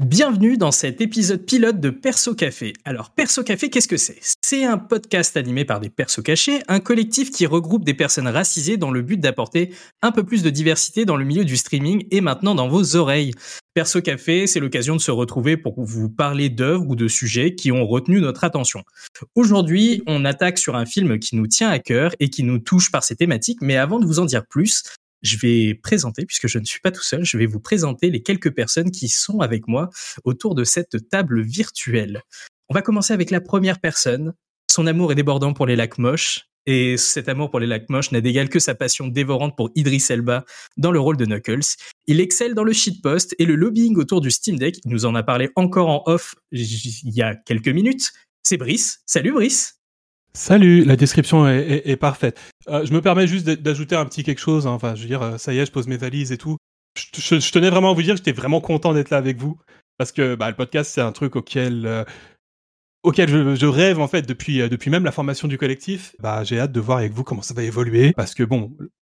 Bienvenue 0.00 0.56
dans 0.56 0.72
cet 0.72 1.00
épisode 1.00 1.46
pilote 1.46 1.78
de 1.78 1.88
Perso 1.88 2.34
Café. 2.34 2.72
Alors 2.84 3.10
Perso 3.10 3.44
Café, 3.44 3.70
qu'est-ce 3.70 3.86
que 3.86 3.96
c'est? 3.96 4.18
C'est 4.42 4.64
un 4.64 4.76
podcast 4.76 5.36
animé 5.36 5.64
par 5.64 5.78
des 5.78 5.88
persos 5.88 6.20
cachés, 6.20 6.62
un 6.66 6.80
collectif 6.80 7.30
qui 7.30 7.46
regroupe 7.46 7.84
des 7.84 7.94
personnes 7.94 8.26
racisées 8.26 8.76
dans 8.76 8.90
le 8.90 9.02
but 9.02 9.20
d'apporter 9.20 9.72
un 10.02 10.10
peu 10.10 10.24
plus 10.24 10.42
de 10.42 10.50
diversité 10.50 11.04
dans 11.04 11.16
le 11.16 11.24
milieu 11.24 11.44
du 11.44 11.56
streaming 11.56 12.08
et 12.10 12.20
maintenant 12.20 12.56
dans 12.56 12.66
vos 12.66 12.96
oreilles. 12.96 13.34
Perso 13.72 14.00
Café, 14.00 14.48
c'est 14.48 14.58
l'occasion 14.58 14.96
de 14.96 15.00
se 15.00 15.12
retrouver 15.12 15.56
pour 15.56 15.80
vous 15.80 16.08
parler 16.08 16.48
d'œuvres 16.48 16.86
ou 16.88 16.96
de 16.96 17.06
sujets 17.06 17.54
qui 17.54 17.70
ont 17.70 17.86
retenu 17.86 18.20
notre 18.20 18.42
attention. 18.42 18.82
Aujourd'hui, 19.36 20.02
on 20.08 20.24
attaque 20.24 20.58
sur 20.58 20.74
un 20.74 20.86
film 20.86 21.20
qui 21.20 21.36
nous 21.36 21.46
tient 21.46 21.70
à 21.70 21.78
cœur 21.78 22.12
et 22.18 22.30
qui 22.30 22.42
nous 22.42 22.58
touche 22.58 22.90
par 22.90 23.04
ses 23.04 23.14
thématiques, 23.14 23.62
mais 23.62 23.76
avant 23.76 24.00
de 24.00 24.06
vous 24.06 24.18
en 24.18 24.24
dire 24.24 24.44
plus, 24.44 24.82
je 25.24 25.38
vais 25.38 25.74
présenter, 25.74 26.26
puisque 26.26 26.46
je 26.46 26.58
ne 26.58 26.64
suis 26.64 26.80
pas 26.80 26.92
tout 26.92 27.02
seul, 27.02 27.24
je 27.24 27.36
vais 27.36 27.46
vous 27.46 27.58
présenter 27.58 28.10
les 28.10 28.22
quelques 28.22 28.52
personnes 28.54 28.90
qui 28.90 29.08
sont 29.08 29.40
avec 29.40 29.66
moi 29.66 29.90
autour 30.22 30.54
de 30.54 30.62
cette 30.64 31.08
table 31.08 31.42
virtuelle. 31.42 32.22
On 32.68 32.74
va 32.74 32.82
commencer 32.82 33.12
avec 33.12 33.30
la 33.30 33.40
première 33.40 33.80
personne. 33.80 34.34
Son 34.70 34.86
amour 34.86 35.12
est 35.12 35.16
débordant 35.16 35.52
pour 35.52 35.66
les 35.66 35.76
lacs 35.76 35.98
moches. 35.98 36.46
Et 36.66 36.96
cet 36.96 37.28
amour 37.28 37.50
pour 37.50 37.60
les 37.60 37.66
lacs 37.66 37.90
moches 37.90 38.10
n'a 38.10 38.22
d'égal 38.22 38.48
que 38.48 38.58
sa 38.58 38.74
passion 38.74 39.06
dévorante 39.06 39.54
pour 39.56 39.70
Idris 39.74 40.04
Elba 40.08 40.44
dans 40.78 40.92
le 40.92 41.00
rôle 41.00 41.18
de 41.18 41.26
Knuckles. 41.26 41.76
Il 42.06 42.20
excelle 42.20 42.54
dans 42.54 42.64
le 42.64 42.72
shitpost 42.72 43.34
et 43.38 43.44
le 43.44 43.54
lobbying 43.54 43.96
autour 43.96 44.22
du 44.22 44.30
Steam 44.30 44.58
Deck. 44.58 44.78
Il 44.84 44.90
nous 44.90 45.04
en 45.04 45.14
a 45.14 45.22
parlé 45.22 45.50
encore 45.56 45.88
en 45.88 46.02
off 46.06 46.34
il 46.52 47.14
y 47.14 47.20
a 47.20 47.34
quelques 47.34 47.68
minutes. 47.68 48.12
C'est 48.42 48.56
Brice. 48.56 49.00
Salut 49.04 49.32
Brice. 49.32 49.78
Salut, 50.36 50.84
la 50.84 50.96
description 50.96 51.46
est, 51.46 51.96
parfaite. 51.96 52.40
Euh, 52.68 52.84
je 52.84 52.92
me 52.92 53.00
permets 53.00 53.28
juste 53.28 53.48
d'ajouter 53.48 53.94
un 53.94 54.04
petit 54.04 54.24
quelque 54.24 54.40
chose. 54.40 54.66
Hein. 54.66 54.72
Enfin, 54.72 54.96
je 54.96 55.02
veux 55.02 55.06
dire, 55.06 55.22
euh, 55.22 55.38
ça 55.38 55.54
y 55.54 55.58
est, 55.58 55.66
je 55.66 55.70
pose 55.70 55.86
mes 55.86 55.96
valises 55.96 56.32
et 56.32 56.38
tout. 56.38 56.56
Je, 56.96 57.50
tenais 57.50 57.70
vraiment 57.70 57.90
à 57.90 57.94
vous 57.94 58.02
dire 58.02 58.14
que 58.14 58.18
j'étais 58.18 58.32
vraiment 58.32 58.60
content 58.60 58.92
d'être 58.92 59.10
là 59.10 59.16
avec 59.16 59.36
vous 59.36 59.56
parce 59.96 60.10
que 60.10 60.34
bah, 60.34 60.48
le 60.48 60.56
podcast, 60.56 60.90
c'est 60.92 61.00
un 61.00 61.12
truc 61.12 61.36
auquel 61.36 61.86
euh, 61.86 62.04
je, 63.04 63.66
rêve 63.66 64.00
en 64.00 64.08
fait 64.08 64.22
depuis 64.22 64.58
depuis 64.68 64.90
même 64.90 65.04
la 65.04 65.12
formation 65.12 65.46
du 65.46 65.56
collectif. 65.56 66.16
Bah, 66.18 66.42
j'ai 66.42 66.58
hâte 66.58 66.72
de 66.72 66.80
voir 66.80 66.98
avec 66.98 67.12
vous 67.12 67.22
comment 67.22 67.42
ça 67.42 67.54
va 67.54 67.62
évoluer 67.62 68.12
parce 68.12 68.34
que 68.34 68.42
bon, 68.42 68.76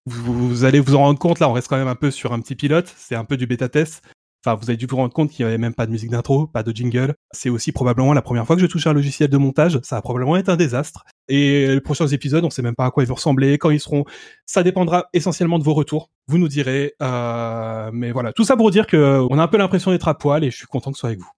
vous, 0.06 0.48
vous, 0.48 0.64
allez 0.64 0.80
vous 0.80 0.96
en 0.96 0.98
rendre 0.98 1.18
compte 1.18 1.38
là, 1.38 1.48
on 1.48 1.52
reste 1.52 1.68
quand 1.68 1.76
même 1.76 1.88
un 1.88 1.94
peu 1.94 2.10
sur 2.10 2.32
un 2.32 2.40
petit 2.40 2.56
pilote. 2.56 2.92
C'est 2.96 3.14
un 3.14 3.24
peu 3.24 3.36
du 3.36 3.46
bêta 3.46 3.68
test. 3.68 4.02
Enfin, 4.46 4.58
vous 4.60 4.68
avez 4.68 4.76
dû 4.76 4.84
vous 4.84 4.96
rendre 4.96 5.14
compte 5.14 5.30
qu'il 5.30 5.42
n'y 5.44 5.48
avait 5.48 5.58
même 5.58 5.72
pas 5.72 5.86
de 5.86 5.90
musique 5.90 6.10
d'intro, 6.10 6.46
pas 6.46 6.62
de 6.62 6.70
jingle. 6.70 7.14
C'est 7.32 7.48
aussi 7.48 7.72
probablement 7.72 8.12
la 8.12 8.20
première 8.20 8.46
fois 8.46 8.56
que 8.56 8.62
je 8.62 8.66
touche 8.66 8.86
un 8.86 8.92
logiciel 8.92 9.30
de 9.30 9.38
montage. 9.38 9.80
Ça 9.82 9.96
a 9.96 10.02
probablement 10.02 10.36
été 10.36 10.50
un 10.50 10.56
désastre. 10.56 11.04
Et 11.28 11.66
les 11.68 11.80
prochains 11.80 12.08
épisodes, 12.08 12.44
on 12.44 12.50
sait 12.50 12.60
même 12.60 12.74
pas 12.74 12.84
à 12.84 12.90
quoi 12.90 13.02
ils 13.02 13.06
vont 13.06 13.14
ressembler, 13.14 13.56
quand 13.56 13.70
ils 13.70 13.80
seront. 13.80 14.04
Ça 14.44 14.62
dépendra 14.62 15.06
essentiellement 15.14 15.58
de 15.58 15.64
vos 15.64 15.72
retours. 15.72 16.10
Vous 16.26 16.36
nous 16.36 16.48
direz. 16.48 16.92
Euh... 17.00 17.90
Mais 17.94 18.12
voilà, 18.12 18.34
tout 18.34 18.44
ça 18.44 18.54
pour 18.54 18.70
dire 18.70 18.86
que 18.86 19.26
on 19.30 19.38
a 19.38 19.42
un 19.42 19.48
peu 19.48 19.56
l'impression 19.56 19.92
d'être 19.92 20.08
à 20.08 20.18
poil 20.18 20.44
et 20.44 20.50
je 20.50 20.56
suis 20.56 20.66
content 20.66 20.90
que 20.90 20.98
ce 20.98 21.00
soit 21.00 21.08
avec 21.08 21.20
vous. 21.20 21.30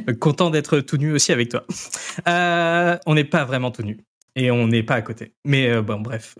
content 0.20 0.50
d'être 0.50 0.80
tout 0.80 0.96
nu 0.96 1.12
aussi 1.12 1.30
avec 1.30 1.50
toi. 1.50 1.62
Euh, 2.26 2.98
on 3.06 3.14
n'est 3.14 3.24
pas 3.24 3.44
vraiment 3.44 3.70
tout 3.70 3.82
nu 3.82 4.00
et 4.36 4.50
on 4.50 4.66
n'est 4.66 4.82
pas 4.82 4.94
à 4.94 5.02
côté. 5.02 5.34
Mais 5.44 5.68
euh, 5.68 5.82
bon, 5.82 6.00
bref. 6.00 6.34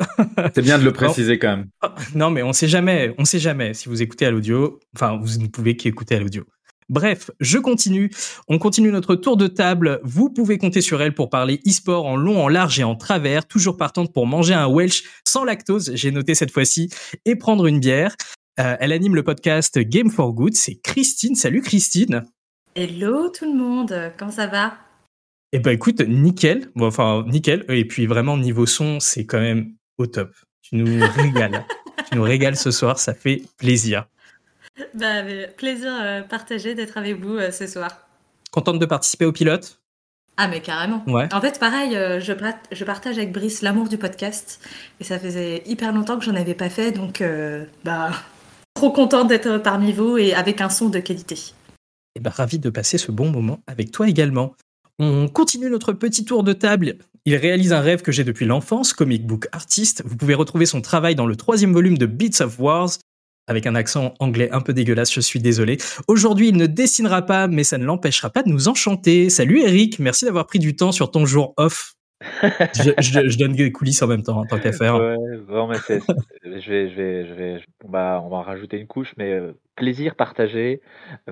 C'est 0.55 0.63
bien 0.63 0.79
de 0.79 0.85
le 0.85 0.93
préciser 0.93 1.39
quand 1.39 1.57
même. 1.57 1.69
Non, 2.15 2.31
mais 2.31 2.43
on 2.43 2.53
sait 2.53 2.69
jamais, 2.69 3.15
on 3.19 3.25
sait 3.25 3.39
jamais 3.39 3.75
si 3.75 3.89
vous 3.89 4.03
écoutez 4.03 4.27
à 4.27 4.31
l'audio. 4.31 4.81
Enfin, 4.95 5.19
vous 5.21 5.39
ne 5.41 5.49
pouvez 5.49 5.77
qu'écouter 5.77 6.17
à 6.17 6.21
l'audio. 6.21 6.45
Bref, 6.89 7.31
je 7.41 7.59
continue. 7.59 8.11
On 8.49 8.59
continue 8.59 8.91
notre 8.91 9.15
tour 9.15 9.37
de 9.37 9.47
table. 9.47 10.01
Vous 10.05 10.31
pouvez 10.31 10.59
compter 10.59 10.81
sur 10.81 11.01
elle 11.01 11.15
pour 11.15 11.31
parler 11.31 11.61
e-sport 11.67 12.07
en 12.07 12.17
long, 12.17 12.43
en 12.43 12.49
large 12.49 12.79
et 12.81 12.85
en 12.85 12.97
travers, 12.97 13.47
toujours 13.47 13.77
partante 13.77 14.13
pour 14.13 14.27
manger 14.27 14.55
un 14.55 14.69
Welsh 14.69 15.05
sans 15.27 15.45
lactose, 15.45 15.93
j'ai 15.95 16.11
noté 16.11 16.35
cette 16.35 16.51
fois-ci, 16.51 16.91
et 17.25 17.37
prendre 17.37 17.67
une 17.67 17.81
bière. 17.81 18.15
Euh, 18.61 18.77
elle 18.81 18.93
anime 18.93 19.15
le 19.15 19.23
podcast 19.23 19.79
Game 19.79 20.11
for 20.11 20.35
Good. 20.35 20.55
C'est 20.55 20.75
Christine. 20.75 21.35
Salut 21.35 21.63
Christine. 21.63 22.25
Hello 22.75 23.31
tout 23.31 23.47
le 23.51 23.57
monde. 23.57 24.13
Comment 24.19 24.31
ça 24.31 24.47
va? 24.47 24.75
Eh 25.53 25.59
ben 25.59 25.71
écoute, 25.73 26.01
nickel. 26.01 26.71
enfin, 26.81 27.25
nickel. 27.29 27.65
Et 27.69 27.85
puis 27.85 28.07
vraiment, 28.07 28.37
niveau 28.37 28.67
son, 28.67 29.01
c'est 29.01 29.27
quand 29.27 29.41
même 29.41 29.75
au 29.99 30.07
top. 30.07 30.35
Tu 30.63 30.77
nous 30.77 31.05
régales. 31.15 31.65
tu 32.11 32.17
nous 32.17 32.23
régales 32.23 32.57
ce 32.57 32.71
soir, 32.71 32.99
ça 32.99 33.13
fait 33.13 33.43
plaisir. 33.59 34.07
Bah, 34.95 35.23
plaisir 35.57 35.93
euh, 36.01 36.23
partagé 36.23 36.75
d'être 36.75 36.97
avec 36.97 37.21
vous 37.21 37.37
euh, 37.37 37.51
ce 37.51 37.67
soir. 37.67 38.09
Contente 38.51 38.79
de 38.79 38.87
participer 38.87 39.27
au 39.27 39.33
pilote? 39.33 39.79
Ah 40.39 40.49
mais 40.49 40.63
carrément. 40.63 41.05
Ouais. 41.07 41.29
En 41.35 41.43
fait, 41.43 41.61
pareil, 41.61 41.95
euh, 41.95 42.19
je, 42.19 42.33
je, 42.73 42.85
partage 42.85 43.19
avec 43.19 43.33
Brice 43.33 43.61
l'amour 43.61 43.89
du 43.89 43.99
podcast 43.99 44.67
et 44.99 45.05
ça 45.05 45.19
faisait 45.19 45.63
hyper 45.67 45.93
longtemps 45.93 46.19
que 46.19 46.25
j'en 46.25 46.35
avais 46.35 46.55
pas 46.55 46.71
fait, 46.71 46.91
donc 46.91 47.23
bah 47.85 48.13
trop 48.73 48.91
contente 48.91 49.29
d'être 49.29 49.59
parmi 49.59 49.93
vous 49.93 50.17
et 50.17 50.33
avec 50.33 50.63
un 50.63 50.71
son 50.71 50.89
de 50.89 50.99
qualité. 51.01 51.35
Et 51.35 52.19
eh 52.19 52.21
bah 52.21 52.31
ravi 52.31 52.59
de 52.59 52.71
passer 52.71 52.97
ce 52.97 53.13
bon 53.13 53.31
moment 53.31 53.61
avec 53.67 53.91
toi 53.91 54.09
également. 54.09 54.55
On 55.05 55.27
continue 55.27 55.69
notre 55.69 55.93
petit 55.93 56.25
tour 56.25 56.45
de 56.45 56.53
table. 56.53 56.95
Il 57.25 57.35
réalise 57.35 57.73
un 57.73 57.81
rêve 57.81 58.03
que 58.03 58.13
j'ai 58.13 58.23
depuis 58.23 58.47
l'enfance, 58.47 58.93
comic 58.93 59.27
book 59.27 59.49
artiste. 59.51 60.05
Vous 60.07 60.17
pouvez 60.17 60.35
retrouver 60.35 60.65
son 60.65 60.81
travail 60.81 61.17
dans 61.17 61.27
le 61.27 61.35
troisième 61.35 61.73
volume 61.73 61.99
de 61.99 62.07
Beats 62.07 62.41
of 62.41 62.61
Wars. 62.61 62.91
Avec 63.49 63.67
un 63.67 63.75
accent 63.75 64.15
anglais 64.21 64.49
un 64.53 64.61
peu 64.61 64.73
dégueulasse, 64.73 65.13
je 65.13 65.21
suis 65.21 65.41
désolé. 65.41 65.79
Aujourd'hui, 66.07 66.51
il 66.51 66.57
ne 66.57 66.67
dessinera 66.67 67.23
pas, 67.23 67.49
mais 67.49 67.65
ça 67.65 67.79
ne 67.79 67.85
l'empêchera 67.85 68.31
pas 68.31 68.45
de 68.45 68.49
nous 68.49 68.69
enchanter. 68.69 69.29
Salut 69.29 69.59
Eric, 69.63 69.99
merci 69.99 70.25
d'avoir 70.25 70.47
pris 70.47 70.61
du 70.61 70.77
temps 70.77 70.93
sur 70.93 71.11
ton 71.11 71.27
jour 71.27 71.53
off. 71.57 71.95
je, 72.43 73.39
donne 73.39 73.55
des 73.55 73.73
coulisses 73.73 74.03
en 74.03 74.07
même 74.07 74.23
temps, 74.23 74.39
en 74.39 74.47
tant 74.47 74.61
qu'à 74.61 74.71
faire. 74.71 74.95
Ouais, 74.99 75.17
mais 75.69 76.61
je 76.61 76.71
vais, 76.71 76.89
je 76.89 76.95
vais, 76.95 77.27
je 77.27 77.35
vais, 77.35 77.61
on 77.85 77.91
va, 77.91 78.23
on 78.25 78.31
rajouter 78.41 78.79
une 78.79 78.87
couche, 78.87 79.15
mais 79.17 79.33
euh, 79.33 79.59
plaisir 79.75 80.15
partagé. 80.15 80.81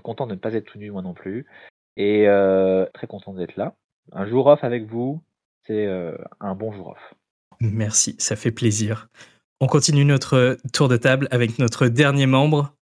Content 0.02 0.26
de 0.26 0.34
ne 0.34 0.40
pas 0.40 0.54
être 0.54 0.64
tout 0.64 0.78
nu, 0.78 0.90
moi 0.90 1.02
non 1.02 1.14
plus. 1.14 1.46
Et 1.96 2.26
très 2.94 3.06
content 3.06 3.34
d'être 3.34 3.56
là. 3.56 3.74
Un 4.12 4.26
jour 4.26 4.46
off 4.46 4.64
avec 4.64 4.86
vous, 4.86 5.20
c'est 5.66 5.86
un 6.40 6.54
bon 6.54 6.72
jour 6.72 6.88
off. 6.88 7.14
Merci, 7.60 8.16
ça 8.18 8.36
fait 8.36 8.52
plaisir. 8.52 9.08
On 9.60 9.66
continue 9.66 10.06
notre 10.06 10.56
tour 10.72 10.88
de 10.88 10.96
table 10.96 11.28
avec 11.30 11.58
notre 11.58 11.88
dernier 11.88 12.26
membre. 12.26 12.74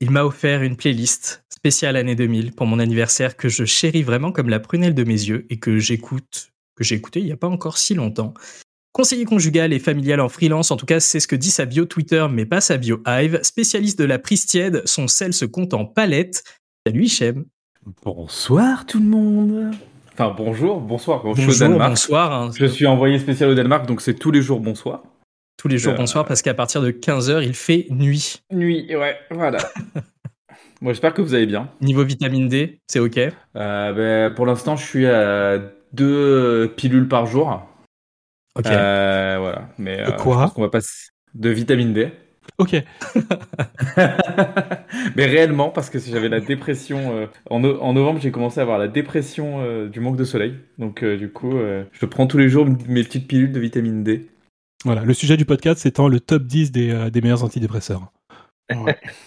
Il 0.00 0.10
m'a 0.10 0.24
offert 0.24 0.62
une 0.62 0.76
playlist 0.76 1.44
spéciale 1.50 1.96
année 1.96 2.14
2000 2.14 2.52
pour 2.52 2.66
mon 2.66 2.78
anniversaire 2.78 3.36
que 3.36 3.48
je 3.48 3.64
chéris 3.64 4.02
vraiment 4.02 4.32
comme 4.32 4.48
la 4.48 4.60
prunelle 4.60 4.94
de 4.94 5.04
mes 5.04 5.12
yeux 5.12 5.46
et 5.50 5.58
que 5.58 5.78
j'écoute, 5.78 6.52
que 6.76 6.84
j'ai 6.84 6.94
écouté 6.94 7.20
il 7.20 7.26
n'y 7.26 7.32
a 7.32 7.36
pas 7.36 7.48
encore 7.48 7.76
si 7.76 7.94
longtemps. 7.94 8.32
Conseiller 8.92 9.26
conjugal 9.26 9.72
et 9.72 9.78
familial 9.78 10.20
en 10.20 10.28
freelance, 10.28 10.70
en 10.70 10.76
tout 10.76 10.86
cas 10.86 11.00
c'est 11.00 11.20
ce 11.20 11.28
que 11.28 11.36
dit 11.36 11.50
sa 11.50 11.66
bio 11.66 11.84
Twitter 11.84 12.26
mais 12.30 12.46
pas 12.46 12.60
sa 12.60 12.78
bio 12.78 13.02
Hive. 13.06 13.40
Spécialiste 13.42 13.98
de 13.98 14.04
la 14.04 14.18
prise 14.18 14.46
tiède, 14.46 14.82
son 14.86 15.08
sel 15.08 15.34
se 15.34 15.44
compte 15.44 15.74
en 15.74 15.84
palette. 15.84 16.44
Salut 16.86 17.04
Hichem. 17.04 17.44
Bonsoir 18.02 18.86
tout 18.86 18.98
le 18.98 19.06
monde. 19.06 19.74
Enfin 20.12 20.34
bonjour, 20.36 20.80
bonsoir. 20.80 21.22
Bonjour, 21.22 21.44
je 21.44 21.50
suis 21.50 21.68
bonsoir. 21.68 22.32
Hein. 22.32 22.50
je 22.54 22.66
suis 22.66 22.86
envoyé 22.86 23.18
spécial 23.18 23.50
au 23.50 23.54
Danemark, 23.54 23.86
donc 23.86 24.00
c'est 24.00 24.14
tous 24.14 24.30
les 24.30 24.42
jours 24.42 24.60
bonsoir. 24.60 25.02
Tous 25.56 25.68
les 25.68 25.78
jours 25.78 25.94
euh, 25.94 25.96
bonsoir 25.96 26.24
parce 26.24 26.42
qu'à 26.42 26.54
partir 26.54 26.82
de 26.82 26.90
15h, 26.90 27.42
il 27.44 27.54
fait 27.54 27.86
nuit. 27.90 28.42
Nuit, 28.52 28.94
ouais, 28.94 29.16
voilà. 29.30 29.58
Moi, 30.80 30.92
j'espère 30.92 31.14
que 31.14 31.22
vous 31.22 31.34
allez 31.34 31.46
bien. 31.46 31.68
Niveau 31.80 32.04
vitamine 32.04 32.48
D, 32.48 32.80
c'est 32.86 33.00
OK 33.00 33.18
euh, 33.18 33.32
ben, 33.92 34.34
Pour 34.34 34.46
l'instant, 34.46 34.76
je 34.76 34.84
suis 34.84 35.06
à 35.06 35.58
deux 35.92 36.72
pilules 36.76 37.08
par 37.08 37.26
jour. 37.26 37.62
Ok. 38.56 38.66
Euh, 38.66 39.36
voilà. 39.40 39.68
Mais, 39.78 40.04
quoi 40.18 40.52
On 40.56 40.62
va 40.62 40.68
passer 40.68 41.08
de 41.34 41.50
vitamine 41.50 41.92
D. 41.92 42.12
Ok. 42.58 42.72
Mais 45.16 45.26
réellement, 45.26 45.70
parce 45.70 45.90
que 45.90 46.00
j'avais 46.00 46.28
la 46.28 46.40
dépression. 46.40 47.16
Euh, 47.16 47.26
en, 47.50 47.60
novembre, 47.60 48.18
j'ai 48.20 48.32
commencé 48.32 48.58
à 48.58 48.62
avoir 48.62 48.78
la 48.78 48.88
dépression 48.88 49.60
euh, 49.60 49.88
du 49.88 50.00
manque 50.00 50.16
de 50.16 50.24
soleil. 50.24 50.54
Donc, 50.76 51.04
euh, 51.04 51.16
du 51.16 51.30
coup, 51.30 51.56
je 51.92 52.06
prends 52.06 52.26
tous 52.26 52.38
les 52.38 52.48
jours 52.48 52.66
mes 52.88 53.04
petites 53.04 53.28
pilules 53.28 53.52
de 53.52 53.60
vitamine 53.60 54.02
D. 54.02 54.26
Voilà, 54.84 55.04
le 55.04 55.14
sujet 55.14 55.36
du 55.36 55.44
podcast 55.44 55.86
étant 55.86 56.08
le 56.08 56.18
top 56.20 56.44
10 56.44 56.72
des, 56.72 57.10
des 57.10 57.20
meilleurs 57.20 57.44
antidépresseurs. 57.44 58.12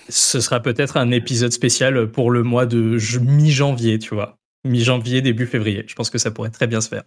Ce 0.09 0.39
sera 0.39 0.59
peut-être 0.59 0.97
un 0.97 1.11
épisode 1.11 1.51
spécial 1.51 2.11
pour 2.11 2.31
le 2.31 2.43
mois 2.43 2.65
de 2.65 2.97
mi-janvier, 3.21 3.99
tu 3.99 4.13
vois. 4.13 4.37
Mi-janvier, 4.65 5.21
début 5.21 5.47
février. 5.47 5.83
Je 5.87 5.95
pense 5.95 6.09
que 6.09 6.17
ça 6.17 6.31
pourrait 6.31 6.51
très 6.51 6.67
bien 6.67 6.79
se 6.79 6.89
faire. 6.89 7.03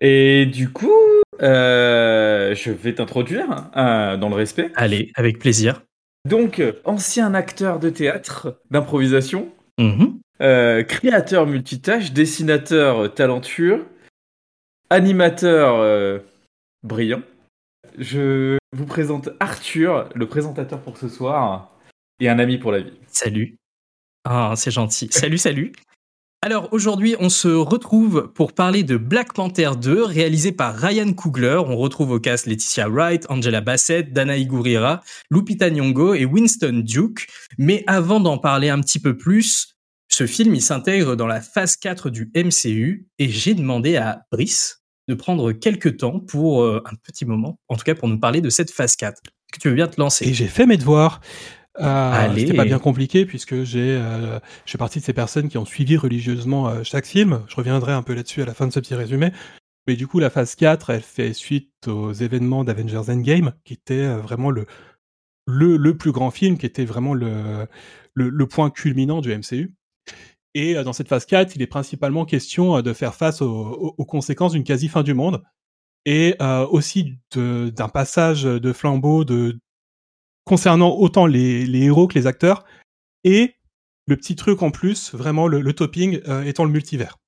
Et 0.00 0.46
du 0.46 0.70
coup, 0.70 0.90
euh, 1.40 2.54
je 2.54 2.70
vais 2.70 2.94
t'introduire 2.94 3.70
hein, 3.74 4.18
dans 4.18 4.28
le 4.28 4.34
respect. 4.34 4.70
Allez, 4.74 5.10
avec 5.14 5.38
plaisir. 5.38 5.82
Donc, 6.28 6.62
ancien 6.84 7.34
acteur 7.34 7.80
de 7.80 7.90
théâtre, 7.90 8.60
d'improvisation, 8.70 9.48
mhm. 9.78 10.20
euh, 10.40 10.82
créateur 10.84 11.46
multitâche, 11.46 12.12
dessinateur 12.12 13.12
talentueux, 13.12 13.86
animateur 14.90 15.76
euh, 15.80 16.18
brillant. 16.84 17.22
Je 17.98 18.58
vous 18.72 18.86
présente 18.86 19.30
Arthur, 19.40 20.08
le 20.14 20.26
présentateur 20.26 20.80
pour 20.80 20.96
ce 20.96 21.08
soir, 21.08 21.72
et 22.20 22.28
un 22.28 22.38
ami 22.38 22.58
pour 22.58 22.70
la 22.70 22.80
vie. 22.80 22.98
Salut. 23.08 23.56
Ah, 24.24 24.54
c'est 24.56 24.70
gentil. 24.70 25.08
Salut, 25.10 25.38
salut. 25.38 25.72
Alors 26.44 26.68
aujourd'hui, 26.72 27.14
on 27.20 27.28
se 27.28 27.46
retrouve 27.46 28.32
pour 28.34 28.52
parler 28.52 28.82
de 28.82 28.96
Black 28.96 29.32
Panther 29.32 29.70
2, 29.80 30.02
réalisé 30.02 30.50
par 30.50 30.74
Ryan 30.74 31.12
Coogler. 31.12 31.60
On 31.64 31.76
retrouve 31.76 32.10
au 32.10 32.18
cast 32.18 32.46
Laetitia 32.46 32.88
Wright, 32.88 33.24
Angela 33.28 33.60
Bassett, 33.60 34.12
Dana 34.12 34.36
Gurira, 34.40 35.04
Lupita 35.30 35.70
Nyong'o 35.70 36.14
et 36.14 36.24
Winston 36.24 36.82
Duke. 36.84 37.28
Mais 37.58 37.84
avant 37.86 38.18
d'en 38.18 38.38
parler 38.38 38.70
un 38.70 38.80
petit 38.80 38.98
peu 38.98 39.16
plus, 39.16 39.76
ce 40.08 40.26
film, 40.26 40.52
il 40.56 40.62
s'intègre 40.62 41.14
dans 41.14 41.28
la 41.28 41.40
phase 41.40 41.76
4 41.76 42.10
du 42.10 42.32
MCU 42.34 43.06
et 43.20 43.28
j'ai 43.28 43.54
demandé 43.54 43.94
à 43.94 44.26
Brice 44.32 44.82
de 45.06 45.14
prendre 45.14 45.52
quelques 45.52 45.98
temps 45.98 46.18
pour 46.18 46.64
euh, 46.64 46.82
un 46.86 46.96
petit 47.04 47.24
moment, 47.24 47.60
en 47.68 47.76
tout 47.76 47.84
cas 47.84 47.94
pour 47.94 48.08
nous 48.08 48.18
parler 48.18 48.40
de 48.40 48.50
cette 48.50 48.72
phase 48.72 48.96
4. 48.96 49.12
Est-ce 49.12 49.58
que 49.58 49.60
tu 49.60 49.68
veux 49.68 49.76
bien 49.76 49.86
te 49.86 50.00
lancer? 50.00 50.26
Et 50.26 50.34
j'ai 50.34 50.48
fait 50.48 50.66
mes 50.66 50.76
devoirs. 50.76 51.20
Euh, 51.80 52.34
C'était 52.36 52.54
pas 52.54 52.64
bien 52.64 52.78
compliqué 52.78 53.24
puisque 53.24 53.62
j'ai, 53.62 53.96
euh, 53.96 54.38
je 54.66 54.72
fais 54.72 54.78
partie 54.78 55.00
de 55.00 55.04
ces 55.04 55.12
personnes 55.12 55.48
qui 55.48 55.58
ont 55.58 55.64
suivi 55.64 55.96
religieusement 55.96 56.68
euh, 56.68 56.82
chaque 56.82 57.06
film. 57.06 57.42
Je 57.48 57.56
reviendrai 57.56 57.92
un 57.92 58.02
peu 58.02 58.14
là-dessus 58.14 58.42
à 58.42 58.44
la 58.44 58.54
fin 58.54 58.66
de 58.66 58.72
ce 58.72 58.80
petit 58.80 58.94
résumé. 58.94 59.32
Mais 59.86 59.96
du 59.96 60.06
coup, 60.06 60.18
la 60.18 60.30
phase 60.30 60.54
4, 60.54 60.90
elle 60.90 61.02
fait 61.02 61.32
suite 61.32 61.88
aux 61.88 62.12
événements 62.12 62.62
d'Avengers 62.62 63.08
Endgame, 63.10 63.52
qui 63.64 63.72
était 63.72 63.94
euh, 63.94 64.18
vraiment 64.18 64.50
le, 64.50 64.66
le, 65.46 65.76
le, 65.76 65.96
plus 65.96 66.12
grand 66.12 66.30
film, 66.30 66.58
qui 66.58 66.66
était 66.66 66.84
vraiment 66.84 67.14
le, 67.14 67.66
le, 68.14 68.28
le 68.28 68.46
point 68.46 68.70
culminant 68.70 69.20
du 69.20 69.34
MCU. 69.36 69.74
Et 70.54 70.74
dans 70.74 70.92
cette 70.92 71.08
phase 71.08 71.24
4, 71.24 71.56
il 71.56 71.62
est 71.62 71.66
principalement 71.66 72.26
question 72.26 72.82
de 72.82 72.92
faire 72.92 73.14
face 73.14 73.40
aux, 73.40 73.50
aux, 73.50 73.94
aux 73.96 74.04
conséquences 74.04 74.52
d'une 74.52 74.64
quasi-fin 74.64 75.02
du 75.02 75.14
monde, 75.14 75.42
et 76.04 76.36
aussi 76.70 77.16
d'un 77.34 77.88
passage 77.88 78.42
de 78.42 78.72
flambeau 78.72 79.24
de, 79.24 79.58
concernant 80.44 80.90
autant 80.96 81.26
les, 81.26 81.64
héros 81.74 82.08
que 82.08 82.18
les 82.18 82.26
acteurs, 82.26 82.64
et 83.24 83.54
le 84.06 84.16
petit 84.16 84.36
truc 84.36 84.62
en 84.62 84.70
plus, 84.70 85.14
vraiment 85.14 85.46
le, 85.46 85.72
topping, 85.72 86.20
euh, 86.28 86.42
étant 86.42 86.64
le 86.64 86.70
multivers. 86.70 87.18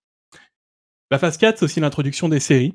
La 1.11 1.19
phase 1.19 1.37
4, 1.37 1.59
c'est 1.59 1.65
aussi 1.65 1.81
l'introduction 1.81 2.29
des 2.29 2.41
séries. 2.41 2.75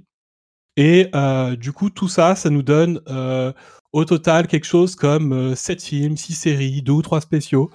Et 0.78 1.10
euh, 1.14 1.58
du 1.58 1.74
coup, 1.74 1.90
tout 1.90 2.08
ça, 2.08 2.36
ça 2.36 2.50
nous 2.50 2.64
donne 2.64 3.02
euh, 3.10 3.52
au 3.92 4.06
total 4.06 4.48
quelque 4.48 4.66
chose 4.66 4.96
comme 4.96 5.34
euh, 5.34 5.56
7 5.56 5.84
films, 5.84 6.16
6 6.16 6.34
séries, 6.34 6.82
2 6.82 6.92
ou 6.94 7.02
3 7.02 7.20
spéciaux, 7.22 7.70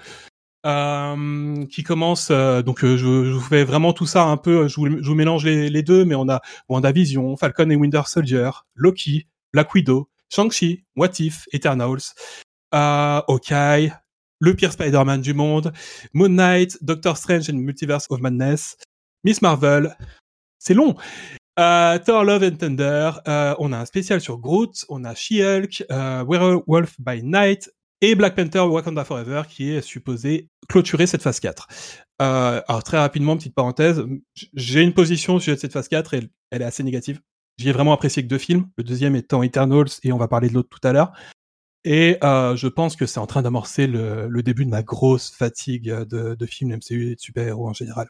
qui 0.64 1.82
commencent... 1.82 2.30
donc 2.30 2.80
je, 2.80 3.30
vous 3.30 3.40
fais 3.40 3.64
vraiment 3.64 3.92
tout 3.92 4.06
ça 4.06 4.24
un 4.24 4.38
peu, 4.38 4.66
je 4.66 4.80
vous, 4.80 5.14
mélange 5.14 5.44
les, 5.44 5.68
les, 5.68 5.82
deux, 5.82 6.06
mais 6.06 6.14
on 6.14 6.30
a 6.30 6.40
WandaVision, 6.70 7.36
Falcon 7.36 7.68
et 7.68 7.76
Winter 7.76 8.00
Soldier, 8.06 8.50
Loki, 8.74 9.26
Black 9.52 9.74
Widow, 9.74 10.08
Shang-Chi, 10.30 10.84
What 10.96 11.18
If, 11.18 11.46
Eternals, 11.52 12.14
euh, 12.74 13.20
Hawkeye, 13.28 13.92
le 14.40 14.54
pire 14.54 14.72
Spider-Man 14.72 15.20
du 15.20 15.34
monde, 15.34 15.72
Moon 16.12 16.28
Knight, 16.28 16.78
Doctor 16.82 17.16
Strange 17.16 17.48
and 17.50 17.54
Multiverse 17.54 18.06
of 18.10 18.20
Madness, 18.20 18.76
Miss 19.24 19.40
Marvel. 19.40 19.96
C'est 20.58 20.74
long. 20.74 20.94
Euh, 21.58 21.98
Thor 21.98 22.24
Love 22.24 22.42
and 22.42 22.56
Thunder, 22.56 23.12
euh, 23.28 23.54
on 23.58 23.72
a 23.72 23.78
un 23.78 23.84
spécial 23.84 24.20
sur 24.20 24.38
Groot, 24.38 24.84
on 24.88 25.04
a 25.04 25.14
She-Hulk, 25.14 25.84
euh, 25.90 26.24
Werewolf 26.26 26.96
by 26.98 27.22
Night 27.22 27.70
et 28.00 28.16
Black 28.16 28.34
Panther 28.34 28.60
Wakanda 28.60 29.04
Forever 29.04 29.42
qui 29.48 29.70
est 29.70 29.80
supposé 29.80 30.48
clôturer 30.68 31.06
cette 31.06 31.22
phase 31.22 31.38
4. 31.38 31.68
Euh, 32.22 32.60
alors 32.66 32.82
très 32.82 32.98
rapidement, 32.98 33.36
petite 33.36 33.54
parenthèse, 33.54 34.04
j'ai 34.54 34.82
une 34.82 34.92
position 34.92 35.38
sur 35.38 35.56
cette 35.56 35.72
phase 35.72 35.88
4 35.88 36.14
et 36.14 36.28
elle 36.50 36.62
est 36.62 36.66
assez 36.66 36.82
négative. 36.82 37.20
J'y 37.56 37.68
ai 37.68 37.72
vraiment 37.72 37.92
apprécié 37.92 38.24
que 38.24 38.28
deux 38.28 38.38
films, 38.38 38.68
le 38.76 38.82
deuxième 38.82 39.14
étant 39.14 39.44
Eternals 39.44 39.90
et 40.02 40.12
on 40.12 40.18
va 40.18 40.26
parler 40.26 40.48
de 40.48 40.54
l'autre 40.54 40.68
tout 40.68 40.86
à 40.86 40.92
l'heure. 40.92 41.12
Et 41.84 42.16
euh, 42.24 42.56
je 42.56 42.66
pense 42.68 42.96
que 42.96 43.06
c'est 43.06 43.20
en 43.20 43.26
train 43.26 43.42
d'amorcer 43.42 43.86
le, 43.86 44.42
début 44.42 44.64
de 44.64 44.70
ma 44.70 44.82
grosse 44.82 45.30
fatigue 45.30 45.90
de, 45.90 46.34
de 46.34 46.46
films 46.46 46.76
MCU 46.76 47.10
et 47.10 47.14
de 47.14 47.20
super-héros 47.20 47.68
en 47.68 47.74
général. 47.74 48.08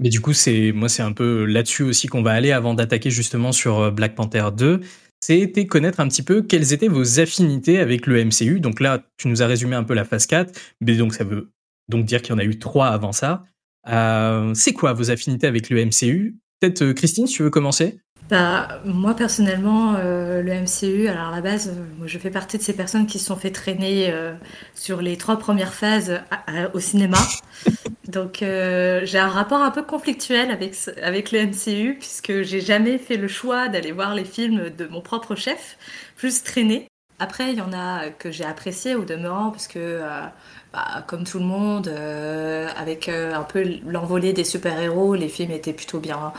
Mais 0.00 0.08
du 0.08 0.20
coup, 0.20 0.32
c'est 0.32 0.72
moi, 0.72 0.88
c'est 0.88 1.02
un 1.02 1.12
peu 1.12 1.44
là-dessus 1.44 1.82
aussi 1.82 2.08
qu'on 2.08 2.22
va 2.22 2.32
aller 2.32 2.52
avant 2.52 2.72
d'attaquer 2.72 3.10
justement 3.10 3.52
sur 3.52 3.78
euh, 3.78 3.90
Black 3.90 4.14
Panther 4.14 4.48
2. 4.56 4.80
C'était 5.22 5.66
connaître 5.66 6.00
un 6.00 6.08
petit 6.08 6.22
peu 6.22 6.40
quelles 6.40 6.72
étaient 6.72 6.88
vos 6.88 7.20
affinités 7.20 7.78
avec 7.78 8.06
le 8.06 8.24
MCU. 8.24 8.60
Donc 8.60 8.80
là, 8.80 9.04
tu 9.18 9.28
nous 9.28 9.42
as 9.42 9.46
résumé 9.46 9.76
un 9.76 9.84
peu 9.84 9.92
la 9.92 10.06
phase 10.06 10.26
4, 10.26 10.58
mais 10.80 10.96
donc 10.96 11.12
ça 11.14 11.24
veut 11.24 11.52
donc 11.90 12.06
dire 12.06 12.22
qu'il 12.22 12.32
y 12.32 12.34
en 12.34 12.38
a 12.38 12.44
eu 12.44 12.58
trois 12.58 12.88
avant 12.88 13.12
ça. 13.12 13.44
Euh, 13.88 14.54
c'est 14.54 14.72
quoi 14.72 14.94
vos 14.94 15.10
affinités 15.10 15.46
avec 15.46 15.68
le 15.68 15.84
MCU 15.84 16.38
Peut-être 16.60 16.82
euh, 16.82 16.94
Christine, 16.94 17.26
si 17.26 17.34
tu 17.34 17.42
veux 17.42 17.50
commencer? 17.50 18.00
Bah, 18.28 18.80
moi 18.84 19.14
personnellement, 19.14 19.96
euh, 19.98 20.40
le 20.40 20.52
MCU, 20.52 21.08
alors 21.08 21.28
à 21.28 21.30
la 21.36 21.40
base, 21.40 21.68
euh, 21.68 21.84
moi, 21.98 22.06
je 22.06 22.16
fais 22.18 22.30
partie 22.30 22.58
de 22.58 22.62
ces 22.62 22.74
personnes 22.74 23.06
qui 23.06 23.18
se 23.18 23.26
sont 23.26 23.36
fait 23.36 23.50
traîner 23.50 24.12
euh, 24.12 24.34
sur 24.74 25.02
les 25.02 25.16
trois 25.16 25.36
premières 25.36 25.74
phases 25.74 26.20
à, 26.30 26.64
à, 26.64 26.74
au 26.74 26.78
cinéma. 26.78 27.18
Donc 28.08 28.42
euh, 28.42 29.00
j'ai 29.04 29.18
un 29.18 29.28
rapport 29.28 29.62
un 29.62 29.72
peu 29.72 29.82
conflictuel 29.82 30.50
avec, 30.52 30.76
avec 31.02 31.32
le 31.32 31.46
MCU, 31.46 31.96
puisque 31.98 32.42
j'ai 32.42 32.60
jamais 32.60 32.98
fait 32.98 33.16
le 33.16 33.26
choix 33.26 33.68
d'aller 33.68 33.90
voir 33.90 34.14
les 34.14 34.24
films 34.24 34.70
de 34.70 34.86
mon 34.86 35.00
propre 35.00 35.34
chef, 35.34 35.76
plus 36.16 36.44
traîner. 36.44 36.86
Après, 37.18 37.50
il 37.50 37.58
y 37.58 37.60
en 37.60 37.72
a 37.72 38.10
que 38.10 38.30
j'ai 38.30 38.44
apprécié 38.44 38.94
au 38.94 39.04
demeurant, 39.04 39.50
parce 39.50 39.68
que, 39.68 40.00
bah, 40.72 41.04
comme 41.06 41.24
tout 41.24 41.38
le 41.38 41.44
monde, 41.44 41.92
avec 42.78 43.10
un 43.10 43.42
peu 43.42 43.62
l'envolée 43.86 44.32
des 44.32 44.42
super-héros, 44.42 45.14
les 45.14 45.28
films 45.28 45.50
étaient 45.50 45.74
plutôt 45.74 46.00
bien 46.00 46.32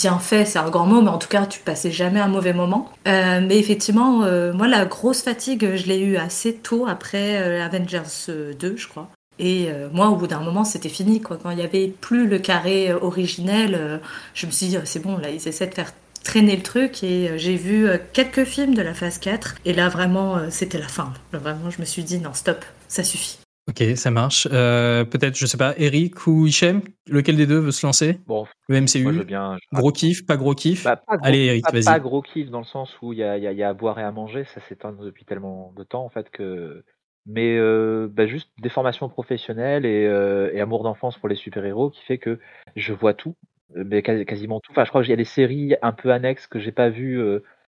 bien 0.00 0.18
fait, 0.18 0.44
c'est 0.46 0.58
un 0.58 0.70
grand 0.70 0.86
mot, 0.86 1.02
mais 1.02 1.10
en 1.10 1.18
tout 1.18 1.28
cas, 1.28 1.46
tu 1.46 1.60
passais 1.60 1.90
jamais 1.90 2.20
un 2.20 2.28
mauvais 2.28 2.54
moment. 2.54 2.90
Euh, 3.06 3.40
mais 3.46 3.58
effectivement, 3.58 4.22
euh, 4.22 4.52
moi, 4.52 4.66
la 4.66 4.86
grosse 4.86 5.22
fatigue, 5.22 5.76
je 5.76 5.86
l'ai 5.86 5.98
eue 6.00 6.16
assez 6.16 6.54
tôt 6.54 6.86
après 6.88 7.38
euh, 7.38 7.64
Avengers 7.64 8.54
2, 8.58 8.76
je 8.76 8.88
crois. 8.88 9.10
Et 9.38 9.70
moi, 9.94 10.10
au 10.10 10.16
bout 10.16 10.26
d'un 10.26 10.40
moment, 10.40 10.64
c'était 10.64 10.90
fini. 10.90 11.22
Quoi. 11.22 11.38
Quand 11.42 11.48
il 11.50 11.56
n'y 11.56 11.62
avait 11.62 11.88
plus 11.88 12.28
le 12.28 12.38
carré 12.38 12.92
originel, 12.92 14.02
je 14.34 14.44
me 14.44 14.50
suis 14.50 14.66
dit, 14.66 14.76
c'est 14.84 15.00
bon, 15.00 15.16
là, 15.16 15.30
ils 15.30 15.48
essaient 15.48 15.66
de 15.66 15.72
faire 15.72 15.94
traîner 16.22 16.54
le 16.56 16.62
truc. 16.62 17.02
Et 17.02 17.38
j'ai 17.38 17.56
vu 17.56 17.88
quelques 18.12 18.44
films 18.44 18.74
de 18.74 18.82
la 18.82 18.92
phase 18.92 19.16
4. 19.16 19.54
Et 19.64 19.72
là, 19.72 19.88
vraiment, 19.88 20.38
c'était 20.50 20.76
la 20.76 20.88
fin. 20.88 21.14
Vraiment, 21.32 21.70
je 21.70 21.80
me 21.80 21.86
suis 21.86 22.04
dit, 22.04 22.18
non, 22.18 22.34
stop, 22.34 22.62
ça 22.86 23.02
suffit. 23.02 23.38
Ok, 23.70 23.82
ça 23.96 24.10
marche. 24.10 24.48
Euh, 24.52 25.04
Peut-être, 25.04 25.36
je 25.36 25.46
sais 25.46 25.56
pas, 25.56 25.74
Eric 25.78 26.26
ou 26.26 26.46
Hichem, 26.46 26.82
lequel 27.08 27.36
des 27.36 27.46
deux 27.46 27.58
veut 27.58 27.70
se 27.70 27.86
lancer? 27.86 28.18
Bon, 28.26 28.46
le 28.68 28.76
MCU. 28.76 29.02
moi, 29.04 29.12
je 29.12 29.18
veux 29.18 29.24
bien. 29.24 29.56
je- 29.72 29.78
Gros 29.78 29.92
kiff, 29.92 30.26
pas 30.26 30.36
gros 30.36 30.54
kiff? 30.54 30.84
Bah, 30.84 30.96
pas 30.96 31.16
gros, 31.16 31.26
Allez, 31.26 31.44
Eric, 31.46 31.64
pas, 31.64 31.70
vas-y. 31.72 31.84
pas 31.84 32.00
gros 32.00 32.20
kiff 32.22 32.50
dans 32.50 32.58
le 32.58 32.64
sens 32.64 32.96
où 33.00 33.12
il 33.12 33.20
y 33.20 33.22
a, 33.22 33.36
il 33.38 33.44
y 33.44 33.46
a- 33.46 33.52
il 33.52 33.58
y 33.58 33.62
a 33.62 33.68
à 33.68 33.74
boire 33.74 33.98
et 34.00 34.02
à 34.02 34.10
manger, 34.10 34.44
ça 34.44 34.60
s'éteint 34.68 34.92
depuis 34.92 35.24
tellement 35.24 35.72
de 35.76 35.84
temps 35.84 36.04
en 36.04 36.10
fait 36.10 36.30
que. 36.30 36.84
Mais 37.26 37.56
euh, 37.58 38.08
bah, 38.10 38.26
juste 38.26 38.50
des 38.60 38.70
formations 38.70 39.08
professionnelles 39.08 39.84
et, 39.86 40.06
euh, 40.06 40.50
et 40.52 40.60
amour 40.60 40.82
d'enfance 40.82 41.16
pour 41.18 41.28
les 41.28 41.36
super-héros 41.36 41.90
qui 41.90 42.02
fait 42.02 42.18
que 42.18 42.40
je 42.76 42.92
vois 42.92 43.14
tout, 43.14 43.36
mais 43.74 44.02
quasi- 44.02 44.24
quasiment 44.24 44.58
tout. 44.58 44.72
Enfin, 44.72 44.84
je 44.84 44.88
crois 44.88 45.02
qu'il 45.02 45.10
y 45.10 45.14
a 45.14 45.16
des 45.16 45.24
séries 45.24 45.74
un 45.82 45.92
peu 45.92 46.10
annexes 46.12 46.46
que 46.48 46.58
j'ai 46.58 46.72
pas 46.72 46.88
vues, 46.88 47.20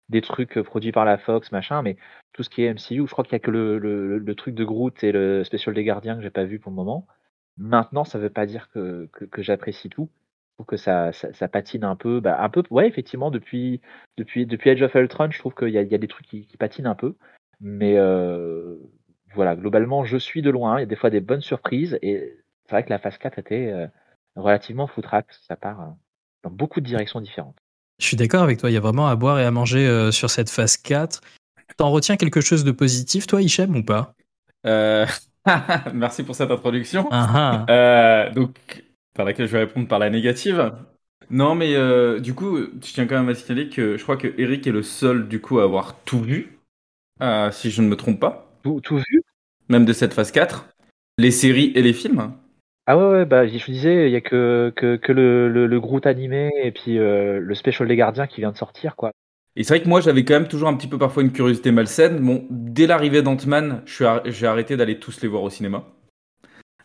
des 0.08 0.20
trucs 0.20 0.58
euh, 0.58 0.62
produits 0.62 0.93
par 0.93 1.05
la 1.05 1.19
Fox, 1.19 1.53
machin, 1.53 1.82
mais 1.82 1.97
tout 2.32 2.43
ce 2.43 2.50
qui 2.50 2.62
est 2.62 2.73
MCU, 2.73 3.06
je 3.06 3.12
crois 3.12 3.25
qu'il 3.25 3.32
y 3.32 3.37
a 3.37 3.41
que 3.41 3.50
le, 3.50 3.79
le, 3.79 4.35
truc 4.35 4.55
de 4.55 4.64
Groot 4.64 5.03
et 5.03 5.12
le 5.12 5.44
spécial 5.44 5.75
des 5.75 5.85
Gardiens 5.85 6.17
que 6.17 6.23
j'ai 6.23 6.31
pas 6.31 6.44
vu 6.44 6.58
pour 6.58 6.70
le 6.70 6.76
moment. 6.76 7.06
Maintenant, 7.56 8.05
ça 8.05 8.19
veut 8.19 8.31
pas 8.31 8.47
dire 8.47 8.69
que, 8.70 9.08
que, 9.13 9.43
j'apprécie 9.43 9.89
tout. 9.89 10.10
Trouve 10.56 10.67
que 10.67 10.77
ça, 10.77 11.13
ça, 11.13 11.48
patine 11.48 11.84
un 11.84 11.96
peu. 11.96 12.20
Bah, 12.20 12.43
un 12.43 12.48
peu, 12.51 12.63
ouais, 12.70 12.86
effectivement, 12.86 13.31
depuis, 13.31 13.81
depuis, 14.17 14.46
depuis 14.46 14.70
Age 14.70 14.82
of 14.82 14.94
Ultron, 14.94 15.31
je 15.31 15.39
trouve 15.39 15.55
qu'il 15.55 15.70
y 15.70 15.79
a, 15.79 15.82
y 15.82 15.94
a 15.94 15.98
des 15.98 16.08
trucs 16.08 16.27
qui, 16.27 16.46
patinent 16.58 16.86
un 16.86 16.94
peu. 16.94 17.17
Mais 17.60 17.96
euh, 17.96 18.77
voilà, 19.34 19.56
globalement, 19.56 20.05
je 20.05 20.19
suis 20.19 20.43
de 20.43 20.51
loin. 20.51 20.79
Il 20.79 20.81
y 20.81 20.82
a 20.84 20.86
des 20.86 20.96
fois 20.96 21.10
des 21.10 21.20
bonnes 21.20 21.41
surprises. 21.41 21.98
Et 22.03 22.39
c'est 22.67 22.72
vrai 22.72 22.84
que 22.84 22.91
la 22.91 22.98
phase 22.98 23.19
4 23.19 23.39
était 23.39 23.70
euh, 23.72 23.86
relativement 24.36 24.86
foutraque. 24.86 25.32
Ça 25.32 25.56
part 25.56 25.96
dans 26.43 26.51
beaucoup 26.51 26.81
de 26.81 26.86
directions 26.86 27.20
différentes. 27.20 27.66
Je 27.98 28.06
suis 28.06 28.17
d'accord 28.17 28.43
avec 28.43 28.58
toi, 28.58 28.70
il 28.70 28.74
y 28.74 28.76
a 28.76 28.81
vraiment 28.81 29.08
à 29.08 29.17
boire 29.17 29.38
et 29.38 29.44
à 29.44 29.50
manger 29.50 29.86
euh, 29.86 30.10
sur 30.10 30.31
cette 30.31 30.50
phase 30.50 30.76
4. 30.76 31.20
T'en 31.76 31.91
retiens 31.91 32.17
quelque 32.17 32.41
chose 32.41 32.65
de 32.65 32.72
positif, 32.72 33.26
toi, 33.26 33.43
Hichem, 33.43 33.74
ou 33.76 33.82
pas? 33.82 34.12
Euh, 34.67 35.06
Merci 35.94 36.22
pour 36.22 36.34
cette 36.34 36.50
introduction. 36.50 37.08
Ah 37.10 37.65
ah. 37.69 37.72
Euh, 37.72 38.31
donc, 38.32 38.84
par 39.15 39.24
laquelle 39.24 39.46
je 39.46 39.53
vais 39.53 39.60
répondre 39.60 39.88
par 39.88 39.98
la 39.98 40.10
négative. 40.10 40.72
Non, 41.31 41.55
mais 41.55 41.74
euh, 41.74 42.20
du 42.20 42.34
coup, 42.34 42.58
je 42.58 42.93
tiens 42.93 43.06
quand 43.06 43.17
même 43.17 43.29
à 43.29 43.34
signaler 43.34 43.69
que 43.69 43.96
je 43.96 44.03
crois 44.03 44.17
que 44.17 44.32
Eric 44.38 44.67
est 44.67 44.72
le 44.72 44.82
seul, 44.82 45.29
du 45.29 45.41
coup, 45.41 45.58
à 45.58 45.65
avoir 45.65 45.96
tout 46.05 46.20
vu, 46.20 46.60
euh, 47.22 47.50
si 47.50 47.70
je 47.70 47.82
ne 47.82 47.88
me 47.88 47.96
trompe 47.96 48.20
pas, 48.20 48.48
Tout, 48.62 48.81
tout 48.81 48.98
vu? 48.98 49.22
Même 49.69 49.84
de 49.84 49.93
cette 49.93 50.15
phase 50.15 50.31
4, 50.31 50.67
les 51.19 51.31
séries 51.31 51.72
et 51.74 51.82
les 51.82 51.93
films. 51.93 52.32
Ah 52.88 52.96
ouais, 52.96 53.05
ouais, 53.05 53.24
bah, 53.24 53.48
je 53.48 53.64
disais, 53.64 54.08
il 54.08 54.12
y 54.12 54.16
a 54.16 54.20
que, 54.20 54.72
que, 54.76 55.12
le, 55.12 55.66
le, 55.66 55.81
Groot 55.81 56.06
animé 56.06 56.50
et 56.62 56.70
puis 56.70 56.98
euh, 56.98 57.40
le 57.40 57.55
Special 57.56 57.88
des 57.88 57.96
Gardiens 57.96 58.28
qui 58.28 58.40
vient 58.40 58.52
de 58.52 58.56
sortir, 58.56 58.94
quoi. 58.94 59.10
Et 59.56 59.64
c'est 59.64 59.74
vrai 59.74 59.82
que 59.82 59.88
moi, 59.88 60.00
j'avais 60.00 60.24
quand 60.24 60.34
même 60.34 60.46
toujours 60.46 60.69
un 60.69 60.74
petit 60.76 60.86
peu 60.86 60.96
parfois 60.96 61.24
une 61.24 61.32
curiosité 61.32 61.72
malsaine. 61.72 62.20
Bon, 62.20 62.46
dès 62.48 62.86
l'arrivée 62.86 63.22
d'Ant-Man, 63.22 63.82
j'ai 63.86 64.46
arrêté 64.46 64.76
d'aller 64.76 65.00
tous 65.00 65.20
les 65.20 65.28
voir 65.28 65.43
au 65.43 65.50
cinéma. 65.50 65.84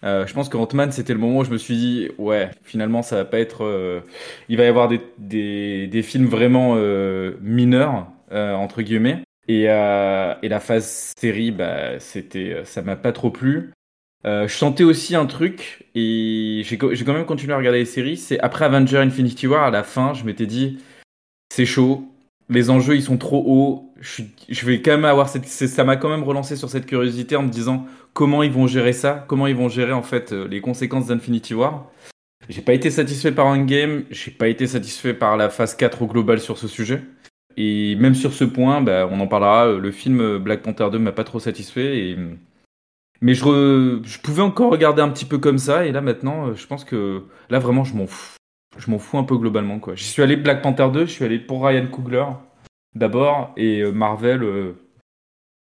Euh, 0.03 0.25
je 0.25 0.33
pense 0.33 0.49
que 0.49 0.57
Ant-Man, 0.57 0.91
c'était 0.91 1.13
le 1.13 1.19
moment 1.19 1.39
où 1.39 1.43
je 1.43 1.51
me 1.51 1.57
suis 1.57 1.75
dit, 1.75 2.09
ouais, 2.17 2.49
finalement, 2.63 3.03
ça 3.03 3.17
va 3.17 3.25
pas 3.25 3.39
être. 3.39 3.63
euh, 3.63 4.01
Il 4.49 4.57
va 4.57 4.63
y 4.63 4.67
avoir 4.67 4.87
des, 4.87 5.01
des, 5.19 5.85
des 5.85 6.01
films 6.01 6.25
vraiment 6.25 6.75
mineurs, 7.41 8.07
entre 8.31 8.81
guillemets. 8.81 9.19
Et, 9.47 9.63
et 9.65 10.49
la 10.49 10.59
phase 10.59 11.13
série, 11.15 11.51
bah, 11.51 11.99
c'était, 11.99 12.61
ça 12.63 12.81
m'a 12.81 12.95
pas 12.95 13.11
trop 13.11 13.29
plu. 13.29 13.71
Je 14.23 14.47
sentais 14.47 14.83
aussi 14.83 15.15
un 15.15 15.25
truc, 15.25 15.85
et 15.95 16.61
j'ai 16.65 16.77
quand 16.77 17.13
même 17.13 17.25
continué 17.25 17.53
à 17.53 17.57
regarder 17.57 17.79
les 17.79 17.85
séries. 17.85 18.17
C'est 18.17 18.39
après 18.39 18.65
Avenger 18.65 18.97
Infinity 18.97 19.47
War, 19.47 19.63
à 19.63 19.71
la 19.71 19.83
fin, 19.83 20.13
je 20.13 20.23
m'étais 20.23 20.45
dit, 20.45 20.79
c'est 21.53 21.65
chaud, 21.65 22.05
les 22.51 22.69
enjeux 22.69 22.95
ils 22.95 23.03
sont 23.03 23.17
trop 23.17 23.43
hauts. 23.47 23.93
Je, 23.99 24.65
vais 24.65 24.81
quand 24.81 24.91
même 24.91 25.05
avoir 25.05 25.29
cette, 25.29 25.47
ça 25.47 25.83
m'a 25.83 25.95
quand 25.95 26.09
même 26.09 26.23
relancé 26.23 26.55
sur 26.55 26.69
cette 26.69 26.85
curiosité 26.85 27.35
en 27.35 27.43
me 27.43 27.49
disant 27.49 27.85
comment 28.13 28.43
ils 28.43 28.51
vont 28.51 28.67
gérer 28.67 28.93
ça, 28.93 29.25
comment 29.27 29.47
ils 29.47 29.55
vont 29.55 29.69
gérer 29.69 29.93
en 29.93 30.01
fait 30.01 30.31
les 30.31 30.61
conséquences 30.61 31.07
d'Infinity 31.07 31.53
War. 31.53 31.89
J'ai 32.49 32.61
pas 32.61 32.73
été 32.73 32.89
satisfait 32.89 33.31
par 33.31 33.45
Endgame, 33.45 34.03
j'ai 34.11 34.31
pas 34.31 34.47
été 34.47 34.67
satisfait 34.67 35.13
par 35.13 35.37
la 35.37 35.49
phase 35.49 35.75
4 35.75 36.01
au 36.01 36.07
global 36.07 36.39
sur 36.39 36.57
ce 36.57 36.67
sujet. 36.67 37.01
Et 37.57 37.95
même 37.95 38.15
sur 38.15 38.33
ce 38.33 38.43
point, 38.43 38.81
bah, 38.81 39.07
on 39.11 39.19
en 39.19 39.27
parlera, 39.27 39.71
le 39.71 39.91
film 39.91 40.37
Black 40.37 40.61
Panther 40.61 40.87
2 40.91 40.99
m'a 40.99 41.11
pas 41.11 41.23
trop 41.23 41.39
satisfait. 41.39 41.97
Et... 41.99 42.17
Mais 43.21 43.33
je, 43.35 43.99
je 44.03 44.19
pouvais 44.19 44.41
encore 44.41 44.71
regarder 44.71 45.01
un 45.01 45.09
petit 45.09 45.25
peu 45.25 45.37
comme 45.37 45.59
ça, 45.59 45.85
et 45.85 45.91
là 45.91 46.01
maintenant, 46.01 46.53
je 46.53 46.67
pense 46.67 46.83
que 46.83 47.23
là 47.49 47.59
vraiment, 47.59 47.83
je 47.83 47.95
m'en 47.95 48.07
fous. 48.07 48.35
Je 48.77 48.89
m'en 48.89 48.99
fous 48.99 49.17
un 49.17 49.23
peu 49.23 49.37
globalement. 49.37 49.79
quoi. 49.79 49.95
J'y 49.95 50.05
suis 50.05 50.23
allé 50.23 50.35
Black 50.35 50.61
Panther 50.61 50.89
2, 50.91 51.05
je 51.05 51.11
suis 51.11 51.25
allé 51.25 51.39
pour 51.39 51.65
Ryan 51.65 51.87
Coogler 51.87 52.25
d'abord, 52.95 53.53
et 53.57 53.81
euh, 53.81 53.91
Marvel 53.91 54.43
euh, 54.43 54.73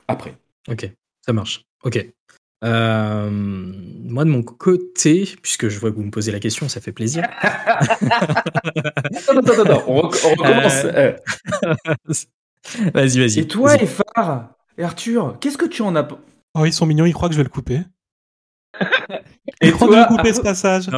après. 0.08 0.36
Ok, 0.68 0.90
ça 1.25 1.32
marche. 1.32 1.62
Ok. 1.82 2.04
Euh, 2.64 3.30
moi, 3.30 4.25
de 4.25 4.30
mon 4.30 4.42
côté, 4.42 5.28
puisque 5.42 5.68
je 5.68 5.78
vois 5.78 5.90
que 5.90 5.96
vous 5.96 6.02
me 6.02 6.10
posez 6.10 6.32
la 6.32 6.40
question, 6.40 6.68
ça 6.68 6.80
fait 6.80 6.92
plaisir. 6.92 7.25
attends, 7.42 7.98
attends, 9.38 9.62
attends, 9.62 9.84
on, 9.86 10.00
recommence. 10.02 10.84
Euh. 10.84 11.12
vas-y, 12.94 13.18
vas-y. 13.18 13.40
Et 13.40 13.46
toi, 13.46 13.76
Efar 13.76 14.54
et 14.78 14.84
Arthur, 14.84 15.36
qu'est-ce 15.40 15.58
que 15.58 15.66
tu 15.66 15.82
en 15.82 15.94
as 15.96 16.08
Oh, 16.56 16.64
ils 16.64 16.72
sont 16.72 16.86
mignons, 16.86 17.04
ils 17.04 17.12
croient 17.12 17.28
que 17.28 17.34
je 17.34 17.38
vais 17.38 17.44
le 17.44 17.50
couper. 17.50 17.80
Et 19.60 19.68
ils 19.68 19.72
croient 19.72 19.88
que 19.88 19.94
je 19.94 19.98
vais 19.98 20.06
couper 20.06 20.32
ce 20.32 20.40
passage. 20.40 20.88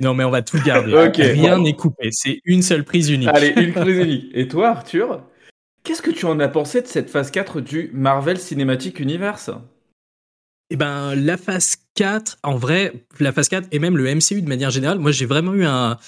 Non, 0.00 0.14
mais 0.14 0.24
on 0.24 0.30
va 0.30 0.42
tout 0.42 0.58
garder. 0.64 0.92
Rien 1.16 1.58
n'est 1.58 1.74
coupé, 1.74 2.08
c'est 2.12 2.40
une 2.44 2.62
seule 2.62 2.84
prise 2.84 3.10
unique. 3.10 3.28
Allez, 3.28 3.52
une 3.56 3.72
prise 3.74 3.98
unique. 3.98 4.30
Et 4.32 4.48
toi, 4.48 4.70
Arthur, 4.70 5.22
qu'est-ce 5.84 6.02
que 6.02 6.10
tu 6.10 6.24
en 6.24 6.40
as 6.40 6.48
pensé 6.48 6.80
de 6.80 6.86
cette 6.86 7.10
phase 7.10 7.30
4 7.30 7.60
du 7.60 7.90
Marvel 7.92 8.38
Cinematic 8.38 8.98
Universe? 9.00 9.50
Eh 10.70 10.76
ben, 10.76 11.14
la 11.14 11.36
phase 11.36 11.76
4, 11.96 12.38
en 12.42 12.56
vrai, 12.56 12.92
la 13.20 13.32
phase 13.32 13.48
4 13.48 13.68
et 13.72 13.78
même 13.78 13.98
le 13.98 14.14
MCU 14.14 14.40
de 14.40 14.48
manière 14.48 14.70
générale, 14.70 14.98
moi 14.98 15.12
j'ai 15.12 15.26
vraiment 15.26 15.52
eu 15.52 15.64
un. 15.64 15.98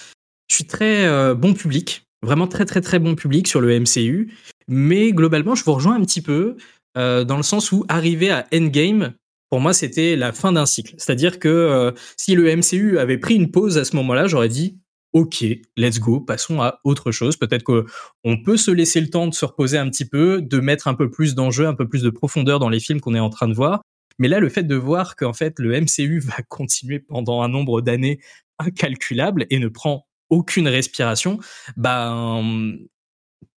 Je 0.48 0.54
suis 0.54 0.66
très 0.66 1.06
euh, 1.06 1.34
bon 1.34 1.52
public, 1.52 2.06
vraiment 2.22 2.46
très 2.46 2.64
très 2.64 2.80
très 2.80 2.98
bon 2.98 3.14
public 3.14 3.46
sur 3.46 3.60
le 3.60 3.78
MCU, 3.78 4.32
mais 4.68 5.12
globalement, 5.12 5.54
je 5.54 5.64
vous 5.64 5.74
rejoins 5.74 5.96
un 5.96 6.00
petit 6.00 6.22
peu 6.22 6.56
euh, 6.96 7.24
dans 7.24 7.36
le 7.36 7.42
sens 7.42 7.72
où 7.72 7.84
arriver 7.88 8.30
à 8.30 8.46
Endgame, 8.52 9.14
pour 9.50 9.60
moi, 9.60 9.72
c'était 9.72 10.16
la 10.16 10.32
fin 10.32 10.52
d'un 10.52 10.66
cycle. 10.66 10.94
C'est-à-dire 10.98 11.38
que 11.38 11.48
euh, 11.48 11.92
si 12.16 12.34
le 12.34 12.56
MCU 12.56 12.98
avait 12.98 13.18
pris 13.18 13.34
une 13.34 13.50
pause 13.50 13.78
à 13.78 13.84
ce 13.84 13.94
moment-là, 13.96 14.26
j'aurais 14.26 14.48
dit 14.48 14.78
OK, 15.12 15.44
let's 15.76 16.00
go, 16.00 16.20
passons 16.20 16.60
à 16.60 16.80
autre 16.82 17.12
chose. 17.12 17.36
Peut-être 17.36 17.62
qu'on 17.62 18.42
peut 18.42 18.56
se 18.56 18.72
laisser 18.72 19.00
le 19.00 19.08
temps 19.08 19.28
de 19.28 19.34
se 19.34 19.44
reposer 19.44 19.78
un 19.78 19.88
petit 19.88 20.04
peu, 20.04 20.42
de 20.42 20.58
mettre 20.58 20.88
un 20.88 20.94
peu 20.94 21.08
plus 21.08 21.36
d'enjeux, 21.36 21.66
un 21.66 21.74
peu 21.74 21.88
plus 21.88 22.02
de 22.02 22.10
profondeur 22.10 22.58
dans 22.58 22.68
les 22.68 22.80
films 22.80 23.00
qu'on 23.00 23.14
est 23.14 23.20
en 23.20 23.30
train 23.30 23.46
de 23.46 23.54
voir, 23.54 23.82
mais 24.18 24.28
là, 24.28 24.40
le 24.40 24.48
fait 24.48 24.62
de 24.62 24.74
voir 24.74 25.16
qu'en 25.16 25.32
fait, 25.32 25.58
le 25.58 25.80
MCU 25.80 26.20
va 26.20 26.36
continuer 26.48 27.00
pendant 27.00 27.42
un 27.42 27.48
nombre 27.48 27.80
d'années 27.80 28.20
incalculable 28.58 29.46
et 29.50 29.58
ne 29.58 29.68
prend 29.68 30.06
aucune 30.30 30.68
respiration, 30.68 31.38
ben, 31.76 32.76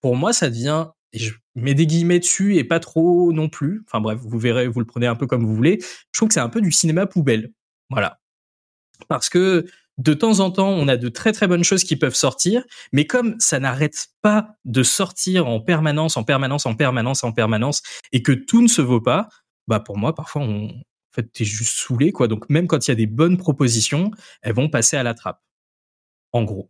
pour 0.01 0.15
moi, 0.15 0.34
ça 0.34 0.50
devient, 0.50 0.88
je 1.14 1.32
mets 1.56 1.74
des 1.74 1.88
guillemets 1.88 2.20
dessus 2.20 2.56
et 2.58 2.64
pas 2.64 2.80
trop 2.80 3.32
non 3.32 3.50
plus. 3.50 3.84
Enfin 3.88 4.02
bref, 4.02 4.20
vous 4.22 4.40
verrez, 4.40 4.68
vous 4.68 4.80
le 4.80 4.86
prenez 4.86 5.08
un 5.08 5.16
peu 5.16 5.28
comme 5.28 5.46
vous 5.46 5.56
voulez. 5.56 5.80
Je 5.82 6.20
trouve 6.20 6.30
que 6.30 6.34
c'est 6.34 6.40
un 6.40 6.50
peu 6.50 6.62
du 6.62 6.72
cinéma 6.72 7.06
poubelle. 7.06 7.52
Voilà. 7.90 8.20
Parce 9.08 9.30
que 9.30 9.66
de 9.98 10.14
temps 10.14 10.40
en 10.42 10.52
temps, 10.52 10.70
on 10.70 10.88
a 10.88 10.98
de 10.98 11.10
très 11.10 11.32
très 11.32 11.48
bonnes 11.48 11.64
choses 11.64 11.84
qui 11.84 11.96
peuvent 11.96 12.16
sortir, 12.16 12.64
mais 12.92 13.06
comme 13.08 13.36
ça 13.40 13.60
n'arrête 13.60 14.08
pas 14.22 14.58
de 14.66 14.84
sortir 14.84 15.48
en 15.48 15.60
permanence, 15.60 16.18
en 16.18 16.24
permanence, 16.24 16.66
en 16.66 16.76
permanence, 16.76 17.24
en 17.24 17.32
permanence, 17.32 17.82
et 18.12 18.22
que 18.22 18.32
tout 18.32 18.62
ne 18.62 18.68
se 18.68 18.82
vaut 18.82 19.02
pas, 19.02 19.28
bah 19.68 19.80
pour 19.80 19.98
moi, 19.98 20.14
parfois, 20.14 20.44
on, 20.44 20.70
en 20.70 20.74
fait, 21.14 21.32
t'es 21.34 21.46
juste 21.46 21.78
saoulé, 21.78 22.12
quoi. 22.12 22.28
Donc 22.28 22.50
même 22.50 22.68
quand 22.68 22.88
il 22.88 22.92
y 22.92 22.94
a 22.94 22.96
des 22.96 23.08
bonnes 23.08 23.38
propositions, 23.38 24.12
elles 24.42 24.54
vont 24.54 24.70
passer 24.70 24.98
à 24.98 25.04
la 25.04 25.14
trappe. 25.16 25.42
En 26.32 26.44
gros. 26.44 26.70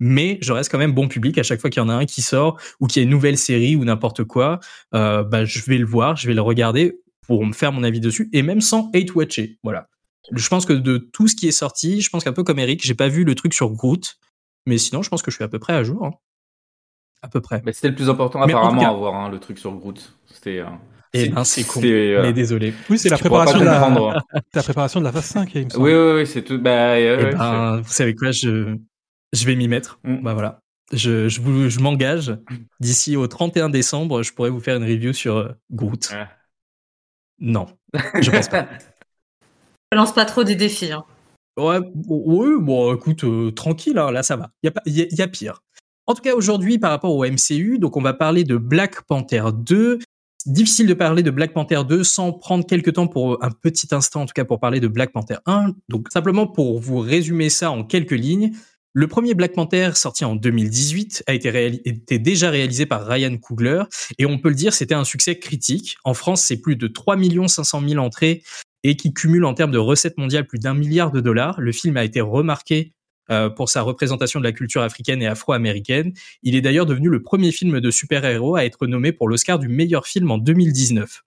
Mais 0.00 0.38
je 0.40 0.52
reste 0.52 0.70
quand 0.70 0.78
même 0.78 0.92
bon 0.92 1.08
public 1.08 1.38
à 1.38 1.42
chaque 1.42 1.60
fois 1.60 1.70
qu'il 1.70 1.82
y 1.82 1.84
en 1.84 1.88
a 1.88 1.94
un 1.94 2.04
qui 2.06 2.22
sort 2.22 2.58
ou 2.80 2.86
qu'il 2.86 3.00
y 3.00 3.02
a 3.02 3.04
une 3.04 3.10
nouvelle 3.10 3.38
série 3.38 3.76
ou 3.76 3.84
n'importe 3.84 4.24
quoi. 4.24 4.60
Euh, 4.94 5.22
bah, 5.22 5.44
je 5.44 5.60
vais 5.64 5.78
le 5.78 5.86
voir, 5.86 6.16
je 6.16 6.26
vais 6.26 6.34
le 6.34 6.42
regarder 6.42 6.98
pour 7.26 7.44
me 7.44 7.52
faire 7.52 7.72
mon 7.72 7.82
avis 7.82 8.00
dessus 8.00 8.28
et 8.32 8.42
même 8.42 8.60
sans 8.60 8.90
hate 8.94 9.14
watcher. 9.14 9.58
Voilà. 9.62 9.88
Je 10.32 10.48
pense 10.48 10.66
que 10.66 10.72
de 10.72 10.98
tout 10.98 11.28
ce 11.28 11.34
qui 11.34 11.48
est 11.48 11.52
sorti, 11.52 12.00
je 12.00 12.10
pense 12.10 12.24
qu'un 12.24 12.32
peu 12.32 12.42
comme 12.42 12.58
Eric, 12.58 12.84
j'ai 12.84 12.94
pas 12.94 13.08
vu 13.08 13.24
le 13.24 13.34
truc 13.34 13.54
sur 13.54 13.70
Groot, 13.70 14.18
mais 14.66 14.78
sinon, 14.78 15.02
je 15.02 15.08
pense 15.08 15.22
que 15.22 15.30
je 15.30 15.36
suis 15.36 15.44
à 15.44 15.48
peu 15.48 15.58
près 15.58 15.72
à 15.72 15.82
jour. 15.84 16.04
Hein. 16.04 16.12
À 17.22 17.28
peu 17.28 17.40
près. 17.40 17.62
Mais 17.64 17.72
c'était 17.72 17.88
le 17.88 17.94
plus 17.94 18.10
important 18.10 18.42
apparemment 18.42 18.86
à 18.86 18.92
voir 18.92 19.14
hein, 19.14 19.28
le 19.30 19.40
truc 19.40 19.58
sur 19.58 19.72
Groot. 19.72 20.14
C'était. 20.26 20.60
Euh, 20.60 20.66
eh 21.14 21.30
ben, 21.30 21.42
c'est 21.44 21.64
con. 21.64 21.80
Euh, 21.82 22.22
mais 22.22 22.32
désolé. 22.32 22.74
Oui, 22.90 22.98
c'est 22.98 23.08
la 23.08 23.16
préparation 23.16 23.58
de 23.58 23.64
la... 23.64 24.24
la 24.54 24.62
préparation 24.62 25.00
de 25.00 25.04
la 25.04 25.12
phase 25.12 25.24
5, 25.24 25.54
il 25.54 25.64
me 25.64 25.70
semble. 25.70 25.84
Oui, 25.84 25.92
oui, 25.92 26.12
oui, 26.20 26.26
c'est 26.26 26.42
tout. 26.42 26.58
Bah, 26.58 26.98
eh 27.00 27.32
ben, 27.32 27.80
vous 27.80 27.92
savez 27.92 28.14
quoi, 28.14 28.30
je, 28.30 28.76
je 29.32 29.46
vais 29.46 29.56
m'y 29.56 29.68
mettre. 29.68 29.98
Mm. 30.04 30.22
Bah 30.22 30.34
voilà. 30.34 30.60
Je, 30.92 31.28
je, 31.28 31.68
je 31.68 31.80
m'engage. 31.80 32.38
D'ici 32.80 33.16
au 33.16 33.26
31 33.26 33.68
décembre, 33.68 34.22
je 34.22 34.32
pourrais 34.32 34.50
vous 34.50 34.60
faire 34.60 34.76
une 34.76 34.84
review 34.84 35.12
sur 35.12 35.36
euh, 35.36 35.48
Groot. 35.70 36.12
Non, 37.40 37.66
je 38.20 38.30
pense 38.30 38.48
pas. 38.48 38.68
Je 39.92 39.96
lance 39.96 40.12
pas 40.12 40.24
trop 40.24 40.44
des 40.44 40.56
défis. 40.56 40.92
Hein. 40.92 41.04
Ouais, 41.56 41.78
oui, 42.08 42.50
bon, 42.60 42.94
écoute, 42.94 43.24
euh, 43.24 43.50
tranquille, 43.50 43.98
hein, 43.98 44.10
là 44.10 44.22
ça 44.22 44.36
va. 44.36 44.50
Il 44.62 44.72
y, 44.86 45.00
y, 45.00 45.14
y, 45.14 45.22
a 45.22 45.28
pire. 45.28 45.62
En 46.06 46.14
tout 46.14 46.22
cas, 46.22 46.34
aujourd'hui, 46.34 46.78
par 46.78 46.90
rapport 46.90 47.14
au 47.14 47.24
MCU, 47.24 47.78
donc 47.78 47.96
on 47.96 48.00
va 48.00 48.14
parler 48.14 48.44
de 48.44 48.56
Black 48.56 49.02
Panther 49.02 49.44
2, 49.52 49.98
difficile 50.46 50.86
de 50.86 50.94
parler 50.94 51.22
de 51.22 51.30
Black 51.30 51.52
Panther 51.52 51.82
2 51.86 52.02
sans 52.02 52.32
prendre 52.32 52.64
quelques 52.64 52.94
temps 52.94 53.06
pour 53.06 53.42
un 53.44 53.50
petit 53.50 53.88
instant, 53.92 54.22
en 54.22 54.26
tout 54.26 54.32
cas 54.32 54.44
pour 54.44 54.60
parler 54.60 54.80
de 54.80 54.88
Black 54.88 55.12
Panther 55.12 55.36
1. 55.46 55.72
Donc 55.88 56.08
simplement 56.12 56.46
pour 56.46 56.80
vous 56.80 56.98
résumer 56.98 57.50
ça 57.50 57.70
en 57.70 57.84
quelques 57.84 58.12
lignes, 58.12 58.52
le 58.94 59.06
premier 59.06 59.34
Black 59.34 59.52
Panther, 59.52 59.90
sorti 59.94 60.24
en 60.24 60.34
2018, 60.34 61.24
a 61.26 61.34
été, 61.34 62.18
déjà 62.18 62.50
réalisé 62.50 62.86
par 62.86 63.06
Ryan 63.06 63.36
Coogler 63.36 63.82
et 64.18 64.26
on 64.26 64.38
peut 64.38 64.48
le 64.48 64.54
dire, 64.54 64.72
c'était 64.72 64.94
un 64.94 65.04
succès 65.04 65.38
critique. 65.38 65.96
En 66.04 66.14
France, 66.14 66.42
c'est 66.42 66.56
plus 66.56 66.76
de 66.76 66.88
3 66.88 67.16
500 67.46 67.82
000 67.86 68.04
entrées 68.04 68.42
et 68.82 68.96
qui 68.96 69.12
cumule 69.12 69.44
en 69.44 69.54
termes 69.54 69.70
de 69.70 69.78
recettes 69.78 70.18
mondiales 70.18 70.46
plus 70.46 70.58
d'un 70.58 70.74
milliard 70.74 71.10
de 71.10 71.20
dollars. 71.20 71.60
Le 71.60 71.72
film 71.72 71.96
a 71.96 72.04
été 72.04 72.20
remarqué 72.20 72.92
euh, 73.30 73.50
pour 73.50 73.68
sa 73.68 73.82
représentation 73.82 74.40
de 74.40 74.44
la 74.44 74.52
culture 74.52 74.82
africaine 74.82 75.20
et 75.20 75.26
afro-américaine. 75.26 76.14
Il 76.42 76.54
est 76.56 76.62
d'ailleurs 76.62 76.86
devenu 76.86 77.10
le 77.10 77.22
premier 77.22 77.52
film 77.52 77.80
de 77.80 77.90
super-héros 77.90 78.56
à 78.56 78.64
être 78.64 78.86
nommé 78.86 79.12
pour 79.12 79.28
l'Oscar 79.28 79.58
du 79.58 79.68
meilleur 79.68 80.06
film 80.06 80.30
en 80.30 80.38
2019. 80.38 81.24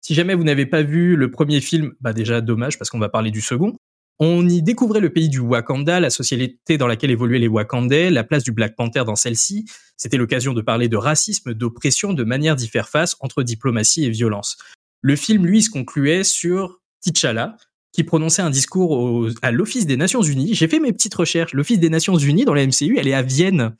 Si 0.00 0.14
jamais 0.14 0.34
vous 0.34 0.44
n'avez 0.44 0.66
pas 0.66 0.82
vu 0.82 1.16
le 1.16 1.30
premier 1.30 1.60
film, 1.60 1.92
bah 2.00 2.12
déjà 2.12 2.40
dommage 2.40 2.78
parce 2.78 2.90
qu'on 2.90 2.98
va 2.98 3.08
parler 3.10 3.30
du 3.30 3.40
second. 3.40 3.76
On 4.20 4.48
y 4.48 4.62
découvrait 4.62 5.00
le 5.00 5.10
pays 5.10 5.28
du 5.28 5.40
Wakanda, 5.40 5.98
la 5.98 6.10
société 6.10 6.78
dans 6.78 6.86
laquelle 6.86 7.10
évoluaient 7.10 7.40
les 7.40 7.48
Wakandais, 7.48 8.10
la 8.10 8.22
place 8.22 8.44
du 8.44 8.52
Black 8.52 8.76
Panther 8.76 9.02
dans 9.04 9.16
celle-ci. 9.16 9.66
C'était 9.96 10.16
l'occasion 10.16 10.52
de 10.52 10.60
parler 10.60 10.88
de 10.88 10.96
racisme, 10.96 11.52
d'oppression, 11.52 12.12
de 12.12 12.22
manière 12.22 12.54
d'y 12.54 12.68
faire 12.68 12.88
face 12.88 13.16
entre 13.20 13.42
diplomatie 13.42 14.04
et 14.04 14.10
violence. 14.10 14.56
Le 15.00 15.16
film, 15.16 15.44
lui, 15.44 15.62
se 15.62 15.70
concluait 15.70 16.22
sur 16.22 16.80
T'Challa, 17.00 17.56
qui 17.92 18.04
prononçait 18.04 18.42
un 18.42 18.50
discours 18.50 19.28
à 19.42 19.50
l'Office 19.50 19.86
des 19.86 19.96
Nations 19.96 20.22
Unies. 20.22 20.54
J'ai 20.54 20.68
fait 20.68 20.80
mes 20.80 20.92
petites 20.92 21.14
recherches. 21.14 21.52
L'Office 21.52 21.78
des 21.78 21.90
Nations 21.90 22.16
Unies 22.16 22.44
dans 22.44 22.54
la 22.54 22.66
MCU, 22.66 22.96
elle 22.98 23.08
est 23.08 23.14
à 23.14 23.22
Vienne 23.22 23.76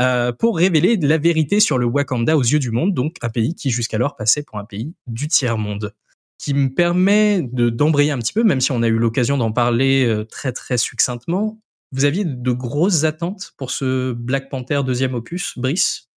euh, 0.00 0.32
pour 0.32 0.58
révéler 0.58 0.96
la 0.96 1.18
vérité 1.18 1.60
sur 1.60 1.78
le 1.78 1.86
Wakanda 1.86 2.36
aux 2.36 2.42
yeux 2.42 2.58
du 2.58 2.70
monde, 2.70 2.94
donc 2.94 3.16
un 3.22 3.28
pays 3.28 3.54
qui 3.54 3.70
jusqu'alors 3.70 4.16
passait 4.16 4.42
pour 4.42 4.58
un 4.58 4.64
pays 4.64 4.94
du 5.06 5.28
tiers-monde. 5.28 5.94
Qui 6.38 6.54
me 6.54 6.72
permet 6.72 7.42
de 7.42 7.68
d'embrayer 7.68 8.12
un 8.12 8.18
petit 8.18 8.32
peu, 8.32 8.44
même 8.44 8.60
si 8.60 8.70
on 8.72 8.82
a 8.82 8.88
eu 8.88 8.96
l'occasion 8.96 9.36
d'en 9.36 9.52
parler 9.52 10.06
euh, 10.06 10.24
très 10.24 10.52
très 10.52 10.78
succinctement. 10.78 11.60
Vous 11.92 12.04
aviez 12.04 12.24
de 12.24 12.52
grosses 12.52 13.04
attentes 13.04 13.54
pour 13.56 13.70
ce 13.70 14.12
Black 14.12 14.50
Panther 14.50 14.82
deuxième 14.84 15.14
opus, 15.14 15.58
Brice? 15.58 16.08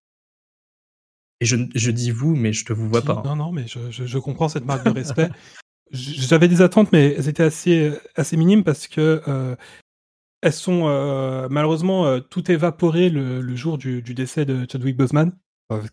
Et 1.40 1.46
je, 1.46 1.56
je, 1.74 1.90
dis 1.90 2.12
vous, 2.12 2.36
mais 2.36 2.54
je 2.54 2.66
te 2.66 2.74
vous 2.74 2.88
vois 2.88 3.01
pas. 3.01 3.13
Hein. 3.13 3.24
Non, 3.25 3.36
non, 3.36 3.51
mais 3.51 3.66
je, 3.68 3.80
je, 3.90 4.06
je 4.06 4.18
comprends 4.20 4.48
cette 4.48 4.66
marque 4.66 4.86
de 4.86 4.92
respect. 4.92 5.30
J'avais 5.92 6.48
des 6.48 6.62
attentes, 6.62 6.92
mais 6.94 7.16
elles 7.18 7.28
étaient 7.28 7.44
assez, 7.44 7.92
assez 8.16 8.38
minimes 8.38 8.63
parce 8.63 8.88
que 8.88 9.22
euh, 9.28 9.56
elles 10.42 10.54
sont 10.54 10.88
euh, 10.88 11.48
malheureusement 11.50 12.06
euh, 12.06 12.20
tout 12.20 12.50
évaporées 12.50 13.10
le, 13.10 13.42
le 13.42 13.56
jour 13.56 13.78
du, 13.78 14.01
du, 14.01 14.13
décès 14.13 14.46
de 14.46 14.66
Chadwick 14.72 14.96
Boseman, 14.96 15.34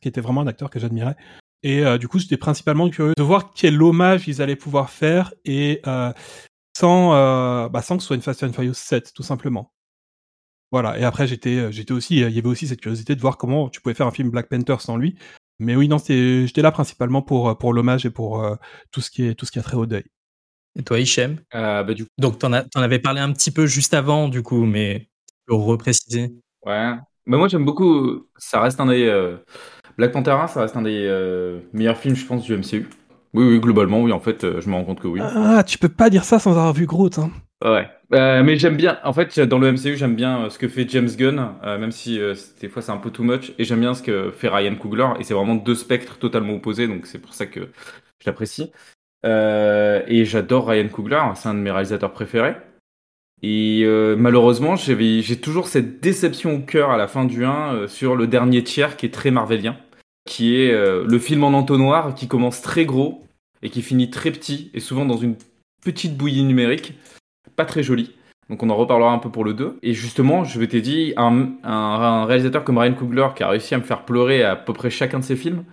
qui 0.00 0.08
était 0.08 0.20
vraiment 0.20 0.42
un 0.42 0.46
acteur 0.46 0.70
que 0.70 0.78
j'admirais. 0.78 1.16
Et 1.62 1.84
euh, 1.84 1.98
du 1.98 2.08
coup, 2.08 2.18
j'étais 2.18 2.36
principalement 2.36 2.88
curieux 2.88 3.14
de 3.16 3.22
voir 3.22 3.52
quel 3.54 3.82
hommage 3.82 4.28
ils 4.28 4.40
allaient 4.42 4.56
pouvoir 4.56 4.90
faire 4.90 5.32
et 5.44 5.82
sans, 6.76 7.68
bah, 7.68 7.82
sans 7.82 7.96
que 7.96 8.02
ce 8.02 8.06
soit 8.06 8.16
une 8.16 8.22
Fast 8.22 8.42
and 8.44 8.52
Furious 8.52 8.74
7, 8.74 9.12
tout 9.14 9.22
simplement. 9.22 9.72
Voilà. 10.70 10.98
Et 10.98 11.04
après, 11.04 11.26
j'étais, 11.26 11.72
j'étais 11.72 11.92
aussi, 11.92 12.16
il 12.16 12.30
y 12.30 12.38
avait 12.38 12.48
aussi 12.48 12.68
cette 12.68 12.80
curiosité 12.80 13.16
de 13.16 13.20
voir 13.20 13.38
comment 13.38 13.68
tu 13.68 13.80
pouvais 13.80 13.94
faire 13.94 14.06
un 14.06 14.12
film 14.12 14.30
Black 14.30 14.48
Panther 14.48 14.76
sans 14.78 14.96
lui. 14.96 15.16
Mais 15.58 15.74
oui, 15.74 15.88
non, 15.88 15.98
j'étais 15.98 16.62
là 16.62 16.70
principalement 16.70 17.22
pour, 17.22 17.56
pour 17.58 17.72
l'hommage 17.72 18.06
et 18.06 18.10
pour 18.10 18.44
euh, 18.44 18.54
tout, 18.92 19.00
ce 19.00 19.10
qui 19.10 19.26
est, 19.26 19.34
tout 19.34 19.44
ce 19.44 19.50
qui 19.50 19.58
a 19.58 19.62
trait 19.62 19.76
au 19.76 19.86
deuil. 19.86 20.04
Et 20.76 20.84
toi, 20.84 21.00
Hichem? 21.00 21.40
Euh, 21.54 21.82
bah, 21.82 21.94
du 21.94 22.04
coup... 22.04 22.10
Donc, 22.18 22.38
t'en, 22.38 22.52
en 22.52 22.80
avais 22.80 23.00
parlé 23.00 23.20
un 23.20 23.32
petit 23.32 23.50
peu 23.50 23.66
juste 23.66 23.94
avant, 23.94 24.28
du 24.28 24.42
coup, 24.42 24.64
mais 24.64 25.08
pour 25.46 25.64
repréciser? 25.64 26.32
Ouais. 26.64 26.94
Mais 27.26 27.36
moi, 27.36 27.48
j'aime 27.48 27.64
beaucoup. 27.64 28.28
Ça 28.36 28.60
reste 28.60 28.78
un 28.78 28.86
des. 28.86 29.36
Euh, 29.98 30.02
Black 30.02 30.12
Panther 30.12 30.30
1, 30.30 30.46
ça 30.48 30.60
reste 30.62 30.76
un 30.76 30.82
des 30.82 31.06
euh, 31.06 31.58
meilleurs 31.72 31.96
films, 31.96 32.16
je 32.16 32.26
pense, 32.26 32.44
du 32.44 32.56
MCU. 32.56 32.88
Oui, 33.34 33.44
oui, 33.44 33.60
globalement, 33.60 34.02
oui, 34.02 34.12
en 34.12 34.20
fait, 34.20 34.46
je 34.60 34.68
me 34.68 34.74
rends 34.74 34.84
compte 34.84 35.00
que 35.00 35.08
oui. 35.08 35.20
Ah, 35.22 35.62
tu 35.64 35.78
peux 35.78 35.88
pas 35.88 36.10
dire 36.10 36.24
ça 36.24 36.38
sans 36.38 36.52
avoir 36.52 36.72
vu 36.72 36.86
Groot. 36.86 37.18
Hein. 37.18 37.30
Ouais. 37.64 37.88
mais 38.10 38.56
j'aime 38.56 38.76
bien. 38.76 38.98
En 39.04 39.12
fait, 39.12 39.38
dans 39.40 39.58
le 39.58 39.72
MCU, 39.72 39.96
j'aime 39.96 40.14
bien 40.14 40.48
ce 40.48 40.58
que 40.58 40.68
fait 40.68 40.88
James 40.88 41.08
Gunn, 41.08 41.50
même 41.64 41.90
si 41.90 42.18
des 42.60 42.68
fois 42.68 42.80
c'est 42.80 42.92
un 42.92 42.96
peu 42.96 43.10
too 43.10 43.24
much. 43.24 43.52
Et 43.58 43.64
j'aime 43.64 43.80
bien 43.80 43.92
ce 43.92 44.02
que 44.02 44.30
fait 44.30 44.48
Ryan 44.48 44.76
Coogler. 44.76 45.08
Et 45.20 45.24
c'est 45.24 45.34
vraiment 45.34 45.56
deux 45.56 45.74
spectres 45.74 46.18
totalement 46.18 46.54
opposés, 46.54 46.88
donc 46.88 47.06
c'est 47.06 47.18
pour 47.18 47.34
ça 47.34 47.44
que 47.46 47.60
je 47.60 48.26
l'apprécie. 48.26 48.72
Euh, 49.24 50.02
et 50.06 50.24
j'adore 50.24 50.68
Ryan 50.68 50.88
Coogler, 50.88 51.22
c'est 51.34 51.48
un 51.48 51.54
de 51.54 51.60
mes 51.60 51.70
réalisateurs 51.70 52.12
préférés. 52.12 52.56
Et 53.42 53.82
euh, 53.84 54.16
malheureusement, 54.16 54.76
j'ai 54.76 55.40
toujours 55.40 55.68
cette 55.68 56.00
déception 56.00 56.56
au 56.56 56.58
cœur 56.60 56.90
à 56.90 56.96
la 56.96 57.06
fin 57.08 57.24
du 57.24 57.44
1 57.44 57.74
euh, 57.74 57.88
sur 57.88 58.16
le 58.16 58.26
dernier 58.26 58.64
tiers 58.64 58.96
qui 58.96 59.06
est 59.06 59.14
très 59.14 59.30
marvelien, 59.30 59.76
qui 60.28 60.56
est 60.56 60.72
le 60.72 61.18
film 61.18 61.42
en 61.42 61.48
entonnoir 61.48 62.14
qui 62.14 62.28
commence 62.28 62.60
très 62.60 62.84
gros 62.84 63.24
et 63.62 63.70
qui 63.70 63.80
finit 63.80 64.10
très 64.10 64.30
petit 64.30 64.70
et 64.74 64.80
souvent 64.80 65.06
dans 65.06 65.16
une 65.16 65.36
petite 65.82 66.16
bouillie 66.16 66.44
numérique, 66.44 66.94
pas 67.56 67.64
très 67.64 67.82
jolie. 67.82 68.14
Donc 68.48 68.62
on 68.62 68.70
en 68.70 68.76
reparlera 68.76 69.12
un 69.12 69.18
peu 69.18 69.30
pour 69.30 69.44
le 69.44 69.54
2. 69.54 69.78
Et 69.82 69.92
justement, 69.92 70.44
je 70.44 70.58
vais 70.58 70.68
te 70.68 70.76
dire, 70.76 71.14
un, 71.18 71.52
un, 71.64 72.24
réalisateur 72.24 72.64
comme 72.64 72.78
Ryan 72.78 72.94
Coogler 72.94 73.28
qui 73.36 73.42
a 73.42 73.48
réussi 73.48 73.74
à 73.74 73.78
me 73.78 73.82
faire 73.82 74.04
pleurer 74.04 74.42
à, 74.42 74.56
peu 74.56 74.72
près 74.72 74.90
chacun 74.90 75.18
de 75.18 75.24
ses 75.24 75.36
films, 75.36 75.64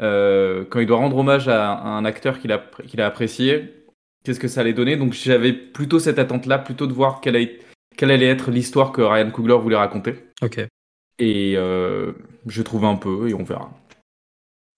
euh, 0.00 0.64
quand 0.68 0.80
il 0.80 0.86
doit 0.86 0.98
rendre 0.98 1.16
hommage 1.16 1.48
à, 1.48 1.80
un 1.80 2.04
acteur 2.04 2.38
qu'il 2.38 2.52
a, 2.52 2.62
a 2.98 3.06
apprécié, 3.06 3.84
qu'est-ce 4.24 4.40
que 4.40 4.48
ça 4.48 4.60
allait 4.60 4.72
donner? 4.72 4.96
Donc 4.96 5.12
j'avais 5.12 5.52
plutôt 5.52 5.98
cette 5.98 6.18
attente-là, 6.18 6.58
plutôt 6.58 6.86
de 6.86 6.92
voir 6.92 7.20
quelle, 7.20 7.36
allait 7.36 8.26
être 8.26 8.50
l'histoire 8.50 8.92
que 8.92 9.02
Ryan 9.02 9.30
Coogler 9.30 9.58
voulait 9.58 9.76
raconter. 9.76 10.14
Ok. 10.42 10.60
Et 11.18 11.54
euh, 11.56 12.12
je 12.46 12.62
trouve 12.62 12.84
un 12.84 12.96
peu, 12.96 13.28
et 13.28 13.34
on 13.34 13.42
verra. 13.42 13.70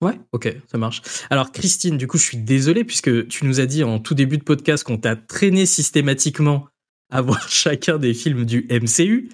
Ouais, 0.03 0.19
ok, 0.33 0.53
ça 0.67 0.79
marche. 0.79 1.01
Alors 1.31 1.53
Christine, 1.53 1.97
du 1.97 2.09
coup, 2.09 2.19
je 2.19 2.25
suis 2.25 2.37
désolé 2.37 2.83
puisque 2.83 3.29
tu 3.29 3.47
nous 3.47 3.61
as 3.61 3.67
dit 3.67 3.85
en 3.85 4.01
tout 4.01 4.15
début 4.15 4.37
de 4.37 4.43
podcast 4.43 4.83
qu'on 4.83 4.99
t'a 4.99 5.15
traîné 5.15 5.65
systématiquement 5.65 6.67
à 7.13 7.21
voir 7.21 7.49
chacun 7.49 7.99
des 7.99 8.13
films 8.13 8.45
du 8.45 8.67
MCU. 8.69 9.29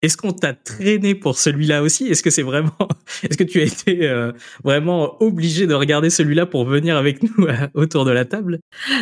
Est-ce 0.00 0.16
qu'on 0.16 0.32
t'a 0.32 0.54
traîné 0.54 1.14
pour 1.14 1.36
celui-là 1.36 1.82
aussi? 1.82 2.08
Est-ce 2.08 2.22
que 2.22 2.30
c'est 2.30 2.42
vraiment, 2.42 2.88
est-ce 3.22 3.36
que 3.36 3.44
tu 3.44 3.60
as 3.60 3.64
été 3.64 4.08
euh, 4.08 4.32
vraiment 4.64 5.22
obligé 5.22 5.66
de 5.66 5.74
regarder 5.74 6.08
celui-là 6.08 6.46
pour 6.46 6.64
venir 6.64 6.96
avec 6.96 7.22
nous 7.22 7.46
euh, 7.46 7.68
autour 7.74 8.06
de 8.06 8.12
la 8.12 8.24
table? 8.24 8.60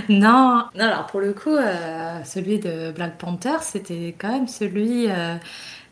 Non, 0.08 0.64
non. 0.74 0.84
Alors 0.84 1.06
pour 1.06 1.20
le 1.20 1.32
coup, 1.32 1.54
euh, 1.54 2.22
celui 2.24 2.58
de 2.58 2.90
Black 2.90 3.16
Panther, 3.16 3.58
c'était 3.62 4.14
quand 4.18 4.32
même 4.32 4.48
celui 4.48 5.06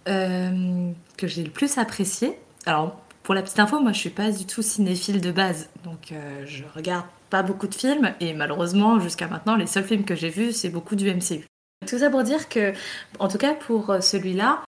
que 0.04 1.26
j'ai 1.26 1.44
le 1.44 1.50
plus 1.50 1.78
apprécié. 1.78 2.32
Alors 2.66 3.00
pour 3.28 3.34
la 3.34 3.42
petite 3.42 3.60
info, 3.60 3.78
moi 3.78 3.92
je 3.92 3.98
suis 3.98 4.08
pas 4.08 4.30
du 4.30 4.46
tout 4.46 4.62
cinéphile 4.62 5.20
de 5.20 5.30
base, 5.30 5.68
donc 5.84 6.14
je 6.46 6.64
regarde 6.74 7.04
pas 7.28 7.42
beaucoup 7.42 7.66
de 7.66 7.74
films 7.74 8.14
et 8.20 8.32
malheureusement 8.32 8.98
jusqu'à 9.00 9.28
maintenant 9.28 9.54
les 9.54 9.66
seuls 9.66 9.84
films 9.84 10.06
que 10.06 10.16
j'ai 10.16 10.30
vus 10.30 10.52
c'est 10.52 10.70
beaucoup 10.70 10.96
du 10.96 11.12
MCU. 11.12 11.44
Tout 11.86 11.98
ça 11.98 12.08
pour 12.08 12.22
dire 12.22 12.48
que, 12.48 12.72
en 13.18 13.28
tout 13.28 13.36
cas 13.36 13.52
pour 13.52 13.94
celui-là, 14.00 14.62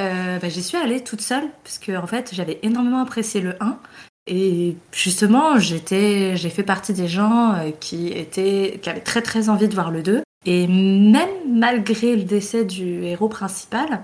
euh, 0.00 0.38
bah, 0.38 0.48
J'y 0.48 0.62
suis 0.62 0.76
allée 0.76 1.04
toute 1.04 1.20
seule, 1.20 1.48
parce 1.62 1.78
que 1.78 1.96
en 1.96 2.06
fait, 2.06 2.30
j'avais 2.32 2.58
énormément 2.62 3.00
apprécié 3.00 3.40
le 3.40 3.54
1. 3.60 3.78
Et 4.26 4.76
justement, 4.92 5.58
j'ai 5.58 5.80
fait 5.80 6.62
partie 6.62 6.92
des 6.92 7.08
gens 7.08 7.54
euh, 7.54 7.70
qui, 7.78 8.08
étaient, 8.08 8.80
qui 8.82 8.90
avaient 8.90 9.00
très 9.00 9.22
très 9.22 9.48
envie 9.48 9.68
de 9.68 9.74
voir 9.74 9.90
le 9.90 10.02
2. 10.02 10.22
Et 10.46 10.66
même 10.66 11.28
malgré 11.48 12.16
le 12.16 12.24
décès 12.24 12.64
du 12.64 13.04
héros 13.04 13.28
principal, 13.28 14.02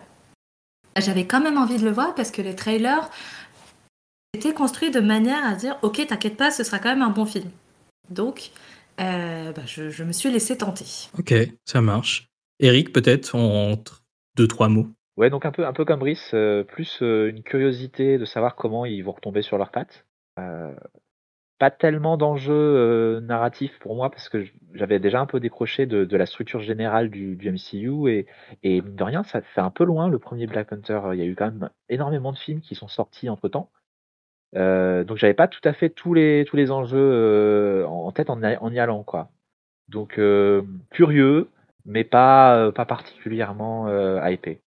j'avais 0.99 1.27
quand 1.27 1.41
même 1.41 1.59
envie 1.59 1.79
de 1.79 1.85
le 1.85 1.93
voir 1.93 2.15
parce 2.15 2.31
que 2.31 2.43
les 2.43 2.55
trailers 2.55 3.11
étaient 4.37 4.55
construits 4.55 4.91
de 4.91 5.01
manière 5.01 5.45
à 5.45 5.55
dire 5.55 5.79
Ok, 5.83 6.05
t'inquiète 6.07 6.37
pas, 6.37 6.51
ce 6.51 6.65
sera 6.65 6.79
quand 6.79 6.91
même 6.91 7.03
un 7.03 7.11
bon 7.11 7.25
film. 7.25 7.51
Donc, 8.11 8.51
euh, 9.01 9.53
bah, 9.53 9.63
je, 9.67 9.91
je, 9.91 10.05
me 10.05 10.13
suis 10.13 10.31
laissé 10.31 10.57
tenter. 10.57 10.87
Ok, 11.19 11.35
ça 11.65 11.81
marche. 11.81 12.29
Eric, 12.61 12.93
peut-être, 12.93 13.35
en 13.35 13.75
deux, 14.37 14.47
trois 14.47 14.69
mots. 14.69 14.87
Ouais, 15.17 15.31
donc 15.31 15.47
un 15.47 15.53
peu, 15.53 15.67
un 15.67 15.73
peu 15.73 15.85
comme 15.85 16.01
Brice, 16.01 16.33
euh, 16.35 16.63
plus 16.63 17.03
euh, 17.03 17.31
une 17.31 17.43
curiosité 17.43 18.19
de 18.19 18.25
savoir 18.27 18.55
comment 18.55 18.85
ils 18.85 19.03
vont 19.03 19.13
retomber 19.13 19.43
sur 19.43 19.57
leurs 19.57 19.71
pattes. 19.71 20.07
Euh, 20.39 20.75
pas 21.59 21.71
tellement 21.71 22.19
d'enjeux 22.19 23.21
narratifs 23.21 23.79
pour 23.79 23.97
moi 23.97 24.11
parce 24.11 24.29
que 24.29 24.45
j'avais 24.75 24.99
déjà 24.99 25.21
un 25.21 25.27
peu 25.27 25.41
décroché 25.41 25.87
de, 25.87 26.05
de 26.05 26.17
la 26.19 26.27
structure 26.27 26.61
générale 26.61 27.09
du, 27.09 27.35
du 27.35 27.51
MCU 27.51 28.11
et, 28.11 28.27
et 28.63 28.83
mine 28.83 28.95
de 28.95 29.03
rien, 29.03 29.23
ça 29.23 29.41
fait 29.41 29.63
un 29.63 29.71
peu 29.71 29.85
loin 29.85 30.09
le 30.09 30.19
premier 30.19 30.47
Black 30.47 30.69
Panther. 30.69 31.01
Il 31.15 31.19
y 31.19 31.23
a 31.23 31.25
eu 31.25 31.35
quand 31.35 31.47
même 31.47 31.71
énormément 31.89 32.33
de 32.33 32.39
films 32.39 32.61
qui 32.61 32.75
sont 32.75 32.89
sortis 32.89 33.31
entre 33.31 33.49
temps. 33.49 33.71
Donc 34.57 35.19
j'avais 35.19 35.35
pas 35.35 35.49
tout 35.49 35.61
à 35.65 35.73
fait 35.73 35.91
tous 35.91 36.15
les, 36.15 36.45
tous 36.49 36.57
les 36.57 36.71
enjeux 36.71 37.85
en 37.87 38.11
tête 38.13 38.31
en, 38.31 38.41
y 38.43 38.79
allant 38.79 39.03
quoi. 39.03 39.31
Donc 39.89 40.21
curieux, 40.91 41.49
mais 41.85 42.05
pas, 42.05 42.73
pas 42.73 42.85
particulièrement 42.85 43.89
hypé 44.27 44.61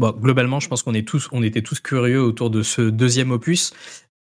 globalement, 0.00 0.60
je 0.60 0.68
pense 0.68 0.82
qu'on 0.82 0.94
est 0.94 1.06
tous, 1.06 1.28
on 1.32 1.42
était 1.42 1.62
tous 1.62 1.80
curieux 1.80 2.22
autour 2.22 2.50
de 2.50 2.62
ce 2.62 2.82
deuxième 2.82 3.30
opus. 3.30 3.72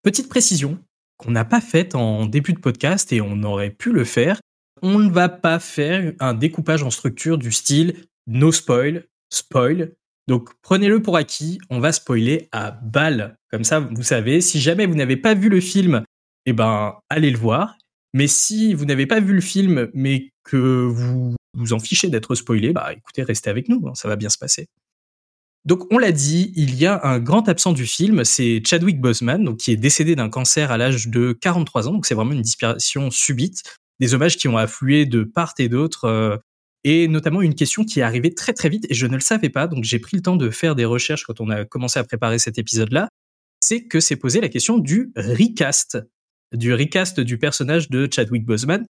Petite 0.02 0.28
précision 0.28 0.78
qu'on 1.16 1.30
n'a 1.30 1.44
pas 1.44 1.60
faite 1.60 1.94
en 1.94 2.26
début 2.26 2.52
de 2.52 2.58
podcast 2.58 3.12
et 3.12 3.20
on 3.20 3.42
aurait 3.42 3.70
pu 3.70 3.92
le 3.92 4.04
faire. 4.04 4.40
On 4.82 4.98
ne 4.98 5.10
va 5.10 5.28
pas 5.28 5.58
faire 5.58 6.12
un 6.20 6.34
découpage 6.34 6.82
en 6.82 6.90
structure 6.90 7.38
du 7.38 7.50
style 7.52 8.04
no 8.26 8.52
spoil, 8.52 9.04
spoil. 9.30 9.92
Donc 10.28 10.50
prenez-le 10.60 11.00
pour 11.00 11.16
acquis, 11.16 11.58
on 11.70 11.80
va 11.80 11.90
spoiler 11.90 12.48
à 12.52 12.70
balle. 12.70 13.38
Comme 13.50 13.64
ça, 13.64 13.80
vous 13.80 14.02
savez, 14.02 14.42
si 14.42 14.60
jamais 14.60 14.84
vous 14.84 14.94
n'avez 14.94 15.16
pas 15.16 15.32
vu 15.32 15.48
le 15.48 15.60
film, 15.60 16.04
eh 16.44 16.52
ben 16.52 16.96
allez 17.08 17.30
le 17.30 17.38
voir. 17.38 17.76
Mais 18.12 18.26
si 18.26 18.74
vous 18.74 18.84
n'avez 18.84 19.06
pas 19.06 19.20
vu 19.20 19.32
le 19.34 19.40
film, 19.40 19.88
mais 19.94 20.30
que 20.44 20.86
vous 20.86 21.34
vous 21.54 21.72
en 21.72 21.78
fichez 21.78 22.08
d'être 22.08 22.34
spoilé, 22.34 22.74
bah 22.74 22.92
écoutez, 22.92 23.22
restez 23.22 23.48
avec 23.48 23.70
nous, 23.70 23.82
hein, 23.88 23.94
ça 23.94 24.06
va 24.06 24.16
bien 24.16 24.28
se 24.28 24.36
passer. 24.36 24.68
Donc 25.64 25.86
on 25.90 25.98
l'a 25.98 26.12
dit, 26.12 26.52
il 26.56 26.74
y 26.74 26.84
a 26.84 27.00
un 27.04 27.18
grand 27.18 27.48
absent 27.48 27.72
du 27.72 27.86
film, 27.86 28.22
c'est 28.24 28.62
Chadwick 28.64 29.00
Boseman, 29.00 29.56
qui 29.56 29.72
est 29.72 29.76
décédé 29.76 30.14
d'un 30.14 30.28
cancer 30.28 30.70
à 30.70 30.76
l'âge 30.76 31.08
de 31.08 31.32
43 31.32 31.88
ans, 31.88 31.92
donc 31.92 32.06
c'est 32.06 32.14
vraiment 32.14 32.32
une 32.32 32.42
disparition 32.42 33.10
subite, 33.10 33.62
des 33.98 34.14
hommages 34.14 34.36
qui 34.36 34.46
ont 34.46 34.58
afflué 34.58 35.06
de 35.06 35.24
part 35.24 35.54
et 35.58 35.68
d'autre, 35.68 36.04
euh, 36.04 36.36
et 36.84 37.08
notamment 37.08 37.42
une 37.42 37.54
question 37.54 37.84
qui 37.84 38.00
est 38.00 38.02
arrivée 38.02 38.34
très 38.34 38.52
très 38.52 38.68
vite 38.68 38.86
et 38.88 38.94
je 38.94 39.06
ne 39.06 39.14
le 39.14 39.20
savais 39.20 39.50
pas, 39.50 39.66
donc 39.66 39.84
j'ai 39.84 39.98
pris 39.98 40.16
le 40.16 40.22
temps 40.22 40.36
de 40.36 40.50
faire 40.50 40.74
des 40.74 40.84
recherches 40.84 41.24
quand 41.24 41.40
on 41.40 41.50
a 41.50 41.64
commencé 41.64 41.98
à 41.98 42.04
préparer 42.04 42.38
cet 42.38 42.58
épisode-là, 42.58 43.08
c'est 43.60 43.84
que 43.84 44.00
c'est 44.00 44.16
posé 44.16 44.40
la 44.40 44.48
question 44.48 44.78
du 44.78 45.12
recast, 45.16 45.98
du 46.54 46.72
recast 46.72 47.20
du 47.20 47.38
personnage 47.38 47.90
de 47.90 48.08
Chadwick 48.10 48.44
Boseman 48.44 48.86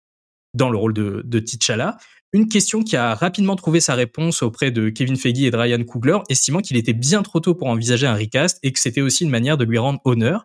dans 0.55 0.71
le 0.71 0.79
rôle 0.79 0.95
de, 0.95 1.23
de 1.25 1.39
T'Challa. 1.39 1.97
Une 2.35 2.49
question 2.49 2.83
qui 2.83 2.97
a 2.97 3.15
rapidement 3.15 3.57
trouvé 3.57 3.81
sa 3.81 3.95
réponse 3.95 4.43
auprès 4.43 4.71
de 4.71 4.89
Kevin 4.89 5.17
Feige 5.17 5.43
et 5.43 5.51
de 5.51 5.57
Ryan 5.57 5.83
Coogler, 5.85 6.19
estimant 6.31 6.61
qu'il 6.61 6.79
était 6.79 6.95
bien 6.95 7.23
trop 7.23 7.41
tôt 7.41 7.55
pour 7.55 7.69
envisager 7.69 8.07
un 8.07 8.15
recast 8.15 8.59
et 8.63 8.73
que 8.73 8.79
c'était 8.79 9.03
aussi 9.03 9.25
une 9.25 9.31
manière 9.31 9.59
de 9.59 9.65
lui 9.65 9.77
rendre 9.77 10.01
honneur. 10.05 10.45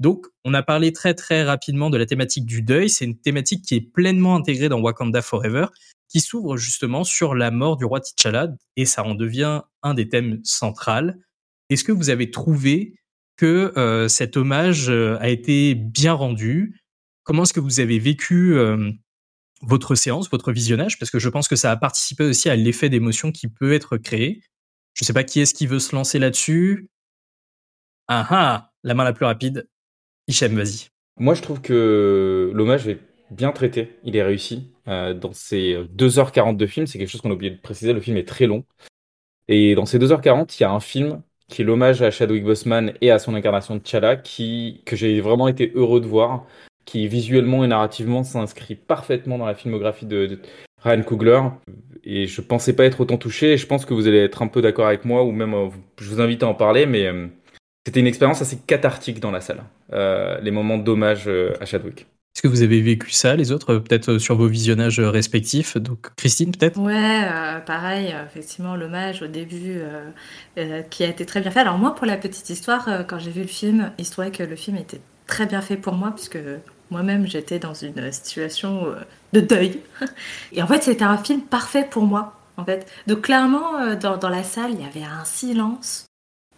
Donc, 0.00 0.26
on 0.44 0.54
a 0.54 0.62
parlé 0.62 0.92
très 0.92 1.14
très 1.14 1.44
rapidement 1.44 1.90
de 1.90 1.98
la 1.98 2.06
thématique 2.06 2.46
du 2.46 2.62
deuil. 2.62 2.88
C'est 2.88 3.04
une 3.04 3.18
thématique 3.18 3.64
qui 3.64 3.76
est 3.76 3.80
pleinement 3.80 4.34
intégrée 4.34 4.68
dans 4.68 4.80
Wakanda 4.80 5.22
Forever, 5.22 5.66
qui 6.10 6.20
s'ouvre 6.20 6.56
justement 6.56 7.04
sur 7.04 7.34
la 7.34 7.50
mort 7.50 7.76
du 7.76 7.84
roi 7.84 8.00
T'Challa 8.00 8.48
et 8.76 8.84
ça 8.84 9.04
en 9.04 9.14
devient 9.14 9.62
un 9.82 9.94
des 9.94 10.08
thèmes 10.08 10.40
centrales. 10.44 11.18
Est-ce 11.70 11.84
que 11.84 11.92
vous 11.92 12.10
avez 12.10 12.30
trouvé 12.30 12.96
que 13.36 13.72
euh, 13.78 14.08
cet 14.08 14.36
hommage 14.36 14.90
euh, 14.90 15.16
a 15.20 15.28
été 15.28 15.74
bien 15.74 16.12
rendu? 16.12 16.82
Comment 17.22 17.44
est-ce 17.44 17.52
que 17.52 17.60
vous 17.60 17.80
avez 17.80 17.98
vécu 17.98 18.54
euh, 18.54 18.90
votre 19.62 19.94
séance, 19.94 20.28
votre 20.30 20.52
visionnage, 20.52 20.98
parce 20.98 21.10
que 21.10 21.18
je 21.18 21.28
pense 21.28 21.46
que 21.46 21.56
ça 21.56 21.70
a 21.70 21.76
participé 21.76 22.24
aussi 22.24 22.48
à 22.48 22.56
l'effet 22.56 22.88
d'émotion 22.88 23.30
qui 23.30 23.46
peut 23.46 23.72
être 23.72 23.96
créé. 23.96 24.42
Je 24.94 25.04
ne 25.04 25.06
sais 25.06 25.12
pas 25.12 25.24
qui 25.24 25.40
est-ce 25.40 25.54
qui 25.54 25.66
veut 25.66 25.78
se 25.78 25.94
lancer 25.94 26.18
là-dessus. 26.18 26.88
Ah 28.08 28.26
ah, 28.30 28.72
la 28.82 28.94
main 28.94 29.04
la 29.04 29.12
plus 29.12 29.26
rapide. 29.26 29.68
Hichem, 30.26 30.56
vas-y. 30.56 30.88
Moi, 31.18 31.34
je 31.34 31.42
trouve 31.42 31.60
que 31.60 32.50
l'hommage 32.54 32.88
est 32.88 32.98
bien 33.30 33.52
traité, 33.52 33.98
il 34.04 34.16
est 34.16 34.22
réussi. 34.22 34.70
Euh, 34.88 35.14
dans 35.14 35.32
ces 35.32 35.76
2h40 35.96 36.56
de 36.56 36.66
film, 36.66 36.86
c'est 36.86 36.98
quelque 36.98 37.08
chose 37.08 37.20
qu'on 37.20 37.30
a 37.30 37.34
oublié 37.34 37.50
de 37.50 37.60
préciser, 37.60 37.92
le 37.92 38.00
film 38.00 38.16
est 38.16 38.28
très 38.28 38.46
long. 38.46 38.64
Et 39.48 39.74
dans 39.74 39.86
ces 39.86 39.98
2h40, 39.98 40.56
il 40.58 40.62
y 40.62 40.64
a 40.64 40.72
un 40.72 40.80
film 40.80 41.22
qui 41.48 41.62
est 41.62 41.64
l'hommage 41.64 42.02
à 42.02 42.10
Chadwick 42.10 42.44
Boseman 42.44 42.94
et 43.00 43.10
à 43.10 43.18
son 43.18 43.34
incarnation 43.34 43.74
de 43.74 43.80
T'Challa, 43.80 44.16
qui, 44.16 44.82
que 44.86 44.96
j'ai 44.96 45.20
vraiment 45.20 45.48
été 45.48 45.72
heureux 45.74 46.00
de 46.00 46.06
voir 46.06 46.46
qui 46.84 47.06
visuellement 47.08 47.64
et 47.64 47.68
narrativement 47.68 48.24
s'inscrit 48.24 48.74
parfaitement 48.74 49.38
dans 49.38 49.46
la 49.46 49.54
filmographie 49.54 50.06
de, 50.06 50.40
Ryan 50.82 51.02
Coogler. 51.02 51.40
Et 52.04 52.26
je 52.26 52.40
pensais 52.40 52.74
pas 52.74 52.84
être 52.84 53.00
autant 53.00 53.18
touché. 53.18 53.52
Et 53.52 53.56
je 53.58 53.66
pense 53.66 53.84
que 53.84 53.94
vous 53.94 54.08
allez 54.08 54.18
être 54.18 54.42
un 54.42 54.48
peu 54.48 54.62
d'accord 54.62 54.86
avec 54.86 55.04
moi, 55.04 55.24
ou 55.24 55.30
même 55.32 55.54
euh, 55.54 55.68
je 56.00 56.08
vous 56.08 56.20
invite 56.20 56.42
à 56.42 56.48
en 56.48 56.54
parler, 56.54 56.86
mais 56.86 57.06
euh, 57.06 57.26
c'était 57.86 58.00
une 58.00 58.06
expérience 58.06 58.42
assez 58.42 58.58
cathartique 58.58 59.20
dans 59.20 59.30
la 59.30 59.40
salle. 59.40 59.62
Les 60.42 60.50
moments 60.50 60.78
d'hommage 60.78 61.28
à 61.28 61.64
Chadwick. 61.64 62.06
Est-ce 62.34 62.42
que 62.42 62.48
vous 62.48 62.62
avez 62.62 62.80
vécu 62.80 63.10
ça, 63.10 63.34
les 63.34 63.50
autres, 63.50 63.76
peut-être 63.76 64.18
sur 64.18 64.36
vos 64.36 64.46
visionnages 64.46 65.00
respectifs? 65.00 65.76
Donc, 65.76 66.14
Christine, 66.14 66.52
peut-être? 66.52 66.78
Ouais, 66.78 67.26
pareil, 67.66 68.14
effectivement, 68.26 68.76
l'hommage 68.76 69.20
au 69.20 69.26
début 69.26 69.80
qui 70.90 71.04
a 71.04 71.08
été 71.08 71.26
très 71.26 71.40
bien 71.40 71.50
fait. 71.50 71.60
Alors, 71.60 71.76
moi, 71.76 71.94
pour 71.94 72.06
la 72.06 72.16
petite 72.16 72.48
histoire, 72.48 73.04
quand 73.08 73.18
j'ai 73.18 73.32
vu 73.32 73.42
le 73.42 73.48
film, 73.48 73.92
il 73.98 74.06
se 74.06 74.12
trouvait 74.12 74.30
que 74.30 74.44
le 74.44 74.54
film 74.54 74.76
était 74.76 75.00
très 75.26 75.46
bien 75.46 75.60
fait 75.60 75.76
pour 75.76 75.94
moi, 75.94 76.12
puisque 76.14 76.38
moi-même, 76.90 77.26
j'étais 77.26 77.58
dans 77.58 77.74
une 77.74 78.12
situation 78.12 78.94
de 79.32 79.40
deuil. 79.40 79.80
Et 80.52 80.62
en 80.62 80.68
fait, 80.68 80.84
c'était 80.84 81.04
un 81.04 81.18
film 81.18 81.42
parfait 81.42 81.86
pour 81.90 82.04
moi, 82.04 82.40
en 82.56 82.64
fait. 82.64 82.88
Donc, 83.08 83.22
clairement, 83.22 83.96
dans, 83.96 84.16
dans 84.18 84.30
la 84.30 84.44
salle, 84.44 84.70
il 84.72 84.80
y 84.80 84.86
avait 84.86 85.04
un 85.04 85.24
silence. 85.24 86.06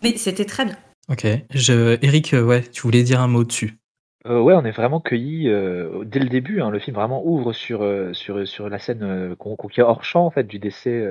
Mais 0.02 0.18
c'était 0.18 0.44
très 0.44 0.66
bien. 0.66 0.76
Ok. 1.08 1.26
Je... 1.54 1.98
Eric, 2.02 2.34
ouais, 2.34 2.62
tu 2.62 2.82
voulais 2.82 3.02
dire 3.02 3.20
un 3.20 3.28
mot 3.28 3.44
dessus 3.44 3.78
euh, 4.26 4.40
ouais, 4.40 4.54
on 4.54 4.64
est 4.64 4.70
vraiment 4.70 5.00
cueillis, 5.00 5.48
euh, 5.48 6.04
dès 6.04 6.20
le 6.20 6.28
début, 6.28 6.60
hein. 6.60 6.70
Le 6.70 6.78
film 6.78 6.94
vraiment 6.94 7.24
ouvre 7.26 7.52
sur, 7.52 7.82
euh, 7.82 8.12
sur, 8.12 8.46
sur 8.46 8.68
la 8.68 8.78
scène, 8.78 9.34
qu'on 9.36 9.56
qui 9.56 9.80
est 9.80 9.82
hors 9.82 10.04
champ, 10.04 10.24
en 10.24 10.30
fait, 10.30 10.44
du 10.44 10.58
décès, 10.58 11.04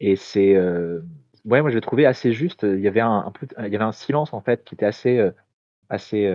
et 0.00 0.16
c'est, 0.16 0.58
ouais, 0.58 1.60
moi, 1.62 1.70
je 1.70 1.74
l'ai 1.76 1.80
trouvé 1.80 2.06
assez 2.06 2.32
juste. 2.32 2.62
Il 2.64 2.80
y 2.80 2.88
avait 2.88 3.00
un 3.00 3.30
peu 3.32 3.46
il 3.58 3.72
y 3.72 3.76
avait 3.76 3.84
un 3.84 3.92
silence, 3.92 4.32
en 4.32 4.40
fait, 4.40 4.64
qui 4.64 4.74
était 4.74 4.86
assez, 4.86 5.30
assez, 5.88 6.30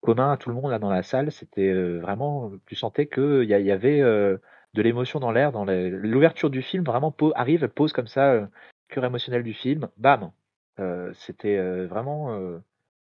commun 0.00 0.32
à 0.32 0.36
tout 0.36 0.50
le 0.50 0.54
monde, 0.54 0.70
là, 0.70 0.78
dans 0.78 0.90
la 0.90 1.02
salle. 1.02 1.32
C'était, 1.32 1.72
vraiment 1.98 2.52
tu 2.66 2.76
sentais 2.76 3.06
qu'il 3.06 3.44
y 3.44 3.48
y 3.48 3.70
avait, 3.70 4.00
de 4.00 4.82
l'émotion 4.82 5.20
dans 5.20 5.32
l'air, 5.32 5.52
dans 5.52 5.64
l'ouverture 5.64 6.50
du 6.50 6.62
film, 6.62 6.84
vraiment 6.84 7.14
arrive, 7.34 7.68
pose 7.68 7.92
comme 7.92 8.08
ça, 8.08 8.48
cœur 8.88 9.04
émotionnel 9.04 9.42
du 9.42 9.54
film, 9.54 9.88
bam! 9.96 10.30
c'était, 11.14 11.86
vraiment, 11.86 12.60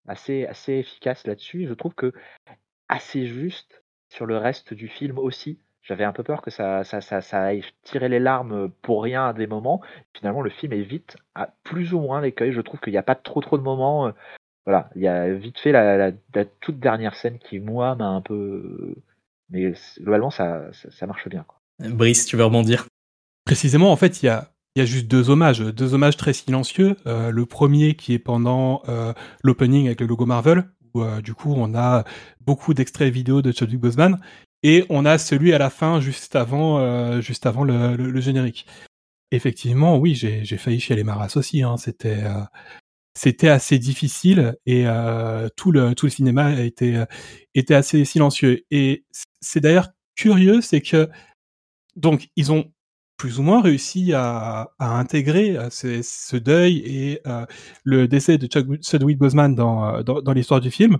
assez, 0.09 0.47
assez 0.47 0.75
efficace 0.75 1.27
là-dessus. 1.27 1.66
Je 1.69 1.75
trouve 1.75 1.95
que 1.95 2.12
assez 2.88 3.27
juste 3.27 3.83
sur 4.09 4.27
le 4.27 4.38
reste 4.38 4.75
du 4.75 4.88
film 4.88 5.19
aussi. 5.19 5.59
J'avais 5.83 6.05
un 6.05 6.12
peu 6.12 6.25
peur 6.25 6.42
que 6.42 6.51
ça, 6.51 6.83
ça, 6.83 7.01
ça, 7.01 7.21
ça 7.21 7.45
aille 7.45 7.64
tirer 7.85 8.09
les 8.09 8.19
larmes 8.19 8.71
pour 8.83 9.05
rien 9.05 9.29
à 9.29 9.33
des 9.33 9.47
moments. 9.47 9.81
Finalement, 10.16 10.42
le 10.42 10.51
film 10.51 10.73
évite 10.73 11.16
à 11.35 11.55
plus 11.62 11.95
ou 11.95 12.01
moins 12.01 12.21
l'écueil. 12.21 12.53
Je 12.53 12.61
trouve 12.61 12.81
qu'il 12.81 12.92
n'y 12.92 12.99
a 12.99 13.05
pas 13.05 13.14
trop 13.14 13.40
trop 13.40 13.57
de 13.57 13.62
moments. 13.62 14.09
Euh, 14.09 14.12
voilà, 14.64 14.90
il 14.97 15.03
y 15.03 15.09
a 15.09 15.33
vite 15.33 15.59
fait 15.61 15.71
la, 15.71 16.11
toute 16.61 16.81
dernière 16.81 17.14
scène 17.14 17.38
qui, 17.38 17.61
moi, 17.61 17.95
m'a 17.95 18.09
un 18.09 18.21
peu. 18.21 18.97
Mais 19.51 19.75
globalement, 20.01 20.31
ça, 20.31 20.64
ça, 20.73 21.07
marche 21.07 21.29
bien. 21.29 21.45
Brice, 21.79 22.27
tu 22.27 22.37
veux 22.37 22.45
rebondir? 22.45 22.87
Précisément, 23.45 23.92
en 23.92 23.97
fait, 23.97 24.25
il 24.25 24.27
y 24.27 24.29
a, 24.29 24.51
il 24.77 24.81
y 24.81 24.83
a 24.83 24.85
juste 24.85 25.07
deux 25.07 25.31
hommages, 25.31 25.61
deux 25.61 25.95
hommages 25.95 26.19
très 26.19 26.35
silencieux. 26.35 26.97
Euh, 27.07 27.31
le 27.31 27.47
premier 27.47 27.95
qui 27.95 28.12
est 28.12 28.19
pendant 28.19 28.83
euh, 28.89 29.15
l'opening 29.43 29.87
avec 29.87 30.03
le 30.03 30.07
logo 30.07 30.27
Marvel, 30.27 30.65
où 30.93 31.03
euh, 31.03 31.23
du 31.23 31.33
coup 31.33 31.55
on 31.57 31.75
a 31.75 32.05
beaucoup 32.43 32.75
d'extraits 32.75 33.11
vidéo 33.11 33.41
de 33.41 33.53
Chadwick 33.53 33.81
Boseman, 33.81 34.21
et 34.62 34.85
on 34.91 35.07
a 35.07 35.17
celui 35.17 35.55
à 35.55 35.59
la 35.59 35.71
fin 35.71 36.01
juste 36.01 36.37
avant, 36.37 37.21
juste 37.21 37.47
avant 37.47 37.65
le, 37.65 38.21
générique. 38.21 38.67
Effectivement, 39.31 39.97
oui, 39.97 40.15
j'ai 40.15 40.57
failli 40.59 40.81
chez 40.81 40.95
les 40.95 41.05
Maras 41.05 41.33
aussi. 41.37 41.62
Hein. 41.62 41.77
C'était 41.79 42.25
c'était 43.15 43.49
assez 43.49 43.79
difficile 43.79 44.57
et 44.67 44.87
tout 45.57 45.73
le 45.73 45.95
tout 45.95 46.07
le 46.07 46.11
cinéma 46.11 46.61
était 46.61 47.07
était 47.55 47.75
assez 47.75 48.05
silencieux. 48.05 48.65
Et 48.71 49.05
c'est 49.41 49.61
d'ailleurs 49.61 49.91
curieux, 50.17 50.61
c'est 50.62 50.81
que 50.81 51.09
donc 51.95 52.29
ils 52.35 52.51
ont 52.51 52.73
plus 53.17 53.39
ou 53.39 53.43
moins 53.43 53.63
réussi 53.63 54.13
à, 54.13 54.73
à 54.79 54.99
intégrer 54.99 55.57
euh, 55.57 55.71
ce, 55.71 56.37
deuil 56.37 56.79
et 56.79 57.21
euh, 57.27 57.47
le 57.85 58.09
décès 58.09 58.39
de 58.39 58.49
Chadwick 58.83 59.19
Boseman 59.19 59.55
dans, 59.55 59.87
euh, 59.87 60.03
dans, 60.03 60.21
dans 60.21 60.33
l'histoire 60.33 60.61
du 60.61 60.71
film. 60.71 60.99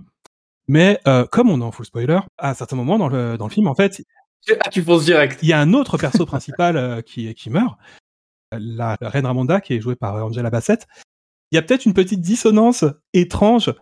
Mais 0.69 0.99
comme 1.31 1.49
on 1.49 1.61
est 1.61 1.63
en 1.63 1.71
full 1.71 1.85
spoiler, 1.85 2.19
à 2.37 2.49
un 2.49 2.53
certain 2.53 2.75
moment 2.75 2.97
dans 2.97 3.07
le, 3.07 3.37
dans 3.37 3.47
le 3.47 3.51
film, 3.51 3.67
en 3.67 3.75
fait, 3.75 4.03
ah, 4.65 4.69
tu 4.69 4.83
penses 4.83 5.05
direct. 5.05 5.39
Il 5.41 5.47
y 5.47 5.53
a 5.53 5.61
un 5.61 5.73
autre 5.73 5.97
perso 5.97 6.25
principal 6.25 7.01
qui, 7.03 7.33
qui 7.35 7.49
meurt, 7.49 7.77
la, 8.51 8.97
reine 8.99 9.25
Ramonda, 9.25 9.61
qui 9.61 9.75
est 9.75 9.79
jouée 9.79 9.95
par 9.95 10.15
Angela 10.25 10.49
Bassett. 10.49 10.85
Il 11.51 11.55
y 11.55 11.57
a 11.57 11.61
peut-être 11.61 11.85
une 11.85 11.93
petite 11.93 12.19
dissonance 12.19 12.83
étrange 13.13 13.73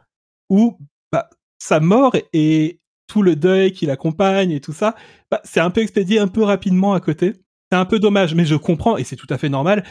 où 0.51 0.77
bah, 1.11 1.27
sa 1.57 1.79
mort 1.79 2.15
et 2.33 2.79
tout 3.07 3.23
le 3.23 3.35
deuil 3.35 3.71
qui 3.71 3.87
l'accompagne 3.87 4.51
et 4.51 4.61
tout 4.61 4.73
ça, 4.73 4.93
bah, 5.31 5.41
c'est 5.43 5.61
un 5.61 5.71
peu 5.71 5.81
expédié 5.81 6.19
un 6.19 6.27
peu 6.27 6.43
rapidement 6.43 6.93
à 6.93 6.99
côté 6.99 7.33
c'est 7.71 7.77
un 7.77 7.85
peu 7.85 7.99
dommage, 7.99 8.35
mais 8.35 8.45
je 8.45 8.55
comprends 8.55 8.97
et 8.97 9.03
c'est 9.03 9.15
tout 9.15 9.27
à 9.29 9.37
fait 9.37 9.49
normal. 9.49 9.83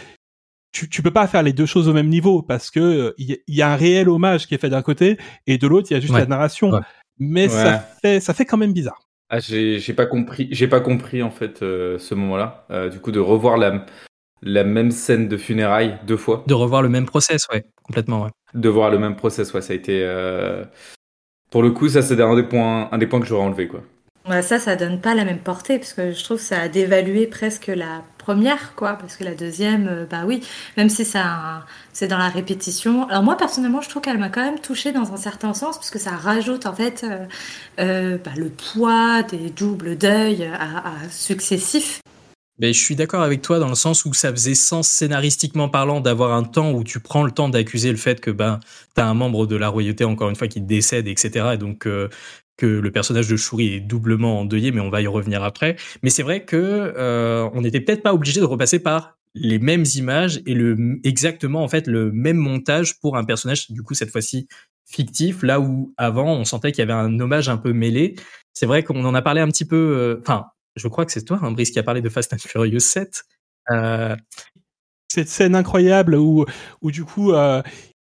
Tu, 0.72 0.88
tu 0.88 1.02
peux 1.02 1.10
pas 1.10 1.26
faire 1.28 1.42
les 1.42 1.52
deux 1.52 1.66
choses 1.66 1.88
au 1.88 1.92
même 1.92 2.08
niveau 2.08 2.42
parce 2.42 2.70
que 2.70 3.14
il 3.16 3.38
y, 3.46 3.62
a 3.62 3.72
un 3.72 3.76
réel 3.76 4.08
hommage 4.08 4.48
qui 4.48 4.54
est 4.54 4.58
fait 4.58 4.70
d'un 4.70 4.82
côté 4.82 5.18
et 5.46 5.56
de 5.56 5.66
l'autre 5.68 5.88
il 5.90 5.94
y 5.94 5.96
a 5.96 6.00
juste 6.00 6.14
la 6.14 6.26
narration. 6.26 6.80
Mais 7.18 7.48
ça 7.48 7.78
fait 8.02 8.20
ça 8.20 8.34
fait 8.34 8.44
quand 8.44 8.56
même 8.56 8.72
bizarre. 8.72 9.04
Ah, 9.30 9.40
j'ai 9.40 9.80
pas 9.94 10.06
compris, 10.06 10.48
j'ai 10.50 10.68
pas 10.68 10.80
compris 10.80 11.22
en 11.22 11.30
fait 11.30 11.62
euh, 11.62 11.98
ce 11.98 12.14
moment-là. 12.14 12.66
Euh, 12.70 12.88
du 12.90 13.00
coup, 13.00 13.10
de 13.10 13.20
revoir 13.20 13.56
la, 13.56 13.84
la 14.42 14.64
même 14.64 14.90
scène 14.90 15.28
de 15.28 15.36
funérailles 15.36 15.98
deux 16.06 16.16
fois. 16.16 16.44
De 16.46 16.54
revoir 16.54 16.82
le 16.82 16.88
même 16.88 17.06
process, 17.06 17.48
ouais, 17.52 17.64
complètement, 17.82 18.24
ouais. 18.24 18.30
De 18.54 18.68
voir 18.68 18.90
le 18.90 18.98
même 18.98 19.16
process, 19.16 19.52
ouais, 19.54 19.62
ça 19.62 19.72
a 19.72 19.76
été. 19.76 20.02
Euh, 20.04 20.64
pour 21.50 21.62
le 21.62 21.70
coup, 21.70 21.88
ça 21.88 22.02
c'est 22.02 22.20
un 22.20 22.36
des 22.36 22.42
points, 22.42 22.88
un 22.92 22.98
des 22.98 23.06
points 23.06 23.20
que 23.20 23.26
j'aurais 23.26 23.44
enlevé, 23.44 23.66
quoi 23.66 23.82
ça, 24.42 24.58
ça 24.58 24.76
donne 24.76 25.00
pas 25.00 25.14
la 25.14 25.24
même 25.24 25.38
portée, 25.38 25.78
parce 25.78 25.92
que 25.92 26.12
je 26.12 26.24
trouve 26.24 26.38
que 26.38 26.44
ça 26.44 26.60
a 26.60 26.68
dévalué 26.68 27.26
presque 27.26 27.66
la 27.66 28.02
première, 28.24 28.74
quoi, 28.74 28.94
parce 28.94 29.16
que 29.16 29.24
la 29.24 29.34
deuxième, 29.34 29.86
euh, 29.86 30.06
bah 30.10 30.22
oui, 30.26 30.40
même 30.78 30.88
si 30.88 31.04
ça, 31.04 31.66
c'est 31.92 32.08
dans 32.08 32.16
la 32.16 32.30
répétition. 32.30 33.06
Alors 33.08 33.22
moi, 33.22 33.36
personnellement, 33.36 33.82
je 33.82 33.88
trouve 33.90 34.00
qu'elle 34.00 34.18
m'a 34.18 34.30
quand 34.30 34.42
même 34.42 34.60
touchée 34.60 34.92
dans 34.92 35.12
un 35.12 35.18
certain 35.18 35.52
sens, 35.52 35.76
parce 35.76 35.90
que 35.90 35.98
ça 35.98 36.12
rajoute, 36.12 36.64
en 36.64 36.74
fait, 36.74 37.04
euh, 37.04 37.26
euh, 37.80 38.18
bah, 38.24 38.32
le 38.36 38.48
poids 38.48 39.22
des 39.22 39.50
doubles 39.50 39.98
deuils 39.98 40.44
à, 40.44 40.94
successifs. 41.10 42.00
Je 42.60 42.72
suis 42.72 42.94
d'accord 42.94 43.22
avec 43.22 43.42
toi 43.42 43.58
dans 43.58 43.68
le 43.68 43.74
sens 43.74 44.04
où 44.04 44.14
ça 44.14 44.30
faisait 44.30 44.54
sens 44.54 44.88
scénaristiquement 44.88 45.68
parlant 45.68 46.00
d'avoir 46.00 46.32
un 46.32 46.44
temps 46.44 46.70
où 46.70 46.84
tu 46.84 47.00
prends 47.00 47.24
le 47.24 47.32
temps 47.32 47.48
d'accuser 47.48 47.90
le 47.90 47.96
fait 47.96 48.20
que 48.20 48.30
ben 48.30 48.60
tu 48.94 49.02
as 49.02 49.08
un 49.08 49.14
membre 49.14 49.46
de 49.46 49.56
la 49.56 49.68
royauté 49.68 50.04
encore 50.04 50.30
une 50.30 50.36
fois 50.36 50.46
qui 50.46 50.60
décède 50.60 51.08
etc 51.08 51.50
et 51.54 51.56
donc 51.56 51.88
que 52.56 52.66
le 52.66 52.90
personnage 52.90 53.28
de 53.28 53.36
Shuri 53.36 53.74
est 53.74 53.80
doublement 53.80 54.40
endeuillé, 54.40 54.70
mais 54.70 54.80
on 54.80 54.90
va 54.90 55.02
y 55.02 55.06
revenir 55.06 55.42
après. 55.42 55.76
Mais 56.02 56.10
c'est 56.10 56.22
vrai 56.22 56.44
que 56.44 56.56
euh, 56.56 57.48
on 57.52 57.62
n'était 57.62 57.80
peut-être 57.80 58.02
pas 58.02 58.14
obligé 58.14 58.40
de 58.40 58.46
repasser 58.46 58.78
par 58.78 59.16
les 59.34 59.58
mêmes 59.58 59.84
images 59.96 60.40
et 60.46 60.54
le 60.54 61.00
exactement 61.02 61.64
en 61.64 61.68
fait 61.68 61.86
le 61.86 62.12
même 62.12 62.36
montage 62.36 63.00
pour 63.00 63.16
un 63.16 63.24
personnage 63.24 63.70
du 63.70 63.82
coup 63.82 63.94
cette 63.94 64.10
fois-ci 64.10 64.46
fictif 64.86 65.42
là 65.42 65.60
où 65.60 65.92
avant 65.96 66.32
on 66.34 66.44
sentait 66.44 66.70
qu'il 66.70 66.80
y 66.80 66.82
avait 66.82 66.92
un 66.92 67.18
hommage 67.18 67.48
un 67.48 67.56
peu 67.56 67.72
mêlé 67.72 68.14
c'est 68.52 68.66
vrai 68.66 68.84
qu'on 68.84 69.04
en 69.04 69.14
a 69.14 69.22
parlé 69.22 69.40
un 69.40 69.48
petit 69.48 69.64
peu 69.64 69.76
euh, 69.76 70.20
enfin 70.20 70.46
je 70.76 70.86
crois 70.86 71.04
que 71.04 71.10
c'est 71.10 71.24
toi 71.24 71.40
hein, 71.42 71.50
Brice 71.50 71.72
qui 71.72 71.80
a 71.80 71.82
parlé 71.82 72.00
de 72.00 72.08
Fast 72.08 72.32
and 72.32 72.38
Furious 72.38 72.78
7 72.78 73.24
euh... 73.72 74.14
cette 75.08 75.28
scène 75.28 75.56
incroyable 75.56 76.14
où 76.14 76.44
où 76.80 76.92
du 76.92 77.04
coup 77.04 77.32
euh, 77.32 77.60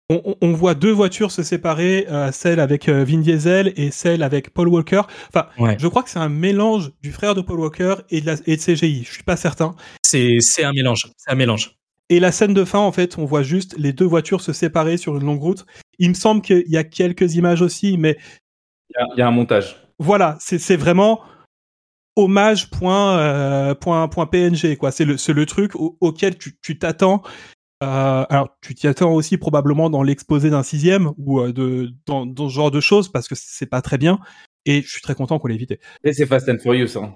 on, 0.08 0.52
voit 0.52 0.74
deux 0.74 0.92
voitures 0.92 1.32
se 1.32 1.42
séparer, 1.42 2.06
euh, 2.08 2.30
celle 2.30 2.60
avec 2.60 2.88
euh, 2.88 3.04
Vin 3.04 3.18
Diesel 3.18 3.72
et 3.76 3.90
celle 3.90 4.22
avec 4.22 4.50
Paul 4.50 4.68
Walker. 4.68 5.02
Enfin, 5.28 5.48
je 5.78 5.88
crois 5.88 6.02
que 6.04 6.10
c'est 6.10 6.20
un 6.20 6.28
mélange 6.28 6.92
du 7.02 7.10
frère 7.10 7.34
de 7.34 7.40
Paul 7.40 7.58
Walker 7.58 7.96
et 8.10 8.20
de, 8.20 8.26
la, 8.26 8.34
et 8.46 8.56
de 8.56 8.60
CGI. 8.60 9.02
Je 9.04 9.12
suis 9.12 9.24
pas 9.24 9.36
certain. 9.36 9.74
C'est 10.02 10.38
un 10.62 10.72
mélange. 10.72 11.08
C'est 11.16 11.30
un 11.30 11.34
mélange. 11.34 11.76
Et 12.08 12.20
la 12.20 12.30
scène 12.30 12.54
de 12.54 12.64
fin, 12.64 12.78
en 12.78 12.92
fait, 12.92 13.18
on 13.18 13.24
voit 13.24 13.42
juste 13.42 13.74
les 13.78 13.92
deux 13.92 14.04
voitures 14.04 14.40
se 14.40 14.52
séparer 14.52 14.96
sur 14.96 15.16
une 15.16 15.24
longue 15.24 15.42
route. 15.42 15.66
Il 15.98 16.10
me 16.10 16.14
semble 16.14 16.40
qu'il 16.40 16.68
y 16.68 16.76
a 16.76 16.84
quelques 16.84 17.34
images 17.34 17.62
aussi, 17.62 17.98
mais 17.98 18.16
il 18.90 19.18
y 19.18 19.22
a, 19.22 19.26
un 19.26 19.32
montage. 19.32 19.76
Voilà, 19.98 20.36
c'est 20.38 20.76
vraiment 20.76 21.20
hommage 22.14 22.70
point, 22.70 23.18
euh, 23.18 23.74
point, 23.74 24.06
point 24.06 24.26
PNG 24.26 24.76
quoi. 24.76 24.92
C'est 24.92 25.04
le, 25.04 25.16
le 25.16 25.46
truc 25.46 25.72
auquel 25.74 26.36
tu 26.38 26.78
t'attends 26.78 27.22
euh, 27.82 28.24
alors, 28.28 28.56
tu 28.62 28.74
t'y 28.74 28.86
attends 28.86 29.12
aussi 29.12 29.36
probablement 29.36 29.90
dans 29.90 30.02
l'exposé 30.02 30.48
d'un 30.48 30.62
sixième 30.62 31.12
ou 31.18 31.40
euh, 31.40 31.52
de, 31.52 31.90
dans, 32.06 32.24
dans, 32.24 32.48
ce 32.48 32.54
genre 32.54 32.70
de 32.70 32.80
choses 32.80 33.10
parce 33.10 33.28
que 33.28 33.34
c'est 33.36 33.66
pas 33.66 33.82
très 33.82 33.98
bien. 33.98 34.18
Et 34.64 34.82
je 34.82 34.88
suis 34.88 35.02
très 35.02 35.14
content 35.14 35.38
qu'on 35.38 35.48
l'ait 35.48 35.54
évité. 35.54 35.78
Et 36.02 36.12
c'est 36.12 36.26
Fast 36.26 36.48
and 36.48 36.58
Furious, 36.58 36.96
hein. 36.96 37.14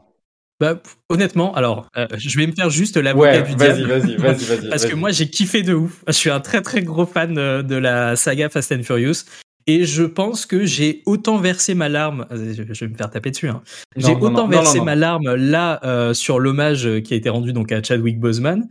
Bah, 0.61 0.79
honnêtement, 1.09 1.55
alors, 1.55 1.89
euh, 1.97 2.07
je 2.19 2.39
vais 2.39 2.47
me 2.47 2.53
faire 2.53 2.69
juste 2.69 2.99
l'avocat 2.99 3.41
du 3.41 3.55
diable. 3.55 3.87
Vas-y, 3.87 4.17
vas-y, 4.17 4.45
vas-y. 4.45 4.69
parce 4.69 4.85
que 4.85 4.95
moi, 4.95 5.11
j'ai 5.11 5.31
kiffé 5.31 5.63
de 5.63 5.73
ouf. 5.73 6.05
Je 6.07 6.13
suis 6.13 6.29
un 6.29 6.41
très, 6.41 6.61
très 6.61 6.83
gros 6.83 7.07
fan 7.07 7.33
de 7.35 7.75
la 7.77 8.15
saga 8.15 8.51
Fast 8.51 8.71
and 8.73 8.83
Furious. 8.83 9.25
Et 9.67 9.85
je 9.85 10.03
pense 10.03 10.45
que 10.45 10.67
j'ai 10.67 11.03
autant 11.07 11.39
versé 11.39 11.75
ma 11.75 11.89
larme, 11.89 12.27
je 12.31 12.63
vais 12.63 12.89
me 12.89 12.97
faire 12.97 13.11
taper 13.11 13.31
dessus, 13.31 13.49
hein. 13.49 13.63
j'ai 13.95 14.15
autant 14.15 14.49
versé 14.49 14.81
ma 14.81 14.97
larme 14.97 15.35
là 15.35 16.13
sur 16.15 16.41
l'hommage 16.41 16.89
qui 17.03 17.13
a 17.13 17.17
été 17.17 17.29
rendu 17.29 17.53
donc 17.53 17.71
à 17.71 17.83
Chadwick 17.83 18.19
Boseman 18.19 18.69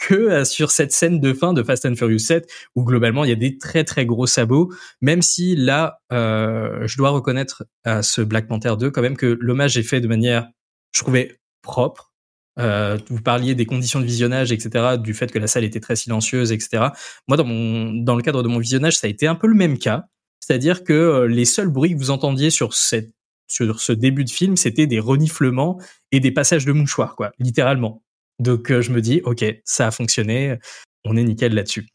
que 0.00 0.14
euh, 0.14 0.44
sur 0.44 0.70
cette 0.70 0.92
scène 0.92 1.20
de 1.20 1.32
fin 1.32 1.52
de 1.52 1.62
Fast 1.62 1.86
and 1.86 1.96
Furious 1.96 2.18
7 2.18 2.48
où 2.74 2.84
globalement 2.84 3.24
il 3.24 3.28
y 3.28 3.32
a 3.32 3.36
des 3.36 3.58
très 3.58 3.84
très 3.84 4.06
gros 4.06 4.26
sabots 4.26 4.72
même 5.00 5.22
si 5.22 5.56
là 5.56 6.00
euh, 6.12 6.86
je 6.86 6.96
dois 6.96 7.10
reconnaître 7.10 7.64
à 7.84 8.02
ce 8.02 8.20
Black 8.20 8.48
Panther 8.48 8.74
2 8.78 8.90
quand 8.90 9.02
même 9.02 9.16
que 9.16 9.38
l'hommage 9.40 9.76
est 9.76 9.82
fait 9.82 10.00
de 10.00 10.08
manière 10.08 10.48
je 10.92 11.00
trouvais 11.02 11.38
propre. 11.62 12.12
Euh, 12.58 12.96
vous 13.10 13.20
parliez 13.20 13.54
des 13.54 13.66
conditions 13.66 14.00
de 14.00 14.06
visionnage 14.06 14.50
etc 14.50 14.96
du 14.98 15.12
fait 15.12 15.30
que 15.30 15.38
la 15.38 15.46
salle 15.46 15.64
était 15.64 15.80
très 15.80 15.96
silencieuse 15.96 16.52
etc 16.52 16.84
moi 17.28 17.36
dans 17.36 17.44
mon 17.44 17.92
dans 17.92 18.16
le 18.16 18.22
cadre 18.22 18.42
de 18.42 18.48
mon 18.48 18.58
visionnage 18.58 18.96
ça 18.96 19.06
a 19.06 19.10
été 19.10 19.26
un 19.26 19.34
peu 19.34 19.46
le 19.46 19.54
même 19.54 19.78
cas. 19.78 20.06
C'est-à-dire 20.40 20.84
que 20.84 21.26
les 21.28 21.44
seuls 21.44 21.68
bruits 21.68 21.92
que 21.92 21.98
vous 21.98 22.10
entendiez 22.10 22.50
sur 22.50 22.72
cette 22.72 23.10
sur 23.48 23.80
ce 23.80 23.92
début 23.92 24.24
de 24.24 24.30
film, 24.30 24.56
c'était 24.56 24.86
des 24.86 25.00
reniflements 25.00 25.80
et 26.12 26.20
des 26.20 26.32
passages 26.32 26.64
de 26.64 26.72
mouchoirs, 26.72 27.16
quoi, 27.16 27.32
littéralement. 27.38 28.02
Donc 28.38 28.68
je 28.68 28.90
me 28.92 29.00
dis, 29.00 29.20
ok, 29.24 29.44
ça 29.64 29.86
a 29.86 29.90
fonctionné, 29.90 30.58
on 31.04 31.16
est 31.16 31.24
nickel 31.24 31.54
là-dessus. 31.54 31.86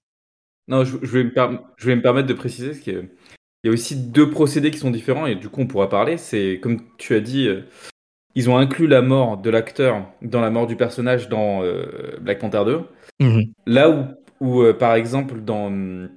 Non, 0.68 0.84
je, 0.84 0.98
vais 0.98 1.24
me 1.24 1.32
je, 1.78 1.88
vais 1.88 1.96
me 1.96 2.02
permettre 2.02 2.28
de 2.28 2.34
préciser 2.34 2.80
qu'il 2.80 3.10
y 3.64 3.70
a 3.70 3.72
aussi 3.72 3.96
deux 3.96 4.30
procédés 4.30 4.72
qui 4.72 4.78
sont 4.78 4.92
différents 4.92 5.26
et 5.26 5.36
du 5.36 5.50
coup 5.50 5.62
on 5.62 5.68
pourra 5.68 5.90
parler. 5.90 6.18
C'est 6.18 6.60
comme 6.62 6.80
tu 6.98 7.14
as 7.14 7.20
dit, 7.20 7.50
ils 8.36 8.50
ont 8.50 8.58
inclus 8.58 8.88
la 8.88 9.02
mort 9.02 9.38
de 9.38 9.50
l'acteur 9.50 10.06
dans 10.22 10.42
la 10.42 10.50
mort 10.50 10.68
du 10.68 10.76
personnage 10.76 11.30
dans 11.30 11.62
Black 12.22 12.40
Panther 12.40 12.64
2. 12.66 12.82
Mmh 13.20 13.42
Là 13.66 13.90
où, 13.90 14.06
où 14.40 14.74
par 14.74 14.96
exemple 14.96 15.42
dans 15.42 15.68
hum, 15.68 16.10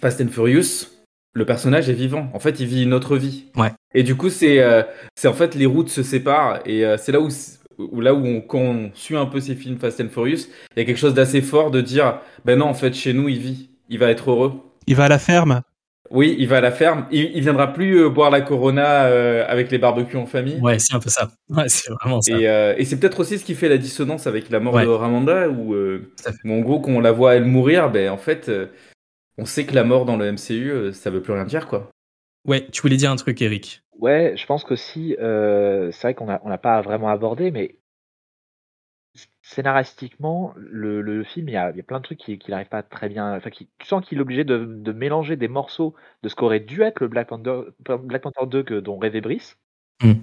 Fast 0.00 0.20
and 0.20 0.28
Furious, 0.28 0.88
le 1.34 1.44
personnage 1.44 1.88
est 1.88 1.94
vivant. 1.94 2.30
En 2.34 2.38
fait, 2.38 2.60
il 2.60 2.66
vit 2.66 2.82
une 2.82 2.94
autre 2.94 3.16
vie. 3.16 3.44
Ouais. 3.56 3.72
Et 3.94 4.02
du 4.02 4.16
coup, 4.16 4.30
c'est 4.30 4.60
euh, 4.60 4.82
c'est 5.14 5.28
en 5.28 5.32
fait 5.32 5.54
les 5.54 5.66
routes 5.66 5.90
se 5.90 6.02
séparent 6.02 6.60
et 6.64 6.84
euh, 6.84 6.96
c'est 6.96 7.12
là 7.12 7.20
où, 7.20 7.28
où 7.92 8.00
là 8.00 8.14
où 8.14 8.24
on, 8.24 8.40
quand 8.40 8.58
on 8.58 8.90
suit 8.94 9.16
un 9.16 9.26
peu 9.26 9.40
ces 9.40 9.54
films 9.54 9.78
Fast 9.78 10.00
and 10.00 10.08
Furious, 10.08 10.46
il 10.76 10.78
y 10.78 10.82
a 10.82 10.84
quelque 10.84 10.98
chose 10.98 11.14
d'assez 11.14 11.42
fort 11.42 11.70
de 11.70 11.80
dire 11.80 12.20
ben 12.44 12.58
non, 12.58 12.66
en 12.66 12.74
fait, 12.74 12.94
chez 12.94 13.12
nous, 13.12 13.28
il 13.28 13.38
vit, 13.38 13.70
il 13.88 13.98
va 13.98 14.10
être 14.10 14.30
heureux. 14.30 14.54
Il 14.86 14.96
va 14.96 15.04
à 15.04 15.08
la 15.08 15.18
ferme. 15.18 15.62
Oui, 16.10 16.34
il 16.40 16.48
va 16.48 16.56
à 16.56 16.60
la 16.60 16.72
ferme. 16.72 17.06
Il, 17.12 17.30
il 17.36 17.42
viendra 17.42 17.72
plus 17.72 18.02
euh, 18.02 18.08
boire 18.08 18.30
la 18.30 18.40
Corona 18.40 19.02
avec 19.46 19.70
les 19.70 19.78
barbecues 19.78 20.16
en 20.16 20.26
famille. 20.26 20.58
Ouais, 20.60 20.78
c'est 20.80 20.94
un 20.94 20.98
peu 20.98 21.08
ça. 21.10 21.30
Ouais, 21.48 21.68
c'est 21.68 21.92
vraiment 21.92 22.20
ça. 22.20 22.36
Et, 22.36 22.80
et 22.80 22.84
c'est 22.84 22.98
peut-être 22.98 23.20
aussi 23.20 23.38
ce 23.38 23.44
qui 23.44 23.54
fait 23.54 23.68
la 23.68 23.78
dissonance 23.78 24.26
avec 24.26 24.50
la 24.50 24.58
mort 24.58 24.80
de 24.80 24.86
Ramanda, 24.86 25.48
où, 25.48 25.74
en 25.74 26.58
gros, 26.58 26.80
quand 26.80 26.90
on 26.90 27.00
la 27.00 27.12
voit 27.12 27.36
elle 27.36 27.44
mourir, 27.44 27.90
ben 27.90 28.10
en 28.10 28.18
fait 28.18 28.50
on 29.40 29.46
sait 29.46 29.64
que 29.64 29.74
la 29.74 29.84
mort 29.84 30.04
dans 30.04 30.18
le 30.18 30.30
MCU, 30.30 30.70
euh, 30.70 30.92
ça 30.92 31.08
veut 31.08 31.22
plus 31.22 31.32
rien 31.32 31.46
dire, 31.46 31.66
quoi. 31.66 31.90
Ouais, 32.46 32.66
tu 32.70 32.82
voulais 32.82 32.98
dire 32.98 33.10
un 33.10 33.16
truc, 33.16 33.40
Eric? 33.40 33.82
Ouais, 34.00 34.34
je 34.36 34.46
pense 34.46 34.64
qu'aussi, 34.64 35.14
euh, 35.20 35.92
c'est 35.92 36.08
vrai 36.08 36.14
qu'on 36.14 36.26
n'a 36.26 36.58
pas 36.58 36.80
vraiment 36.80 37.08
abordé, 37.08 37.50
mais 37.50 37.76
scénaristiquement, 39.42 40.52
le, 40.56 41.22
film, 41.24 41.48
il 41.48 41.52
y, 41.52 41.56
a, 41.56 41.72
plein 41.82 41.98
de 41.98 42.04
trucs 42.04 42.18
qu'il 42.18 42.38
n'arrive 42.48 42.68
pas 42.68 42.82
très 42.82 43.08
bien. 43.08 43.38
Tu 43.40 43.86
sens 43.86 44.04
qu'il 44.04 44.18
est 44.18 44.20
obligé 44.20 44.44
de, 44.44 44.92
mélanger 44.92 45.36
des 45.36 45.48
morceaux 45.48 45.94
de 46.22 46.28
ce 46.28 46.34
qu'aurait 46.34 46.60
dû 46.60 46.82
être 46.82 47.00
le 47.00 47.08
Black 47.08 47.28
Panther, 47.28 47.62
Black 47.80 48.22
Panther 48.22 48.46
2 48.46 48.62
que, 48.62 48.80
dont 48.80 48.98
rêvait 48.98 49.20
Brice. 49.20 49.58
Hmm 50.02 50.22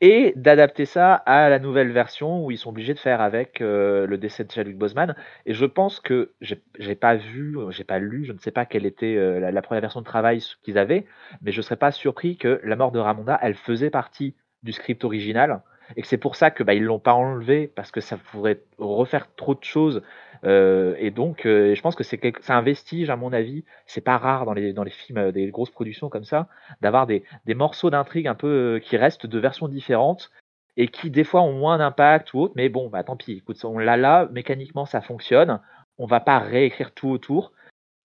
et 0.00 0.32
d'adapter 0.36 0.84
ça 0.84 1.14
à 1.14 1.48
la 1.48 1.58
nouvelle 1.58 1.90
version 1.90 2.44
où 2.44 2.50
ils 2.50 2.58
sont 2.58 2.70
obligés 2.70 2.94
de 2.94 2.98
faire 2.98 3.20
avec 3.20 3.60
euh, 3.60 4.06
le 4.06 4.16
décès 4.16 4.44
de 4.44 4.50
Chadwick 4.50 4.78
Boseman. 4.78 5.16
Et 5.44 5.54
je 5.54 5.64
pense 5.66 6.00
que 6.00 6.32
j'ai 6.40 6.94
pas 6.94 7.16
vu, 7.16 7.56
j'ai 7.70 7.84
pas 7.84 7.98
lu, 7.98 8.24
je 8.24 8.32
ne 8.32 8.38
sais 8.38 8.52
pas 8.52 8.64
quelle 8.64 8.86
était 8.86 9.16
euh, 9.16 9.50
la, 9.50 9.62
première 9.62 9.80
version 9.80 10.00
de 10.00 10.06
travail 10.06 10.40
qu'ils 10.62 10.78
avaient, 10.78 11.06
mais 11.42 11.52
je 11.52 11.60
serais 11.62 11.76
pas 11.76 11.90
surpris 11.90 12.36
que 12.36 12.60
la 12.62 12.76
mort 12.76 12.92
de 12.92 12.98
Ramonda, 12.98 13.38
elle 13.42 13.54
faisait 13.54 13.90
partie 13.90 14.34
du 14.62 14.72
script 14.72 15.04
original 15.04 15.62
et 15.96 16.02
que 16.02 16.08
c'est 16.08 16.18
pour 16.18 16.36
ça 16.36 16.50
que 16.50 16.62
bah, 16.62 16.74
ils 16.74 16.84
l'ont 16.84 16.98
pas 16.98 17.14
enlevé 17.14 17.70
parce 17.74 17.90
que 17.90 18.00
ça 18.00 18.16
pourrait 18.16 18.60
refaire 18.78 19.34
trop 19.34 19.54
de 19.54 19.64
choses 19.64 20.02
euh, 20.44 20.94
et 20.98 21.10
donc, 21.10 21.46
euh, 21.46 21.74
je 21.74 21.82
pense 21.82 21.94
que 21.94 22.04
c'est 22.04 22.50
un 22.50 22.62
vestige, 22.62 23.10
à 23.10 23.16
mon 23.16 23.32
avis. 23.32 23.64
C'est 23.86 24.00
pas 24.00 24.18
rare 24.18 24.44
dans 24.44 24.52
les, 24.54 24.90
films, 24.90 25.18
euh, 25.18 25.32
des 25.32 25.50
grosses 25.50 25.70
productions 25.70 26.08
comme 26.08 26.24
ça, 26.24 26.48
d'avoir 26.80 27.06
des, 27.06 27.24
des 27.46 27.54
morceaux 27.54 27.90
d'intrigue 27.90 28.26
un 28.26 28.34
peu 28.34 28.80
qui 28.82 28.96
restent 28.96 29.26
de 29.26 29.38
versions 29.38 29.68
différentes 29.68 30.30
et 30.76 30.88
qui, 30.88 31.10
des 31.10 31.24
fois, 31.24 31.42
ont 31.42 31.52
moins 31.52 31.78
d'impact 31.78 32.34
ou 32.34 32.40
autre. 32.40 32.54
Mais 32.56 32.68
bon, 32.68 32.88
bah 32.88 33.04
tant 33.04 33.16
pis. 33.16 33.32
Écoute, 33.32 33.62
on 33.64 33.78
l'a 33.78 33.96
là, 33.96 34.28
mécaniquement, 34.32 34.86
ça 34.86 35.00
fonctionne. 35.00 35.60
On 35.98 36.06
va 36.06 36.20
pas 36.20 36.38
réécrire 36.38 36.92
tout 36.94 37.08
autour. 37.08 37.52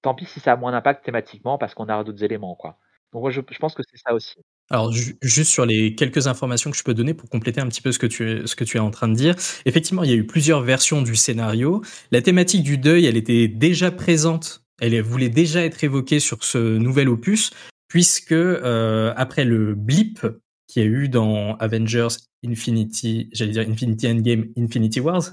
Tant 0.02 0.16
pis 0.16 0.26
si 0.26 0.40
ça 0.40 0.54
a 0.54 0.56
moins 0.56 0.72
d'impact 0.72 1.06
thématiquement 1.06 1.58
parce 1.58 1.74
qu'on 1.76 1.88
a 1.90 2.04
d'autres 2.04 2.24
éléments, 2.24 2.56
quoi. 2.56 2.78
Je 3.14 3.60
pense 3.60 3.76
que 3.76 3.84
c'est 3.90 4.00
ça 4.06 4.14
aussi. 4.14 4.36
Alors, 4.70 4.92
juste 4.92 5.52
sur 5.52 5.66
les 5.66 5.96
quelques 5.96 6.28
informations 6.28 6.72
que 6.72 6.78
je 6.78 6.84
peux 6.84 6.94
donner 6.94 7.14
pour 7.14 7.30
compléter 7.30 7.62
un 7.62 7.68
petit 7.68 7.82
peu 7.82 7.92
ce 7.92 8.00
que, 8.00 8.08
tu 8.08 8.30
es, 8.30 8.48
ce 8.48 8.56
que 8.56 8.64
tu 8.64 8.78
es 8.78 8.80
en 8.80 8.92
train 8.92 9.08
de 9.08 9.16
dire. 9.16 9.36
Effectivement, 9.66 10.04
il 10.04 10.10
y 10.10 10.14
a 10.14 10.16
eu 10.16 10.26
plusieurs 10.26 10.62
versions 10.62 11.02
du 11.02 11.16
scénario. 11.16 11.84
La 12.12 12.22
thématique 12.22 12.64
du 12.64 12.78
deuil, 12.78 13.06
elle 13.06 13.18
était 13.18 13.48
déjà 13.48 13.92
présente, 13.92 14.64
elle 14.82 15.00
voulait 15.02 15.30
déjà 15.30 15.64
être 15.64 15.84
évoquée 15.84 16.20
sur 16.20 16.44
ce 16.44 16.78
nouvel 16.78 17.10
opus, 17.10 17.52
puisque 17.88 18.32
euh, 18.32 19.14
après 19.16 19.46
le 19.46 19.76
blip 19.76 20.26
qu'il 20.68 20.82
y 20.82 20.86
a 20.86 20.90
eu 20.90 21.10
dans 21.10 21.56
Avengers 21.58 22.08
Infinity, 22.46 23.30
j'allais 23.32 23.52
dire 23.52 23.66
Infinity 23.70 24.08
Endgame, 24.08 24.46
Infinity 24.58 25.00
Wars, 25.00 25.24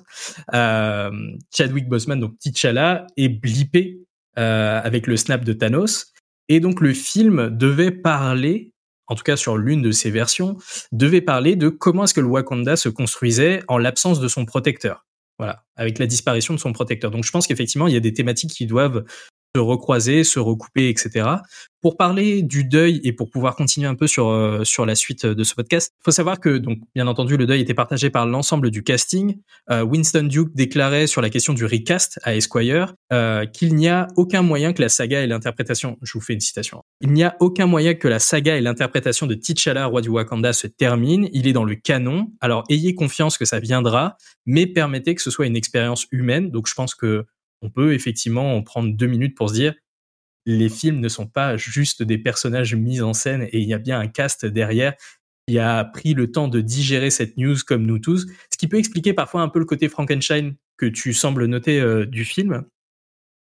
euh, 0.54 1.10
Chadwick 1.54 1.88
Boseman, 1.88 2.20
donc 2.20 2.38
T'Challa, 2.38 3.06
est 3.16 3.28
blippé 3.28 4.00
euh, 4.38 4.80
avec 4.82 5.06
le 5.06 5.16
snap 5.16 5.44
de 5.44 5.52
Thanos. 5.52 6.12
Et 6.50 6.60
donc 6.60 6.82
le 6.82 6.92
film 6.92 7.48
devait 7.48 7.92
parler 7.92 8.74
en 9.10 9.16
tout 9.16 9.24
cas 9.24 9.36
sur 9.36 9.56
l'une 9.56 9.82
de 9.82 9.90
ces 9.90 10.10
versions, 10.10 10.56
devait 10.92 11.20
parler 11.20 11.56
de 11.56 11.68
comment 11.68 12.04
est-ce 12.04 12.14
que 12.14 12.20
le 12.20 12.28
Wakanda 12.28 12.76
se 12.76 12.88
construisait 12.88 13.60
en 13.66 13.76
l'absence 13.76 14.20
de 14.20 14.28
son 14.28 14.44
protecteur. 14.44 15.04
Voilà, 15.38 15.64
avec 15.74 15.98
la 15.98 16.06
disparition 16.06 16.54
de 16.54 16.60
son 16.60 16.72
protecteur. 16.72 17.10
Donc 17.10 17.24
je 17.24 17.32
pense 17.32 17.46
qu'effectivement, 17.46 17.88
il 17.88 17.94
y 17.94 17.96
a 17.96 18.00
des 18.00 18.12
thématiques 18.12 18.52
qui 18.52 18.66
doivent 18.66 19.04
se 19.56 19.60
recroiser, 19.60 20.22
se 20.22 20.38
recouper, 20.38 20.88
etc. 20.88 21.28
Pour 21.82 21.96
parler 21.96 22.42
du 22.42 22.62
deuil 22.62 23.00
et 23.04 23.12
pour 23.12 23.30
pouvoir 23.30 23.56
continuer 23.56 23.88
un 23.88 23.94
peu 23.94 24.06
sur 24.06 24.28
euh, 24.28 24.64
sur 24.64 24.86
la 24.86 24.94
suite 24.94 25.26
de 25.26 25.44
ce 25.44 25.54
podcast, 25.54 25.92
il 25.98 26.04
faut 26.04 26.10
savoir 26.12 26.38
que 26.38 26.58
donc 26.58 26.78
bien 26.94 27.08
entendu 27.08 27.36
le 27.36 27.46
deuil 27.46 27.60
était 27.62 27.74
partagé 27.74 28.10
par 28.10 28.26
l'ensemble 28.26 28.70
du 28.70 28.84
casting. 28.84 29.40
Euh, 29.70 29.82
Winston 29.82 30.24
Duke 30.24 30.54
déclarait 30.54 31.08
sur 31.08 31.20
la 31.20 31.30
question 31.30 31.52
du 31.52 31.64
recast 31.64 32.20
à 32.22 32.36
Esquire 32.36 32.94
euh, 33.12 33.44
qu'il 33.46 33.74
n'y 33.74 33.88
a 33.88 34.06
aucun 34.16 34.42
moyen 34.42 34.72
que 34.72 34.82
la 34.82 34.88
saga 34.88 35.22
et 35.22 35.26
l'interprétation, 35.26 35.98
je 36.02 36.12
vous 36.12 36.20
fais 36.20 36.34
une 36.34 36.40
citation, 36.40 36.82
il 37.00 37.12
n'y 37.12 37.24
a 37.24 37.36
aucun 37.40 37.66
moyen 37.66 37.94
que 37.94 38.06
la 38.06 38.20
saga 38.20 38.56
et 38.56 38.60
l'interprétation 38.60 39.26
de 39.26 39.34
T'Challa, 39.34 39.86
roi 39.86 40.00
du 40.00 40.10
Wakanda, 40.10 40.52
se 40.52 40.68
terminent. 40.68 41.26
Il 41.32 41.48
est 41.48 41.52
dans 41.52 41.64
le 41.64 41.74
canon. 41.74 42.30
Alors 42.40 42.62
ayez 42.68 42.94
confiance 42.94 43.36
que 43.36 43.46
ça 43.46 43.58
viendra, 43.58 44.16
mais 44.46 44.66
permettez 44.66 45.16
que 45.16 45.22
ce 45.22 45.30
soit 45.30 45.46
une 45.46 45.56
expérience 45.56 46.06
humaine. 46.12 46.50
Donc 46.50 46.68
je 46.68 46.74
pense 46.74 46.94
que 46.94 47.24
on 47.62 47.70
peut 47.70 47.94
effectivement 47.94 48.62
prendre 48.62 48.94
deux 48.94 49.06
minutes 49.06 49.36
pour 49.36 49.50
se 49.50 49.54
dire 49.54 49.74
les 50.46 50.68
films 50.68 51.00
ne 51.00 51.08
sont 51.08 51.26
pas 51.26 51.56
juste 51.56 52.02
des 52.02 52.18
personnages 52.18 52.74
mis 52.74 53.02
en 53.02 53.12
scène 53.12 53.42
et 53.42 53.58
il 53.58 53.68
y 53.68 53.74
a 53.74 53.78
bien 53.78 54.00
un 54.00 54.08
cast 54.08 54.46
derrière 54.46 54.94
qui 55.46 55.58
a 55.58 55.84
pris 55.84 56.14
le 56.14 56.30
temps 56.30 56.48
de 56.48 56.60
digérer 56.60 57.10
cette 57.10 57.36
news 57.36 57.56
comme 57.66 57.86
nous 57.86 57.98
tous, 57.98 58.26
ce 58.50 58.58
qui 58.58 58.68
peut 58.68 58.78
expliquer 58.78 59.12
parfois 59.12 59.42
un 59.42 59.48
peu 59.48 59.58
le 59.58 59.64
côté 59.64 59.88
Frankenstein 59.88 60.54
que 60.76 60.86
tu 60.86 61.12
sembles 61.12 61.46
noter 61.46 61.80
euh, 61.80 62.06
du 62.06 62.24
film. 62.24 62.64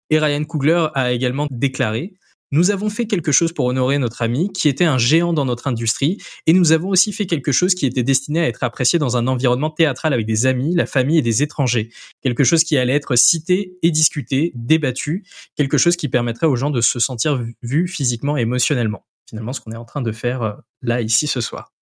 Et 0.09 0.19
Ryan 0.19 0.43
Coogler 0.45 0.87
a 0.93 1.11
également 1.11 1.47
déclaré 1.51 2.13
nous 2.51 2.71
avons 2.71 2.89
fait 2.89 3.07
quelque 3.07 3.31
chose 3.31 3.51
pour 3.51 3.65
honorer 3.65 3.97
notre 3.97 4.21
ami 4.21 4.51
qui 4.51 4.69
était 4.69 4.85
un 4.85 4.97
géant 4.97 5.33
dans 5.33 5.45
notre 5.45 5.67
industrie 5.67 6.17
et 6.45 6.53
nous 6.53 6.71
avons 6.71 6.89
aussi 6.89 7.11
fait 7.11 7.25
quelque 7.25 7.51
chose 7.51 7.75
qui 7.75 7.85
était 7.85 8.03
destiné 8.03 8.39
à 8.39 8.47
être 8.47 8.63
apprécié 8.63 8.99
dans 8.99 9.17
un 9.17 9.27
environnement 9.27 9.69
théâtral 9.69 10.13
avec 10.13 10.25
des 10.25 10.45
amis, 10.45 10.75
la 10.75 10.85
famille 10.85 11.17
et 11.17 11.21
des 11.21 11.43
étrangers. 11.43 11.89
Quelque 12.21 12.43
chose 12.43 12.63
qui 12.63 12.77
allait 12.77 12.95
être 12.95 13.15
cité 13.15 13.77
et 13.81 13.91
discuté, 13.91 14.53
débattu, 14.55 15.25
quelque 15.55 15.77
chose 15.77 15.97
qui 15.97 16.07
permettrait 16.07 16.47
aux 16.47 16.55
gens 16.55 16.69
de 16.69 16.81
se 16.81 16.99
sentir 16.99 17.43
vus 17.61 17.87
physiquement 17.87 18.37
et 18.37 18.41
émotionnellement. 18.41 19.05
Finalement, 19.29 19.51
ce 19.51 19.59
qu'on 19.59 19.71
est 19.71 19.77
en 19.77 19.85
train 19.85 20.01
de 20.01 20.11
faire 20.11 20.41
euh, 20.41 20.53
là, 20.81 21.01
ici, 21.01 21.27
ce 21.27 21.41
soir. 21.41 21.73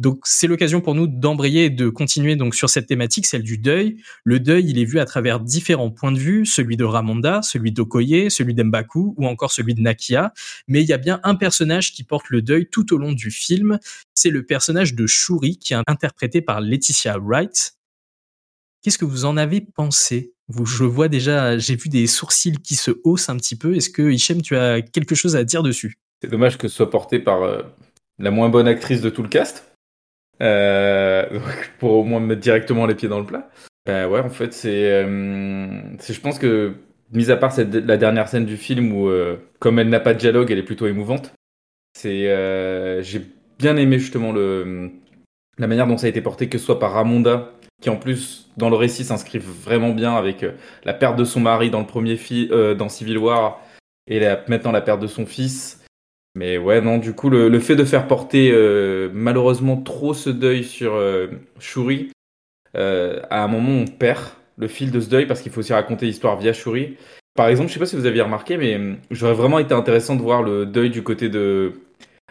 Donc 0.00 0.20
c'est 0.24 0.48
l'occasion 0.48 0.80
pour 0.80 0.94
nous 0.94 1.06
d'embrayer 1.06 1.66
et 1.66 1.70
de 1.70 1.88
continuer 1.88 2.34
donc 2.34 2.54
sur 2.54 2.68
cette 2.68 2.86
thématique, 2.86 3.26
celle 3.26 3.42
du 3.42 3.58
deuil. 3.58 3.96
Le 4.24 4.40
deuil, 4.40 4.68
il 4.68 4.78
est 4.78 4.84
vu 4.84 4.98
à 4.98 5.04
travers 5.04 5.38
différents 5.38 5.90
points 5.90 6.10
de 6.10 6.18
vue, 6.18 6.46
celui 6.46 6.76
de 6.76 6.84
Ramonda, 6.84 7.42
celui 7.42 7.70
d'Okoye, 7.70 8.28
celui 8.28 8.54
d'Mbaku 8.54 9.14
ou 9.16 9.26
encore 9.26 9.52
celui 9.52 9.74
de 9.74 9.80
Nakia. 9.80 10.32
Mais 10.66 10.82
il 10.82 10.88
y 10.88 10.92
a 10.92 10.98
bien 10.98 11.20
un 11.22 11.36
personnage 11.36 11.92
qui 11.92 12.02
porte 12.02 12.28
le 12.30 12.42
deuil 12.42 12.68
tout 12.68 12.92
au 12.92 12.98
long 12.98 13.12
du 13.12 13.30
film. 13.30 13.78
C'est 14.14 14.30
le 14.30 14.44
personnage 14.44 14.94
de 14.94 15.06
Shuri 15.06 15.58
qui 15.58 15.74
est 15.74 15.78
interprété 15.86 16.42
par 16.42 16.60
Laetitia 16.60 17.16
Wright. 17.18 17.74
Qu'est-ce 18.82 18.98
que 18.98 19.04
vous 19.04 19.24
en 19.24 19.36
avez 19.36 19.60
pensé? 19.60 20.34
Je 20.48 20.84
vois 20.84 21.08
déjà, 21.08 21.56
j'ai 21.56 21.76
vu 21.76 21.88
des 21.88 22.06
sourcils 22.06 22.58
qui 22.62 22.74
se 22.74 22.90
haussent 23.04 23.28
un 23.28 23.36
petit 23.36 23.56
peu. 23.56 23.76
Est-ce 23.76 23.88
que 23.88 24.10
Hichem, 24.10 24.42
tu 24.42 24.56
as 24.56 24.82
quelque 24.82 25.14
chose 25.14 25.36
à 25.36 25.44
dire 25.44 25.62
dessus? 25.62 25.94
C'est 26.20 26.28
dommage 26.28 26.58
que 26.58 26.68
ce 26.68 26.76
soit 26.76 26.90
porté 26.90 27.18
par 27.18 27.42
euh, 27.42 27.62
la 28.18 28.30
moins 28.30 28.48
bonne 28.48 28.68
actrice 28.68 29.00
de 29.00 29.08
tout 29.08 29.22
le 29.22 29.28
cast. 29.28 29.73
Euh, 30.42 31.40
pour 31.78 31.92
au 31.92 32.04
moins 32.04 32.20
me 32.20 32.26
mettre 32.26 32.40
directement 32.40 32.86
les 32.86 32.94
pieds 32.94 33.08
dans 33.08 33.20
le 33.20 33.26
plat. 33.26 33.48
Ben 33.86 34.08
ouais, 34.08 34.20
en 34.20 34.30
fait, 34.30 34.52
c'est, 34.52 34.90
euh, 34.90 35.80
je 35.98 36.20
pense 36.20 36.38
que, 36.38 36.74
mis 37.12 37.30
à 37.30 37.36
part 37.36 37.52
cette, 37.52 37.74
la 37.74 37.96
dernière 37.96 38.28
scène 38.28 38.46
du 38.46 38.56
film 38.56 38.92
où, 38.92 39.08
euh, 39.08 39.36
comme 39.58 39.78
elle 39.78 39.90
n'a 39.90 40.00
pas 40.00 40.14
de 40.14 40.18
dialogue, 40.18 40.50
elle 40.50 40.58
est 40.58 40.64
plutôt 40.64 40.86
émouvante. 40.86 41.32
C'est, 41.96 42.24
j'ai 43.02 43.22
bien 43.58 43.76
aimé 43.76 43.98
justement 43.98 44.32
le, 44.32 44.90
la 45.58 45.66
manière 45.66 45.86
dont 45.86 45.96
ça 45.96 46.06
a 46.06 46.10
été 46.10 46.20
porté, 46.20 46.48
que 46.48 46.58
ce 46.58 46.64
soit 46.64 46.80
par 46.80 46.92
Ramonda, 46.92 47.52
qui 47.80 47.88
en 47.88 47.96
plus 47.96 48.50
dans 48.56 48.68
le 48.68 48.74
récit 48.74 49.04
s'inscrit 49.04 49.38
vraiment 49.38 49.92
bien 49.92 50.16
avec 50.16 50.44
la 50.84 50.94
perte 50.94 51.16
de 51.16 51.24
son 51.24 51.38
mari 51.38 51.70
dans 51.70 51.78
le 51.78 51.86
premier 51.86 52.16
film, 52.16 52.74
dans 52.74 52.88
Civil 52.88 53.18
War, 53.18 53.60
et 54.08 54.20
maintenant 54.48 54.72
la 54.72 54.80
perte 54.80 55.00
de 55.00 55.06
son 55.06 55.24
fils. 55.24 55.83
Mais 56.34 56.58
ouais, 56.58 56.80
non, 56.80 56.98
du 56.98 57.12
coup, 57.12 57.30
le, 57.30 57.58
fait 57.60 57.76
de 57.76 57.84
faire 57.84 58.08
porter 58.08 58.50
euh, 58.52 59.08
malheureusement 59.12 59.76
trop 59.76 60.14
ce 60.14 60.30
deuil 60.30 60.64
sur 60.64 60.94
euh, 60.94 61.28
Shuri, 61.60 62.10
euh, 62.76 63.20
à 63.30 63.44
un 63.44 63.48
moment, 63.48 63.70
on 63.70 63.84
perd 63.86 64.20
le 64.56 64.66
fil 64.66 64.90
de 64.90 65.00
ce 65.00 65.08
deuil 65.08 65.26
parce 65.26 65.40
qu'il 65.40 65.52
faut 65.52 65.60
aussi 65.60 65.72
raconter 65.72 66.06
l'histoire 66.06 66.36
via 66.36 66.52
Shuri. 66.52 66.96
Par 67.36 67.48
exemple, 67.48 67.68
je 67.68 67.74
sais 67.74 67.80
pas 67.80 67.86
si 67.86 67.96
vous 67.96 68.06
aviez 68.06 68.22
remarqué, 68.22 68.56
mais 68.56 68.80
j'aurais 69.10 69.34
vraiment 69.34 69.60
été 69.60 69.74
intéressant 69.74 70.16
de 70.16 70.22
voir 70.22 70.42
le 70.42 70.66
deuil 70.66 70.90
du 70.90 71.02
côté 71.02 71.28
de 71.28 71.72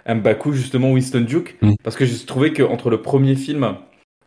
Mbaku, 0.08 0.52
justement, 0.54 0.92
Winston 0.92 1.22
Duke. 1.22 1.56
Mm. 1.62 1.74
Parce 1.84 1.96
que 1.96 2.06
j'ai 2.06 2.26
trouvé 2.26 2.52
qu'entre 2.52 2.90
le 2.90 3.02
premier 3.02 3.36
film, 3.36 3.78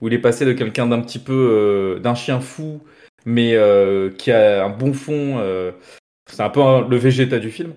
où 0.00 0.08
il 0.08 0.14
est 0.14 0.18
passé 0.18 0.46
de 0.46 0.52
quelqu'un 0.52 0.86
d'un 0.86 1.00
petit 1.00 1.18
peu. 1.18 2.00
d'un 2.02 2.14
chien 2.14 2.40
fou, 2.40 2.80
mais 3.26 3.58
qui 4.18 4.32
a 4.32 4.64
un 4.64 4.70
bon 4.70 4.94
fond. 4.94 5.42
c'est 6.30 6.42
un 6.42 6.50
peu 6.50 6.60
le 6.88 6.96
végéta 6.96 7.38
du 7.38 7.50
film. 7.50 7.72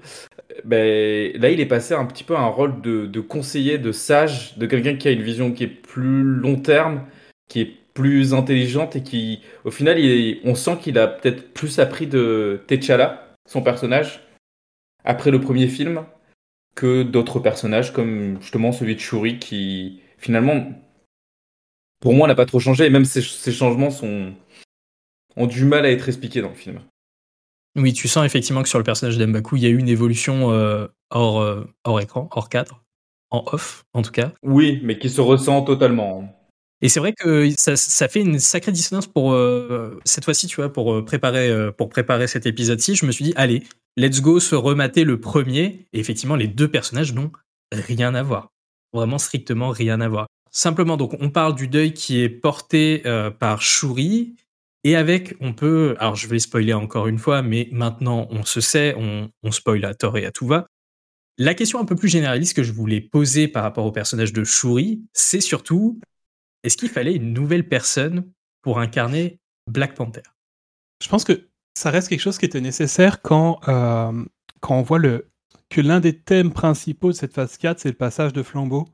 Ben, 0.65 1.31
là, 1.39 1.49
il 1.49 1.59
est 1.59 1.65
passé 1.65 1.93
un 1.93 2.05
petit 2.05 2.23
peu 2.23 2.35
à 2.35 2.39
un 2.39 2.47
rôle 2.47 2.81
de, 2.81 3.19
conseiller, 3.19 3.77
de 3.77 3.91
sage, 3.91 4.57
de 4.57 4.65
quelqu'un 4.65 4.95
qui 4.95 5.07
a 5.07 5.11
une 5.11 5.21
vision 5.21 5.51
qui 5.51 5.63
est 5.63 5.67
plus 5.67 6.23
long 6.23 6.55
terme, 6.57 7.05
qui 7.47 7.61
est 7.61 7.73
plus 7.93 8.33
intelligente 8.33 8.95
et 8.95 9.03
qui, 9.03 9.41
au 9.65 9.71
final, 9.71 9.97
on 10.43 10.55
sent 10.55 10.77
qu'il 10.81 10.97
a 10.97 11.07
peut-être 11.07 11.53
plus 11.53 11.79
appris 11.79 12.07
de 12.07 12.61
T'Challa, 12.67 13.35
son 13.45 13.61
personnage, 13.61 14.21
après 15.03 15.31
le 15.31 15.41
premier 15.41 15.67
film, 15.67 16.05
que 16.75 17.03
d'autres 17.03 17.39
personnages, 17.39 17.91
comme 17.91 18.41
justement 18.41 18.71
celui 18.71 18.95
de 18.95 19.01
Shuri, 19.01 19.39
qui 19.39 20.01
finalement, 20.17 20.71
pour 21.99 22.13
moi, 22.13 22.27
n'a 22.27 22.35
pas 22.35 22.45
trop 22.45 22.59
changé, 22.59 22.85
et 22.85 22.89
même 22.89 23.05
ces, 23.05 23.21
changements 23.51 23.91
sont, 23.91 24.33
ont 25.35 25.47
du 25.47 25.65
mal 25.65 25.85
à 25.85 25.91
être 25.91 26.07
expliqués 26.07 26.41
dans 26.41 26.49
le 26.49 26.55
film. 26.55 26.79
Oui, 27.75 27.93
tu 27.93 28.07
sens 28.07 28.25
effectivement 28.25 28.63
que 28.63 28.69
sur 28.69 28.79
le 28.79 28.83
personnage 28.83 29.17
d'Mbaku, 29.17 29.57
il 29.57 29.63
y 29.63 29.65
a 29.65 29.69
eu 29.69 29.77
une 29.77 29.89
évolution 29.89 30.51
euh, 30.51 30.87
hors, 31.11 31.41
euh, 31.41 31.65
hors 31.83 31.99
écran, 31.99 32.27
hors 32.31 32.49
cadre, 32.49 32.83
en 33.29 33.43
off 33.51 33.85
en 33.93 34.01
tout 34.01 34.11
cas. 34.11 34.33
Oui, 34.43 34.79
mais 34.83 34.97
qui 34.97 35.09
se 35.09 35.21
ressent 35.21 35.61
totalement. 35.63 36.35
Et 36.81 36.89
c'est 36.89 36.99
vrai 36.99 37.13
que 37.13 37.49
ça, 37.57 38.07
fait 38.07 38.21
une 38.21 38.39
sacrée 38.39 38.71
dissonance 38.71 39.05
pour 39.05 39.33
euh, 39.33 39.99
cette 40.05 40.23
fois-ci, 40.23 40.47
tu 40.47 40.55
vois, 40.55 40.71
pour 40.71 41.03
préparer, 41.03 41.71
pour 41.77 41.89
préparer 41.89 42.25
cet 42.27 42.45
épisode-ci. 42.45 42.95
Je 42.95 43.05
me 43.05 43.11
suis 43.11 43.25
dit, 43.25 43.33
allez, 43.35 43.63
let's 43.97 44.21
go 44.21 44.39
se 44.39 44.55
remater 44.55 45.03
le 45.03 45.19
premier. 45.19 45.87
Et 45.91 45.99
effectivement, 45.99 46.37
les 46.37 46.47
deux 46.47 46.69
personnages 46.69 47.13
n'ont 47.13 47.31
rien 47.73 48.15
à 48.15 48.23
voir. 48.23 48.47
Vraiment 48.93 49.17
strictement 49.17 49.71
rien 49.71 49.99
à 49.99 50.07
voir. 50.07 50.27
Simplement, 50.51 50.95
donc, 50.95 51.17
on 51.19 51.29
parle 51.29 51.53
du 51.53 51.67
deuil 51.67 51.93
qui 51.93 52.21
est 52.21 52.29
porté 52.29 53.03
par 53.39 53.61
Shuri 53.61 54.35
et 54.83 54.95
avec, 54.95 55.35
on 55.41 55.53
peut, 55.53 55.95
alors 55.99 56.15
je 56.15 56.27
vais 56.27 56.39
spoiler 56.39 56.73
encore 56.73 57.07
une 57.07 57.17
fois, 57.17 57.41
mais 57.41 57.67
maintenant 57.71 58.27
on 58.29 58.43
se 58.43 58.61
sait, 58.61 58.95
on, 58.97 59.29
on 59.43 59.51
spoil 59.51 59.83
à 59.85 59.93
tort 59.93 60.17
et 60.17 60.25
à 60.25 60.31
tout 60.31 60.47
va. 60.47 60.67
La 61.37 61.53
question 61.53 61.79
un 61.79 61.85
peu 61.85 61.95
plus 61.95 62.09
généraliste 62.09 62.55
que 62.55 62.63
je 62.63 62.73
voulais 62.73 63.01
poser 63.01 63.47
par 63.47 63.63
rapport 63.63 63.85
au 63.85 63.91
personnage 63.91 64.33
de 64.33 64.43
Shuri, 64.43 65.01
c'est 65.13 65.41
surtout, 65.41 65.99
est-ce 66.63 66.77
qu'il 66.77 66.89
fallait 66.89 67.15
une 67.15 67.33
nouvelle 67.33 67.67
personne 67.67 68.29
pour 68.61 68.79
incarner 68.79 69.39
Black 69.67 69.95
Panther? 69.95 70.23
Je 71.01 71.07
pense 71.07 71.23
que 71.23 71.47
ça 71.73 71.91
reste 71.91 72.09
quelque 72.09 72.19
chose 72.19 72.37
qui 72.37 72.45
était 72.45 72.59
nécessaire 72.59 73.21
quand, 73.21 73.61
euh, 73.69 74.25
quand 74.59 74.77
on 74.77 74.81
voit 74.81 74.99
le, 74.99 75.29
que 75.69 75.79
l'un 75.81 75.99
des 75.99 76.19
thèmes 76.19 76.51
principaux 76.51 77.11
de 77.11 77.15
cette 77.15 77.33
phase 77.33 77.57
4, 77.57 77.79
c'est 77.79 77.89
le 77.89 77.95
passage 77.95 78.33
de 78.33 78.43
flambeau 78.43 78.87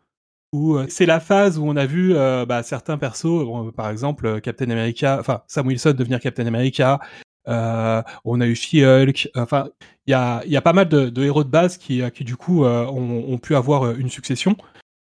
euh, 0.55 0.85
c'est 0.89 1.05
la 1.05 1.19
phase 1.19 1.57
où 1.57 1.65
on 1.65 1.75
a 1.75 1.85
vu 1.85 2.15
euh, 2.15 2.45
bah, 2.45 2.63
certains 2.63 2.97
persos, 2.97 3.73
par 3.75 3.89
exemple 3.89 4.25
euh, 4.25 4.39
Captain 4.39 4.69
America, 4.69 5.17
enfin 5.19 5.41
Sam 5.47 5.67
Wilson 5.67 5.93
devenir 5.93 6.19
Captain 6.19 6.45
America. 6.45 6.99
on 7.47 8.41
a 8.41 8.47
eu 8.47 8.55
She-Hulk. 8.55 9.29
Enfin, 9.35 9.69
il 10.07 10.11
y 10.11 10.13
a, 10.13 10.61
pas 10.61 10.73
mal 10.73 10.87
de, 10.87 11.23
héros 11.23 11.43
de 11.43 11.49
base 11.49 11.77
qui, 11.77 12.01
qui 12.11 12.23
du 12.23 12.35
coup 12.35 12.65
ont, 12.65 13.37
pu 13.37 13.55
avoir 13.55 13.91
une 13.91 14.09
succession. 14.09 14.55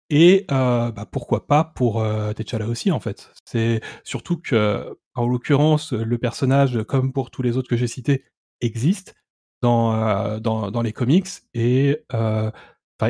Et 0.10 0.46
bah, 0.50 1.08
pourquoi 1.12 1.48
pas 1.48 1.64
pour 1.64 2.04
T'Challa 2.36 2.68
aussi 2.68 2.92
en 2.92 3.00
fait. 3.00 3.32
C'est 3.46 3.82
surtout 4.04 4.38
que, 4.38 4.98
en 5.16 5.28
l'occurrence, 5.28 5.94
le 5.94 6.18
personnage, 6.18 6.84
comme 6.84 7.14
pour 7.14 7.32
tous 7.32 7.42
les 7.42 7.58
autres 7.58 7.70
que 7.70 7.78
j'ai 7.78 7.88
cités, 7.88 8.26
existe 8.62 9.16
dans, 9.62 10.40
dans, 10.40 10.72
dans, 10.72 10.82
les 10.82 10.94
comics 10.94 11.30
et 11.54 12.04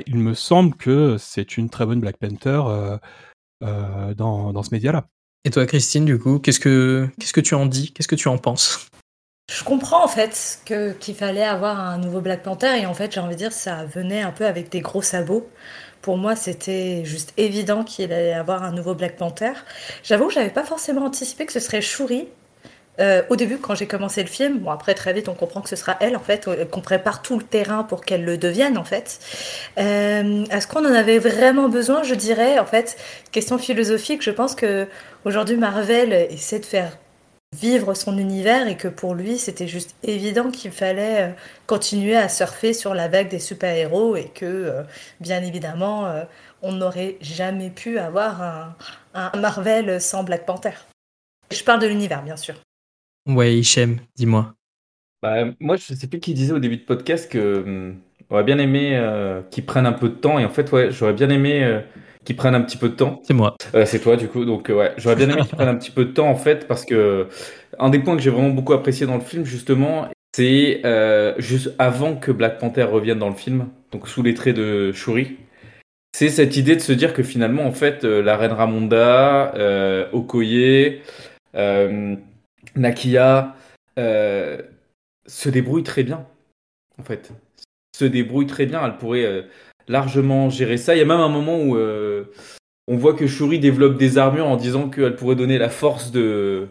il 0.08 0.17
me 0.17 0.34
semble 0.34 0.75
que 0.75 1.17
c'est 1.17 1.58
une 1.58 1.69
très 1.69 1.86
bonne 1.86 1.99
Black 1.99 2.17
Panther 2.17 2.62
euh, 2.65 2.97
euh, 3.63 4.13
dans, 4.13 4.54
dans, 4.54 4.63
ce 4.63 4.73
média-là. 4.73 5.08
Et 5.43 5.49
toi, 5.49 5.65
Christine, 5.65 6.06
du 6.06 6.17
coup, 6.19 6.39
qu'est-ce 6.39 6.60
que, 6.60 7.10
qu'est-ce 7.19 7.34
que 7.34 7.41
tu 7.41 7.56
en 7.56 7.65
dis? 7.65 7.91
Qu'est-ce 7.91 8.08
que 8.08 8.15
tu 8.15 8.27
en 8.27 8.38
penses? 8.38 8.88
Je 9.51 9.63
comprends 9.65 10.04
en 10.04 10.08
fait 10.08 10.62
que, 10.65 10.93
qu'il 10.93 11.13
fallait 11.15 11.43
avoir 11.43 11.77
un 11.77 11.97
nouveau 11.97 12.21
Black 12.21 12.41
Panther 12.41 12.80
et 12.80 12.86
en 12.86 12.93
fait 12.93 13.13
j'ai 13.13 13.19
envie 13.19 13.36
de 13.36 13.39
dire 13.39 13.51
ça 13.51 13.84
venait 13.84 14.21
un 14.21 14.32
peu 14.32 14.45
avec 14.45 14.69
des 14.69 14.80
gros 14.80 15.01
sabots. 15.01 15.49
Pour 16.01 16.17
moi 16.17 16.38
c'était 16.38 17.04
juste 17.04 17.34
évident 17.36 17.84
qu'il 17.84 18.13
allait 18.13 18.32
avoir 18.32 18.63
un 18.63 18.71
nouveau 18.71 18.95
Black 18.95 19.17
Panther. 19.17 19.51
J'avoue 20.04 20.27
que 20.27 20.34
j'avais 20.34 20.51
pas 20.51 20.63
forcément 20.63 21.04
anticipé 21.04 21.45
que 21.45 21.51
ce 21.51 21.60
serait 21.60 21.82
Shuri 21.82 22.30
euh, 23.01 23.23
au 23.29 23.35
début, 23.35 23.57
quand 23.57 23.73
j'ai 23.73 23.87
commencé 23.87 24.21
le 24.21 24.29
film, 24.29 24.59
bon 24.59 24.69
après 24.69 24.93
très 24.93 25.11
vite 25.13 25.27
on 25.27 25.33
comprend 25.33 25.61
que 25.61 25.69
ce 25.69 25.75
sera 25.75 25.97
elle 25.99 26.15
en 26.15 26.19
fait, 26.19 26.47
euh, 26.47 26.65
qu'on 26.65 26.81
prépare 26.81 27.21
tout 27.21 27.37
le 27.37 27.43
terrain 27.43 27.83
pour 27.83 28.05
qu'elle 28.05 28.23
le 28.23 28.37
devienne 28.37 28.77
en 28.77 28.83
fait. 28.83 29.19
Euh, 29.79 30.45
est-ce 30.51 30.67
qu'on 30.67 30.85
en 30.85 30.93
avait 30.93 31.17
vraiment 31.17 31.67
besoin 31.67 32.03
Je 32.03 32.13
dirais 32.13 32.59
en 32.59 32.65
fait, 32.65 32.97
question 33.31 33.57
philosophique, 33.57 34.21
je 34.21 34.31
pense 34.31 34.55
que 34.55 34.87
aujourd'hui 35.25 35.57
Marvel 35.57 36.13
essaie 36.13 36.59
de 36.59 36.65
faire 36.65 36.97
vivre 37.59 37.95
son 37.95 38.17
univers 38.17 38.67
et 38.67 38.77
que 38.77 38.87
pour 38.87 39.15
lui 39.15 39.37
c'était 39.37 39.67
juste 39.67 39.95
évident 40.03 40.51
qu'il 40.51 40.71
fallait 40.71 41.35
continuer 41.67 42.15
à 42.15 42.29
surfer 42.29 42.73
sur 42.73 42.93
la 42.93 43.09
vague 43.09 43.29
des 43.29 43.39
super-héros 43.39 44.15
et 44.15 44.31
que 44.33 44.73
bien 45.19 45.41
évidemment 45.43 46.09
on 46.61 46.71
n'aurait 46.71 47.17
jamais 47.19 47.69
pu 47.69 47.99
avoir 47.99 48.41
un, 48.41 48.75
un 49.13 49.37
Marvel 49.37 49.99
sans 49.99 50.23
Black 50.23 50.45
Panther. 50.45 50.71
Je 51.51 51.61
parle 51.65 51.81
de 51.81 51.87
l'univers 51.87 52.23
bien 52.23 52.37
sûr. 52.37 52.55
Ouais, 53.27 53.55
Hichem, 53.55 53.99
dis-moi. 54.15 54.55
Bah, 55.21 55.45
moi, 55.60 55.75
je 55.75 55.93
sais 55.93 56.07
plus 56.07 56.19
qui 56.19 56.34
disait 56.34 56.53
au 56.53 56.60
début 56.60 56.77
de 56.77 56.84
podcast 56.84 57.31
que 57.31 57.63
hum, 57.63 57.95
aurait 58.31 58.43
bien 58.43 58.57
aimé 58.57 58.91
euh, 58.93 59.41
qu'ils 59.51 59.65
prennent 59.65 59.86
un 59.86 59.93
peu 59.93 60.10
de 60.10 60.15
temps. 60.15 60.39
Et 60.39 60.45
en 60.45 60.49
fait, 60.49 60.71
ouais, 60.71 60.91
j'aurais 60.91 61.13
bien 61.13 61.29
aimé 61.29 61.63
euh, 61.63 61.81
qu'ils 62.25 62.36
prennent 62.36 62.55
un 62.55 62.62
petit 62.62 62.77
peu 62.77 62.89
de 62.89 62.95
temps. 62.95 63.21
C'est 63.23 63.34
moi. 63.34 63.55
Euh, 63.75 63.86
c'est 63.86 63.99
toi, 63.99 64.15
du 64.15 64.27
coup. 64.27 64.45
Donc, 64.45 64.69
ouais, 64.69 64.93
j'aurais 64.97 65.15
bien 65.15 65.29
aimé 65.29 65.41
qu'ils 65.41 65.55
prennent 65.55 65.67
un 65.67 65.75
petit 65.75 65.91
peu 65.91 66.05
de 66.05 66.12
temps, 66.12 66.27
en 66.27 66.36
fait, 66.36 66.67
parce 66.67 66.86
que 66.86 67.27
un 67.77 67.89
des 67.89 67.99
points 67.99 68.15
que 68.15 68.23
j'ai 68.23 68.31
vraiment 68.31 68.49
beaucoup 68.49 68.73
apprécié 68.73 69.05
dans 69.05 69.15
le 69.15 69.21
film, 69.21 69.45
justement, 69.45 70.07
c'est 70.36 70.81
juste 71.38 71.75
avant 71.77 72.15
que 72.15 72.31
Black 72.31 72.57
Panther 72.57 72.84
revienne 72.84 73.19
dans 73.19 73.29
le 73.29 73.36
film, 73.36 73.67
donc 73.91 74.07
sous 74.07 74.23
les 74.23 74.34
traits 74.34 74.55
de 74.55 74.91
Shuri. 74.91 75.38
C'est 76.13 76.29
cette 76.29 76.57
idée 76.57 76.75
de 76.75 76.81
se 76.81 76.91
dire 76.91 77.13
que 77.13 77.23
finalement, 77.23 77.65
en 77.65 77.71
fait, 77.71 78.03
la 78.03 78.38
reine 78.38 78.51
Ramonda, 78.51 79.53
Okoye, 80.13 81.01
Nakia 82.75 83.55
euh, 83.99 84.62
se 85.27 85.49
débrouille 85.49 85.84
très 85.84 86.03
bien, 86.03 86.25
en 86.97 87.03
fait. 87.03 87.31
Se 87.95 88.05
débrouille 88.05 88.47
très 88.47 88.65
bien. 88.65 88.86
Elle 88.86 88.97
pourrait 88.97 89.25
euh, 89.25 89.43
largement 89.88 90.49
gérer 90.49 90.77
ça. 90.77 90.95
Il 90.95 90.99
y 90.99 91.01
a 91.01 91.05
même 91.05 91.19
un 91.19 91.29
moment 91.29 91.60
où 91.62 91.75
euh, 91.75 92.25
on 92.88 92.97
voit 92.97 93.13
que 93.13 93.27
Shuri 93.27 93.60
développe 93.60 93.97
des 93.97 94.17
armures 94.17 94.47
en 94.47 94.55
disant 94.55 94.89
qu'elle 94.89 95.15
pourrait 95.15 95.36
donner 95.36 95.57
la 95.57 95.69
force 95.69 96.12
de 96.12 96.67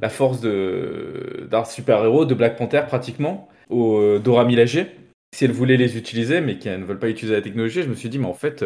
la 0.00 0.08
force 0.08 0.40
de 0.40 1.46
d'un 1.48 1.64
super 1.64 2.02
héros 2.04 2.24
de 2.24 2.34
Black 2.34 2.56
Panther 2.56 2.82
pratiquement 2.88 3.48
au 3.70 4.18
Dora 4.18 4.44
Milaje 4.44 4.86
si 5.32 5.44
elle 5.44 5.52
voulait 5.52 5.76
les 5.76 5.96
utiliser 5.96 6.40
mais 6.40 6.58
qu'elle 6.58 6.80
ne 6.80 6.84
veulent 6.84 6.98
pas 6.98 7.08
utiliser 7.08 7.36
la 7.36 7.42
technologie 7.42 7.84
je 7.84 7.88
me 7.88 7.94
suis 7.94 8.08
dit 8.08 8.18
mais 8.18 8.26
en 8.26 8.34
fait 8.34 8.64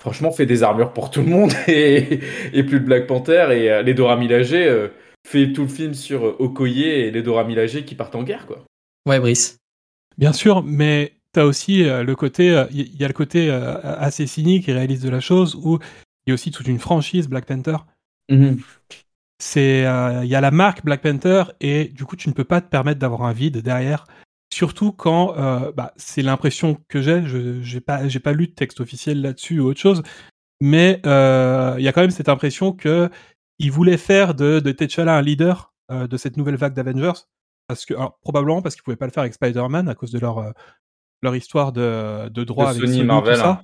franchement 0.00 0.32
fait 0.32 0.46
des 0.46 0.62
armures 0.62 0.94
pour 0.94 1.10
tout 1.10 1.20
le 1.20 1.26
monde 1.26 1.52
et, 1.68 2.18
plus 2.54 2.80
de 2.80 2.84
Black 2.86 3.06
Panther 3.06 3.48
et 3.50 3.82
les 3.82 3.92
Dora 3.92 4.16
Milaje 4.16 4.54
fait 5.26 5.52
tout 5.52 5.62
le 5.62 5.68
film 5.68 5.94
sur 5.94 6.26
euh, 6.26 6.36
Okoye 6.38 6.84
et 6.84 7.10
les 7.10 7.22
Dora 7.22 7.44
Milaje 7.44 7.84
qui 7.84 7.94
partent 7.94 8.14
en 8.14 8.22
guerre, 8.22 8.46
quoi. 8.46 8.64
Ouais, 9.06 9.18
Brice. 9.18 9.58
Bien 10.18 10.32
sûr, 10.32 10.62
mais 10.62 11.14
t'as 11.32 11.44
aussi 11.44 11.84
euh, 11.84 12.02
le 12.02 12.14
côté, 12.14 12.46
il 12.46 12.52
euh, 12.52 12.66
y 12.70 13.04
a 13.04 13.08
le 13.08 13.14
côté 13.14 13.50
assez 13.50 14.26
cynique 14.26 14.68
et 14.68 14.72
réaliste 14.72 15.02
de 15.02 15.10
la 15.10 15.20
chose 15.20 15.54
où 15.54 15.78
il 16.26 16.30
y 16.30 16.32
a 16.32 16.34
aussi 16.34 16.50
toute 16.50 16.68
une 16.68 16.78
franchise 16.78 17.28
Black 17.28 17.46
Panther. 17.46 17.78
Mhm. 18.30 18.60
C'est, 19.38 19.80
il 19.80 20.28
y 20.28 20.34
a 20.36 20.40
la 20.40 20.50
marque 20.52 20.84
Black 20.84 21.02
Panther 21.02 21.44
et 21.60 21.86
du 21.86 22.04
coup 22.04 22.14
tu 22.14 22.28
ne 22.28 22.34
peux 22.34 22.44
pas 22.44 22.60
te 22.60 22.68
permettre 22.68 23.00
d'avoir 23.00 23.22
un 23.22 23.32
vide 23.32 23.58
derrière. 23.58 24.04
Surtout 24.54 24.92
quand, 24.92 25.34
bah, 25.74 25.92
c'est 25.96 26.22
l'impression 26.22 26.78
que 26.86 27.02
j'ai. 27.02 27.26
Je 27.26 27.60
j'ai 27.60 27.80
pas, 27.80 28.06
j'ai 28.06 28.20
pas 28.20 28.34
lu 28.34 28.46
de 28.46 28.52
texte 28.52 28.80
officiel 28.80 29.20
là-dessus 29.20 29.58
ou 29.58 29.66
autre 29.66 29.80
chose, 29.80 30.04
mais 30.60 31.00
il 31.04 31.82
y 31.82 31.88
a 31.88 31.92
quand 31.92 32.02
même 32.02 32.12
cette 32.12 32.28
impression 32.28 32.72
que 32.72 33.10
ils 33.62 33.72
voulaient 33.72 33.96
faire 33.96 34.34
de, 34.34 34.60
de 34.60 34.72
T'Challa 34.72 35.16
un 35.16 35.22
leader 35.22 35.72
euh, 35.90 36.06
de 36.06 36.16
cette 36.16 36.36
nouvelle 36.36 36.56
vague 36.56 36.74
d'Avengers. 36.74 37.12
Parce 37.68 37.86
que, 37.86 37.94
probablement 38.20 38.60
parce 38.60 38.74
qu'ils 38.74 38.82
pouvaient 38.82 38.96
pas 38.96 39.06
le 39.06 39.12
faire 39.12 39.22
avec 39.22 39.34
Spider-Man 39.34 39.88
à 39.88 39.94
cause 39.94 40.10
de 40.10 40.18
leur, 40.18 40.38
euh, 40.38 40.50
leur 41.22 41.34
histoire 41.36 41.72
de, 41.72 42.28
de 42.28 42.44
droit 42.44 42.70
avec 42.70 42.82
Sony, 42.82 43.04
Marvel. 43.04 43.34
Tout 43.36 43.40
ça. 43.40 43.48
Hein. 43.48 43.60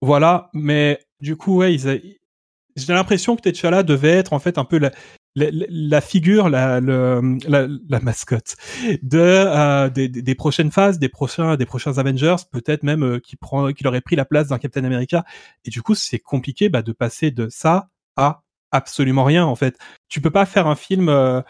Voilà, 0.00 0.48
mais 0.54 0.98
du 1.20 1.36
coup, 1.36 1.58
ouais, 1.58 1.76
j'ai 1.76 2.92
l'impression 2.94 3.36
que 3.36 3.42
T'Challa 3.42 3.82
devait 3.82 4.12
être 4.12 4.32
en 4.32 4.38
fait 4.38 4.56
un 4.56 4.64
peu 4.64 4.78
la, 4.78 4.92
la, 5.34 6.00
figure, 6.00 6.48
la, 6.48 6.80
la, 6.80 8.00
mascotte 8.00 8.56
de 9.02 9.18
euh, 9.18 9.90
des, 9.90 10.08
des, 10.08 10.34
prochaines 10.34 10.70
phases, 10.70 10.98
des 10.98 11.08
prochains, 11.10 11.56
des 11.56 11.66
prochains 11.66 11.98
Avengers, 11.98 12.36
peut-être 12.50 12.82
même 12.82 13.20
qui 13.20 13.36
prend, 13.36 13.72
qui 13.72 13.86
aurait 13.86 14.00
pris 14.00 14.16
la 14.16 14.24
place 14.24 14.48
d'un 14.48 14.58
Captain 14.58 14.84
America. 14.84 15.24
Et 15.64 15.70
du 15.70 15.82
coup, 15.82 15.94
c'est 15.94 16.18
compliqué 16.18 16.70
bah, 16.70 16.82
de 16.82 16.92
passer 16.92 17.30
de 17.30 17.48
ça 17.50 17.88
à 18.16 18.42
absolument 18.72 19.24
rien 19.24 19.44
en 19.46 19.56
fait. 19.56 19.78
Tu 20.08 20.20
peux 20.20 20.30
pas 20.30 20.46
faire 20.46 20.66
un 20.66 20.76
film, 20.76 21.08
euh, 21.08 21.42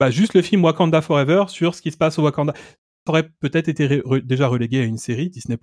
bah, 0.00 0.10
juste 0.10 0.34
le 0.34 0.42
film 0.42 0.64
Wakanda 0.64 1.02
Forever 1.02 1.44
sur 1.48 1.74
ce 1.74 1.82
qui 1.82 1.92
se 1.92 1.96
passe 1.96 2.18
au 2.18 2.22
Wakanda. 2.22 2.54
Ça 2.54 3.12
aurait 3.12 3.28
peut-être 3.40 3.68
été 3.68 4.02
déjà 4.22 4.48
relégué 4.48 4.80
à 4.80 4.84
une 4.84 4.98
série 4.98 5.30
Disney+, 5.30 5.58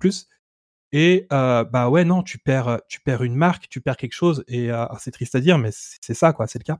Et 0.92 1.26
bah 1.30 1.88
ouais, 1.90 2.04
non, 2.04 2.22
tu 2.22 2.38
perds, 2.38 2.80
tu 2.88 3.00
perds 3.00 3.22
une 3.24 3.34
marque, 3.36 3.68
tu 3.68 3.80
perds 3.80 3.96
quelque 3.96 4.14
chose, 4.14 4.44
et 4.48 4.70
c'est 4.98 5.10
triste 5.10 5.34
à 5.34 5.40
dire, 5.40 5.58
mais 5.58 5.70
c'est 5.72 6.14
ça, 6.14 6.32
quoi, 6.32 6.46
c'est 6.46 6.60
le 6.60 6.64
cas. 6.64 6.78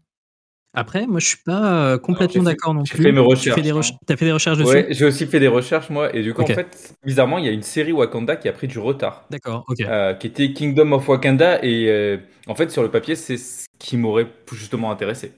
Après, 0.75 1.07
moi, 1.07 1.21
je 1.21 1.27
suis 1.27 1.43
pas 1.45 1.99
complètement 1.99 2.45
d'accord 2.45 2.75
non 2.75 2.85
plus. 2.85 3.03
Fait 3.03 3.13
mes 3.13 3.21
recherches. 3.21 3.55
Tu 3.55 3.71
hein. 3.71 3.95
as 4.09 4.17
fait 4.17 4.25
des 4.25 4.33
recherches 4.33 4.59
dessus? 4.59 4.71
Ouais, 4.71 4.87
j'ai 4.91 5.05
aussi 5.05 5.27
fait 5.27 5.41
des 5.41 5.49
recherches, 5.49 5.91
moi, 5.91 6.15
et 6.15 6.23
du 6.23 6.33
coup, 6.33 6.43
en 6.43 6.47
fait, 6.47 6.95
bizarrement, 7.05 7.39
il 7.39 7.45
y 7.45 7.49
a 7.49 7.53
une 7.53 7.63
série 7.63 7.93
Wakanda 7.93 8.37
qui 8.37 8.49
a 8.49 8.53
pris 8.53 8.69
du 8.69 8.79
retard. 8.79 9.27
D'accord, 9.31 9.65
ok. 9.69 9.85
qui 10.19 10.27
était 10.27 10.53
Kingdom 10.53 10.93
of 10.93 11.09
Wakanda, 11.09 11.59
et 11.63 12.19
en 12.47 12.55
fait, 12.55 12.71
sur 12.71 12.83
le 12.83 12.91
papier, 12.91 13.17
c'est 13.17 13.37
ce 13.37 13.67
qui 13.79 13.97
m'aurait 13.97 14.29
justement 14.53 14.91
intéressé. 14.91 15.33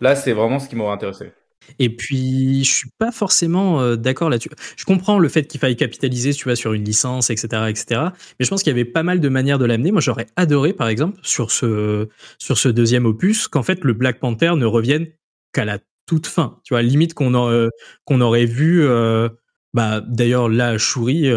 Là, 0.00 0.14
c'est 0.14 0.32
vraiment 0.32 0.58
ce 0.58 0.68
qui 0.68 0.76
m'aurait 0.76 0.92
intéressé. 0.92 1.32
Et 1.78 1.94
puis, 1.94 2.64
je 2.64 2.72
suis 2.72 2.90
pas 2.98 3.12
forcément 3.12 3.80
euh, 3.80 3.96
d'accord 3.96 4.30
là-dessus. 4.30 4.50
Je 4.76 4.84
comprends 4.84 5.18
le 5.18 5.28
fait 5.28 5.46
qu'il 5.46 5.60
faille 5.60 5.76
capitaliser, 5.76 6.32
tu 6.32 6.44
vois, 6.44 6.56
sur 6.56 6.72
une 6.72 6.84
licence, 6.84 7.30
etc., 7.30 7.64
etc. 7.68 8.00
Mais 8.38 8.44
je 8.44 8.48
pense 8.48 8.62
qu'il 8.62 8.70
y 8.70 8.74
avait 8.74 8.84
pas 8.84 9.02
mal 9.02 9.20
de 9.20 9.28
manières 9.28 9.58
de 9.58 9.64
l'amener. 9.64 9.92
Moi, 9.92 10.00
j'aurais 10.00 10.26
adoré, 10.36 10.72
par 10.72 10.88
exemple, 10.88 11.18
sur 11.22 11.50
ce 11.50 12.08
sur 12.38 12.58
ce 12.58 12.68
deuxième 12.68 13.06
opus, 13.06 13.48
qu'en 13.48 13.62
fait 13.62 13.84
le 13.84 13.92
Black 13.92 14.20
Panther 14.20 14.52
ne 14.56 14.66
revienne 14.66 15.06
qu'à 15.52 15.64
la 15.64 15.78
toute 16.06 16.26
fin. 16.26 16.58
Tu 16.64 16.74
vois, 16.74 16.82
limite 16.82 17.14
qu'on 17.14 17.34
euh, 17.34 17.68
aurait 18.10 18.46
vu. 18.46 18.84
Euh, 18.84 19.28
bah, 19.74 20.00
d'ailleurs, 20.00 20.48
là, 20.48 20.78
Shuri, 20.78 21.28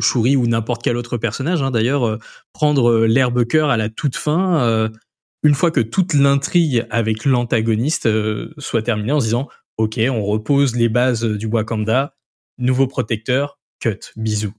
Shuri 0.00 0.34
ou 0.34 0.48
n'importe 0.48 0.82
quel 0.82 0.96
autre 0.96 1.16
personnage, 1.16 1.62
hein, 1.62 1.70
d'ailleurs, 1.70 2.18
prendre 2.52 3.06
l'herbe 3.06 3.44
cœur 3.44 3.70
à 3.70 3.76
la 3.76 3.88
toute 3.88 4.16
fin 4.16 4.90
une 5.46 5.54
fois 5.54 5.70
que 5.70 5.80
toute 5.80 6.12
l'intrigue 6.12 6.86
avec 6.90 7.24
l'antagoniste 7.24 8.06
euh, 8.06 8.52
soit 8.58 8.82
terminée 8.82 9.12
en 9.12 9.20
se 9.20 9.26
disant 9.26 9.48
ok 9.76 10.00
on 10.10 10.24
repose 10.24 10.74
les 10.74 10.88
bases 10.88 11.22
du 11.22 11.46
Wakanda 11.46 12.14
nouveau 12.58 12.88
protecteur 12.88 13.60
cut 13.78 14.00
bisous 14.16 14.52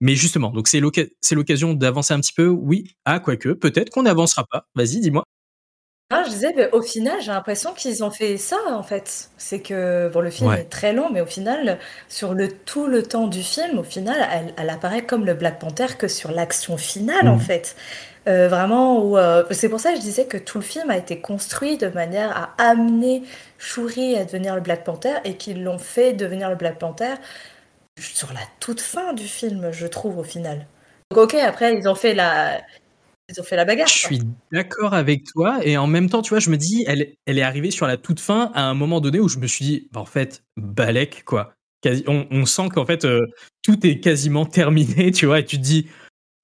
mais 0.00 0.16
justement 0.16 0.50
donc 0.50 0.66
c'est 0.66 0.80
l'occasion 0.80 1.72
d'avancer 1.72 2.14
un 2.14 2.20
petit 2.20 2.32
peu 2.32 2.48
oui 2.48 2.96
ah 3.04 3.20
quoique 3.20 3.50
peut-être 3.50 3.90
qu'on 3.90 4.02
n'avancera 4.02 4.44
pas 4.50 4.66
vas-y 4.74 4.98
dis-moi 4.98 5.22
ah, 6.10 6.22
je 6.24 6.30
disais, 6.30 6.70
au 6.72 6.80
final, 6.80 7.20
j'ai 7.20 7.32
l'impression 7.32 7.74
qu'ils 7.74 8.02
ont 8.02 8.10
fait 8.10 8.38
ça, 8.38 8.56
en 8.70 8.82
fait. 8.82 9.28
C'est 9.36 9.60
que, 9.60 10.08
bon, 10.08 10.22
le 10.22 10.30
film 10.30 10.50
est 10.52 10.64
très 10.64 10.94
long, 10.94 11.10
mais 11.12 11.20
au 11.20 11.26
final, 11.26 11.78
sur 12.08 12.32
le 12.32 12.48
tout 12.50 12.86
le 12.86 13.02
temps 13.02 13.26
du 13.26 13.42
film, 13.42 13.78
au 13.78 13.82
final, 13.82 14.16
elle, 14.56 14.70
apparaît 14.70 15.04
comme 15.04 15.26
le 15.26 15.34
Black 15.34 15.58
Panther 15.58 15.98
que 15.98 16.08
sur 16.08 16.30
l'action 16.30 16.78
finale, 16.78 17.28
en 17.28 17.36
mmh. 17.36 17.40
fait. 17.40 17.76
Euh, 18.26 18.48
vraiment, 18.48 19.04
où, 19.04 19.16
euh, 19.16 19.44
c'est 19.50 19.68
pour 19.68 19.80
ça 19.80 19.90
que 19.90 19.96
je 19.96 20.02
disais 20.02 20.26
que 20.26 20.36
tout 20.36 20.58
le 20.58 20.64
film 20.64 20.90
a 20.90 20.96
été 20.96 21.20
construit 21.20 21.78
de 21.78 21.88
manière 21.88 22.36
à 22.36 22.70
amener 22.70 23.22
Shuri 23.58 24.16
à 24.16 24.24
devenir 24.24 24.54
le 24.54 24.60
Black 24.60 24.84
Panther 24.84 25.14
et 25.24 25.36
qu'ils 25.36 25.62
l'ont 25.62 25.78
fait 25.78 26.12
devenir 26.12 26.50
le 26.50 26.56
Black 26.56 26.78
Panther 26.78 27.14
sur 27.98 28.32
la 28.32 28.40
toute 28.60 28.80
fin 28.80 29.12
du 29.12 29.26
film, 29.26 29.70
je 29.72 29.86
trouve, 29.86 30.18
au 30.18 30.24
final. 30.24 30.66
Donc, 31.10 31.24
ok, 31.24 31.34
après, 31.34 31.74
ils 31.76 31.88
ont 31.88 31.94
fait 31.94 32.14
la, 32.14 32.60
ils 33.28 33.40
ont 33.40 33.44
fait 33.44 33.56
la 33.56 33.64
bagarre. 33.64 33.88
Je 33.88 33.92
suis 33.92 34.22
d'accord 34.52 34.94
avec 34.94 35.24
toi 35.24 35.58
et 35.62 35.76
en 35.76 35.86
même 35.86 36.08
temps, 36.08 36.22
tu 36.22 36.30
vois, 36.30 36.38
je 36.38 36.50
me 36.50 36.56
dis, 36.56 36.84
elle, 36.86 37.14
elle 37.26 37.38
est 37.38 37.42
arrivée 37.42 37.70
sur 37.70 37.86
la 37.86 37.96
toute 37.96 38.20
fin 38.20 38.50
à 38.54 38.62
un 38.62 38.74
moment 38.74 39.00
donné 39.00 39.20
où 39.20 39.28
je 39.28 39.38
me 39.38 39.46
suis 39.46 39.64
dit, 39.64 39.88
bah, 39.92 40.00
en 40.00 40.06
fait, 40.06 40.44
Balek, 40.56 41.24
quoi. 41.24 41.54
on, 42.06 42.46
sent 42.46 42.68
qu'en 42.72 42.86
fait, 42.86 43.04
euh, 43.04 43.26
tout 43.62 43.86
est 43.86 44.00
quasiment 44.00 44.46
terminé, 44.46 45.10
tu 45.12 45.26
vois, 45.26 45.40
et 45.40 45.44
tu 45.44 45.58
te 45.58 45.62
dis, 45.62 45.88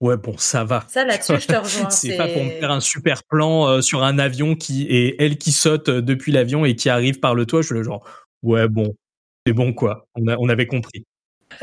Ouais, 0.01 0.17
bon, 0.17 0.37
ça 0.37 0.65
va. 0.65 0.85
Ça, 0.89 1.05
là-dessus, 1.07 1.41
je 1.41 1.47
te 1.47 1.57
rejoins. 1.57 1.91
c'est 1.91 2.17
pas 2.17 2.29
pour 2.29 2.43
me 2.43 2.51
faire 2.51 2.71
un 2.71 2.81
super 2.81 3.23
plan 3.25 3.69
euh, 3.69 3.81
sur 3.81 4.03
un 4.03 4.19
avion 4.19 4.55
qui 4.55 4.83
et 4.83 5.23
elle 5.23 5.39
qui 5.39 5.53
saute 5.53 5.89
euh, 5.89 6.03
depuis 6.03 6.33
l'avion 6.33 6.65
et 6.65 6.75
qui 6.77 6.89
arrive 6.89 7.21
par 7.21 7.35
le 7.35 7.47
toit. 7.47 7.63
Je 7.63 7.67
suis 7.67 7.75
le 7.75 7.83
genre, 7.83 8.05
ouais, 8.43 8.69
bon, 8.69 8.95
c'est 9.47 9.53
bon, 9.53 9.73
quoi. 9.73 10.07
On, 10.15 10.27
a, 10.27 10.37
on 10.39 10.49
avait 10.49 10.67
compris. 10.67 11.07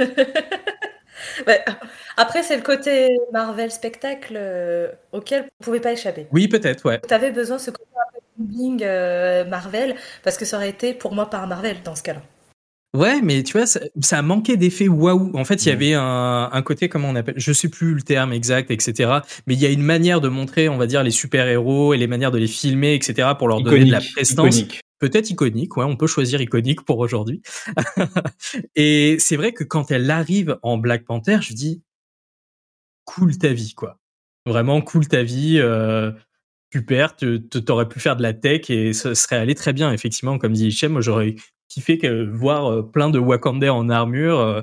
après, 2.18 2.44
c'est 2.44 2.56
le 2.56 2.64
côté 2.64 3.10
Marvel 3.32 3.72
spectacle 3.72 4.36
euh, 4.38 4.92
auquel 5.12 5.44
vous 5.44 5.50
pouvez 5.66 5.80
pas 5.80 5.92
échapper. 5.92 6.28
Oui, 6.32 6.48
peut-être, 6.48 6.86
ouais. 6.86 7.02
Tu 7.08 7.14
avais 7.14 7.32
besoin 7.32 7.58
de 7.58 7.62
ce 7.62 7.72
côté 7.72 7.86
Marvel 9.48 9.96
parce 10.24 10.38
que 10.38 10.46
ça 10.46 10.58
aurait 10.58 10.70
été 10.70 10.94
pour 10.94 11.14
moi 11.14 11.30
par 11.30 11.46
Marvel 11.48 11.78
dans 11.84 11.96
ce 11.96 12.04
cas-là. 12.04 12.22
Ouais, 12.94 13.22
mais 13.22 13.42
tu 13.44 13.54
vois, 13.54 13.66
ça, 13.66 13.80
a 14.12 14.22
manqué 14.22 14.58
d'effet 14.58 14.90
waouh. 14.90 15.32
En 15.34 15.46
fait, 15.46 15.66
il 15.66 15.70
y 15.70 15.72
avait 15.72 15.94
un, 15.94 16.50
un, 16.52 16.62
côté, 16.62 16.90
comment 16.90 17.10
on 17.10 17.16
appelle, 17.16 17.36
je 17.38 17.54
sais 17.54 17.70
plus 17.70 17.94
le 17.94 18.02
terme 18.02 18.34
exact, 18.34 18.70
etc. 18.70 19.20
Mais 19.48 19.54
il 19.54 19.62
y 19.62 19.66
a 19.66 19.70
une 19.70 19.82
manière 19.82 20.20
de 20.20 20.28
montrer, 20.28 20.68
on 20.68 20.78
va 20.78 20.88
dire, 20.88 21.02
les 21.02 21.12
super-héros 21.12 21.94
et 21.94 21.98
les 21.98 22.08
manières 22.08 22.32
de 22.32 22.38
les 22.38 22.48
filmer, 22.48 22.94
etc. 22.94 23.30
pour 23.38 23.48
leur 23.48 23.62
donner 23.62 23.86
de 23.86 23.92
la 23.92 24.02
prestance. 24.02 24.66
Peut-être 25.00 25.30
iconique, 25.30 25.78
ouais, 25.78 25.86
on 25.86 25.96
peut 25.96 26.06
choisir 26.06 26.42
iconique 26.42 26.82
pour 26.82 27.00
aujourd'hui. 27.00 27.42
et 28.76 29.16
c'est 29.20 29.38
vrai 29.38 29.54
que 29.54 29.64
quand 29.64 29.90
elle 29.90 30.12
arrive 30.12 30.60
en 30.62 30.78
Black 30.78 31.06
Panther, 31.06 31.38
je 31.42 31.54
dis, 31.54 31.82
cool 33.06 33.38
ta 33.38 33.54
vie, 33.54 33.74
quoi. 33.74 34.00
Vraiment 34.46 34.82
cool 34.82 35.08
ta 35.08 35.24
vie. 35.24 35.60
Euh, 35.60 36.12
super, 36.74 37.16
tu 37.16 37.42
aurais 37.70 37.88
pu 37.88 38.02
faire 38.02 38.18
de 38.18 38.22
la 38.22 38.34
tech 38.34 38.70
et 38.70 38.92
ça 38.92 39.16
serait 39.16 39.38
allé 39.38 39.56
très 39.56 39.72
bien, 39.72 39.94
effectivement, 39.94 40.38
comme 40.38 40.54
dit 40.54 40.68
Hichem, 40.68 40.92
moi 40.92 41.02
j'aurais 41.02 41.36
kiffé 41.72 41.98
que, 41.98 42.30
voir 42.30 42.72
euh, 42.72 42.82
plein 42.84 43.10
de 43.10 43.20
Wakandais 43.20 43.70
en 43.70 43.90
armure 43.90 44.40
euh, 44.40 44.62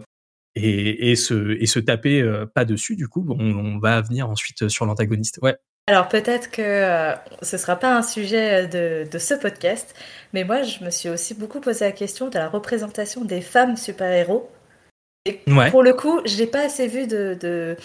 et, 0.55 1.11
et, 1.11 1.17
se, 1.17 1.57
et 1.61 1.67
se 1.67 1.79
taper 1.79 2.21
euh, 2.21 2.47
pas 2.47 2.65
dessus, 2.65 2.97
du 2.97 3.09
coup, 3.09 3.27
on, 3.29 3.79
va 3.79 4.01
venir 4.01 4.29
ensuite 4.29 4.69
sur 4.69 4.87
l'antagoniste. 4.87 5.39
Ouais. 5.43 5.57
Alors 5.87 6.09
peut-être 6.09 6.51
que 6.51 7.15
ce 7.41 7.57
sera 7.57 7.77
pas 7.77 7.97
un 7.97 8.03
sujet 8.03 8.67
de, 8.67 9.11
de, 9.11 9.19
ce 9.19 9.33
podcast, 9.33 9.95
mais 10.35 10.45
moi 10.45 10.63
je 10.63 10.85
me 10.85 10.91
suis 10.91 11.09
aussi 11.09 11.33
beaucoup 11.33 11.61
posé 11.61 11.87
la 11.87 11.93
question 11.93 12.29
de 12.29 12.35
la 12.35 12.51
représentation 12.51 13.25
des 13.25 13.41
femmes 13.41 13.75
super-héros. 13.79 14.51
Et 15.25 15.41
pour 15.71 15.83
le 15.83 15.95
coup, 15.95 16.21
j'ai 16.27 16.47
pas 16.47 16.67
assez 16.67 16.89
vu 16.89 17.07
de, 17.07 17.39
de, 17.41 17.77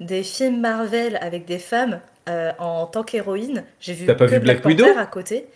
des 0.00 0.24
films 0.24 0.60
Marvel 0.60 1.18
avec 1.20 1.44
des 1.44 1.60
femmes 1.60 2.00
en 2.26 2.86
tant 2.86 3.04
qu'héroïne. 3.04 3.62
J'ai 3.78 3.94
vu 3.94 4.06
que 4.06 4.38
Black, 4.40 4.64
Widow? 4.64 4.86
à 4.96 5.06
côté. 5.06 5.46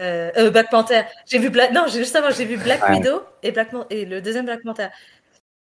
Euh, 0.00 0.30
euh, 0.36 0.50
Black 0.50 0.70
Panther. 0.70 1.02
J'ai 1.26 1.38
vu 1.38 1.50
Black. 1.50 1.72
Non, 1.72 1.86
justement, 1.86 2.30
j'ai 2.30 2.44
vu 2.44 2.56
Black 2.56 2.88
Widow 2.88 3.22
et, 3.42 3.52
Black... 3.52 3.70
et 3.90 4.04
le 4.04 4.20
deuxième 4.20 4.46
Black 4.46 4.62
Panther. 4.62 4.88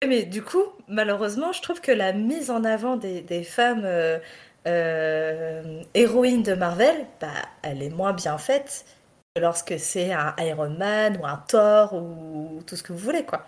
Mais 0.06 0.22
du 0.22 0.42
coup, 0.42 0.62
malheureusement, 0.88 1.52
je 1.52 1.60
trouve 1.60 1.80
que 1.80 1.92
la 1.92 2.12
mise 2.12 2.50
en 2.50 2.64
avant 2.64 2.96
des, 2.96 3.20
des 3.20 3.42
femmes 3.42 3.82
euh, 3.84 4.18
euh, 4.66 5.82
héroïnes 5.94 6.42
de 6.42 6.54
Marvel, 6.54 7.06
bah, 7.20 7.28
elle 7.62 7.82
est 7.82 7.90
moins 7.90 8.12
bien 8.12 8.38
faite 8.38 8.86
que 9.34 9.42
lorsque 9.42 9.78
c'est 9.78 10.12
un 10.12 10.34
Iron 10.38 10.70
Man 10.70 11.18
ou 11.20 11.26
un 11.26 11.44
Thor 11.48 11.92
ou 11.92 12.62
tout 12.66 12.76
ce 12.76 12.82
que 12.82 12.92
vous 12.92 12.98
voulez, 12.98 13.24
quoi. 13.24 13.44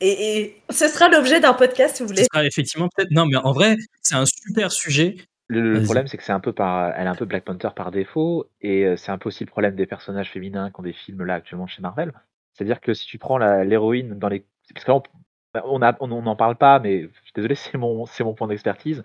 Et, 0.00 0.38
et 0.38 0.62
ce 0.70 0.88
sera 0.88 1.08
l'objet 1.08 1.38
d'un 1.38 1.54
podcast, 1.54 1.96
si 1.96 2.02
vous 2.02 2.08
voulez. 2.08 2.22
Ce 2.22 2.28
sera 2.32 2.44
effectivement 2.44 2.88
peut-être. 2.94 3.10
Non, 3.12 3.26
mais 3.26 3.36
en 3.36 3.52
vrai, 3.52 3.76
c'est 4.02 4.16
un 4.16 4.26
super 4.26 4.72
sujet. 4.72 5.16
Le, 5.54 5.82
problème, 5.82 6.06
c'est 6.06 6.16
que 6.16 6.22
c'est 6.22 6.32
un 6.32 6.40
peu 6.40 6.52
par, 6.52 6.92
elle 6.96 7.06
est 7.06 7.10
un 7.10 7.14
peu 7.14 7.24
Black 7.24 7.44
Panther 7.44 7.70
par 7.74 7.90
défaut, 7.90 8.48
et 8.60 8.96
c'est 8.96 9.12
un 9.12 9.18
peu 9.18 9.28
aussi 9.28 9.44
le 9.44 9.50
problème 9.50 9.74
des 9.74 9.86
personnages 9.86 10.30
féminins 10.30 10.70
qui 10.70 10.80
ont 10.80 10.82
des 10.82 10.92
films 10.92 11.24
là 11.24 11.34
actuellement 11.34 11.66
chez 11.66 11.82
Marvel. 11.82 12.12
C'est-à-dire 12.52 12.80
que 12.80 12.94
si 12.94 13.06
tu 13.06 13.18
prends 13.18 13.38
l'héroïne 13.38 14.18
dans 14.18 14.28
les, 14.28 14.44
parce 14.72 14.84
que 14.84 14.92
on, 15.64 15.80
on 16.00 16.22
n'en 16.22 16.36
parle 16.36 16.56
pas, 16.56 16.78
mais 16.80 17.02
je 17.02 17.22
suis 17.24 17.32
désolé, 17.34 17.54
c'est 17.56 17.78
mon, 17.78 18.06
c'est 18.06 18.24
mon 18.24 18.34
point 18.34 18.48
d'expertise. 18.48 19.04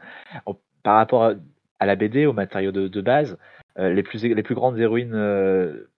Par 0.84 0.95
rapport 0.95 1.34
à, 1.80 1.86
la 1.86 1.95
BD, 1.95 2.26
au 2.26 2.34
matériau 2.34 2.72
de, 2.72 2.88
de 2.88 3.02
base, 3.02 3.38
les 3.78 4.04
plus, 4.04 4.24
les 4.24 4.43
plus 4.43 4.56
grandes 4.56 4.78
héroïnes 4.78 5.16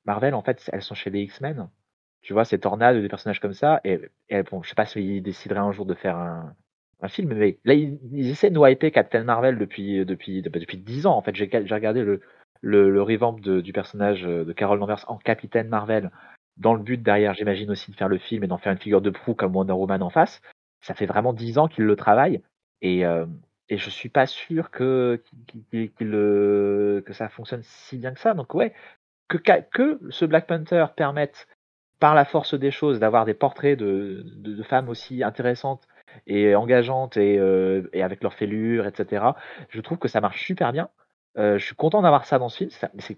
Marvel, 0.06 0.34
en 0.34 0.41
fait, 0.41 0.70
elles 0.72 0.82
sont 0.82 0.95
chez 0.95 1.10
les 1.10 1.22
X-Men. 1.22 1.70
Tu 2.22 2.34
vois, 2.34 2.45
ces 2.45 2.60
tornades, 2.60 3.02
des 3.02 3.10
personnages 3.10 3.39
comme 3.39 3.54
ça, 3.54 3.82
et, 3.84 3.99
et 4.30 4.43
bon, 4.43 4.62
je 4.62 4.70
sais 4.70 4.76
pas 4.76 4.86
s'ils 4.86 5.24
décideraient 5.24 5.60
un 5.60 5.72
jour 5.72 5.86
de 5.86 5.95
faire 5.95 6.18
un, 6.18 6.54
un 7.02 7.08
film, 7.08 7.34
mais 7.34 7.58
là, 7.66 7.74
ils, 7.74 8.30
essaient 8.30 8.49
de 8.49 8.60
hyper 8.70 8.91
Captain 8.91 9.24
Marvel 9.24 9.58
depuis, 9.58 10.06
depuis, 10.06 10.41
depuis 10.41 10.78
10 10.78 11.08
ans. 11.08 11.16
En 11.16 11.22
fait, 11.22 11.36
j'ai 11.36 11.45
regardé 11.45 12.04
le, 12.04 12.22
le, 12.62 12.91
le 12.91 13.02
revamp 13.02 13.34
du 13.34 13.74
personnage 13.74 14.22
de 14.24 14.54
Carol 14.54 14.80
Danvers 14.80 15.06
en 15.08 15.18
Capitaine 15.18 15.68
Marvel, 15.68 16.12
dans 16.58 16.74
le 16.74 16.84
but 16.84 17.02
derrière, 17.02 17.34
j'imagine 17.34 17.72
aussi 17.72 17.91
de 17.91 17.95
faire 17.95 18.08
le 18.08 18.18
film 18.18 18.43
et 18.43 18.47
d'en 18.47 18.58
faire 18.58 18.72
une 18.72 18.78
figure 18.78 19.02
de 19.02 19.10
proue 19.10 19.34
comme 19.34 19.56
Wonder 19.56 19.74
Woman 19.74 20.04
en 20.04 20.10
face. 20.10 20.41
Ça 20.82 20.93
fait 20.93 21.06
vraiment 21.06 21.34
10 21.34 21.58
ans 21.58 21.68
qu'ils 21.68 21.86
le 21.86 21.95
travaillent, 21.95 22.41
et, 22.82 23.06
euh, 23.06 23.26
et 23.70 23.78
je 23.78 23.89
suis 23.89 24.10
pas 24.10 24.28
sûr 24.28 24.72
que, 24.72 25.22
que 25.72 27.14
ça 27.14 27.30
fonctionne 27.30 27.62
si 27.64 27.97
bien 27.97 28.14
que 28.14 28.20
ça. 28.20 28.34
Donc, 28.34 28.54
ouais, 28.54 28.74
que, 29.28 29.38
que 29.38 29.99
ce 30.10 30.26
Black 30.26 30.47
Panther 30.47 30.86
permette, 30.95 31.47
par 31.99 32.16
la 32.16 32.26
force 32.26 32.56
des 32.56 32.72
choses, 32.72 32.99
d'avoir 32.99 33.26
des 33.26 33.36
portraits 33.36 33.78
de, 33.78 34.24
de, 34.26 34.56
de 34.56 34.64
femmes 34.64 34.89
aussi 34.89 35.24
intéressantes 35.24 35.88
et 36.28 36.55
engageantes 36.55 37.18
et, 37.18 37.38
euh, 37.39 37.89
avec 37.93 38.24
leur 38.24 38.34
fêlure, 38.34 38.88
etc. 38.88 39.26
Je 39.70 39.82
trouve 39.82 39.97
que 39.97 40.07
ça 40.07 40.22
marche 40.22 40.43
super 40.45 40.72
bien. 40.72 40.89
Euh, 41.38 41.57
je 41.57 41.66
suis 41.66 41.76
content 41.76 42.01
d'avoir 42.01 42.26
ça 42.26 42.39
dans 42.39 42.49
ce 42.49 42.57
film. 42.57 42.70
C'est 42.99 43.18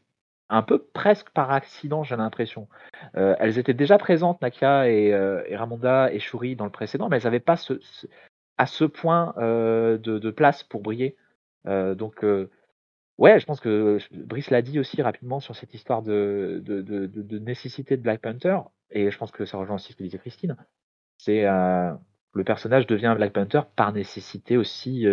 un 0.50 0.62
peu 0.62 0.80
presque 0.80 1.30
par 1.32 1.52
accident, 1.52 2.04
j'ai 2.04 2.16
l'impression. 2.16 2.68
Euh, 3.16 3.36
elles 3.40 3.58
étaient 3.58 3.74
déjà 3.74 3.98
présentes, 3.98 4.42
Nakia 4.42 4.90
et, 4.90 5.56
Ramonda 5.56 6.12
et 6.14 6.20
Shuri 6.20 6.56
dans 6.56 6.66
le 6.66 6.72
précédent, 6.72 7.10
mais 7.10 7.18
elles 7.18 7.24
n'avaient 7.24 7.40
pas 7.40 7.58
à 8.58 8.68
ce 8.68 8.86
point 8.86 9.34
de, 9.38 10.32
place 10.32 10.64
pour 10.64 10.82
briller. 10.82 11.16
donc, 11.66 12.24
ouais, 13.18 13.40
je 13.40 13.46
pense 13.46 13.60
que 13.60 13.98
Brice 14.12 14.52
l'a 14.52 14.62
dit 14.62 14.80
aussi 14.80 15.02
rapidement 15.02 15.40
sur 15.40 15.56
cette 15.56 15.74
histoire 15.74 16.04
de, 16.04 16.62
de, 16.64 17.40
nécessité 17.40 17.98
de 17.98 18.04
Black 18.04 18.22
Panther, 18.22 18.60
et 18.92 19.10
je 19.10 19.18
pense 19.18 19.32
que 19.32 19.46
ça 19.46 19.58
rejoint 19.58 19.76
aussi 19.76 19.94
ce 19.94 19.98
que 19.98 20.04
disait 20.04 20.20
Christine. 20.20 20.56
C'est 21.18 21.46
le 22.34 22.44
personnage 22.44 22.88
devient 22.88 23.08
un 23.08 23.16
Black 23.16 23.34
Panther 23.34 23.62
par 23.76 23.94
nécessité 23.94 24.58
aussi 24.58 25.06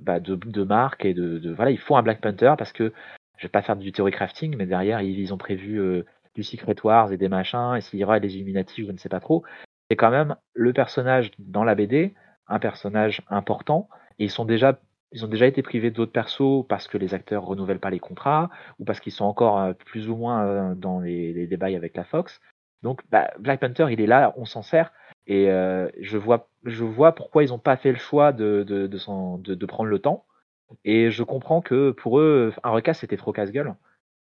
bah, 0.00 0.20
de, 0.20 0.62
marque 0.62 1.04
et 1.04 1.14
de, 1.14 1.52
voilà, 1.52 1.70
il 1.70 1.78
faut 1.78 1.96
un 1.96 2.02
Black 2.02 2.20
Panther 2.20 2.54
parce 2.56 2.72
que 2.72 2.92
je 3.36 3.46
vais 3.46 3.50
pas 3.50 3.62
faire 3.62 3.76
du 3.76 3.90
theory 3.92 4.12
crafting, 4.12 4.56
mais 4.56 4.66
derrière 4.66 5.02
ils, 5.02 5.34
ont 5.34 5.38
prévu 5.38 6.04
du 6.34 6.42
Secret 6.44 6.76
Wars 6.84 7.12
et 7.12 7.16
des 7.16 7.28
machins 7.28 7.74
et 7.76 7.80
s'il 7.80 7.98
y 7.98 8.04
aura 8.04 8.20
des 8.20 8.36
Illuminati, 8.36 8.84
je 8.86 8.92
ne 8.92 8.96
sais 8.96 9.08
pas 9.08 9.20
trop. 9.20 9.42
C'est 9.90 9.96
quand 9.96 10.10
même 10.10 10.36
le 10.54 10.72
personnage 10.72 11.32
dans 11.38 11.64
la 11.64 11.74
BD, 11.74 12.14
un 12.46 12.60
personnage 12.60 13.22
important 13.28 13.88
et 14.18 14.24
ils 14.24 14.30
sont 14.30 14.44
déjà 14.44 14.78
ils 15.14 15.24
ont 15.24 15.28
déjà 15.28 15.46
été 15.46 15.62
privés 15.62 15.90
d'autres 15.90 16.12
persos 16.12 16.64
parce 16.68 16.88
que 16.88 16.96
les 16.96 17.12
acteurs 17.12 17.44
renouvellent 17.44 17.80
pas 17.80 17.90
les 17.90 17.98
contrats 17.98 18.48
ou 18.78 18.84
parce 18.84 18.98
qu'ils 18.98 19.12
sont 19.12 19.26
encore 19.26 19.74
plus 19.74 20.08
ou 20.08 20.16
moins 20.16 20.74
dans 20.74 21.00
les, 21.00 21.34
les 21.34 21.46
débats 21.46 21.66
avec 21.66 21.96
la 21.96 22.04
Fox. 22.04 22.40
Donc 22.82 23.02
bah, 23.10 23.30
Black 23.38 23.60
Panther, 23.60 23.86
il 23.90 24.00
est 24.00 24.06
là, 24.06 24.32
on 24.36 24.44
s'en 24.44 24.62
sert. 24.62 24.92
Et 25.26 25.50
euh, 25.50 25.88
je, 26.00 26.18
vois, 26.18 26.48
je 26.64 26.84
vois 26.84 27.14
pourquoi 27.14 27.44
ils 27.44 27.50
n'ont 27.50 27.58
pas 27.58 27.76
fait 27.76 27.92
le 27.92 27.98
choix 27.98 28.32
de, 28.32 28.64
de, 28.64 29.66
prendre 29.66 29.88
le 29.88 29.98
temps. 29.98 30.26
Et 30.84 31.10
je 31.10 31.22
comprends 31.22 31.60
que 31.60 31.90
pour 31.90 32.18
eux, 32.18 32.52
un 32.64 32.70
recast, 32.70 33.00
c'était 33.00 33.16
trop 33.16 33.32
casse-gueule. 33.32 33.74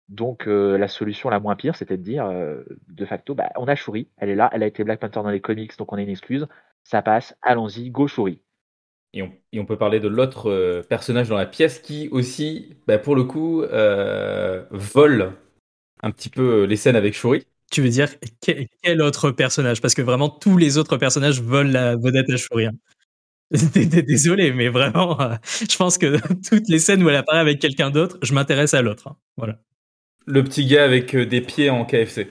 Donc 0.10 0.48
euh, 0.48 0.78
la 0.78 0.88
solution 0.88 1.30
la 1.30 1.39
moins 1.39 1.56
pire, 1.56 1.76
c'était 1.76 1.98
de 1.98 2.04
dire, 2.04 2.26
euh, 2.26 2.64
de 2.88 3.06
facto, 3.06 3.36
bah, 3.36 3.50
on 3.58 3.68
a 3.68 3.76
Shuri, 3.76 4.08
elle 4.18 4.30
est 4.30 4.36
là, 4.36 4.50
elle 4.54 4.64
a 4.64 4.68
été 4.68 4.84
Black 4.86 5.02
Panther 5.02 5.22
dans 5.22 5.30
les 5.30 5.41
comics, 5.41 5.78
donc 5.78 5.91
on 5.91 5.98
a 5.98 6.02
une 6.02 6.10
excuse. 6.10 6.48
Ça 6.84 7.02
passe, 7.02 7.38
allons-y, 7.41 7.89
go 7.89 8.08
Shuri. 8.08 8.41
Et 9.14 9.22
on, 9.22 9.32
et 9.52 9.60
on, 9.60 9.66
peut 9.66 9.78
parler 9.78 10.00
de 10.00 10.08
l'autre 10.08 10.82
personnage 10.89 11.30
dans 11.30 11.38
la 11.38 11.45
pièce 11.45 11.80
qui 11.80 12.08
aussi, 12.10 12.78
bah, 12.88 12.98
pour 12.98 13.16
le 13.16 13.26
coup, 13.26 13.64
vole 14.72 15.34
un 16.04 16.12
petit 16.12 16.30
peu 16.30 16.64
les 16.64 16.76
scènes 16.76 16.95
avec 16.95 17.14
Shuri. 17.14 17.45
Tu 17.72 17.82
veux 17.82 17.89
dire 17.89 18.09
quel, 18.41 19.01
autre 19.01 19.32
personnage? 19.32 19.82
Parce 19.82 19.93
que 19.93 20.01
vraiment 20.01 20.30
tous 20.30 20.57
les 20.57 20.78
autres 20.78 20.97
personnages 20.97 21.41
volent 21.41 21.72
la 21.72 21.95
vedette 21.95 22.30
à 22.30 22.38
Shuri. 22.38 22.68
Désolé, 23.51 24.51
mais 24.51 24.70
vraiment, 24.70 25.20
euh, 25.22 25.36
je 25.70 25.76
pense 25.76 25.97
que 25.97 26.18
toutes 26.49 26.68
les 26.68 26.80
scènes 26.80 27.03
où 27.03 27.09
elle 27.09 27.15
apparaît 27.15 27.39
avec 27.39 27.59
quelqu'un 27.59 27.89
d'autre, 27.89 28.18
je 28.22 28.34
m'intéresse 28.34 28.74
à 28.74 28.82
l'autre. 28.82 29.07
Hein. 29.07 29.18
Voilà. 29.38 29.59
Le 30.26 30.43
petit 30.43 30.65
gars 30.65 30.84
avec 30.84 31.15
euh, 31.15 31.26
des 31.26 31.41
pieds 31.41 31.70
en 31.70 31.86
KFC. 31.86 32.28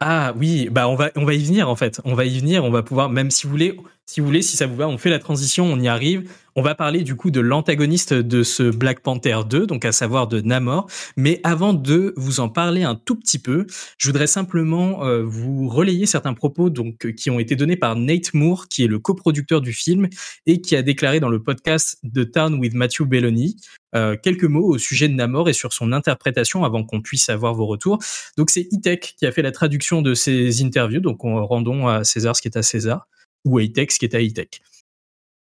Ah 0.00 0.34
oui, 0.38 0.68
bah 0.70 0.88
on 0.88 0.96
va 0.96 1.10
on 1.16 1.24
va 1.24 1.34
y 1.34 1.44
venir 1.44 1.68
en 1.68 1.76
fait. 1.76 2.00
On 2.04 2.14
va 2.14 2.24
y 2.24 2.38
venir, 2.38 2.64
on 2.64 2.70
va 2.70 2.82
pouvoir 2.82 3.10
même 3.10 3.30
si 3.30 3.44
vous 3.44 3.50
voulez 3.50 3.76
si 4.06 4.20
vous 4.20 4.26
voulez 4.26 4.42
si 4.42 4.56
ça 4.56 4.66
vous 4.66 4.76
va, 4.76 4.86
on 4.86 4.98
fait 4.98 5.10
la 5.10 5.18
transition, 5.18 5.64
on 5.64 5.80
y 5.80 5.88
arrive. 5.88 6.30
On 6.56 6.62
va 6.62 6.74
parler 6.74 7.02
du 7.02 7.16
coup 7.16 7.30
de 7.30 7.40
l'antagoniste 7.40 8.12
de 8.12 8.42
ce 8.42 8.70
Black 8.70 9.00
Panther 9.00 9.38
2, 9.48 9.66
donc 9.66 9.84
à 9.84 9.92
savoir 9.92 10.28
de 10.28 10.40
Namor. 10.40 10.88
Mais 11.16 11.40
avant 11.42 11.72
de 11.72 12.12
vous 12.16 12.38
en 12.38 12.48
parler 12.48 12.84
un 12.84 12.94
tout 12.94 13.16
petit 13.16 13.38
peu, 13.38 13.66
je 13.98 14.08
voudrais 14.08 14.26
simplement 14.26 15.04
euh, 15.04 15.22
vous 15.24 15.68
relayer 15.68 16.06
certains 16.06 16.34
propos 16.34 16.70
qui 17.16 17.30
ont 17.30 17.40
été 17.40 17.56
donnés 17.56 17.76
par 17.76 17.96
Nate 17.96 18.34
Moore, 18.34 18.68
qui 18.68 18.84
est 18.84 18.88
le 18.88 18.98
coproducteur 18.98 19.62
du 19.62 19.72
film 19.72 20.08
et 20.46 20.60
qui 20.60 20.76
a 20.76 20.82
déclaré 20.82 21.18
dans 21.18 21.30
le 21.30 21.42
podcast 21.42 21.98
The 22.04 22.30
Town 22.30 22.54
with 22.60 22.74
Matthew 22.74 23.02
Belloni 23.02 23.56
euh, 23.96 24.16
quelques 24.20 24.44
mots 24.44 24.66
au 24.66 24.78
sujet 24.78 25.08
de 25.08 25.14
Namor 25.14 25.48
et 25.48 25.52
sur 25.52 25.72
son 25.72 25.92
interprétation 25.92 26.64
avant 26.64 26.84
qu'on 26.84 27.00
puisse 27.00 27.28
avoir 27.28 27.54
vos 27.54 27.66
retours. 27.66 27.98
Donc 28.36 28.50
c'est 28.50 28.68
E-Tech 28.72 29.14
qui 29.16 29.26
a 29.26 29.32
fait 29.32 29.42
la 29.42 29.52
traduction 29.52 30.02
de 30.02 30.14
ces 30.14 30.62
interviews, 30.62 31.00
donc 31.00 31.24
on 31.24 31.44
rendons 31.46 31.88
à 31.88 32.04
César 32.04 32.36
ce 32.36 32.42
qui 32.42 32.48
est 32.48 32.56
à 32.56 32.62
César 32.62 33.06
ou 33.44 33.58
à 33.58 33.62
E-Tech 33.62 33.90
ce 33.90 33.98
qui 33.98 34.04
est 34.04 34.14
à 34.14 34.20
E-Tech. 34.20 34.60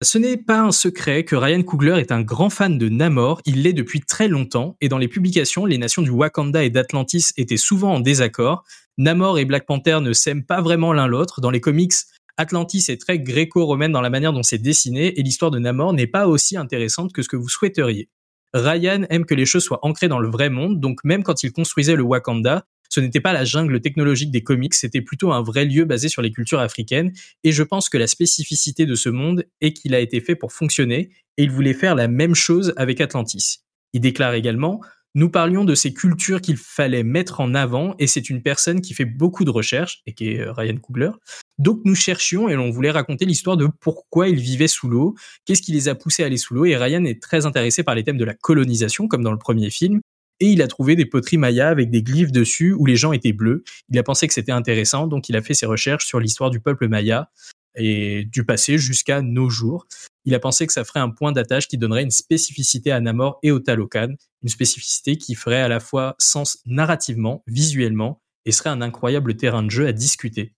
Ce 0.02 0.16
n'est 0.16 0.38
pas 0.38 0.60
un 0.60 0.72
secret 0.72 1.24
que 1.24 1.36
Ryan 1.36 1.62
Coogler 1.62 1.98
est 2.00 2.10
un 2.10 2.22
grand 2.22 2.48
fan 2.48 2.78
de 2.78 2.88
Namor, 2.88 3.42
il 3.44 3.62
l'est 3.62 3.74
depuis 3.74 4.00
très 4.00 4.28
longtemps, 4.28 4.78
et 4.80 4.88
dans 4.88 4.96
les 4.96 5.08
publications, 5.08 5.66
les 5.66 5.76
nations 5.76 6.00
du 6.00 6.08
Wakanda 6.08 6.64
et 6.64 6.70
d'Atlantis 6.70 7.32
étaient 7.36 7.58
souvent 7.58 7.96
en 7.96 8.00
désaccord. 8.00 8.64
Namor 8.96 9.38
et 9.38 9.44
Black 9.44 9.66
Panther 9.66 9.98
ne 10.00 10.14
s'aiment 10.14 10.44
pas 10.44 10.62
vraiment 10.62 10.94
l'un 10.94 11.06
l'autre. 11.06 11.42
Dans 11.42 11.50
les 11.50 11.60
comics, 11.60 11.92
Atlantis 12.38 12.86
est 12.88 12.98
très 12.98 13.18
gréco-romaine 13.18 13.92
dans 13.92 14.00
la 14.00 14.08
manière 14.08 14.32
dont 14.32 14.42
c'est 14.42 14.56
dessiné, 14.56 15.20
et 15.20 15.22
l'histoire 15.22 15.50
de 15.50 15.58
Namor 15.58 15.92
n'est 15.92 16.06
pas 16.06 16.26
aussi 16.26 16.56
intéressante 16.56 17.12
que 17.12 17.20
ce 17.20 17.28
que 17.28 17.36
vous 17.36 17.50
souhaiteriez. 17.50 18.08
Ryan 18.54 19.04
aime 19.10 19.24
que 19.24 19.34
les 19.34 19.46
choses 19.46 19.64
soient 19.64 19.84
ancrées 19.84 20.08
dans 20.08 20.18
le 20.18 20.28
vrai 20.28 20.50
monde, 20.50 20.80
donc 20.80 21.04
même 21.04 21.22
quand 21.22 21.42
il 21.42 21.52
construisait 21.52 21.96
le 21.96 22.02
Wakanda, 22.02 22.66
ce 22.88 22.98
n'était 22.98 23.20
pas 23.20 23.32
la 23.32 23.44
jungle 23.44 23.80
technologique 23.80 24.32
des 24.32 24.42
comics, 24.42 24.74
c'était 24.74 25.00
plutôt 25.00 25.32
un 25.32 25.42
vrai 25.42 25.64
lieu 25.64 25.84
basé 25.84 26.08
sur 26.08 26.22
les 26.22 26.32
cultures 26.32 26.58
africaines, 26.58 27.12
et 27.44 27.52
je 27.52 27.62
pense 27.62 27.88
que 27.88 27.98
la 27.98 28.08
spécificité 28.08 28.84
de 28.84 28.96
ce 28.96 29.08
monde 29.08 29.44
est 29.60 29.72
qu'il 29.72 29.94
a 29.94 30.00
été 30.00 30.20
fait 30.20 30.34
pour 30.34 30.52
fonctionner, 30.52 31.10
et 31.36 31.44
il 31.44 31.50
voulait 31.50 31.74
faire 31.74 31.94
la 31.94 32.08
même 32.08 32.34
chose 32.34 32.74
avec 32.76 33.00
Atlantis. 33.00 33.60
Il 33.92 34.00
déclare 34.00 34.34
également 34.34 34.80
nous 35.14 35.28
parlions 35.28 35.64
de 35.64 35.74
ces 35.74 35.92
cultures 35.92 36.40
qu'il 36.40 36.56
fallait 36.56 37.02
mettre 37.02 37.40
en 37.40 37.54
avant, 37.54 37.94
et 37.98 38.06
c'est 38.06 38.30
une 38.30 38.42
personne 38.42 38.80
qui 38.80 38.94
fait 38.94 39.04
beaucoup 39.04 39.44
de 39.44 39.50
recherches, 39.50 40.02
et 40.06 40.12
qui 40.12 40.30
est 40.30 40.40
euh, 40.40 40.52
Ryan 40.52 40.76
Coogler. 40.76 41.10
Donc 41.58 41.80
nous 41.84 41.94
cherchions 41.94 42.48
et 42.48 42.56
on 42.56 42.70
voulait 42.70 42.90
raconter 42.90 43.26
l'histoire 43.26 43.56
de 43.56 43.68
pourquoi 43.80 44.28
ils 44.28 44.40
vivaient 44.40 44.68
sous 44.68 44.88
l'eau, 44.88 45.14
qu'est-ce 45.44 45.62
qui 45.62 45.72
les 45.72 45.88
a 45.88 45.94
poussés 45.94 46.22
à 46.22 46.26
aller 46.26 46.36
sous 46.36 46.54
l'eau, 46.54 46.64
et 46.64 46.76
Ryan 46.76 47.04
est 47.04 47.20
très 47.20 47.46
intéressé 47.46 47.82
par 47.82 47.94
les 47.94 48.04
thèmes 48.04 48.18
de 48.18 48.24
la 48.24 48.34
colonisation, 48.34 49.08
comme 49.08 49.22
dans 49.22 49.32
le 49.32 49.38
premier 49.38 49.70
film, 49.70 50.00
et 50.40 50.46
il 50.46 50.62
a 50.62 50.68
trouvé 50.68 50.96
des 50.96 51.04
poteries 51.04 51.36
mayas 51.36 51.68
avec 51.68 51.90
des 51.90 52.02
glyphes 52.02 52.32
dessus 52.32 52.72
où 52.72 52.86
les 52.86 52.96
gens 52.96 53.12
étaient 53.12 53.34
bleus. 53.34 53.62
Il 53.90 53.98
a 53.98 54.02
pensé 54.02 54.26
que 54.26 54.32
c'était 54.32 54.52
intéressant, 54.52 55.06
donc 55.06 55.28
il 55.28 55.36
a 55.36 55.42
fait 55.42 55.54
ses 55.54 55.66
recherches 55.66 56.06
sur 56.06 56.18
l'histoire 56.18 56.50
du 56.50 56.60
peuple 56.60 56.88
maya 56.88 57.30
et 57.76 58.24
du 58.24 58.44
passé 58.44 58.78
jusqu'à 58.78 59.22
nos 59.22 59.48
jours. 59.48 59.86
Il 60.24 60.34
a 60.34 60.38
pensé 60.38 60.66
que 60.66 60.72
ça 60.72 60.84
ferait 60.84 61.00
un 61.00 61.10
point 61.10 61.32
d'attache 61.32 61.68
qui 61.68 61.78
donnerait 61.78 62.02
une 62.02 62.10
spécificité 62.10 62.92
à 62.92 63.00
Namor 63.00 63.38
et 63.42 63.50
au 63.50 63.58
Talokan, 63.58 64.14
une 64.42 64.48
spécificité 64.48 65.16
qui 65.16 65.34
ferait 65.34 65.60
à 65.60 65.68
la 65.68 65.80
fois 65.80 66.14
sens 66.18 66.58
narrativement, 66.66 67.42
visuellement, 67.46 68.20
et 68.44 68.52
serait 68.52 68.70
un 68.70 68.82
incroyable 68.82 69.36
terrain 69.36 69.62
de 69.62 69.70
jeu 69.70 69.86
à 69.86 69.92
discuter. 69.92 70.54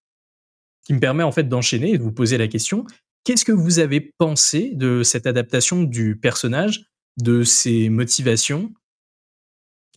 Ce 0.82 0.86
qui 0.86 0.94
me 0.94 1.00
permet 1.00 1.22
en 1.22 1.32
fait 1.32 1.48
d'enchaîner 1.48 1.92
et 1.92 1.98
de 1.98 2.02
vous 2.02 2.12
poser 2.12 2.38
la 2.38 2.48
question, 2.48 2.84
qu'est-ce 3.24 3.44
que 3.44 3.52
vous 3.52 3.78
avez 3.78 4.12
pensé 4.18 4.72
de 4.74 5.02
cette 5.02 5.26
adaptation 5.26 5.82
du 5.82 6.16
personnage, 6.16 6.86
de 7.20 7.44
ses 7.44 7.88
motivations? 7.88 8.72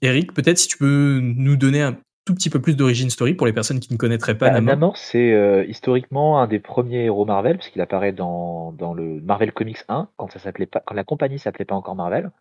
Eric, 0.01 0.33
peut-être 0.33 0.59
si 0.59 0.67
tu 0.67 0.77
peux 0.77 1.19
nous 1.21 1.57
donner 1.57 1.81
un 1.81 1.97
tout 2.25 2.33
petit 2.33 2.49
peu 2.49 2.59
plus 2.59 2.75
d'origine 2.75 3.11
story 3.11 3.35
pour 3.35 3.45
les 3.45 3.53
personnes 3.53 3.79
qui 3.79 3.93
ne 3.93 3.97
connaîtraient 3.97 4.37
pas 4.37 4.49
bah, 4.49 4.59
Namor. 4.59 4.97
c'est 4.97 5.31
euh, 5.31 5.63
historiquement 5.65 6.41
un 6.41 6.47
des 6.47 6.59
premiers 6.59 7.05
héros 7.05 7.25
Marvel, 7.25 7.57
puisqu'il 7.57 7.81
apparaît 7.81 8.13
dans, 8.13 8.71
dans, 8.71 8.95
le 8.95 9.21
Marvel 9.21 9.51
Comics 9.51 9.83
1, 9.87 10.09
quand, 10.17 10.31
ça 10.31 10.39
s'appelait 10.39 10.65
pas, 10.65 10.81
quand 10.85 10.95
la 10.95 11.03
compagnie 11.03 11.37
s'appelait 11.37 11.65
pas 11.65 11.75
encore 11.75 11.95
Marvel. 11.95 12.31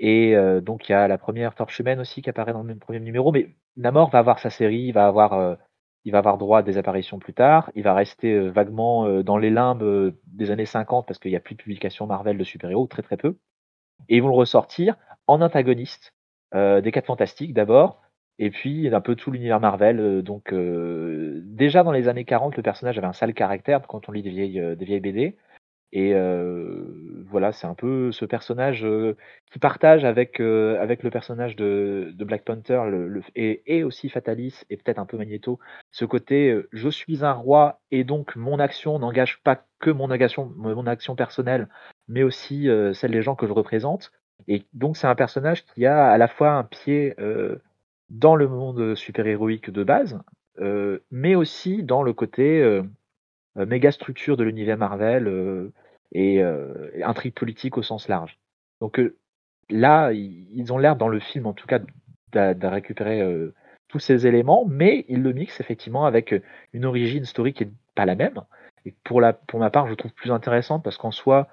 Et 0.00 0.34
euh, 0.34 0.60
donc 0.60 0.88
il 0.88 0.92
y 0.92 0.94
a 0.94 1.06
la 1.06 1.16
première 1.16 1.54
Torche 1.54 1.78
humaine 1.78 2.00
aussi 2.00 2.22
qui 2.22 2.30
apparaît 2.30 2.52
dans 2.52 2.64
le 2.64 2.74
premier 2.74 2.98
numéro. 2.98 3.30
Mais 3.30 3.54
Namor 3.76 4.10
va 4.10 4.18
avoir 4.18 4.40
sa 4.40 4.50
série, 4.50 4.80
il 4.80 4.92
va 4.92 5.06
avoir, 5.06 5.34
euh, 5.34 5.54
il 6.04 6.10
va 6.10 6.18
avoir 6.18 6.36
droit 6.36 6.58
à 6.58 6.62
des 6.62 6.76
apparitions 6.76 7.20
plus 7.20 7.34
tard. 7.34 7.70
Il 7.76 7.84
va 7.84 7.94
rester 7.94 8.48
vaguement 8.48 9.22
dans 9.22 9.36
les 9.36 9.50
limbes 9.50 10.12
des 10.26 10.50
années 10.50 10.66
50 10.66 11.06
parce 11.06 11.20
qu'il 11.20 11.30
n'y 11.30 11.36
a 11.36 11.40
plus 11.40 11.54
de 11.54 11.62
publications 11.62 12.06
Marvel 12.06 12.36
de 12.36 12.44
super-héros, 12.44 12.88
très 12.88 13.02
très 13.02 13.16
peu. 13.16 13.36
Et 14.08 14.16
ils 14.16 14.22
vont 14.22 14.28
le 14.28 14.34
ressortir 14.34 14.96
en 15.26 15.40
antagoniste 15.42 16.14
des 16.54 16.90
4 16.90 17.04
Fantastiques 17.04 17.52
d'abord, 17.52 18.00
et 18.40 18.50
puis 18.50 18.92
un 18.92 19.00
peu 19.02 19.14
tout 19.14 19.30
l'univers 19.30 19.60
Marvel. 19.60 20.00
Euh, 20.00 20.22
donc 20.22 20.52
euh, 20.52 21.40
déjà 21.44 21.84
dans 21.84 21.92
les 21.92 22.08
années 22.08 22.24
40, 22.24 22.56
le 22.56 22.62
personnage 22.62 22.98
avait 22.98 23.06
un 23.06 23.12
sale 23.12 23.34
caractère 23.34 23.86
quand 23.86 24.08
on 24.08 24.12
lit 24.12 24.22
des 24.22 24.30
vieilles, 24.30 24.76
des 24.76 24.84
vieilles 24.84 25.00
BD. 25.00 25.36
Et 25.92 26.14
voilà, 27.26 27.50
c'est 27.50 27.66
un 27.66 27.74
peu 27.74 28.12
ce 28.12 28.24
personnage 28.24 28.86
qui 29.50 29.58
partage 29.58 30.04
avec, 30.04 30.38
avec 30.38 31.02
le 31.02 31.10
personnage 31.10 31.56
de, 31.56 32.12
de 32.14 32.24
Black 32.24 32.44
Panther 32.44 32.82
le, 32.88 33.22
et, 33.34 33.62
et, 33.66 33.82
aussi 33.82 34.08
Fatalis 34.08 34.62
et 34.70 34.76
peut-être 34.76 35.00
un 35.00 35.04
peu 35.04 35.16
Magneto, 35.16 35.58
ce 35.90 36.04
côté 36.04 36.56
je 36.70 36.88
suis 36.88 37.24
un 37.24 37.32
roi 37.32 37.80
et 37.90 38.04
donc 38.04 38.36
mon 38.36 38.60
action 38.60 39.00
n'engage 39.00 39.42
pas 39.42 39.64
que 39.80 39.90
mon 39.90 40.12
action, 40.12 40.52
mon 40.56 40.86
action 40.86 41.16
personnelle, 41.16 41.68
mais 42.06 42.22
aussi 42.22 42.68
celle 42.94 43.10
des 43.10 43.22
gens 43.22 43.34
que 43.34 43.48
je 43.48 43.52
représente. 43.52 44.12
Et 44.46 44.64
donc 44.72 44.96
c'est 44.96 45.08
un 45.08 45.16
personnage 45.16 45.64
qui 45.64 45.86
a 45.86 46.08
à 46.08 46.18
la 46.18 46.28
fois 46.28 46.52
un 46.52 46.64
pied 46.64 47.14
euh, 47.18 47.56
dans 48.10 48.36
le 48.36 48.48
monde 48.48 48.94
super-héroïque 48.94 49.70
de 49.70 49.84
base, 49.84 50.20
euh, 50.58 50.98
mais 51.10 51.34
aussi 51.34 51.82
dans 51.82 52.02
le 52.02 52.12
côté 52.12 52.62
euh, 52.62 52.82
méga 53.54 53.92
structure 53.92 54.36
de 54.36 54.44
l'univers 54.44 54.76
Marvel 54.76 55.70
et 56.12 56.42
intrigue 57.02 57.34
politique 57.34 57.78
au 57.78 57.82
sens 57.82 58.08
large. 58.08 58.38
Donc 58.80 59.00
là, 59.68 60.12
ils 60.12 60.72
ont 60.72 60.78
l'air 60.78 60.96
dans 60.96 61.08
le 61.08 61.20
film 61.20 61.46
en 61.46 61.52
tout 61.52 61.66
cas 61.66 61.80
de, 62.32 62.66
récupérer 62.66 63.22
tous 63.88 63.98
ces 63.98 64.26
éléments, 64.26 64.64
mais 64.66 65.04
ils 65.08 65.22
le 65.22 65.32
mixent 65.32 65.60
effectivement 65.60 66.06
avec 66.06 66.34
une 66.72 66.84
origine 66.84 67.22
historique 67.22 67.56
qui 67.58 67.66
n'est 67.66 67.72
pas 67.94 68.06
la 68.06 68.14
même. 68.14 68.42
Et 68.86 68.94
pour, 69.04 69.20
la, 69.20 69.32
pour 69.32 69.60
ma 69.60 69.70
part, 69.70 69.88
je 69.88 69.94
trouve 69.94 70.12
plus 70.12 70.30
intéressante 70.30 70.82
parce 70.82 70.96
qu'en 70.96 71.10
soi, 71.10 71.48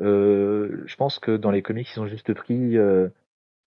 euh, 0.00 0.82
je 0.86 0.96
pense 0.96 1.18
que 1.18 1.36
dans 1.36 1.50
les 1.50 1.62
comics, 1.62 1.88
ils 1.94 2.00
ont 2.00 2.06
juste 2.06 2.32
pris 2.34 2.76
euh, 2.76 3.08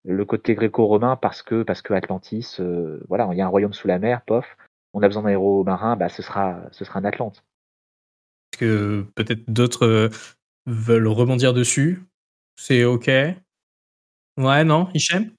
le 0.06 0.26
côté 0.26 0.56
gréco-romain 0.56 1.16
parce 1.16 1.42
que 1.42 1.64
parce 1.64 1.82
que 1.82 1.94
Atlantis, 1.94 2.58
euh, 2.60 3.00
voilà, 3.08 3.28
il 3.32 3.38
y 3.38 3.42
a 3.42 3.46
un 3.46 3.50
royaume 3.50 3.74
sous 3.74 3.88
la 3.88 4.00
mer, 4.00 4.22
pof. 4.22 4.46
On 4.94 5.02
a 5.02 5.08
besoin 5.08 5.24
d'un 5.24 5.30
héros 5.30 5.64
marin, 5.64 5.96
bah 5.96 6.10
ce 6.10 6.22
sera 6.22 6.62
ce 6.72 6.86
sera 6.86 7.00
un 7.00 7.06
Atlante. 7.06 7.44
Est-ce 8.54 8.60
que 8.60 9.06
peut-être 9.16 9.50
d'autres 9.50 10.10
veulent 10.66 11.08
rebondir 11.08 11.54
dessus? 11.54 12.04
C'est 12.56 12.86
ok? 12.86 13.08
Ouais, 14.38 14.64
non, 14.64 14.90
Hichem? 14.94 15.32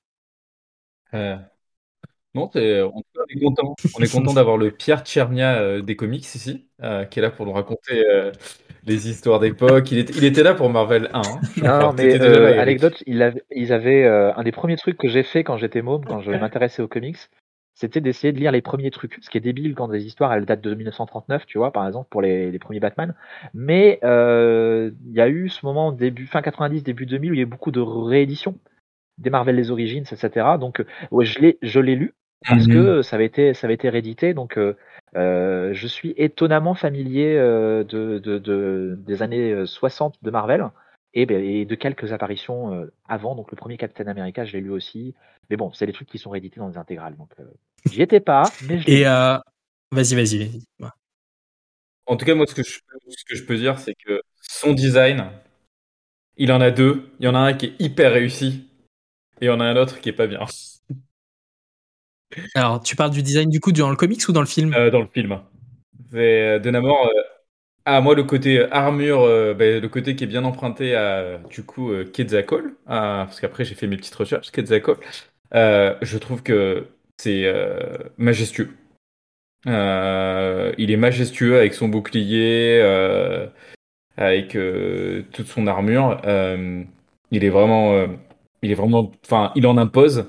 Non, 2.34 2.50
on, 2.54 2.58
est 2.58 3.40
content. 3.40 3.74
On 3.94 4.02
est 4.02 4.12
content 4.12 4.34
d'avoir 4.34 4.58
le 4.58 4.70
Pierre 4.70 5.02
Tchernia 5.02 5.80
des 5.80 5.96
comics 5.96 6.34
ici, 6.34 6.68
qui 7.10 7.18
est 7.18 7.22
là 7.22 7.30
pour 7.30 7.46
nous 7.46 7.52
raconter 7.52 8.04
les 8.86 9.10
histoires 9.10 9.40
d'époque. 9.40 9.90
Il, 9.90 9.98
il, 9.98 10.24
était 10.24 10.42
là 10.42 10.54
pour 10.54 10.70
Marvel 10.70 11.10
1. 11.12 11.18
Hein, 11.18 11.22
non, 11.62 11.92
mais 11.92 12.20
euh, 12.20 12.60
anecdote, 12.60 13.02
il 13.06 13.22
avait, 13.22 13.42
ils 13.50 13.72
avaient 13.72 14.04
euh, 14.04 14.32
un 14.34 14.42
des 14.42 14.52
premiers 14.52 14.76
trucs 14.76 14.96
que 14.96 15.08
j'ai 15.08 15.22
fait 15.22 15.44
quand 15.44 15.56
j'étais 15.56 15.82
môme, 15.82 16.04
quand 16.04 16.20
je 16.20 16.30
m'intéressais 16.40 16.82
aux 16.82 16.88
comics, 16.88 17.18
c'était 17.74 18.00
d'essayer 18.00 18.32
de 18.32 18.38
lire 18.38 18.52
les 18.52 18.62
premiers 18.62 18.90
trucs. 18.90 19.18
Ce 19.20 19.28
qui 19.28 19.36
est 19.38 19.42
débile 19.42 19.74
quand 19.74 19.88
des 19.88 20.06
histoires 20.06 20.32
elles 20.32 20.46
datent 20.46 20.62
de 20.62 20.74
1939, 20.74 21.44
tu 21.46 21.58
vois, 21.58 21.72
par 21.72 21.86
exemple 21.86 22.08
pour 22.10 22.22
les, 22.22 22.50
les 22.50 22.58
premiers 22.58 22.80
Batman. 22.80 23.14
Mais 23.52 23.98
euh, 24.04 24.90
il 25.06 25.12
y 25.12 25.20
a 25.20 25.28
eu 25.28 25.48
ce 25.48 25.66
moment 25.66 25.92
début 25.92 26.26
fin 26.26 26.40
90, 26.40 26.82
début 26.82 27.06
2000 27.06 27.30
où 27.30 27.34
il 27.34 27.38
y 27.38 27.40
a 27.40 27.42
eu 27.42 27.46
beaucoup 27.46 27.72
de 27.72 27.80
rééditions 27.80 28.58
des 29.18 29.30
Marvel 29.30 29.56
les 29.56 29.70
Origins, 29.70 30.04
etc. 30.10 30.46
Donc 30.60 30.84
ouais, 31.10 31.24
je 31.24 31.40
l'ai, 31.40 31.58
je 31.62 31.80
l'ai 31.80 31.96
lu 31.96 32.14
parce 32.46 32.66
que 32.66 32.96
mhm. 32.96 33.02
ça 33.02 33.16
avait 33.16 33.26
été, 33.26 33.54
ça 33.54 33.66
avait 33.66 33.74
été 33.74 33.88
réédité. 33.88 34.34
Donc 34.34 34.58
euh, 34.58 34.76
je 35.14 35.86
suis 35.86 36.14
étonnamment 36.16 36.74
familier 36.74 37.34
euh, 37.36 37.84
de, 37.84 38.18
de, 38.18 38.38
de, 38.38 38.98
des 38.98 39.22
années 39.22 39.66
60 39.66 40.14
euh, 40.14 40.18
de 40.22 40.30
Marvel 40.30 40.70
et, 41.14 41.26
ben, 41.26 41.42
et 41.42 41.64
de 41.64 41.74
quelques 41.74 42.12
apparitions 42.12 42.88
avant. 43.08 43.34
Donc 43.34 43.50
le 43.50 43.56
premier 43.56 43.76
Captain 43.76 44.06
America, 44.06 44.44
je 44.44 44.52
l'ai 44.52 44.60
lu 44.60 44.70
aussi. 44.70 45.14
Mais 45.50 45.56
bon, 45.56 45.72
c'est 45.72 45.86
des 45.86 45.92
trucs 45.92 46.08
qui 46.08 46.18
sont 46.18 46.30
réédités 46.30 46.60
dans 46.60 46.68
des 46.68 46.76
intégrales. 46.76 47.16
Donc 47.16 47.30
j'y 47.90 48.02
étais 48.02 48.20
pas. 48.20 48.44
Mais 48.68 48.80
et 48.86 49.04
vas-y, 49.92 50.14
vas-y. 50.14 50.62
en 52.06 52.16
tout 52.16 52.26
cas, 52.26 52.34
moi, 52.34 52.46
ce 52.46 52.54
que 52.54 52.62
je, 52.62 52.80
ce 53.08 53.24
que 53.24 53.34
je 53.34 53.44
peux 53.44 53.56
dire, 53.56 53.78
c'est 53.78 53.94
que 53.94 54.20
son 54.40 54.72
design, 54.72 55.30
il 56.36 56.52
en 56.52 56.60
a 56.60 56.70
deux. 56.70 57.10
Il 57.20 57.24
y 57.24 57.28
en 57.28 57.34
a 57.34 57.38
un 57.38 57.54
qui 57.54 57.66
est 57.66 57.80
hyper 57.80 58.12
réussi 58.12 58.68
et 59.40 59.46
il 59.46 59.48
y 59.48 59.50
en 59.50 59.60
a 59.60 59.64
un 59.64 59.76
autre 59.76 60.00
qui 60.00 60.08
est 60.08 60.12
pas 60.12 60.26
bien. 60.26 60.40
Alors, 62.54 62.82
tu 62.82 62.96
parles 62.96 63.10
du 63.10 63.22
design 63.22 63.48
du 63.50 63.60
coup 63.60 63.72
dans 63.72 63.90
le 63.90 63.96
comics 63.96 64.26
ou 64.28 64.32
dans 64.32 64.40
le 64.40 64.46
film? 64.46 64.74
Euh, 64.74 64.90
Dans 64.90 65.00
le 65.00 65.08
film. 65.12 65.40
C'est 66.10 66.42
euh, 66.42 66.58
de 66.58 66.70
Namor. 66.70 67.06
Euh, 67.06 67.20
ah, 67.84 68.00
moi, 68.00 68.14
le 68.14 68.24
côté 68.24 68.66
armure, 68.72 69.22
ben, 69.54 69.80
le 69.80 69.88
côté 69.88 70.16
qui 70.16 70.24
est 70.24 70.26
bien 70.26 70.44
emprunté 70.44 70.96
à, 70.96 71.38
du 71.50 71.62
coup, 71.62 71.92
Quetzalcoatl, 72.12 72.72
parce 72.84 73.40
qu'après, 73.40 73.64
j'ai 73.64 73.76
fait 73.76 73.86
mes 73.86 73.96
petites 73.96 74.16
recherches, 74.16 74.50
Quetzalcoatl, 74.50 74.98
je 75.52 76.18
trouve 76.18 76.42
que 76.42 76.88
c'est 77.16 77.46
majestueux. 78.18 78.70
il 79.66 79.70
est 79.70 80.96
majestueux 80.96 81.58
avec 81.58 81.74
son 81.74 81.86
bouclier, 81.86 82.80
avec 84.16 84.58
toute 85.30 85.46
son 85.46 85.68
armure. 85.68 86.20
il 87.30 87.44
est 87.44 87.50
vraiment, 87.50 88.04
il 88.62 88.72
est 88.72 88.74
vraiment, 88.74 89.12
enfin, 89.24 89.52
il 89.54 89.64
en 89.64 89.76
impose. 89.76 90.26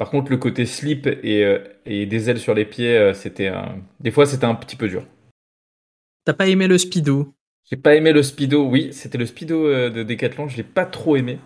Par 0.00 0.08
contre, 0.08 0.30
le 0.30 0.38
côté 0.38 0.64
slip 0.64 1.06
et, 1.06 1.44
euh, 1.44 1.58
des 1.84 2.30
ailes 2.30 2.40
sur 2.40 2.54
les 2.54 2.64
pieds, 2.64 2.96
euh, 2.96 3.12
c'était 3.12 3.52
des 4.00 4.10
fois 4.10 4.24
c'était 4.24 4.46
un 4.46 4.54
petit 4.54 4.74
peu 4.74 4.88
dur. 4.88 5.04
T'as 6.24 6.32
pas 6.32 6.46
aimé 6.46 6.68
le 6.68 6.78
speedo? 6.78 7.34
J'ai 7.70 7.76
pas 7.76 7.94
aimé 7.94 8.14
le 8.14 8.22
speedo. 8.22 8.66
Oui, 8.66 8.94
c'était 8.94 9.18
le 9.18 9.26
speedo 9.26 9.66
euh, 9.66 9.90
de 9.90 10.02
Decathlon. 10.02 10.48
Je 10.48 10.56
l'ai 10.56 10.62
pas 10.62 10.86
trop 10.86 11.16
aimé. 11.16 11.38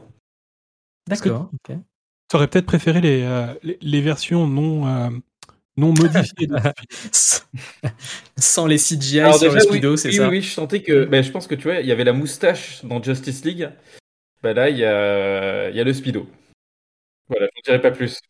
D'accord. 1.09 1.51
Tu 1.65 1.75
aurais 2.35 2.47
peut-être 2.47 2.67
préféré 2.67 3.01
les, 3.01 3.29
les, 3.81 4.01
versions 4.01 4.47
non 4.47 5.11
non 5.77 5.89
modifiées. 5.89 6.49
Sans 8.39 8.69
les 8.69 8.79
CGI 8.79 9.37
sur 9.37 9.53
le 9.53 9.59
speedo, 9.59 9.97
c'est 9.97 10.13
ça? 10.13 10.29
Oui, 10.29 10.43
je 10.43 10.51
sentais 10.51 10.81
que. 10.81 11.07
Ben, 11.07 11.25
je 11.25 11.33
pense 11.33 11.49
que 11.49 11.57
tu 11.57 11.65
vois, 11.65 11.81
il 11.81 11.89
y 11.89 11.93
avait 11.93 12.05
la 12.05 12.13
moustache 12.13 12.85
dans 12.85 13.03
Justice 13.03 13.45
League. 13.45 13.69
Ben 14.45 14.55
là, 14.55 14.71
il 14.71 14.79
y 14.79 14.85
a, 14.85 15.71
y 15.71 15.81
a 15.81 15.83
le 15.83 15.93
speedo. 15.93 16.29
Voilà, 17.27 17.49
je 17.53 17.59
ne 17.59 17.65
dirai 17.65 17.81
pas 17.81 17.91
plus. 17.91 18.21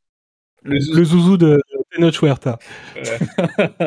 Le, 0.64 1.04
zouzou 1.04 1.36
de 1.36 1.60
Tenoch 1.90 2.16
Huerta. 2.16 2.58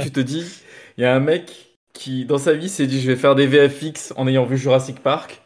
tu 0.04 0.12
te 0.12 0.20
dis, 0.20 0.62
il 0.98 1.02
y 1.02 1.06
a 1.06 1.16
un 1.16 1.20
mec 1.20 1.76
qui, 1.94 2.26
dans 2.26 2.38
sa 2.38 2.54
vie, 2.54 2.70
s'est 2.70 2.86
dit 2.86 3.02
je 3.02 3.08
vais 3.08 3.16
faire 3.16 3.34
des 3.34 3.48
VFX 3.48 4.14
en 4.16 4.28
ayant 4.28 4.46
vu 4.46 4.58
Jurassic 4.58 5.00
Park. 5.00 5.42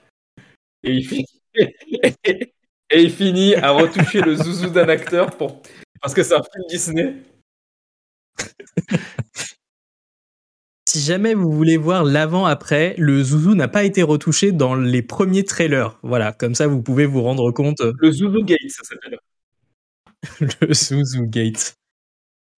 Et 0.83 0.91
il 0.91 1.07
finit, 1.07 1.25
et 1.55 2.53
il 3.01 3.11
finit 3.11 3.55
à 3.55 3.71
retoucher 3.71 4.21
le 4.21 4.35
zouzou 4.35 4.69
d'un 4.69 4.89
acteur 4.89 5.37
pour... 5.37 5.61
parce 6.01 6.13
que 6.13 6.21
c'est 6.21 6.35
un 6.35 6.41
film 6.43 6.65
Disney. 6.69 7.15
Si 10.89 10.99
jamais 10.99 11.33
vous 11.33 11.53
voulez 11.53 11.77
voir 11.77 12.03
l'avant-après, 12.03 12.95
le 12.97 13.23
zouzou 13.23 13.55
n'a 13.55 13.69
pas 13.69 13.85
été 13.85 14.03
retouché 14.03 14.51
dans 14.51 14.75
les 14.75 15.01
premiers 15.01 15.45
trailers. 15.45 15.97
Voilà, 16.03 16.33
comme 16.33 16.55
ça 16.55 16.67
vous 16.67 16.81
pouvez 16.81 17.05
vous 17.05 17.21
rendre 17.21 17.49
compte. 17.53 17.79
Le 17.79 18.11
zouzou 18.11 18.43
gate, 18.43 18.59
ça 18.67 18.83
s'appelle. 18.83 19.17
le 20.61 20.73
Zuzu 20.73 21.27
Gate. 21.27 21.75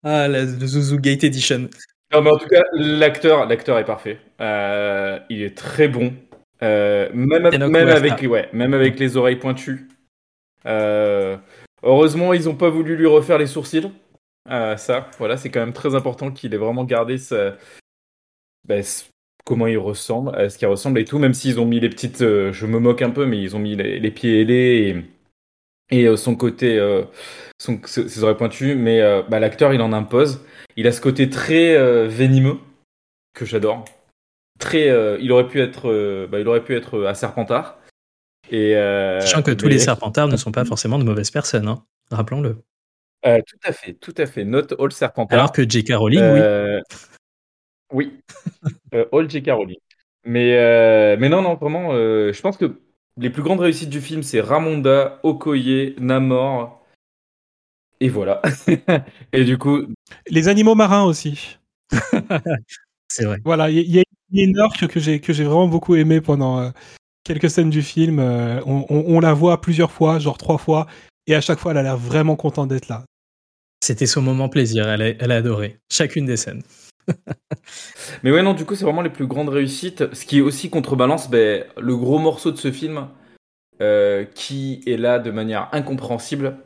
Ah, 0.03 0.27
le 0.27 0.45
Zuzu 0.45 0.99
Gate 0.99 1.23
Edition. 1.23 1.69
Non, 2.13 2.21
mais 2.21 2.29
en 2.29 2.37
tout 2.37 2.47
cas, 2.47 2.61
l'acteur, 2.73 3.47
l'acteur 3.47 3.79
est 3.79 3.85
parfait. 3.85 4.19
Euh, 4.39 5.19
il 5.29 5.41
est 5.41 5.57
très 5.57 5.87
bon. 5.87 6.13
Euh, 6.61 7.09
même, 7.13 7.49
même 7.49 7.89
avec, 7.89 8.21
ouais, 8.21 8.49
même 8.53 8.73
avec 8.73 8.99
les 8.99 9.17
oreilles 9.17 9.37
pointues. 9.37 9.87
Euh, 10.65 11.37
heureusement, 11.81 12.33
ils 12.33 12.45
n'ont 12.45 12.55
pas 12.55 12.69
voulu 12.69 12.95
lui 12.95 13.07
refaire 13.07 13.39
les 13.39 13.47
sourcils. 13.47 13.91
ça, 14.47 15.09
voilà, 15.17 15.37
c'est 15.37 15.49
quand 15.49 15.59
même 15.59 15.73
très 15.73 15.95
important 15.95 16.31
qu'il 16.31 16.53
ait 16.53 16.57
vraiment 16.57 16.83
gardé 16.83 17.17
sa... 17.17 17.55
Ben, 18.65 18.83
comment 19.43 19.67
il 19.67 19.77
ressemble, 19.77 20.35
à 20.35 20.49
ce 20.49 20.57
qu'il 20.57 20.67
ressemble 20.67 20.99
et 20.99 21.05
tout, 21.05 21.17
même 21.17 21.33
s'ils 21.33 21.59
ont 21.59 21.65
mis 21.65 21.79
les 21.79 21.89
petites. 21.89 22.19
je 22.19 22.65
me 22.65 22.79
moque 22.79 23.01
un 23.01 23.09
peu, 23.09 23.25
mais 23.25 23.41
ils 23.41 23.55
ont 23.55 23.59
mis 23.59 23.75
les, 23.75 24.11
pieds 24.11 24.41
ailés 24.41 24.89
et, 24.89 25.03
et 25.89 26.15
son 26.17 26.35
côté 26.35 26.79
ses 27.85 28.23
oreilles 28.23 28.37
pointues, 28.37 28.75
mais 28.75 29.01
euh, 29.01 29.21
bah, 29.23 29.39
l'acteur 29.39 29.73
il 29.73 29.81
en 29.81 29.93
impose. 29.93 30.45
Il 30.75 30.87
a 30.87 30.91
ce 30.91 31.01
côté 31.01 31.29
très 31.29 31.75
euh, 31.75 32.07
venimeux 32.07 32.57
que 33.33 33.45
j'adore. 33.45 33.85
Très, 34.59 34.89
euh, 34.89 35.17
il 35.19 35.31
aurait 35.31 35.47
pu 35.47 35.61
être, 35.61 36.27
bah, 36.29 36.39
il 36.39 36.47
aurait 36.47 36.63
pu 36.63 36.75
être 36.75 37.03
à 37.05 37.13
Serpentard. 37.15 37.79
Et, 38.51 38.73
Sachant 39.21 39.41
que 39.41 39.51
tous 39.51 39.67
les 39.67 39.79
Serpentards 39.79 40.27
ne 40.27 40.37
sont 40.37 40.51
pas 40.51 40.65
forcément 40.65 40.99
de 40.99 41.03
mauvaises 41.03 41.31
personnes, 41.31 41.67
hein. 41.67 41.83
rappelons-le. 42.11 42.57
tout 43.23 43.59
à 43.63 43.71
fait, 43.71 43.93
tout 43.93 44.13
à 44.17 44.25
fait. 44.25 44.43
Not 44.43 44.73
all 44.79 44.91
Serpentards. 44.91 45.39
Alors 45.39 45.51
que 45.51 45.67
J.K. 45.67 45.93
Rowling, 45.93 46.21
oui. 46.21 46.41
Oui, 47.91 48.19
all 49.11 49.29
J.K. 49.29 49.51
Rowling. 49.51 49.79
Mais, 50.25 51.17
mais 51.17 51.29
non, 51.29 51.41
non, 51.41 51.55
vraiment, 51.55 51.93
je 51.93 52.41
pense 52.41 52.57
que 52.57 52.79
les 53.17 53.29
plus 53.29 53.43
grandes 53.43 53.59
réussites 53.59 53.89
du 53.89 54.01
film, 54.01 54.23
c'est 54.23 54.41
Ramonda, 54.41 55.19
Okoye, 55.23 55.95
Namor, 55.99 56.83
et 58.03 58.09
voilà. 58.09 58.41
et 59.33 59.45
du 59.45 59.57
coup. 59.57 59.85
Les 60.27 60.49
animaux 60.49 60.75
marins 60.75 61.05
aussi. 61.05 61.57
c'est 63.07 63.23
vrai. 63.23 63.37
Voilà, 63.45 63.69
il 63.69 63.89
y, 63.89 63.99
a 63.99 64.03
une 64.33 64.59
orque 64.59 64.87
que 64.87 64.99
j'ai, 64.99 65.21
que 65.21 65.31
j'ai 65.31 65.45
vraiment 65.45 65.69
beaucoup 65.69 65.95
aimé 65.95 66.19
pendant 66.19 66.59
euh, 66.59 66.69
quelques 67.23 67.49
scènes 67.49 67.69
du 67.69 67.81
film. 67.81 68.19
Euh, 68.19 68.59
on, 68.65 69.21
la 69.21 69.33
voit 69.33 69.61
plusieurs 69.61 69.89
fois, 69.89 70.19
genre 70.19 70.37
trois 70.37 70.57
fois, 70.57 70.85
et 71.27 71.35
à 71.35 71.39
chaque 71.39 71.59
fois, 71.59 71.71
elle 71.71 71.77
a 71.77 71.83
l'air 71.83 71.97
vraiment 71.97 72.35
contente 72.35 72.67
d'être 72.67 72.89
là. 72.89 73.05
C'était 73.81 74.05
son 74.05 74.21
moment 74.21 74.49
plaisir, 74.49 74.89
elle 74.89 75.01
a, 75.01 75.07
elle 75.07 75.31
a 75.31 75.37
adoré 75.37 75.77
chacune 75.89 76.25
des 76.25 76.37
scènes. 76.37 76.63
Mais 78.23 78.31
ouais, 78.31 78.43
non, 78.43 78.53
du 78.53 78.65
coup, 78.65 78.75
c'est 78.75 78.85
vraiment 78.85 79.01
les 79.01 79.09
plus 79.09 79.27
grandes 79.27 79.49
réussites. 79.49 80.13
Ce 80.13 80.25
qui 80.25 80.39
est 80.39 80.41
aussi 80.41 80.69
contrebalance 80.69 81.29
ben, 81.29 81.63
le 81.79 81.95
gros 81.95 82.19
morceau 82.19 82.51
de 82.51 82.57
ce 82.57 82.71
film, 82.71 83.07
euh, 83.81 84.25
qui 84.25 84.81
est 84.85 84.97
là 84.97 85.19
de 85.19 85.31
manière 85.31 85.69
incompréhensible, 85.71 86.57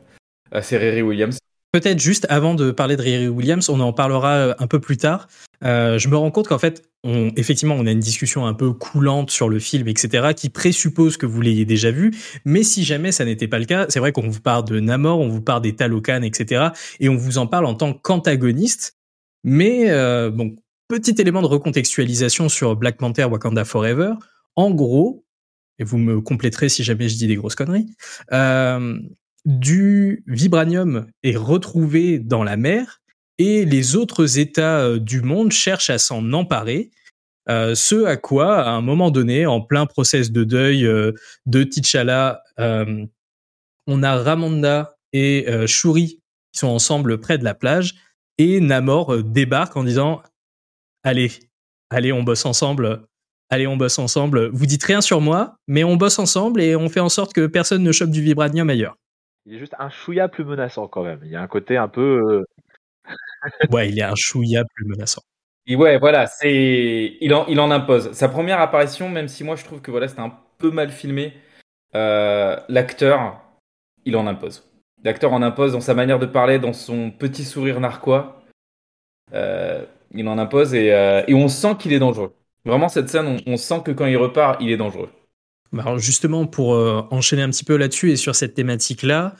c'est 0.60 0.78
Riri 0.78 1.02
Williams. 1.02 1.38
Peut-être 1.72 1.98
juste 1.98 2.26
avant 2.30 2.54
de 2.54 2.70
parler 2.70 2.96
de 2.96 3.02
Riri 3.02 3.28
Williams, 3.28 3.68
on 3.68 3.80
en 3.80 3.92
parlera 3.92 4.32
euh, 4.36 4.54
un 4.58 4.66
peu 4.66 4.80
plus 4.80 4.96
tard. 4.96 5.28
Euh, 5.64 5.98
je 5.98 6.08
me 6.08 6.16
rends 6.16 6.30
compte 6.30 6.48
qu'en 6.48 6.58
fait, 6.58 6.82
effectivement, 7.04 7.74
on 7.74 7.86
a 7.86 7.90
une 7.90 8.00
discussion 8.00 8.46
un 8.46 8.54
peu 8.54 8.72
coulante 8.72 9.30
sur 9.30 9.50
le 9.50 9.58
film, 9.58 9.86
etc., 9.86 10.28
qui 10.34 10.48
présuppose 10.48 11.18
que 11.18 11.26
vous 11.26 11.42
l'ayez 11.42 11.66
déjà 11.66 11.90
vu. 11.90 12.14
Mais 12.46 12.62
si 12.62 12.84
jamais 12.84 13.12
ça 13.12 13.26
n'était 13.26 13.48
pas 13.48 13.58
le 13.58 13.66
cas, 13.66 13.86
c'est 13.90 14.00
vrai 14.00 14.12
qu'on 14.12 14.28
vous 14.28 14.40
parle 14.40 14.64
de 14.64 14.80
Namor, 14.80 15.20
on 15.20 15.28
vous 15.28 15.42
parle 15.42 15.60
des 15.60 15.76
Talokan, 15.76 16.22
etc., 16.22 16.68
et 17.00 17.08
on 17.10 17.16
vous 17.16 17.36
en 17.36 17.46
parle 17.46 17.66
en 17.66 17.74
tant 17.74 17.92
qu'antagoniste. 17.92 18.97
Mais 19.44 19.90
euh, 19.90 20.30
bon, 20.30 20.56
petit 20.88 21.14
élément 21.18 21.42
de 21.42 21.46
recontextualisation 21.46 22.48
sur 22.48 22.76
Black 22.76 22.96
Panther 22.96 23.24
Wakanda 23.24 23.64
Forever. 23.64 24.14
En 24.56 24.70
gros, 24.70 25.24
et 25.78 25.84
vous 25.84 25.98
me 25.98 26.20
compléterez 26.20 26.68
si 26.68 26.82
jamais 26.82 27.08
je 27.08 27.16
dis 27.16 27.26
des 27.26 27.36
grosses 27.36 27.54
conneries, 27.54 27.86
euh, 28.32 28.98
du 29.44 30.24
vibranium 30.26 31.06
est 31.22 31.36
retrouvé 31.36 32.18
dans 32.18 32.42
la 32.42 32.56
mer 32.56 33.00
et 33.38 33.64
les 33.64 33.94
autres 33.94 34.38
États 34.38 34.80
euh, 34.80 34.98
du 34.98 35.22
monde 35.22 35.52
cherchent 35.52 35.90
à 35.90 35.98
s'en 35.98 36.32
emparer. 36.32 36.90
Ce 37.50 38.04
à 38.04 38.18
quoi, 38.18 38.62
à 38.62 38.72
un 38.72 38.82
moment 38.82 39.10
donné, 39.10 39.46
en 39.46 39.62
plein 39.62 39.86
process 39.86 40.30
de 40.30 40.44
deuil 40.44 40.82
de 40.82 41.64
T'Challa, 41.64 42.42
on 42.58 44.02
a 44.02 44.16
Ramonda 44.16 44.98
et 45.14 45.46
Shuri 45.66 46.20
qui 46.52 46.58
sont 46.58 46.66
ensemble 46.66 47.18
près 47.20 47.38
de 47.38 47.44
la 47.44 47.54
plage 47.54 47.94
et 48.38 48.60
Namor 48.60 49.22
débarque 49.22 49.76
en 49.76 49.84
disant 49.84 50.22
allez, 51.02 51.30
allez, 51.90 52.12
on 52.12 52.22
bosse 52.22 52.46
ensemble. 52.46 53.02
Allez, 53.50 53.66
on 53.66 53.76
bosse 53.76 53.98
ensemble. 53.98 54.48
Vous 54.48 54.66
dites 54.66 54.84
rien 54.84 55.00
sur 55.00 55.20
moi, 55.20 55.56
mais 55.66 55.84
on 55.84 55.96
bosse 55.96 56.18
ensemble 56.18 56.60
et 56.60 56.76
on 56.76 56.88
fait 56.88 57.00
en 57.00 57.08
sorte 57.08 57.32
que 57.32 57.46
personne 57.46 57.82
ne 57.82 57.92
chope 57.92 58.10
du 58.10 58.20
vibranium 58.20 58.68
ailleurs 58.68 58.96
il 59.48 59.54
est 59.54 59.58
juste 59.58 59.74
un 59.78 59.88
chouïa 59.88 60.28
plus 60.28 60.44
menaçant 60.44 60.88
quand 60.88 61.02
même. 61.02 61.20
Il 61.24 61.30
y 61.30 61.36
a 61.36 61.40
un 61.40 61.46
côté 61.46 61.78
un 61.78 61.88
peu. 61.88 62.44
Euh, 63.10 63.10
ouais, 63.72 63.88
il 63.88 63.98
est 63.98 64.02
un 64.02 64.14
chouïa 64.14 64.62
plus 64.74 64.84
menaçant. 64.84 65.22
ouais, 65.66 65.98
voilà, 65.98 66.26
c'est 66.26 67.16
il 67.20 67.32
en, 67.32 67.46
il 67.46 67.58
en 67.58 67.70
impose. 67.70 68.12
Sa 68.12 68.28
première 68.28 68.60
apparition, 68.60 69.08
même 69.08 69.26
si 69.26 69.44
moi 69.44 69.56
je 69.56 69.64
trouve 69.64 69.80
que 69.80 69.90
voilà, 69.90 70.06
c'était 70.06 70.20
un 70.20 70.36
peu 70.58 70.70
mal 70.70 70.90
filmé, 70.90 71.32
euh, 71.94 72.58
l'acteur, 72.68 73.40
il 74.04 74.16
en 74.16 74.26
impose. 74.26 74.67
L'acteur 75.04 75.32
en 75.32 75.42
impose 75.42 75.72
dans 75.72 75.80
sa 75.80 75.94
manière 75.94 76.18
de 76.18 76.26
parler, 76.26 76.58
dans 76.58 76.72
son 76.72 77.10
petit 77.10 77.44
sourire 77.44 77.80
narquois. 77.80 78.42
Euh, 79.32 79.84
il 80.14 80.26
en 80.28 80.38
impose 80.38 80.74
et, 80.74 80.92
euh, 80.92 81.22
et 81.28 81.34
on 81.34 81.48
sent 81.48 81.76
qu'il 81.78 81.92
est 81.92 81.98
dangereux. 81.98 82.34
Vraiment, 82.64 82.88
cette 82.88 83.08
scène, 83.08 83.40
on, 83.46 83.56
sent 83.56 83.82
que 83.84 83.92
quand 83.92 84.06
il 84.06 84.16
repart, 84.16 84.60
il 84.60 84.70
est 84.70 84.76
dangereux. 84.76 85.10
Bah, 85.72 85.96
justement, 85.98 86.46
pour 86.46 86.70
enchaîner 87.10 87.42
un 87.42 87.50
petit 87.50 87.64
peu 87.64 87.76
là-dessus 87.76 88.10
et 88.10 88.16
sur 88.16 88.34
cette 88.34 88.54
thématique-là, 88.54 89.36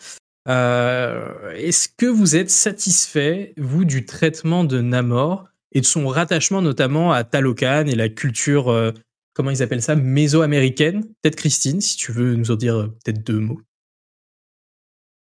est-ce 0.46 1.88
que 1.88 2.06
vous 2.06 2.36
êtes 2.36 2.50
satisfait, 2.50 3.54
vous, 3.56 3.84
du 3.84 4.06
traitement 4.06 4.64
de 4.64 4.80
Namor 4.80 5.48
et 5.72 5.80
de 5.80 5.86
son 5.86 6.06
rattachement 6.08 6.62
notamment 6.62 7.12
à 7.12 7.24
Talokan 7.24 7.86
et 7.86 7.94
la 7.94 8.08
culture, 8.08 8.68
euh, 8.68 8.92
comment 9.34 9.50
ils 9.50 9.62
appellent 9.62 9.82
ça, 9.82 9.96
méso-américaine? 9.96 11.04
Peut-être 11.22 11.36
Christine, 11.36 11.80
si 11.80 11.96
tu 11.96 12.12
veux 12.12 12.34
nous 12.34 12.50
en 12.50 12.56
dire 12.56 12.76
euh, 12.76 12.86
peut-être 13.04 13.24
deux 13.24 13.40
mots. 13.40 13.60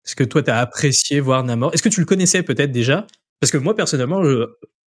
Est-ce 0.05 0.17
que 0.17 0.25
toi, 0.25 0.43
tu 0.43 0.51
as 0.51 0.59
apprécié 0.59 1.21
voir 1.21 1.45
Namor? 1.45 1.73
Est-ce 1.75 1.83
que 1.83 1.89
tu 1.89 2.01
le 2.01 2.07
connaissais 2.07 2.43
peut-être 2.43 2.73
déjà? 2.73 3.07
Parce 3.41 3.51
que 3.51 3.59
moi, 3.59 3.75
personnellement, 3.75 4.23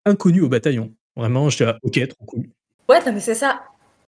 inconnu 0.04 0.40
au 0.40 0.48
bataillon. 0.48 0.92
Vraiment, 1.16 1.48
je 1.50 1.64
dis, 1.64 1.70
ok, 1.82 2.08
trop 2.08 2.24
cool. 2.24 2.46
Ouais, 2.88 3.00
mais 3.06 3.20
c'est 3.20 3.34
ça. 3.34 3.62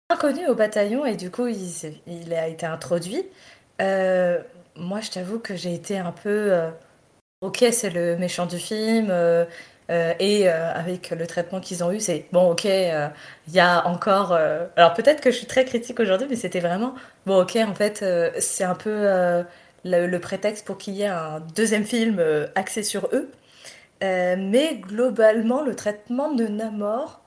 Inconnu 0.10 0.48
au 0.48 0.56
bataillon, 0.56 1.06
et 1.06 1.16
du 1.16 1.30
coup, 1.30 1.48
il, 1.48 2.34
a 2.34 2.48
été 2.48 2.66
introduit. 2.66 3.24
Euh, 3.82 4.40
moi, 4.76 5.02
je 5.02 5.12
t'avoue 5.12 5.40
que 5.40 5.56
j'ai 5.56 5.74
été 5.74 5.98
un 5.98 6.12
peu. 6.12 6.54
ok, 7.42 7.66
c'est 7.72 7.90
le 7.90 8.18
méchant 8.18 8.46
du 8.46 8.58
film. 8.58 9.12
Euh, 9.90 10.14
et 10.20 10.50
euh, 10.50 10.74
avec 10.74 11.12
le 11.12 11.26
traitement 11.28 11.62
qu'ils 11.62 11.84
ont 11.84 11.92
eu, 11.92 12.00
c'est 12.00 12.26
bon, 12.32 12.52
ok, 12.52 12.66
euh, 12.66 13.08
il 13.48 13.54
y 13.54 13.60
a 13.60 13.88
encore. 13.88 14.34
alors 14.76 14.94
peut-être 14.94 15.22
que 15.22 15.32
je 15.32 15.38
suis 15.38 15.48
très 15.48 15.66
critique 15.66 16.00
aujourd'hui, 16.00 16.28
mais 16.30 16.36
c'était 16.36 16.60
vraiment 16.60 16.94
bon, 17.26 17.42
ok, 17.42 17.56
en 17.58 17.74
fait, 17.74 18.04
c'est 18.40 18.64
un 18.64 18.76
peu 18.76 19.08
le, 19.86 20.18
prétexte 20.18 20.66
pour 20.66 20.78
qu'il 20.78 20.96
y 20.96 21.04
ait 21.04 21.08
un 21.08 21.40
deuxième 21.56 21.86
film 21.86 22.22
axé 22.56 22.84
sur 22.84 23.10
eux. 23.14 23.30
mais 24.02 24.76
globalement, 24.76 25.62
le 25.62 25.76
traitement 25.76 26.32
de 26.32 26.48
Namor, 26.48 27.22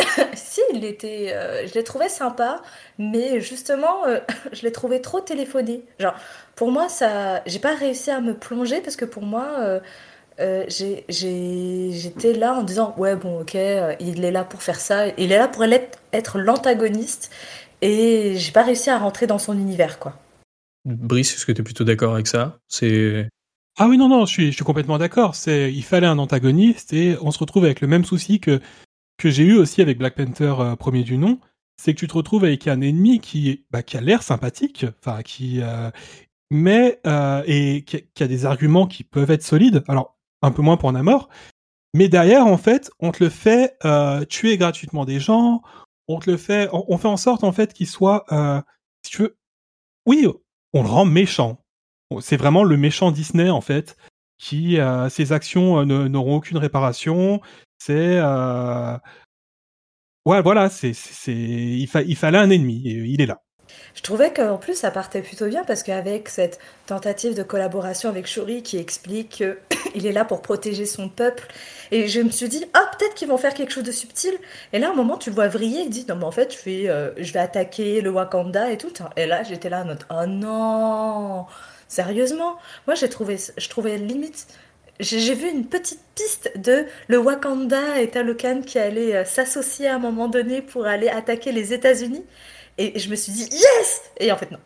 si, 0.34 0.60
il 0.72 0.84
était, 0.84 1.34
je 1.66 1.74
l'ai 1.74 1.84
trouvé 1.84 2.08
sympa, 2.08 2.62
mais 2.98 3.40
justement, 3.40 4.02
je 4.52 4.62
l'ai 4.62 4.72
trouvé 4.72 5.00
trop 5.00 5.20
téléphoné. 5.20 5.84
Genre, 5.98 6.14
pour 6.54 6.70
moi, 6.70 6.88
ça, 6.88 7.42
j'ai 7.46 7.58
pas 7.58 7.74
réussi 7.74 8.10
à 8.10 8.20
me 8.20 8.34
plonger 8.34 8.80
parce 8.80 8.96
que 8.96 9.04
pour 9.04 9.22
moi 9.22 9.80
euh, 10.38 10.66
j'étais 10.68 12.34
là 12.34 12.52
en 12.52 12.62
disant 12.62 12.94
ouais 12.98 13.16
bon 13.16 13.40
ok 13.40 13.54
euh, 13.54 13.94
il 14.00 14.22
est 14.22 14.30
là 14.30 14.44
pour 14.44 14.62
faire 14.62 14.78
ça 14.78 15.06
il 15.16 15.32
est 15.32 15.38
là 15.38 15.48
pour 15.48 15.64
être, 15.64 15.98
être 16.12 16.38
l'antagoniste 16.38 17.30
et 17.80 18.34
j'ai 18.36 18.52
pas 18.52 18.62
réussi 18.62 18.90
à 18.90 18.98
rentrer 18.98 19.26
dans 19.26 19.38
son 19.38 19.54
univers 19.54 19.98
quoi 19.98 20.12
Brice 20.86 21.34
est-ce 21.34 21.44
que 21.44 21.52
tu 21.52 21.60
es 21.60 21.64
plutôt 21.64 21.84
d'accord 21.84 22.14
avec 22.14 22.26
ça? 22.26 22.58
C'est 22.68 23.28
ah 23.78 23.88
oui 23.88 23.98
non 23.98 24.08
non 24.08 24.24
je 24.24 24.32
suis, 24.32 24.46
je 24.46 24.56
suis 24.56 24.64
complètement 24.64 24.96
d'accord 24.96 25.34
c'est 25.34 25.70
il 25.72 25.82
fallait 25.82 26.06
un 26.06 26.18
antagoniste 26.18 26.94
et 26.94 27.16
on 27.20 27.30
se 27.30 27.38
retrouve 27.38 27.64
avec 27.64 27.82
le 27.82 27.88
même 27.88 28.04
souci 28.04 28.40
que 28.40 28.60
que 29.18 29.28
j'ai 29.28 29.44
eu 29.44 29.56
aussi 29.56 29.82
avec 29.82 29.98
Black 29.98 30.14
Panther 30.14 30.54
euh, 30.60 30.76
premier 30.76 31.02
du 31.02 31.18
nom 31.18 31.38
c'est 31.76 31.92
que 31.92 31.98
tu 31.98 32.06
te 32.06 32.14
retrouves 32.14 32.44
avec 32.44 32.66
un 32.68 32.80
ennemi 32.80 33.20
qui 33.20 33.66
bah, 33.70 33.82
qui 33.82 33.98
a 33.98 34.00
l'air 34.00 34.22
sympathique 34.22 34.86
enfin 35.00 35.22
qui 35.22 35.60
mais 36.50 37.00
et 37.46 37.84
qui 37.84 38.22
a 38.22 38.28
des 38.28 38.46
arguments 38.46 38.86
qui 38.86 39.04
peuvent 39.04 39.30
être 39.30 39.42
solides 39.42 39.84
alors 39.88 40.16
un 40.42 40.50
peu 40.52 40.62
moins 40.62 40.76
pour 40.76 40.92
Namor. 40.92 41.28
Mais 41.94 42.08
derrière, 42.08 42.46
en 42.46 42.58
fait, 42.58 42.90
on 43.00 43.12
te 43.12 43.24
le 43.24 43.30
fait 43.30 43.76
euh, 43.84 44.24
tuer 44.24 44.56
gratuitement 44.58 45.04
des 45.04 45.20
gens. 45.20 45.62
On 46.08 46.18
te 46.18 46.30
le 46.30 46.36
fait, 46.36 46.68
on, 46.72 46.98
fait 46.98 47.08
en 47.08 47.16
sorte 47.16 47.42
en 47.42 47.52
fait 47.52 47.72
qu'il 47.72 47.88
soit, 47.88 48.24
euh, 48.32 48.60
si 49.02 49.12
tu 49.12 49.22
veux, 49.22 49.36
oui, 50.06 50.26
on 50.76 50.82
le 50.82 50.88
rend 50.88 51.04
méchant. 51.04 51.58
C'est 52.20 52.36
vraiment 52.36 52.62
le 52.64 52.76
méchant 52.76 53.10
Disney 53.10 53.50
en 53.50 53.60
fait, 53.60 53.96
qui 54.38 54.78
euh, 54.78 55.08
ses 55.08 55.32
actions 55.32 55.84
n'auront 55.84 56.36
aucune 56.36 56.58
réparation. 56.58 57.40
C'est 57.78 58.20
ouais, 60.26 60.42
voilà, 60.42 60.70
c'est, 60.70 60.92
il, 61.26 61.88
il 62.06 62.16
fallait 62.16 62.38
un 62.38 62.50
ennemi 62.50 62.82
il 62.84 63.20
est 63.20 63.26
là. 63.26 63.42
Je 63.94 64.02
trouvais 64.02 64.32
qu'en 64.32 64.56
plus 64.56 64.74
ça 64.74 64.90
partait 64.90 65.22
plutôt 65.22 65.46
bien 65.46 65.64
parce 65.64 65.82
qu'avec 65.82 66.28
cette 66.28 66.58
tentative 66.86 67.34
de 67.34 67.42
collaboration 67.42 68.08
avec 68.08 68.26
Shuri 68.26 68.62
qui 68.62 68.78
explique 68.78 69.44
qu'il 69.90 70.06
est 70.06 70.12
là 70.12 70.24
pour 70.24 70.42
protéger 70.42 70.86
son 70.86 71.08
peuple, 71.08 71.46
et 71.90 72.08
je 72.08 72.20
me 72.20 72.30
suis 72.30 72.48
dit, 72.48 72.64
ah 72.74 72.90
peut-être 72.98 73.14
qu'ils 73.14 73.28
vont 73.28 73.38
faire 73.38 73.54
quelque 73.54 73.72
chose 73.72 73.84
de 73.84 73.92
subtil. 73.92 74.34
Et 74.72 74.78
là, 74.78 74.88
à 74.88 74.90
un 74.90 74.94
moment, 74.94 75.16
tu 75.16 75.30
le 75.30 75.34
vois 75.34 75.48
vriller, 75.48 75.82
il 75.82 75.90
dit, 75.90 76.04
non 76.08 76.16
mais 76.16 76.24
en 76.24 76.32
fait, 76.32 76.56
je 76.56 76.64
vais, 76.68 76.88
euh, 76.88 77.10
je 77.16 77.32
vais 77.32 77.40
attaquer 77.40 78.00
le 78.00 78.10
Wakanda 78.10 78.70
et 78.70 78.78
tout. 78.78 78.92
Et 79.16 79.26
là, 79.26 79.42
j'étais 79.42 79.68
là 79.68 79.82
en 79.82 79.86
mode, 79.86 80.04
oh 80.10 80.26
non, 80.26 81.46
sérieusement? 81.88 82.56
Moi, 82.86 82.94
j'ai 82.94 83.08
trouvé, 83.08 83.38
je 83.56 83.68
trouvais 83.68 83.96
limite 83.98 84.46
j'ai 85.00 85.34
vu 85.34 85.50
une 85.50 85.66
petite 85.66 86.00
piste 86.14 86.52
de 86.56 86.86
le 87.08 87.18
Wakanda 87.18 88.00
et 88.00 88.08
Talokan 88.08 88.62
qui 88.62 88.78
allaient 88.78 89.16
euh, 89.16 89.24
s'associer 89.24 89.88
à 89.88 89.96
un 89.96 89.98
moment 89.98 90.28
donné 90.28 90.62
pour 90.62 90.86
aller 90.86 91.08
attaquer 91.08 91.52
les 91.52 91.72
États-Unis. 91.72 92.24
Et 92.78 92.98
je 92.98 93.08
me 93.08 93.16
suis 93.16 93.32
dit 93.32 93.48
yes 93.50 94.02
Et 94.20 94.30
en 94.30 94.36
fait 94.36 94.50
non. 94.50 94.58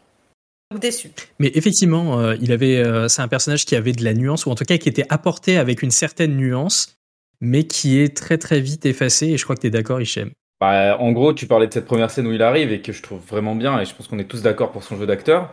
Donc 0.70 0.80
déçu. 0.80 1.10
Mais 1.38 1.50
effectivement, 1.54 2.20
euh, 2.20 2.36
il 2.40 2.52
avait, 2.52 2.78
euh, 2.78 3.08
c'est 3.08 3.22
un 3.22 3.28
personnage 3.28 3.64
qui 3.64 3.74
avait 3.74 3.92
de 3.92 4.04
la 4.04 4.14
nuance, 4.14 4.46
ou 4.46 4.50
en 4.50 4.54
tout 4.54 4.64
cas 4.64 4.78
qui 4.78 4.88
était 4.88 5.06
apporté 5.08 5.56
avec 5.56 5.82
une 5.82 5.90
certaine 5.90 6.36
nuance, 6.36 6.96
mais 7.40 7.64
qui 7.64 7.98
est 7.98 8.16
très 8.16 8.38
très 8.38 8.60
vite 8.60 8.86
effacé. 8.86 9.28
Et 9.28 9.36
je 9.36 9.44
crois 9.44 9.56
que 9.56 9.62
tu 9.62 9.66
es 9.66 9.70
d'accord, 9.70 10.00
Hichem. 10.00 10.30
Bah, 10.60 10.96
en 11.00 11.10
gros, 11.10 11.32
tu 11.32 11.46
parlais 11.46 11.66
de 11.66 11.72
cette 11.72 11.86
première 11.86 12.10
scène 12.10 12.26
où 12.26 12.32
il 12.32 12.42
arrive 12.42 12.70
et 12.72 12.82
que 12.82 12.92
je 12.92 13.02
trouve 13.02 13.20
vraiment 13.26 13.56
bien, 13.56 13.80
et 13.80 13.84
je 13.84 13.94
pense 13.94 14.06
qu'on 14.06 14.18
est 14.18 14.28
tous 14.28 14.42
d'accord 14.42 14.70
pour 14.70 14.84
son 14.84 14.96
jeu 14.96 15.06
d'acteur, 15.06 15.52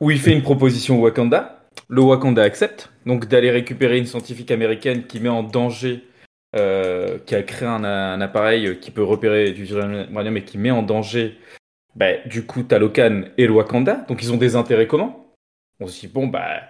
où 0.00 0.10
il 0.10 0.20
fait 0.20 0.32
une 0.32 0.42
proposition 0.42 1.00
au 1.00 1.04
Wakanda. 1.04 1.62
Le 1.88 2.02
Wakanda 2.02 2.42
accepte, 2.42 2.90
donc 3.06 3.26
d'aller 3.26 3.50
récupérer 3.50 3.98
une 3.98 4.06
scientifique 4.06 4.50
américaine 4.50 5.06
qui 5.06 5.18
met 5.18 5.30
en 5.30 5.42
danger, 5.42 6.04
euh, 6.54 7.18
qui 7.26 7.34
a 7.34 7.42
créé 7.42 7.66
un, 7.66 7.82
un, 7.82 8.20
appareil 8.20 8.78
qui 8.80 8.92
peut 8.92 9.02
repérer 9.02 9.50
du 9.52 9.66
uranium 9.66 10.36
et 10.36 10.44
qui 10.44 10.58
met 10.58 10.70
en 10.70 10.82
danger 10.82 11.36
bah, 11.96 12.18
du 12.26 12.44
coup, 12.44 12.62
Talokan 12.62 13.24
et 13.38 13.48
Wakanda, 13.48 14.04
donc 14.08 14.22
ils 14.22 14.32
ont 14.32 14.36
des 14.36 14.56
intérêts 14.56 14.86
communs. 14.86 15.14
On 15.80 15.86
se 15.86 16.00
dit, 16.00 16.08
bon, 16.08 16.26
bah, 16.26 16.62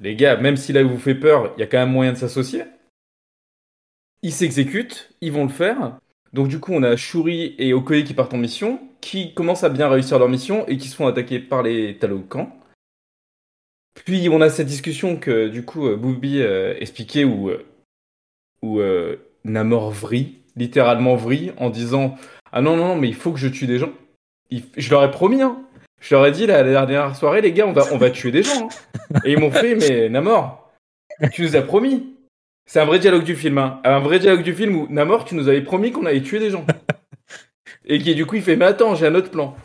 les 0.00 0.14
gars, 0.14 0.36
même 0.36 0.56
si 0.56 0.72
là 0.72 0.82
vous 0.82 0.98
fait 0.98 1.14
peur, 1.14 1.52
il 1.56 1.60
y 1.60 1.62
a 1.62 1.66
quand 1.66 1.78
même 1.78 1.92
moyen 1.92 2.12
de 2.12 2.18
s'associer. 2.18 2.64
Ils 4.22 4.32
s'exécutent, 4.32 5.10
ils 5.20 5.32
vont 5.32 5.44
le 5.44 5.50
faire. 5.50 5.98
Donc 6.32 6.48
du 6.48 6.60
coup, 6.60 6.72
on 6.72 6.82
a 6.82 6.96
Shuri 6.96 7.54
et 7.58 7.72
Okoye 7.72 8.04
qui 8.04 8.14
partent 8.14 8.34
en 8.34 8.38
mission, 8.38 8.80
qui 9.00 9.32
commencent 9.34 9.64
à 9.64 9.68
bien 9.68 9.88
réussir 9.88 10.18
leur 10.18 10.28
mission 10.28 10.66
et 10.66 10.76
qui 10.76 10.88
se 10.88 10.96
font 10.96 11.06
attaquer 11.06 11.38
par 11.38 11.62
les 11.62 11.96
Talokans. 11.98 12.50
Puis 14.04 14.28
on 14.28 14.40
a 14.40 14.50
cette 14.50 14.66
discussion 14.66 15.16
que 15.16 15.48
du 15.48 15.64
coup 15.64 15.88
Booby 15.96 16.40
euh, 16.40 16.74
expliquait 16.78 17.24
où, 17.24 17.48
euh, 17.48 17.66
où 18.62 18.80
euh, 18.80 19.16
Namor 19.44 19.90
vrille, 19.90 20.36
littéralement 20.56 21.16
vrille, 21.16 21.52
en 21.56 21.70
disant 21.70 22.16
Ah 22.52 22.60
non, 22.60 22.76
non, 22.76 22.88
non, 22.88 22.96
mais 22.96 23.08
il 23.08 23.14
faut 23.14 23.32
que 23.32 23.38
je 23.38 23.48
tue 23.48 23.66
des 23.66 23.78
gens 23.78 23.92
je 24.50 24.90
leur 24.90 25.04
ai 25.04 25.10
promis, 25.10 25.42
hein. 25.42 25.62
Je 26.00 26.14
leur 26.14 26.26
ai 26.26 26.32
dit 26.32 26.46
la, 26.46 26.62
dernière 26.62 27.16
soirée, 27.16 27.40
les 27.40 27.52
gars, 27.52 27.66
on 27.66 27.72
va, 27.72 27.84
on 27.92 27.98
va 27.98 28.10
tuer 28.10 28.30
des 28.30 28.42
gens. 28.42 28.68
Hein. 28.68 29.18
Et 29.24 29.32
ils 29.32 29.38
m'ont 29.38 29.50
fait, 29.50 29.74
mais 29.74 30.08
Namor, 30.08 30.70
tu 31.32 31.42
nous 31.42 31.56
as 31.56 31.62
promis. 31.62 32.14
C'est 32.66 32.80
un 32.80 32.84
vrai 32.84 32.98
dialogue 32.98 33.24
du 33.24 33.34
film, 33.34 33.58
hein. 33.58 33.80
Un 33.84 33.98
vrai 33.98 34.18
dialogue 34.18 34.42
du 34.42 34.54
film 34.54 34.76
où 34.76 34.86
Namor, 34.90 35.24
tu 35.24 35.34
nous 35.34 35.48
avais 35.48 35.62
promis 35.62 35.90
qu'on 35.90 36.06
allait 36.06 36.22
tuer 36.22 36.38
des 36.38 36.50
gens. 36.50 36.64
Et 37.86 37.98
qui, 37.98 38.14
du 38.14 38.26
coup, 38.26 38.36
il 38.36 38.42
fait, 38.42 38.56
mais 38.56 38.66
attends, 38.66 38.94
j'ai 38.94 39.06
un 39.06 39.14
autre 39.14 39.30
plan. 39.30 39.56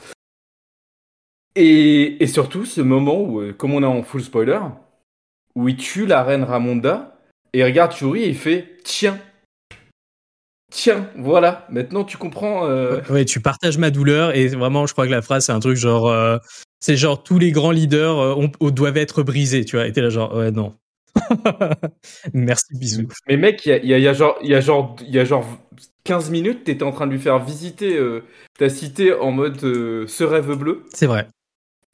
Et, 1.55 2.25
surtout, 2.25 2.65
ce 2.65 2.81
moment 2.81 3.21
où, 3.21 3.41
euh, 3.41 3.53
comme 3.53 3.73
on 3.73 3.84
est 3.84 3.86
en 3.86 4.01
full 4.01 4.23
spoiler, 4.23 4.59
où 5.55 5.69
il 5.69 5.75
tue 5.75 6.05
la 6.05 6.23
reine 6.23 6.43
Ramonda, 6.43 7.19
et 7.51 7.59
il 7.59 7.63
regarde 7.63 7.93
Churi 7.93 8.23
et 8.23 8.29
il 8.29 8.36
fait, 8.36 8.77
tiens, 8.84 9.19
Tiens, 10.74 11.07
voilà, 11.15 11.67
maintenant 11.69 12.03
tu 12.03 12.17
comprends. 12.17 12.67
Euh... 12.67 12.99
Oui, 13.11 13.26
tu 13.26 13.39
partages 13.39 13.78
ma 13.78 13.91
douleur 13.91 14.36
et 14.36 14.47
vraiment, 14.47 14.88
je 14.88 14.93
crois 14.93 15.05
que 15.05 15.11
la 15.11 15.21
phrase, 15.21 15.45
c'est 15.45 15.51
un 15.51 15.59
truc 15.59 15.78
genre. 15.78 16.09
Euh, 16.09 16.39
c'est 16.80 16.97
genre 16.97 17.21
tous 17.21 17.38
les 17.38 17.51
grands 17.51 17.69
leaders 17.69 18.17
euh, 18.19 18.71
doivent 18.71 18.97
être 18.97 19.21
brisés, 19.21 19.65
tu 19.65 19.76
vois. 19.76 19.86
Et 19.86 19.91
t'es 19.91 20.01
là, 20.01 20.09
genre, 20.09 20.36
ouais, 20.36 20.49
non. 20.49 20.74
Merci, 22.34 22.74
bisous. 22.74 23.07
Mais 23.28 23.38
mec, 23.38 23.63
il 23.67 23.86
y 23.86 23.93
a, 23.93 24.13
genre, 24.13 24.36
y, 24.41 24.55
a 24.55 24.61
genre, 24.61 24.95
y 25.07 25.19
a 25.19 25.26
genre 25.26 25.45
15 26.05 26.32
minutes, 26.32 26.63
t'étais 26.63 26.84
en 26.84 26.91
train 26.91 27.05
de 27.05 27.11
lui 27.11 27.19
faire 27.19 27.38
visiter 27.38 27.95
euh, 27.95 28.24
ta 28.57 28.67
cité 28.67 29.13
en 29.13 29.30
mode 29.30 29.59
ce 29.59 30.24
rêve 30.24 30.53
bleu. 30.55 30.86
C'est 30.91 31.05
vrai. 31.05 31.28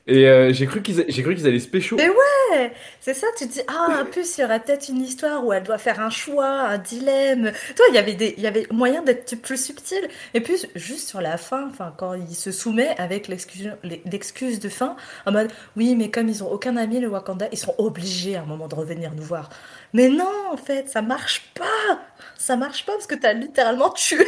Et 0.09 0.27
euh, 0.27 0.51
j'ai 0.51 0.65
cru 0.65 0.81
qu'ils 0.81 1.05
j'ai 1.07 1.21
cru 1.21 1.35
allaient 1.45 1.59
pécho. 1.59 1.95
Mais 1.95 2.09
ouais, 2.09 2.73
c'est 2.99 3.13
ça. 3.13 3.27
Tu 3.37 3.47
te 3.47 3.53
dis 3.53 3.61
ah 3.67 4.01
en 4.01 4.05
plus 4.05 4.37
il 4.37 4.41
y 4.41 4.43
aurait 4.43 4.59
peut-être 4.59 4.89
une 4.89 5.01
histoire 5.01 5.45
où 5.45 5.53
elle 5.53 5.61
doit 5.61 5.77
faire 5.77 5.99
un 5.99 6.09
choix, 6.09 6.49
un 6.49 6.79
dilemme. 6.79 7.51
Toi 7.75 7.85
il 7.89 7.95
y 7.95 7.99
avait 7.99 8.15
des 8.15 8.33
il 8.35 8.43
y 8.43 8.47
avait 8.47 8.65
moyen 8.71 9.03
d'être 9.03 9.35
plus 9.35 9.63
subtil. 9.63 10.07
Et 10.33 10.41
puis 10.41 10.55
juste 10.75 11.07
sur 11.07 11.21
la 11.21 11.37
fin, 11.37 11.67
enfin 11.67 11.93
quand 11.95 12.15
il 12.15 12.35
se 12.35 12.51
soumet 12.51 12.89
avec 12.97 13.27
l'excuse 13.27 13.71
l'excuse 14.05 14.59
de 14.59 14.69
fin 14.69 14.95
en 15.27 15.31
mode 15.31 15.51
oui 15.77 15.95
mais 15.95 16.09
comme 16.09 16.27
ils 16.27 16.43
ont 16.43 16.51
aucun 16.51 16.75
ami 16.75 16.99
le 16.99 17.07
Wakanda, 17.07 17.47
ils 17.51 17.59
sont 17.59 17.75
obligés 17.77 18.35
à 18.35 18.41
un 18.41 18.45
moment 18.45 18.67
de 18.67 18.75
revenir 18.75 19.11
nous 19.15 19.23
voir. 19.23 19.49
Mais 19.93 20.09
non 20.09 20.33
en 20.51 20.57
fait 20.57 20.89
ça 20.89 21.03
marche 21.03 21.51
pas. 21.53 21.99
ça 22.35 22.55
marche 22.57 22.83
pas 22.83 22.93
parce 22.93 23.07
que 23.07 23.15
t'as 23.15 23.33
littéralement 23.33 23.91
tué 23.91 24.25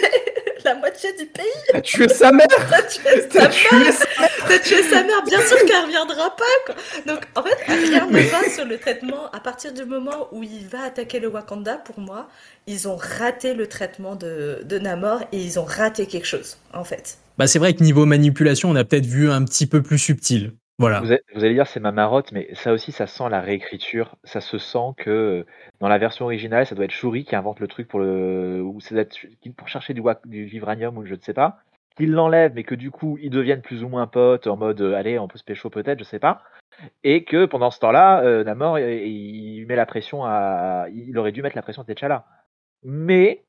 la 0.66 0.76
moitié 0.76 1.12
du 1.18 1.26
pays. 1.26 1.46
T'as 1.72 1.82
tué 1.82 2.08
sa 2.08 2.32
mère 2.32 2.48
T'as 2.70 2.82
tué 2.84 3.30
sa 3.30 3.48
mère 3.48 4.30
T'as 4.48 4.60
tué 4.60 4.84
sa 4.84 5.04
mère, 5.04 5.24
bien 5.26 5.42
sûr 5.46 5.58
qu'elle 5.66 5.86
reviendra 5.86 6.36
pas 6.36 6.44
quoi. 6.66 6.76
Donc 7.06 7.22
en 7.36 7.44
fait, 7.44 7.58
rien 7.68 8.08
ne 8.08 8.20
va 8.20 8.50
sur 8.50 8.66
le 8.66 8.78
traitement. 8.78 9.30
À 9.32 9.40
partir 9.40 9.74
du 9.74 9.86
moment 9.86 10.28
où 10.32 10.44
il 10.44 10.68
va 10.68 10.84
attaquer 10.84 11.20
le 11.20 11.28
Wakanda, 11.28 11.78
pour 11.78 12.00
moi, 12.00 12.28
ils 12.68 12.88
ont 12.88 12.96
raté 12.96 13.54
le 13.54 13.68
traitement 13.68 14.16
de, 14.16 14.62
de 14.64 14.80
Namor 14.80 15.22
et 15.32 15.38
ils 15.38 15.60
ont 15.60 15.66
raté 15.66 16.06
quelque 16.06 16.28
chose 16.28 16.58
en 16.74 16.84
fait. 16.84 17.18
Bah 17.38 17.48
c'est 17.48 17.60
vrai 17.60 17.74
que 17.74 17.84
niveau 17.84 18.06
manipulation, 18.06 18.70
on 18.70 18.76
a 18.76 18.84
peut-être 18.84 19.06
vu 19.06 19.32
un 19.32 19.44
petit 19.44 19.66
peu 19.66 19.82
plus 19.82 19.98
subtil. 19.98 20.54
Vous, 20.82 21.44
allez, 21.44 21.54
dire 21.54 21.68
c'est 21.68 21.80
ma 21.80 21.92
marotte, 21.92 22.32
mais 22.32 22.50
ça 22.54 22.74
aussi, 22.74 22.92
ça 22.92 23.08
sent 23.08 23.30
la 23.30 23.42
réécriture. 23.42 24.16
Ça 24.24 24.42
se 24.42 24.58
sent 24.58 24.94
que 24.98 25.46
dans 25.80 25.88
la 25.88 25.98
version 25.98 26.26
originale, 26.26 26.66
ça 26.66 26.76
doit 26.76 26.86
être 26.86 26.92
Shuri 26.92 27.24
qui 27.24 27.36
invente 27.36 27.60
le 27.60 27.68
truc 27.68 27.88
pour 27.88 28.02
chercher 29.68 29.94
du, 29.94 30.02
du 30.26 30.46
vibranium 30.46 30.98
ou 30.98 31.06
je 31.06 31.16
ne 31.16 31.22
sais 31.22 31.34
pas, 31.34 31.60
qu'il 31.96 32.12
l'enlève, 32.12 32.54
mais 32.56 32.64
que 32.64 32.76
du 32.76 32.92
coup 32.92 33.18
ils 33.22 33.30
deviennent 33.30 33.62
plus 33.62 33.84
ou 33.84 33.90
moins 33.90 34.08
potes 34.08 34.48
en 34.48 34.58
mode 34.58 34.82
allez 34.82 35.20
on 35.20 35.28
peut 35.28 35.38
se 35.38 35.44
pécho 35.44 35.70
peut-être, 35.70 36.00
je 36.00 36.04
sais 36.04 36.20
pas, 36.20 36.42
et 37.04 37.24
que 37.24 37.46
pendant 37.46 37.72
ce 37.72 37.80
temps-là, 37.80 38.22
euh, 38.24 38.44
Namor 38.44 38.80
il, 38.80 39.66
met 39.68 39.76
la 39.76 39.86
pression 39.86 40.24
à, 40.26 40.86
il 40.94 41.18
aurait 41.18 41.32
dû 41.32 41.42
mettre 41.42 41.56
la 41.56 41.62
pression 41.62 41.84
à 41.84 41.86
T'Challa, 41.86 42.26
mais 42.84 43.44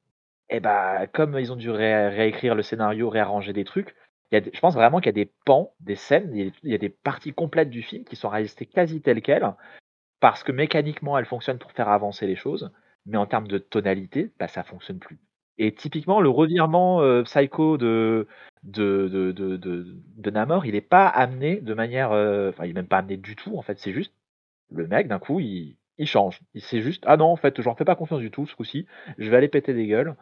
eh 0.51 0.61
ben 0.61 1.07
comme 1.13 1.39
ils 1.39 1.53
ont 1.53 1.57
dû 1.57 1.71
réécrire 1.71 2.55
le 2.55 2.63
scénario, 2.63 3.09
réarranger 3.09 3.53
des 3.53 3.65
trucs, 3.65 3.95
je 4.33 4.61
pense 4.61 4.75
vraiment 4.75 4.99
qu'il 4.99 5.07
y 5.07 5.21
a 5.21 5.25
des 5.25 5.31
pans, 5.45 5.75
des 5.81 5.97
scènes, 5.97 6.35
il 6.35 6.53
y 6.63 6.75
a, 6.75 6.79
des 6.79 6.89
parties 6.89 7.33
complètes 7.33 7.71
du 7.71 7.83
film 7.83 8.05
qui 8.05 8.17
sont 8.17 8.29
restées 8.29 8.67
quasi 8.67 9.03
telles 9.03 9.23
quelles, 9.23 9.55
parce 10.21 10.43
que 10.43 10.53
mécaniquement 10.53 11.19
elles 11.19 11.27
fonctionnent 11.27 11.59
pour 11.59 11.73
faire 11.73 11.89
avancer 11.89 12.27
les 12.27 12.37
choses, 12.37 12.73
mais 13.07 13.19
en 13.19 13.27
termes 13.27 13.49
de 13.49 13.59
tonalité, 13.59 14.33
bah, 14.39 14.49
ça 14.49 14.63
fonctionne 14.63 14.99
plus. 14.99 15.19
Et 15.59 15.75
typiquement, 15.75 16.21
le 16.21 16.31
revirement 16.31 17.03
euh, 17.03 17.23
psycho 17.25 17.77
de, 17.77 18.27
de, 18.63 19.09
de, 19.09 19.33
de, 19.33 19.57
de, 19.57 20.31
Namor, 20.31 20.65
il 20.65 20.73
n'est 20.73 20.81
pas 20.81 21.07
amené 21.07 21.61
de 21.61 21.75
manière. 21.75 22.13
Euh, 22.13 22.51
enfin, 22.51 22.65
il 22.65 22.69
n'est 22.69 22.75
même 22.75 22.87
pas 22.87 22.99
amené 22.99 23.17
du 23.19 23.37
tout, 23.37 23.57
en 23.59 23.63
fait. 23.63 23.79
C'est 23.79 23.93
juste, 23.93 24.15
le 24.71 24.87
mec, 24.87 25.09
d'un 25.09 25.19
coup, 25.19 25.41
il, 25.41 25.77
il 25.99 26.07
change. 26.07 26.41
Il 26.55 26.63
sait 26.63 26.81
juste, 26.81 27.05
ah 27.07 27.17
non, 27.17 27.27
en 27.27 27.37
fait, 27.37 27.61
j'en 27.61 27.75
fais 27.75 27.85
pas 27.85 27.97
confiance 27.97 28.21
du 28.21 28.31
tout 28.31 28.47
ce 28.47 28.57
coup-ci, 28.57 28.87
je 29.19 29.31
vais 29.31 29.37
aller 29.37 29.49
péter 29.49 29.75
des 29.75 29.87
gueules. 29.87 30.17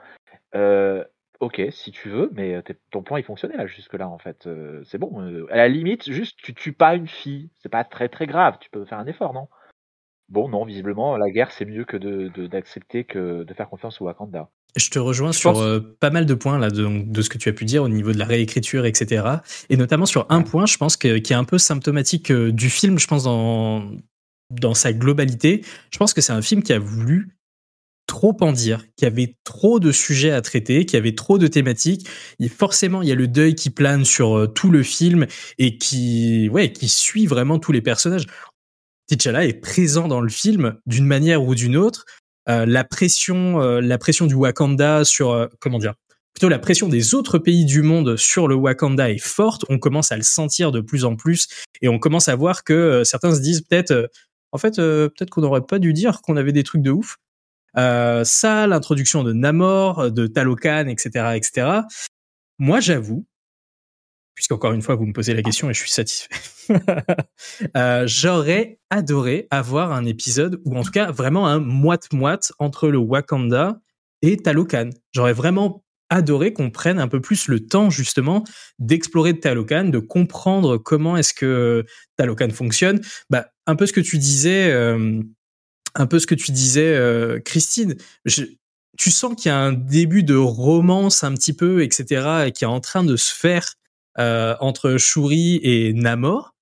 Euh, 0.55 1.05
Ok, 1.41 1.61
si 1.71 1.91
tu 1.91 2.11
veux, 2.11 2.31
mais 2.35 2.63
ton 2.91 3.03
plan 3.03 3.17
il 3.17 3.25
fonctionnait 3.25 3.57
là 3.57 3.67
jusque-là 3.67 4.07
en 4.09 4.19
fait. 4.19 4.47
c'est 4.85 4.99
bon. 4.99 5.47
à 5.51 5.57
la 5.57 5.69
limite, 5.69 6.11
juste 6.11 6.39
tu 6.43 6.55
tues 6.55 6.75
pas 6.75 6.95
une 6.95 7.09
fille, 7.09 7.51
c'est 7.63 7.71
pas 7.71 7.83
très 7.83 8.09
très 8.11 8.27
grave. 8.27 8.59
Tu 8.61 8.69
peux 8.69 8.85
faire 8.85 8.99
un 8.99 9.07
effort, 9.07 9.33
non? 9.33 9.49
Bon, 10.29 10.49
non, 10.49 10.67
visiblement 10.67 11.17
la 11.17 11.31
guerre 11.31 11.51
c'est 11.51 11.65
mieux 11.65 11.85
que 11.85 11.97
d'accepter 12.47 13.05
que 13.05 13.43
de 13.45 13.55
faire 13.55 13.71
confiance 13.71 14.03
au 14.03 14.05
Wakanda. 14.05 14.51
Je 14.77 14.91
te 14.91 14.99
rejoins 14.99 15.33
sur 15.33 15.55
pas 15.99 16.11
mal 16.11 16.27
de 16.27 16.35
points 16.35 16.59
là 16.59 16.71
de, 16.71 17.23
ce 17.23 17.29
que 17.31 17.39
tu 17.39 17.49
as 17.49 17.53
pu 17.53 17.65
dire 17.65 17.83
au 17.83 17.89
niveau 17.89 18.13
de 18.13 18.19
la 18.19 18.27
réécriture, 18.27 18.85
etc. 18.85 19.25
Et 19.71 19.77
notamment 19.79 20.07
sur 20.07 20.27
un 20.29 20.43
point, 20.43 20.67
je 20.67 20.77
pense 20.77 20.97
que, 20.97 21.19
qui 21.19 21.33
est 21.33 21.37
un 21.37 21.45
peu 21.45 21.59
symptomatique 21.59 22.31
du 22.31 22.69
film. 22.69 22.99
Je 22.99 23.07
pense 23.07 23.25
dans 23.25 23.91
dans 24.51 24.75
sa 24.75 24.93
globalité. 24.93 25.65
Je 25.91 25.99
pense 25.99 26.13
que 26.13 26.21
c'est 26.21 26.33
un 26.33 26.43
film 26.43 26.63
qui 26.63 26.73
a 26.73 26.79
voulu 26.79 27.37
trop 28.11 28.37
en 28.41 28.51
dire, 28.51 28.85
qu'il 28.97 29.07
y 29.07 29.11
avait 29.11 29.37
trop 29.45 29.79
de 29.79 29.93
sujets 29.93 30.33
à 30.33 30.43
traiter, 30.43 30.85
qu'il 30.85 30.97
y 30.97 31.01
avait 31.01 31.15
trop 31.15 31.39
de 31.39 31.47
thématiques. 31.47 32.09
Et 32.41 32.49
forcément, 32.49 33.03
il 33.03 33.09
y 33.09 33.13
a 33.13 33.15
le 33.15 33.29
deuil 33.29 33.55
qui 33.55 33.71
plane 33.71 34.05
sur 34.05 34.37
euh, 34.37 34.47
tout 34.49 34.73
le 34.73 34.83
film 34.83 35.29
et 35.59 35.79
qui, 35.79 36.49
ouais, 36.49 36.73
qui 36.73 36.89
suit 36.89 37.27
vraiment 37.27 37.61
tous 37.61 37.71
les 37.71 37.81
personnages. 37.81 38.27
T'Challa 39.07 39.45
est 39.47 39.61
présent 39.61 40.09
dans 40.09 40.21
le 40.21 40.29
film 40.29 40.77
d'une 40.87 41.07
manière 41.07 41.45
ou 41.45 41.55
d'une 41.55 41.77
autre. 41.77 42.05
Euh, 42.49 42.67
la 42.67 42.83
pression, 42.83 43.63
euh, 43.63 43.81
la 43.81 43.97
pression 43.97 44.27
du 44.27 44.35
Wakanda 44.35 45.05
sur, 45.05 45.49
comment 45.61 45.79
dire, 45.79 45.95
plutôt 46.35 46.49
la 46.49 46.59
pression 46.59 46.89
des 46.89 47.15
autres 47.15 47.39
pays 47.39 47.65
du 47.65 47.83
monde 47.83 48.17
sur 48.17 48.49
le 48.49 48.57
Wakanda 48.57 49.09
est 49.09 49.25
forte. 49.25 49.65
On 49.69 49.79
commence 49.79 50.11
à 50.11 50.17
le 50.17 50.25
sentir 50.25 50.73
de 50.73 50.81
plus 50.81 51.05
en 51.05 51.15
plus 51.15 51.47
et 51.81 51.89
on 51.89 52.01
commence 52.01 52.29
à 52.29 52.35
voir 52.35 52.65
que 52.65 53.03
certains 53.05 53.37
se 53.37 53.41
disent 53.41 53.61
peut-être, 53.61 54.11
en 54.51 54.59
fait, 54.59 54.77
peut-être 54.77 55.31
qu'on 55.31 55.43
n'aurait 55.43 55.61
pas 55.61 55.79
dû 55.79 55.93
dire 55.93 56.23
qu'on 56.23 56.37
avait 56.37 56.53
des 56.53 56.65
trucs 56.65 56.83
de 56.83 56.91
ouf. 56.91 57.17
Euh, 57.77 58.25
ça, 58.25 58.67
l'introduction 58.67 59.23
de 59.23 59.33
Namor, 59.33 60.11
de 60.11 60.27
Talokan, 60.27 60.89
etc., 60.89 61.37
etc. 61.37 61.81
Moi, 62.59 62.81
j'avoue, 62.81 63.27
puisqu'encore 64.35 64.73
une 64.73 64.83
fois, 64.83 64.95
vous 64.95 65.07
me 65.07 65.13
posez 65.13 65.35
la 65.35 65.43
question 65.43 65.71
et 65.71 65.75
je 65.75 65.81
suis 65.81 65.91
satisfait, 65.91 66.29
euh, 67.77 68.05
j'aurais 68.07 68.79
adoré 68.91 69.47
avoir 69.51 69.93
un 69.93 70.05
épisode, 70.05 70.61
ou 70.65 70.77
en 70.77 70.83
tout 70.83 70.91
cas 70.91 71.11
vraiment 71.11 71.47
un 71.47 71.59
moite-moite 71.59 72.53
entre 72.59 72.89
le 72.89 72.99
Wakanda 72.99 73.81
et 74.23 74.37
Talokan. 74.37 74.91
J'aurais 75.13 75.33
vraiment 75.33 75.85
adoré 76.11 76.53
qu'on 76.53 76.71
prenne 76.71 76.99
un 76.99 77.09
peu 77.09 77.21
plus 77.21 77.49
le 77.49 77.61
temps 77.61 77.89
justement 77.89 78.45
d'explorer 78.79 79.39
Talokan, 79.39 79.85
de 79.85 79.99
comprendre 79.99 80.77
comment 80.77 81.17
est-ce 81.17 81.33
que 81.33 81.85
Talokan 82.17 82.51
fonctionne. 82.51 83.01
Bah, 83.31 83.47
un 83.67 83.77
peu 83.77 83.87
ce 83.87 83.93
que 83.93 84.01
tu 84.01 84.19
disais, 84.19 84.71
euh, 84.73 85.23
un 85.95 86.07
peu 86.07 86.19
ce 86.19 86.27
que 86.27 86.35
tu 86.35 86.53
disais, 86.53 86.95
euh, 86.95 87.41
Christine. 87.41 87.97
tu 88.99 89.11
sens 89.11 89.35
qu'il 89.35 89.49
y 89.49 89.53
a 89.53 89.59
un 89.59 89.73
début 89.73 90.23
de 90.23 90.37
romance 90.37 91.25
un 91.25 91.35
petit 91.35 91.53
peu, 91.53 91.83
etc., 91.83 92.45
et 92.47 92.53
qui 92.53 92.65
est 92.65 92.69
en 92.69 92.81
train 92.81 93.05
de 93.05 93.17
se 93.17 93.35
faire 93.35 93.75
euh, 94.19 94.55
entre 94.61 94.97
Shuri 94.97 95.61
et 95.63 95.93
Namor, 95.93 96.55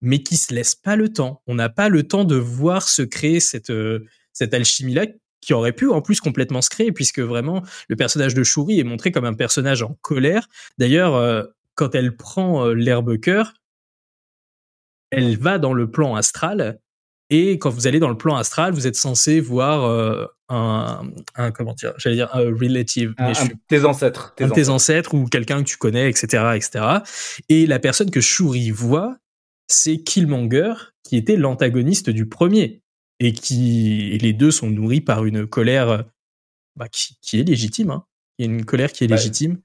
mais 0.00 0.22
qui 0.22 0.36
se 0.36 0.54
laisse 0.54 0.74
pas 0.74 0.96
le 0.96 1.12
temps. 1.12 1.42
On 1.46 1.54
n'a 1.54 1.68
pas 1.68 1.88
le 1.88 2.02
temps 2.04 2.24
de 2.24 2.36
voir 2.36 2.88
se 2.88 3.02
créer 3.02 3.40
cette, 3.40 3.70
euh, 3.70 4.06
cette 4.32 4.54
alchimie-là 4.54 5.06
qui 5.40 5.54
aurait 5.54 5.72
pu 5.72 5.90
en 5.90 6.00
plus 6.00 6.20
complètement 6.20 6.62
se 6.62 6.70
créer, 6.70 6.92
puisque 6.92 7.18
vraiment 7.18 7.62
le 7.88 7.96
personnage 7.96 8.34
de 8.34 8.44
Shuri 8.44 8.78
est 8.78 8.84
montré 8.84 9.10
comme 9.10 9.24
un 9.24 9.34
personnage 9.34 9.82
en 9.82 9.96
colère. 10.00 10.48
D'ailleurs, 10.78 11.48
quand 11.74 11.96
elle 11.96 12.16
prend 12.16 12.68
l'herbe 12.68 13.18
cœur, 13.18 13.52
elle 15.10 15.36
va 15.36 15.58
dans 15.58 15.74
le 15.74 15.90
plan 15.90 16.14
astral 16.14 16.80
et 17.32 17.58
quand 17.58 17.70
vous 17.70 17.86
allez 17.86 17.98
dans 17.98 18.10
le 18.10 18.18
plan 18.18 18.36
astral, 18.36 18.74
vous 18.74 18.86
êtes 18.86 18.94
censé 18.94 19.40
voir 19.40 19.84
euh, 19.84 20.26
un, 20.50 21.10
un, 21.34 21.50
comment 21.50 21.72
dire, 21.72 21.94
j'allais 21.96 22.16
dire 22.16 22.28
un 22.34 22.40
relative, 22.40 23.14
mais 23.18 23.32
tes 23.68 23.86
ancêtres, 23.86 24.34
tes, 24.36 24.46
tes 24.50 24.68
ancêtres. 24.68 25.14
ou 25.14 25.24
quelqu'un 25.24 25.62
que 25.62 25.68
tu 25.68 25.78
connais, 25.78 26.10
etc., 26.10 26.52
etc. 26.54 26.84
Et 27.48 27.66
la 27.66 27.78
personne 27.78 28.10
que 28.10 28.20
Shuri 28.20 28.70
voit, 28.70 29.16
c'est 29.66 30.02
Killmonger, 30.02 30.74
qui 31.04 31.16
était 31.16 31.36
l'antagoniste 31.36 32.10
du 32.10 32.26
premier, 32.26 32.82
et 33.18 33.32
qui 33.32 34.18
les 34.20 34.34
deux 34.34 34.50
sont 34.50 34.68
nourris 34.68 35.00
par 35.00 35.24
une 35.24 35.46
colère 35.46 36.04
bah, 36.76 36.88
qui, 36.90 37.40
est 37.40 37.44
légitime. 37.44 37.92
Hein. 37.92 38.04
Il 38.36 38.44
y 38.44 38.48
a 38.50 38.52
une 38.52 38.66
colère 38.66 38.92
qui 38.92 39.04
est 39.04 39.06
légitime. 39.06 39.58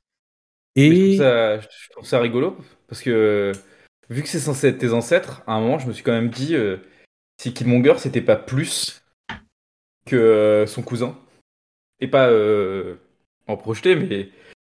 Et 0.78 1.18
je 1.18 1.90
trouve, 1.92 2.06
ça, 2.06 2.22
rigolo 2.22 2.56
parce 2.88 3.02
que 3.02 3.52
vu 4.10 4.24
que 4.24 4.30
c'est 4.30 4.40
censé 4.40 4.68
être 4.68 4.78
tes 4.78 4.94
ancêtres, 4.94 5.42
à 5.48 5.56
un 5.56 5.60
moment, 5.60 5.80
je 5.80 5.88
me 5.88 5.92
suis 5.92 6.04
quand 6.04 6.14
même 6.14 6.30
dit. 6.30 6.56
Euh, 6.56 6.78
si 7.38 7.54
Killmonger 7.54 7.96
c'était 7.98 8.22
pas 8.22 8.36
plus 8.36 9.04
que 10.06 10.16
euh, 10.16 10.66
son 10.66 10.82
cousin. 10.82 11.18
Et 12.00 12.08
pas 12.08 12.30
euh, 12.30 12.96
en 13.48 13.58
projeté, 13.58 13.96
mais 13.96 14.30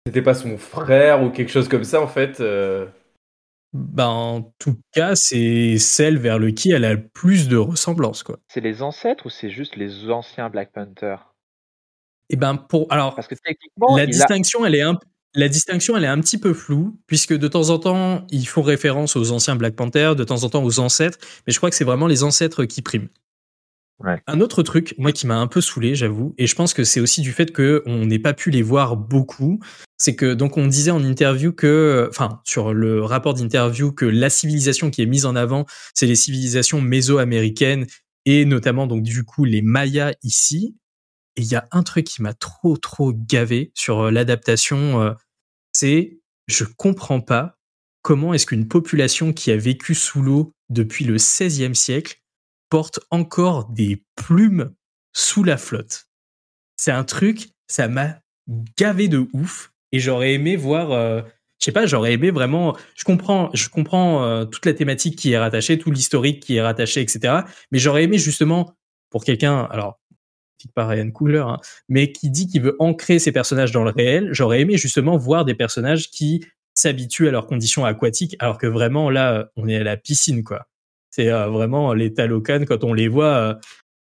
c'était 0.06 0.22
pas 0.22 0.34
son 0.34 0.56
frère 0.58 1.22
ou 1.22 1.30
quelque 1.30 1.50
chose 1.50 1.68
comme 1.68 1.84
ça 1.84 2.00
en 2.00 2.08
fait. 2.08 2.40
Euh. 2.40 2.86
Ben, 3.72 4.06
en 4.06 4.52
tout 4.58 4.80
cas, 4.92 5.14
c'est 5.14 5.78
celle 5.78 6.18
vers 6.18 6.38
le 6.38 6.50
qui 6.50 6.72
elle 6.72 6.84
a 6.84 6.94
le 6.94 7.06
plus 7.06 7.48
de 7.48 7.56
ressemblance, 7.56 8.24
quoi. 8.24 8.38
C'est 8.48 8.60
les 8.60 8.82
ancêtres 8.82 9.26
ou 9.26 9.30
c'est 9.30 9.50
juste 9.50 9.76
les 9.76 10.10
anciens 10.10 10.50
Black 10.50 10.72
Panther? 10.72 11.16
Et 12.28 12.34
eh 12.34 12.36
ben 12.36 12.56
pour 12.56 12.86
alors 12.92 13.16
parce 13.16 13.26
que 13.26 13.34
techniquement 13.34 13.96
la 13.96 14.06
distinction 14.06 14.64
elle 14.64 14.76
est 14.76 14.82
un 14.82 14.94
la 15.34 15.48
distinction, 15.48 15.96
elle 15.96 16.04
est 16.04 16.08
un 16.08 16.20
petit 16.20 16.38
peu 16.38 16.52
floue, 16.52 16.98
puisque 17.06 17.36
de 17.36 17.48
temps 17.48 17.70
en 17.70 17.78
temps, 17.78 18.26
ils 18.30 18.46
font 18.46 18.62
référence 18.62 19.16
aux 19.16 19.30
anciens 19.30 19.56
Black 19.56 19.76
Panther, 19.76 20.14
de 20.16 20.24
temps 20.24 20.42
en 20.44 20.48
temps 20.48 20.64
aux 20.64 20.80
ancêtres, 20.80 21.18
mais 21.46 21.52
je 21.52 21.58
crois 21.58 21.70
que 21.70 21.76
c'est 21.76 21.84
vraiment 21.84 22.06
les 22.06 22.22
ancêtres 22.22 22.64
qui 22.64 22.82
priment. 22.82 23.08
Un 24.26 24.40
autre 24.40 24.62
truc, 24.62 24.94
moi, 24.96 25.12
qui 25.12 25.26
m'a 25.26 25.36
un 25.36 25.46
peu 25.46 25.60
saoulé, 25.60 25.94
j'avoue, 25.94 26.34
et 26.38 26.46
je 26.46 26.54
pense 26.54 26.72
que 26.72 26.84
c'est 26.84 27.00
aussi 27.00 27.20
du 27.20 27.32
fait 27.32 27.52
qu'on 27.52 28.06
n'ait 28.06 28.18
pas 28.18 28.32
pu 28.32 28.50
les 28.50 28.62
voir 28.62 28.96
beaucoup, 28.96 29.60
c'est 29.98 30.16
que, 30.16 30.32
donc, 30.32 30.56
on 30.56 30.66
disait 30.66 30.90
en 30.90 31.04
interview 31.04 31.52
que, 31.52 32.08
enfin, 32.08 32.40
sur 32.44 32.72
le 32.72 33.04
rapport 33.04 33.34
d'interview, 33.34 33.92
que 33.92 34.06
la 34.06 34.30
civilisation 34.30 34.90
qui 34.90 35.02
est 35.02 35.06
mise 35.06 35.26
en 35.26 35.36
avant, 35.36 35.66
c'est 35.92 36.06
les 36.06 36.16
civilisations 36.16 36.80
méso-américaines, 36.80 37.86
et 38.24 38.46
notamment, 38.46 38.86
donc, 38.86 39.02
du 39.02 39.22
coup, 39.24 39.44
les 39.44 39.60
Mayas 39.60 40.12
ici, 40.22 40.76
il 41.40 41.50
y 41.50 41.56
a 41.56 41.68
un 41.70 41.82
truc 41.82 42.06
qui 42.06 42.22
m'a 42.22 42.34
trop, 42.34 42.76
trop 42.76 43.12
gavé 43.12 43.72
sur 43.74 44.00
euh, 44.00 44.10
l'adaptation, 44.10 45.00
euh, 45.00 45.12
c'est 45.72 46.18
je 46.46 46.64
comprends 46.64 47.20
pas 47.20 47.58
comment 48.02 48.34
est-ce 48.34 48.46
qu'une 48.46 48.68
population 48.68 49.32
qui 49.32 49.50
a 49.50 49.56
vécu 49.56 49.94
sous 49.94 50.22
l'eau 50.22 50.52
depuis 50.68 51.04
le 51.04 51.14
XVIe 51.14 51.74
siècle 51.74 52.20
porte 52.68 53.00
encore 53.10 53.68
des 53.70 54.04
plumes 54.16 54.74
sous 55.12 55.44
la 55.44 55.56
flotte. 55.56 56.08
C'est 56.76 56.92
un 56.92 57.04
truc, 57.04 57.50
ça 57.68 57.88
m'a 57.88 58.20
gavé 58.78 59.08
de 59.08 59.28
ouf 59.32 59.72
et 59.92 60.00
j'aurais 60.00 60.34
aimé 60.34 60.56
voir, 60.56 60.92
euh, 60.92 61.22
je 61.60 61.66
sais 61.66 61.72
pas, 61.72 61.86
j'aurais 61.86 62.14
aimé 62.14 62.30
vraiment, 62.30 62.76
je 62.96 63.04
comprends, 63.04 63.50
je 63.54 63.68
comprends 63.68 64.46
toute 64.46 64.66
la 64.66 64.72
thématique 64.72 65.16
qui 65.16 65.32
est 65.32 65.38
rattachée, 65.38 65.78
tout 65.78 65.90
l'historique 65.90 66.40
qui 66.40 66.56
est 66.56 66.62
rattaché, 66.62 67.00
etc. 67.00 67.42
Mais 67.70 67.78
j'aurais 67.78 68.04
aimé 68.04 68.18
justement 68.18 68.74
pour 69.10 69.24
quelqu'un, 69.24 69.64
alors 69.70 70.00
pas 70.68 70.86
Ryan 70.86 71.10
Coogler, 71.10 71.44
hein, 71.46 71.58
mais 71.88 72.12
qui 72.12 72.30
dit 72.30 72.46
qu'il 72.46 72.62
veut 72.62 72.76
ancrer 72.78 73.18
ses 73.18 73.32
personnages 73.32 73.72
dans 73.72 73.84
le 73.84 73.90
réel. 73.90 74.28
J'aurais 74.32 74.60
aimé 74.60 74.76
justement 74.76 75.16
voir 75.16 75.44
des 75.44 75.54
personnages 75.54 76.10
qui 76.10 76.44
s'habituent 76.74 77.28
à 77.28 77.30
leurs 77.30 77.46
conditions 77.46 77.84
aquatiques, 77.84 78.36
alors 78.38 78.58
que 78.58 78.66
vraiment 78.66 79.10
là, 79.10 79.50
on 79.56 79.68
est 79.68 79.76
à 79.76 79.82
la 79.82 79.96
piscine, 79.96 80.44
quoi. 80.44 80.66
C'est 81.10 81.30
euh, 81.30 81.48
vraiment 81.48 81.92
les 81.92 82.14
Talocan, 82.14 82.64
quand 82.66 82.84
on 82.84 82.92
les 82.92 83.08
voit, 83.08 83.34
euh, 83.34 83.54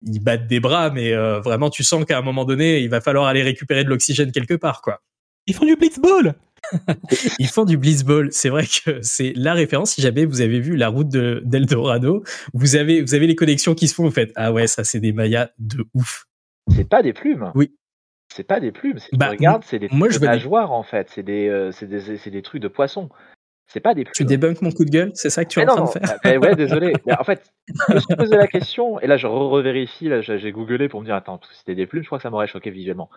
ils 0.05 0.19
battent 0.19 0.47
des 0.47 0.59
bras, 0.59 0.89
mais 0.89 1.13
euh, 1.13 1.39
vraiment, 1.39 1.69
tu 1.69 1.83
sens 1.83 2.05
qu'à 2.05 2.17
un 2.17 2.21
moment 2.21 2.45
donné, 2.45 2.79
il 2.79 2.89
va 2.89 3.01
falloir 3.01 3.25
aller 3.25 3.43
récupérer 3.43 3.83
de 3.83 3.89
l'oxygène 3.89 4.31
quelque 4.31 4.53
part, 4.53 4.81
quoi. 4.81 5.01
Ils 5.45 5.53
font 5.53 5.65
du 5.65 5.75
blitzball 5.75 6.35
Ils 7.39 7.47
font 7.47 7.65
du 7.65 7.77
blitzball. 7.77 8.29
C'est 8.31 8.47
vrai 8.47 8.65
que 8.65 9.01
c'est 9.01 9.33
la 9.35 9.53
référence. 9.53 9.91
Si 9.91 10.01
jamais 10.01 10.23
vous 10.23 10.39
avez 10.39 10.61
vu 10.61 10.77
la 10.77 10.87
route 10.87 11.09
de 11.09 11.41
d'Eldorado, 11.45 12.23
vous 12.53 12.77
avez, 12.77 13.01
vous 13.01 13.13
avez 13.13 13.27
les 13.27 13.35
connexions 13.35 13.75
qui 13.75 13.89
se 13.89 13.93
font. 13.93 14.05
Vous 14.05 14.11
faites, 14.11 14.31
ah 14.35 14.53
ouais, 14.53 14.67
ça 14.67 14.85
c'est 14.85 15.01
des 15.01 15.11
mayas 15.11 15.49
de 15.59 15.85
ouf. 15.93 16.25
C'est 16.69 16.87
pas 16.87 17.01
des 17.01 17.13
plumes. 17.13 17.51
Oui. 17.55 17.75
C'est 18.33 18.43
pas 18.43 18.59
des 18.59 18.71
plumes. 18.71 18.97
Bah, 19.13 19.29
regarde, 19.29 19.63
c'est 19.65 19.79
des 19.79 19.89
moi, 19.91 20.09
je 20.09 20.19
nageoires 20.19 20.71
en 20.71 20.83
fait. 20.83 21.09
C'est 21.09 21.23
des, 21.23 21.69
c'est 21.71 21.87
des, 21.87 22.31
des, 22.31 22.41
trucs 22.41 22.61
de 22.61 22.67
poissons. 22.67 23.09
C'est 23.67 23.79
pas 23.79 23.93
des 23.93 24.05
Tu 24.05 24.25
débunk 24.25 24.61
mon 24.61 24.71
coup 24.71 24.85
de 24.85 24.89
gueule, 24.89 25.11
c'est 25.13 25.29
ça 25.29 25.45
que 25.45 25.49
tu 25.49 25.59
es 25.59 25.69
en 25.69 25.75
train 25.75 25.85
de 25.85 25.89
faire? 25.89 26.19
bah, 26.23 26.37
Ouais, 26.37 26.55
désolé. 26.55 26.93
en 27.19 27.23
fait, 27.23 27.51
je 27.89 27.93
me 27.93 27.99
suis 27.99 28.15
posé 28.15 28.35
la 28.35 28.47
question, 28.47 28.99
et 28.99 29.07
là 29.07 29.17
je 29.17 29.27
revérifie, 29.27 30.09
là 30.09 30.21
j'ai 30.21 30.51
googlé 30.51 30.89
pour 30.89 31.01
me 31.01 31.05
dire, 31.05 31.15
attends, 31.15 31.39
c'était 31.51 31.75
des 31.75 31.85
plumes, 31.85 32.03
je 32.03 32.07
crois 32.07 32.19
que 32.19 32.23
ça 32.23 32.29
m'aurait 32.29 32.47
choqué 32.47 32.71
visuellement. 32.71 33.09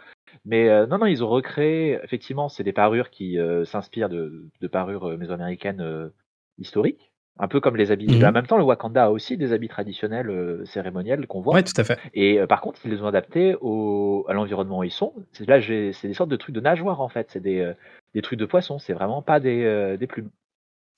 Mais 0.44 0.68
euh, 0.68 0.86
non, 0.86 0.98
non, 0.98 1.06
ils 1.06 1.24
ont 1.24 1.28
recréé, 1.28 1.98
effectivement, 2.02 2.48
c'est 2.48 2.62
des 2.62 2.72
parures 2.72 3.10
qui 3.10 3.38
euh, 3.38 3.64
s'inspirent 3.64 4.08
de, 4.08 4.48
de, 4.60 4.68
parures 4.68 5.10
euh, 5.10 5.16
mésoaméricaines 5.16 6.10
historiques, 6.58 7.12
un 7.38 7.48
peu 7.48 7.60
comme 7.60 7.76
les 7.76 7.90
habits. 7.90 8.18
Mmh 8.18 8.24
en 8.24 8.32
même 8.32 8.46
temps, 8.46 8.58
le 8.58 8.64
Wakanda 8.64 9.04
a 9.04 9.10
aussi 9.10 9.36
des 9.36 9.52
habits 9.52 9.68
traditionnels 9.68 10.62
cérémoniels 10.64 11.26
qu'on 11.26 11.40
voit. 11.40 11.54
Ouais, 11.54 11.62
tout 11.62 11.78
à 11.78 11.84
fait. 11.84 11.98
Et 12.14 12.40
par 12.48 12.60
contre, 12.60 12.80
ils 12.84 12.90
les 12.90 13.02
ont 13.02 13.06
adaptés 13.06 13.56
au, 13.60 14.24
à 14.28 14.32
l'environnement 14.32 14.78
où 14.78 14.84
ils 14.84 14.90
sont. 14.90 15.12
Là, 15.46 15.60
c'est 15.60 16.08
des 16.08 16.14
sortes 16.14 16.30
de 16.30 16.36
trucs 16.36 16.54
de 16.54 16.60
nageoires, 16.60 17.00
en 17.00 17.08
fait. 17.08 17.28
C'est 17.30 17.42
des, 17.42 17.72
des 18.14 18.22
trucs 18.22 18.38
de 18.38 18.46
poissons, 18.46 18.78
c'est 18.78 18.94
vraiment 18.94 19.22
pas 19.22 19.40
des, 19.40 19.96
des 19.98 20.06
plumes. 20.06 20.30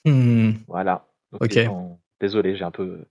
Mmh. 0.04 0.52
Voilà. 0.68 1.06
ok. 1.32 1.58
Désolé, 2.20 2.56
j'ai 2.56 2.64
un 2.64 2.70
peu 2.70 3.04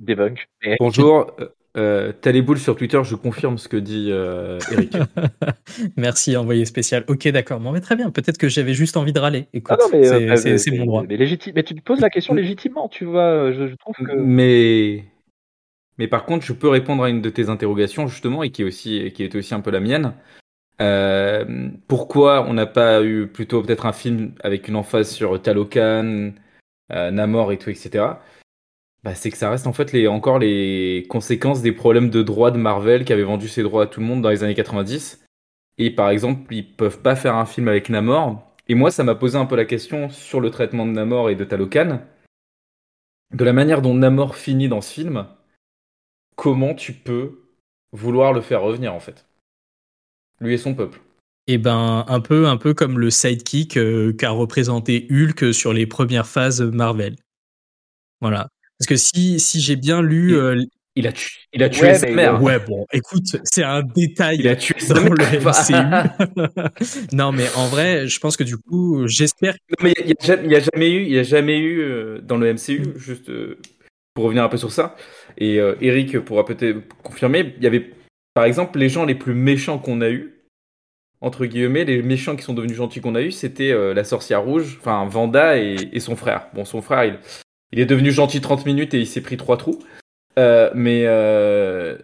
debunk. 0.00 0.48
Bonjour, 0.78 1.32
euh, 1.76 2.12
les 2.24 2.42
boules 2.42 2.58
sur 2.58 2.76
Twitter, 2.76 3.00
je 3.02 3.16
confirme 3.16 3.58
ce 3.58 3.68
que 3.68 3.76
dit 3.76 4.08
euh, 4.10 4.58
Eric. 4.70 4.96
Merci, 5.96 6.36
envoyé 6.36 6.64
spécial. 6.66 7.04
Ok, 7.08 7.26
d'accord. 7.28 7.58
Bon, 7.58 7.72
mais 7.72 7.80
très 7.80 7.96
bien. 7.96 8.10
Peut-être 8.10 8.38
que 8.38 8.48
j'avais 8.48 8.74
juste 8.74 8.96
envie 8.96 9.12
de 9.12 9.18
râler. 9.18 9.48
Écoute, 9.52 9.78
ah 9.80 9.96
euh, 9.96 10.36
c'est 10.36 10.70
mon 10.70 10.86
droit. 10.86 11.04
Mais, 11.08 11.16
légitime, 11.16 11.52
mais 11.56 11.64
tu 11.64 11.74
te 11.74 11.82
poses 11.82 12.00
la 12.00 12.10
question 12.10 12.34
légitimement, 12.34 12.88
tu 12.88 13.04
vois. 13.04 13.50
Je, 13.50 13.74
trouve 13.74 13.94
que. 13.96 14.12
Mais. 14.16 15.04
Mais 15.98 16.08
par 16.08 16.24
contre, 16.24 16.44
je 16.44 16.52
peux 16.52 16.68
répondre 16.68 17.04
à 17.04 17.10
une 17.10 17.22
de 17.22 17.30
tes 17.30 17.48
interrogations, 17.48 18.06
justement, 18.06 18.42
et 18.42 18.50
qui, 18.50 18.62
est 18.62 18.64
aussi, 18.64 19.12
qui 19.12 19.22
était 19.22 19.38
aussi 19.38 19.54
un 19.54 19.60
peu 19.60 19.70
la 19.70 19.80
mienne. 19.80 20.14
Euh, 20.80 21.68
pourquoi 21.86 22.46
on 22.48 22.54
n'a 22.54 22.66
pas 22.66 23.04
eu 23.04 23.28
plutôt 23.28 23.62
peut-être 23.62 23.86
un 23.86 23.92
film 23.92 24.32
avec 24.42 24.66
une 24.66 24.74
emphase 24.74 25.10
sur 25.10 25.40
Talocan, 25.40 26.32
Namor 26.90 27.52
et 27.52 27.58
tout, 27.58 27.70
etc. 27.70 28.06
Bah, 29.04 29.14
c'est 29.14 29.30
que 29.30 29.36
ça 29.36 29.50
reste 29.50 29.66
en 29.66 29.74
fait 29.74 29.92
les, 29.92 30.08
encore 30.08 30.38
les 30.38 31.06
conséquences 31.10 31.60
des 31.60 31.72
problèmes 31.72 32.08
de 32.08 32.22
droits 32.22 32.50
de 32.50 32.56
Marvel 32.56 33.04
qui 33.04 33.12
avait 33.12 33.22
vendu 33.22 33.48
ses 33.48 33.62
droits 33.62 33.82
à 33.82 33.86
tout 33.86 34.00
le 34.00 34.06
monde 34.06 34.22
dans 34.22 34.30
les 34.30 34.42
années 34.42 34.54
90. 34.54 35.22
Et 35.76 35.90
par 35.90 36.08
exemple, 36.08 36.54
ils 36.54 36.74
peuvent 36.74 37.02
pas 37.02 37.14
faire 37.14 37.36
un 37.36 37.44
film 37.44 37.68
avec 37.68 37.90
Namor. 37.90 38.42
Et 38.66 38.74
moi, 38.74 38.90
ça 38.90 39.04
m'a 39.04 39.14
posé 39.14 39.36
un 39.36 39.44
peu 39.44 39.56
la 39.56 39.66
question 39.66 40.08
sur 40.08 40.40
le 40.40 40.50
traitement 40.50 40.86
de 40.86 40.92
Namor 40.92 41.28
et 41.28 41.34
de 41.34 41.44
Talocan. 41.44 42.00
De 43.34 43.44
la 43.44 43.52
manière 43.52 43.82
dont 43.82 43.92
Namor 43.92 44.36
finit 44.36 44.68
dans 44.68 44.80
ce 44.80 44.94
film, 44.94 45.26
comment 46.34 46.74
tu 46.74 46.94
peux 46.94 47.42
vouloir 47.92 48.32
le 48.32 48.40
faire 48.40 48.62
revenir 48.62 48.94
en 48.94 49.00
fait? 49.00 49.26
Lui 50.40 50.54
et 50.54 50.58
son 50.58 50.74
peuple. 50.74 51.00
Eh 51.46 51.58
ben, 51.58 52.06
un 52.08 52.20
peu, 52.20 52.46
un 52.46 52.56
peu 52.56 52.72
comme 52.72 52.98
le 52.98 53.10
sidekick 53.10 53.76
euh, 53.76 54.14
qu'a 54.14 54.30
représenté 54.30 55.06
Hulk 55.10 55.52
sur 55.52 55.74
les 55.74 55.86
premières 55.86 56.26
phases 56.26 56.62
Marvel. 56.62 57.16
Voilà. 58.22 58.48
Parce 58.84 59.00
que 59.00 59.16
si, 59.16 59.40
si 59.40 59.62
j'ai 59.62 59.76
bien 59.76 60.02
lu. 60.02 60.32
Il, 60.32 60.34
euh, 60.34 60.62
il 60.94 61.06
a, 61.06 61.12
tué, 61.12 61.30
il 61.54 61.62
a 61.62 61.70
tué 61.70 61.94
sa 61.94 62.06
mère. 62.10 62.42
Ouais, 62.42 62.58
bon, 62.58 62.84
écoute, 62.92 63.36
c'est 63.44 63.64
un 63.64 63.82
détail 63.82 64.36
il 64.40 64.46
a 64.46 64.56
tué 64.56 64.74
dans 64.90 65.02
le 65.02 65.24
MCU. 65.40 67.06
non, 67.16 67.32
mais 67.32 67.46
en 67.56 67.66
vrai, 67.68 68.06
je 68.06 68.20
pense 68.20 68.36
que 68.36 68.44
du 68.44 68.58
coup, 68.58 69.08
j'espère. 69.08 69.54
mais 69.82 69.94
il 69.98 70.14
n'y 70.46 70.54
a, 70.54 70.60
jamais 70.60 70.90
eu, 70.90 71.02
il 71.02 71.12
y 71.12 71.18
a 71.18 71.22
jamais 71.22 71.58
eu 71.58 71.80
euh, 71.80 72.20
dans 72.20 72.36
le 72.36 72.52
MCU, 72.52 72.80
mm. 72.80 72.98
juste 72.98 73.30
euh, 73.30 73.58
pour 74.12 74.24
revenir 74.24 74.44
un 74.44 74.50
peu 74.50 74.58
sur 74.58 74.70
ça, 74.70 74.94
et 75.38 75.56
Eric 75.80 76.20
pourra 76.20 76.44
peut-être 76.44 76.86
confirmer, 77.02 77.54
il 77.56 77.64
y 77.64 77.66
avait, 77.66 77.90
par 78.34 78.44
exemple, 78.44 78.78
les 78.78 78.90
gens 78.90 79.06
les 79.06 79.16
plus 79.16 79.34
méchants 79.34 79.78
qu'on 79.78 80.02
a 80.02 80.10
eu 80.10 80.30
entre 81.20 81.46
guillemets, 81.46 81.84
les 81.84 82.02
méchants 82.02 82.36
qui 82.36 82.42
sont 82.42 82.52
devenus 82.52 82.76
gentils 82.76 83.00
qu'on 83.00 83.14
a 83.14 83.22
eu, 83.22 83.32
c'était 83.32 83.72
la 83.94 84.04
sorcière 84.04 84.42
rouge, 84.42 84.76
enfin 84.78 85.06
Vanda 85.06 85.58
et, 85.58 85.88
et, 85.90 85.98
son 85.98 86.16
frère. 86.16 86.48
Bon, 86.52 86.66
son 86.66 86.82
frère, 86.82 87.04
il, 87.06 87.18
il 87.74 87.80
est 87.80 87.86
devenu 87.86 88.12
gentil 88.12 88.40
30 88.40 88.66
minutes 88.66 88.94
et 88.94 89.00
il 89.00 89.06
s'est 89.06 89.20
pris 89.20 89.36
trois 89.36 89.56
trous. 89.56 89.80
Euh, 90.38 90.70
mais, 90.76 91.06
euh, 91.06 91.98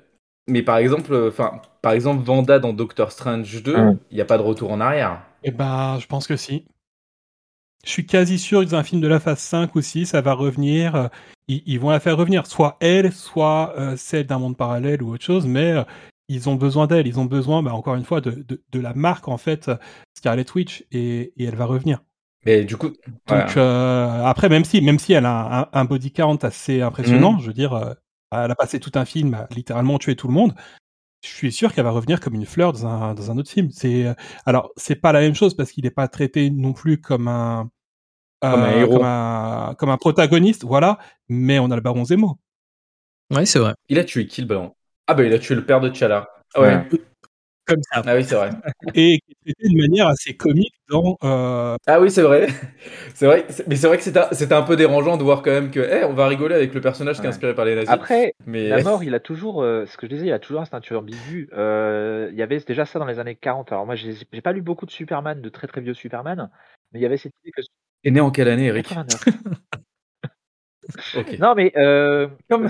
mais 0.48 0.62
par 0.62 0.78
exemple, 0.78 1.14
enfin, 1.28 1.62
par 1.80 1.92
exemple, 1.92 2.24
Vanda 2.24 2.58
dans 2.58 2.72
Doctor 2.72 3.12
Strange 3.12 3.62
2, 3.62 3.76
il 4.10 4.14
n'y 4.16 4.20
a 4.20 4.24
pas 4.24 4.36
de 4.36 4.42
retour 4.42 4.72
en 4.72 4.80
arrière. 4.80 5.22
Eh 5.44 5.52
ben, 5.52 5.96
je 6.00 6.08
pense 6.08 6.26
que 6.26 6.36
si. 6.36 6.64
Je 7.84 7.90
suis 7.90 8.04
quasi 8.04 8.40
sûr 8.40 8.64
que 8.64 8.70
dans 8.70 8.78
un 8.78 8.82
film 8.82 9.00
de 9.00 9.06
la 9.06 9.20
phase 9.20 9.38
5 9.38 9.76
aussi, 9.76 10.06
ça 10.06 10.20
va 10.20 10.32
revenir. 10.32 11.08
Ils, 11.46 11.78
vont 11.78 11.90
la 11.90 12.00
faire 12.00 12.16
revenir, 12.16 12.48
soit 12.48 12.76
elle, 12.80 13.12
soit 13.12 13.72
euh, 13.78 13.96
celle 13.96 14.26
d'un 14.26 14.40
monde 14.40 14.56
parallèle 14.56 15.04
ou 15.04 15.14
autre 15.14 15.24
chose, 15.24 15.46
mais 15.46 15.74
ils 16.28 16.48
ont 16.48 16.56
besoin 16.56 16.88
d'elle. 16.88 17.06
Ils 17.06 17.20
ont 17.20 17.26
besoin, 17.26 17.62
bah, 17.62 17.74
encore 17.74 17.94
une 17.94 18.04
fois, 18.04 18.20
de, 18.20 18.44
de, 18.44 18.80
la 18.80 18.92
marque, 18.94 19.28
en 19.28 19.38
fait, 19.38 19.70
Scarlet 20.16 20.46
Witch, 20.52 20.84
et, 20.90 21.32
et 21.36 21.44
elle 21.44 21.54
va 21.54 21.66
revenir. 21.66 22.00
Mais 22.47 22.64
du 22.64 22.76
coup, 22.76 22.91
donc 23.26 23.57
euh, 23.57 24.24
après, 24.24 24.49
même 24.49 24.64
si, 24.64 24.80
même 24.80 24.99
si 24.99 25.12
elle 25.12 25.26
a 25.26 25.68
un, 25.72 25.84
body 25.84 26.11
count 26.11 26.38
assez 26.43 26.80
impressionnant, 26.80 27.34
mmh. 27.34 27.41
je 27.41 27.47
veux 27.49 27.53
dire, 27.53 27.74
euh, 27.74 27.93
elle 28.32 28.51
a 28.51 28.55
passé 28.55 28.80
tout 28.80 28.93
un 28.95 29.05
film 29.05 29.34
à 29.34 29.47
littéralement 29.51 29.99
tuer 29.99 30.16
tout 30.16 30.26
le 30.26 30.32
monde. 30.32 30.55
Je 31.22 31.28
suis 31.28 31.53
sûr 31.53 31.74
qu'elle 31.74 31.84
va 31.84 31.91
revenir 31.91 32.18
comme 32.18 32.34
une 32.34 32.47
fleur 32.47 32.72
dans 32.72 32.86
un, 32.86 33.14
dans 33.14 33.30
un 33.30 33.36
autre 33.36 33.51
film. 33.51 33.68
C'est 33.70 34.07
euh, 34.07 34.14
alors 34.47 34.70
c'est 34.76 34.97
pas 34.97 35.12
la 35.12 35.20
même 35.20 35.34
chose 35.34 35.55
parce 35.55 35.70
qu'il 35.70 35.84
n'est 35.84 35.91
pas 35.91 36.09
traité 36.09 36.49
non 36.49 36.72
plus 36.72 36.99
comme 36.99 37.28
un 37.28 37.70
comme 38.41 38.62
un 38.62 38.70
héros, 38.70 38.99
comme 39.76 39.91
un, 39.91 39.99
protagoniste, 39.99 40.64
voilà. 40.64 40.99
Mais 41.28 41.59
on 41.59 41.70
a 41.70 41.76
le 41.76 41.82
Baron 41.82 42.07
Zemo. 42.07 42.38
Oui, 43.30 43.47
c'est 43.47 43.59
vrai. 43.59 43.74
Il 43.91 43.99
a 43.99 44.05
tué 44.05 44.26
qui 44.26 44.41
le 44.41 44.47
Baron? 44.47 44.74
Ah 45.07 45.12
bah 45.12 45.24
il 45.24 45.32
a 45.34 45.38
tué 45.38 45.55
le 45.55 45.66
père 45.66 45.80
de 45.80 45.91
T'Challa. 45.91 46.26
ouais 46.57 46.88
comme 47.70 47.82
ça. 47.82 48.02
Ah 48.04 48.14
oui, 48.14 48.24
c'est 48.24 48.34
vrai. 48.34 48.50
Et 48.94 49.20
de 49.46 49.76
manière 49.76 50.08
assez 50.08 50.36
comique 50.36 50.74
dans. 50.88 51.16
Euh, 51.24 51.76
ah 51.86 52.00
oui, 52.00 52.10
c'est 52.10 52.22
vrai. 52.22 52.48
c'est 53.14 53.26
vrai. 53.26 53.46
Mais 53.66 53.76
c'est 53.76 53.86
vrai 53.86 53.98
que 53.98 54.02
c'était 54.02 54.54
un 54.54 54.62
peu 54.62 54.76
dérangeant 54.76 55.16
de 55.16 55.22
voir 55.22 55.42
quand 55.42 55.50
même 55.50 55.70
que, 55.70 55.80
hey, 55.80 56.04
on 56.04 56.12
va 56.12 56.26
rigoler 56.26 56.54
avec 56.54 56.74
le 56.74 56.80
personnage 56.80 57.20
qui 57.20 57.26
est 57.26 57.28
inspiré 57.28 57.54
par 57.54 57.64
les 57.64 57.74
nazis. 57.74 57.90
Après, 57.90 58.34
mais... 58.46 58.68
la 58.68 58.82
mort, 58.82 59.04
il 59.04 59.14
a 59.14 59.20
toujours, 59.20 59.62
euh, 59.62 59.86
ce 59.86 59.96
que 59.96 60.06
je 60.06 60.14
disais, 60.14 60.26
il 60.26 60.32
a 60.32 60.38
toujours 60.38 60.60
un 60.60 60.66
ceinture 60.66 61.00
ambigu. 61.00 61.48
Euh, 61.52 62.28
il 62.32 62.38
y 62.38 62.42
avait 62.42 62.60
déjà 62.60 62.84
ça 62.84 62.98
dans 62.98 63.06
les 63.06 63.18
années 63.18 63.36
40. 63.36 63.72
Alors 63.72 63.86
moi, 63.86 63.94
j'ai 63.94 64.14
pas 64.42 64.52
lu 64.52 64.62
beaucoup 64.62 64.86
de 64.86 64.90
Superman, 64.90 65.40
de 65.40 65.48
très 65.48 65.66
très 65.66 65.80
vieux 65.80 65.94
Superman, 65.94 66.50
mais 66.92 66.98
il 66.98 67.02
y 67.02 67.06
avait 67.06 67.16
cette 67.16 67.32
idée 67.42 67.52
que. 67.52 67.62
Et 68.02 68.10
né 68.10 68.20
en 68.20 68.30
quelle 68.30 68.48
année, 68.48 68.66
Eric? 68.66 68.94
Non, 71.38 71.54
mais 71.54 71.70
euh, 71.76 72.26
comme, 72.48 72.68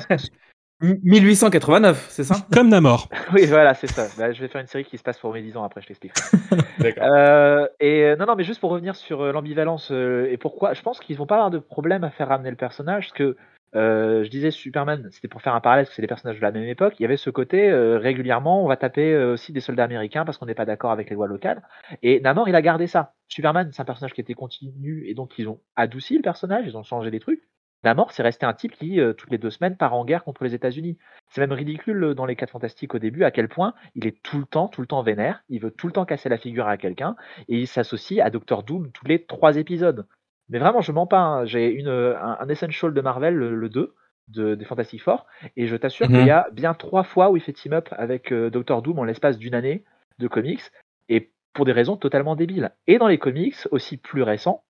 1889, 0.83 2.07
c'est 2.09 2.24
ça? 2.24 2.37
Comme 2.53 2.68
Namor. 2.68 3.09
oui, 3.35 3.45
voilà, 3.47 3.74
c'est 3.74 3.87
ça. 3.87 4.07
Bah, 4.16 4.33
je 4.33 4.41
vais 4.41 4.49
faire 4.49 4.61
une 4.61 4.66
série 4.66 4.85
qui 4.85 4.97
se 4.97 5.03
passe 5.03 5.18
pour 5.18 5.33
mes 5.33 5.43
10 5.43 5.57
ans 5.57 5.64
après, 5.64 5.83
je 5.83 5.89
t'explique. 5.89 6.12
euh, 6.99 7.66
et 7.81 8.05
euh, 8.05 8.16
non, 8.16 8.26
non, 8.26 8.35
mais 8.35 8.45
juste 8.45 8.61
pour 8.61 8.70
revenir 8.70 8.97
sur 8.97 9.20
euh, 9.20 9.33
l'ambivalence 9.33 9.91
euh, 9.91 10.31
et 10.31 10.39
pourquoi, 10.39 10.72
je 10.72 10.81
pense 10.81 10.99
qu'ils 11.01 11.18
vont 11.18 11.26
pas 11.26 11.37
avoir 11.37 11.51
de 11.51 11.59
problème 11.59 12.03
à 12.03 12.11
faire 12.11 12.28
ramener 12.28 12.51
le 12.51 12.57
personnage, 12.57 13.09
parce 13.09 13.18
que 13.18 13.37
je 13.74 14.28
disais 14.28 14.51
Superman, 14.51 15.09
c'était 15.12 15.28
pour 15.28 15.43
faire 15.43 15.55
un 15.55 15.61
parallèle, 15.61 15.85
parce 15.85 15.91
que 15.91 15.97
c'est 15.97 16.03
des 16.03 16.09
personnages 16.09 16.39
de 16.39 16.43
la 16.43 16.51
même 16.51 16.64
époque. 16.64 16.95
Il 16.99 17.03
y 17.03 17.05
avait 17.05 17.16
ce 17.16 17.31
côté 17.31 17.72
régulièrement, 17.72 18.64
on 18.64 18.66
va 18.66 18.76
taper 18.76 19.16
aussi 19.16 19.53
des 19.53 19.61
soldats 19.61 19.85
américains 19.85 20.24
parce 20.24 20.39
qu'on 20.39 20.47
n'est 20.47 20.57
pas 20.57 20.64
d'accord 20.64 20.91
avec 20.91 21.09
les 21.09 21.14
lois 21.14 21.28
locales. 21.28 21.62
Et 22.03 22.18
Namor, 22.18 22.49
il 22.49 22.57
a 22.57 22.62
gardé 22.62 22.89
ça. 22.89 23.12
Superman, 23.28 23.70
c'est 23.72 23.81
un 23.81 23.85
personnage 23.85 24.12
qui 24.12 24.20
était 24.22 24.35
continu, 24.35 25.05
et 25.07 25.14
donc 25.14 25.39
ils 25.39 25.49
ont 25.49 25.61
adouci 25.76 26.16
le 26.16 26.22
personnage, 26.22 26.64
ils 26.66 26.76
ont 26.76 26.83
changé 26.83 27.12
des 27.12 27.20
trucs. 27.20 27.43
Namor, 27.83 28.12
c'est 28.12 28.22
resté 28.22 28.45
un 28.45 28.53
type 28.53 28.72
qui, 28.72 29.01
euh, 29.01 29.14
toutes 29.14 29.31
les 29.31 29.39
deux 29.39 29.51
semaines, 29.51 29.76
part 29.76 29.95
en 29.95 30.05
guerre 30.05 30.24
contre 30.24 30.45
les 30.45 30.55
États-Unis. 30.55 30.99
C'est 31.28 31.41
même 31.41 31.53
ridicule 31.53 32.05
euh, 32.05 32.14
dans 32.14 32.26
les 32.26 32.37
4 32.37 32.51
fantastiques 32.51 32.95
au 32.95 32.99
début 32.99 33.24
à 33.24 33.31
quel 33.31 33.49
point 33.49 33.74
il 33.95 34.07
est 34.07 34.22
tout 34.22 34.39
le 34.39 34.45
temps, 34.45 34.68
tout 34.68 34.83
le 34.83 34.87
temps 34.87 35.03
vénère, 35.03 35.43
il 35.49 35.61
veut 35.61 35.70
tout 35.70 35.87
le 35.87 35.93
temps 35.93 36.05
casser 36.05 36.28
la 36.28 36.37
figure 36.37 36.68
à 36.68 36.76
quelqu'un, 36.76 37.16
et 37.49 37.59
il 37.59 37.66
s'associe 37.66 38.24
à 38.24 38.31
Doctor 38.31 38.62
Doom 38.62 38.91
tous 38.93 39.07
les 39.07 39.24
trois 39.24 39.57
épisodes. 39.57 40.07
Mais 40.51 40.59
vraiment, 40.59 40.83
je 40.83 40.93
mens 40.93 41.07
pas, 41.07 41.20
hein. 41.20 41.45
j'ai 41.47 41.70
une, 41.70 41.89
un, 41.89 42.37
un, 42.41 42.49
Essential 42.49 42.93
de 42.93 43.01
Marvel, 43.01 43.35
le, 43.35 43.68
2, 43.68 43.95
de, 44.28 44.55
des 44.55 44.64
Fantastic 44.64 45.03
Four, 45.03 45.26
et 45.57 45.66
je 45.66 45.76
t'assure 45.76 46.07
qu'il 46.07 46.16
y 46.16 46.24
mhm. 46.24 46.31
a 46.31 46.49
bien 46.53 46.74
trois 46.74 47.05
fois 47.05 47.31
où 47.31 47.37
il 47.37 47.43
fait 47.43 47.53
team-up 47.53 47.89
avec 47.93 48.33
euh, 48.33 48.51
Doctor 48.51 48.83
Doom 48.83 48.99
en 48.99 49.05
l'espace 49.05 49.39
d'une 49.39 49.55
année 49.55 49.85
de 50.18 50.28
comics, 50.28 50.62
et 51.09 51.31
pour 51.55 51.64
des 51.64 51.72
raisons 51.72 51.97
totalement 51.97 52.37
débiles. 52.37 52.72
Et 52.87 52.99
dans 52.99 53.09
les 53.09 53.18
comics, 53.18 53.57
aussi 53.70 53.97
plus 53.97 54.22
récents, 54.22 54.64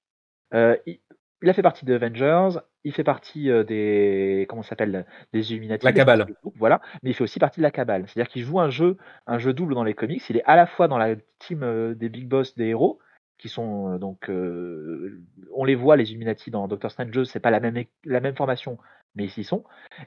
il 1.42 1.48
a 1.48 1.52
fait 1.52 1.62
partie 1.62 1.84
des 1.84 1.94
Avengers, 1.94 2.60
il 2.84 2.92
fait 2.92 3.04
partie 3.04 3.50
des 3.66 4.46
comment 4.48 4.62
s'appelle 4.62 5.06
des 5.32 5.52
Illuminati. 5.52 5.84
La 5.84 5.92
cabale. 5.92 6.26
Voilà, 6.56 6.80
mais 7.02 7.10
il 7.10 7.14
fait 7.14 7.24
aussi 7.24 7.38
partie 7.38 7.60
de 7.60 7.62
la 7.62 7.70
cabale. 7.70 8.04
C'est-à-dire 8.06 8.30
qu'il 8.30 8.42
joue 8.42 8.60
un 8.60 8.70
jeu, 8.70 8.96
un 9.26 9.38
jeu 9.38 9.52
double 9.52 9.74
dans 9.74 9.84
les 9.84 9.94
comics. 9.94 10.22
Il 10.30 10.36
est 10.36 10.44
à 10.44 10.56
la 10.56 10.66
fois 10.66 10.88
dans 10.88 10.98
la 10.98 11.16
team 11.38 11.94
des 11.94 12.08
big 12.08 12.28
boss 12.28 12.54
des 12.56 12.66
héros, 12.66 12.98
qui 13.38 13.48
sont 13.48 13.96
donc 13.98 14.30
on 14.30 15.64
les 15.64 15.74
voit 15.74 15.96
les 15.96 16.10
Illuminati 16.10 16.50
dans 16.50 16.68
Doctor 16.68 16.90
Strange, 16.90 17.24
c'est 17.24 17.40
pas 17.40 17.50
la 17.50 17.60
même 17.60 17.84
la 18.04 18.20
même 18.20 18.36
formation, 18.36 18.78
mais 19.14 19.24
ils 19.24 19.40
y 19.40 19.44
sont. 19.44 19.64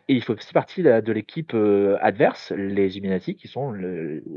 Et 0.07 0.13
il 0.13 0.23
fait 0.23 0.33
aussi 0.33 0.53
partie 0.53 0.83
de, 0.83 1.11
l'équipe 1.11 1.55
adverse, 2.01 2.51
les 2.51 2.97
Illuminati, 2.97 3.35
qui 3.35 3.47
sont 3.47 3.73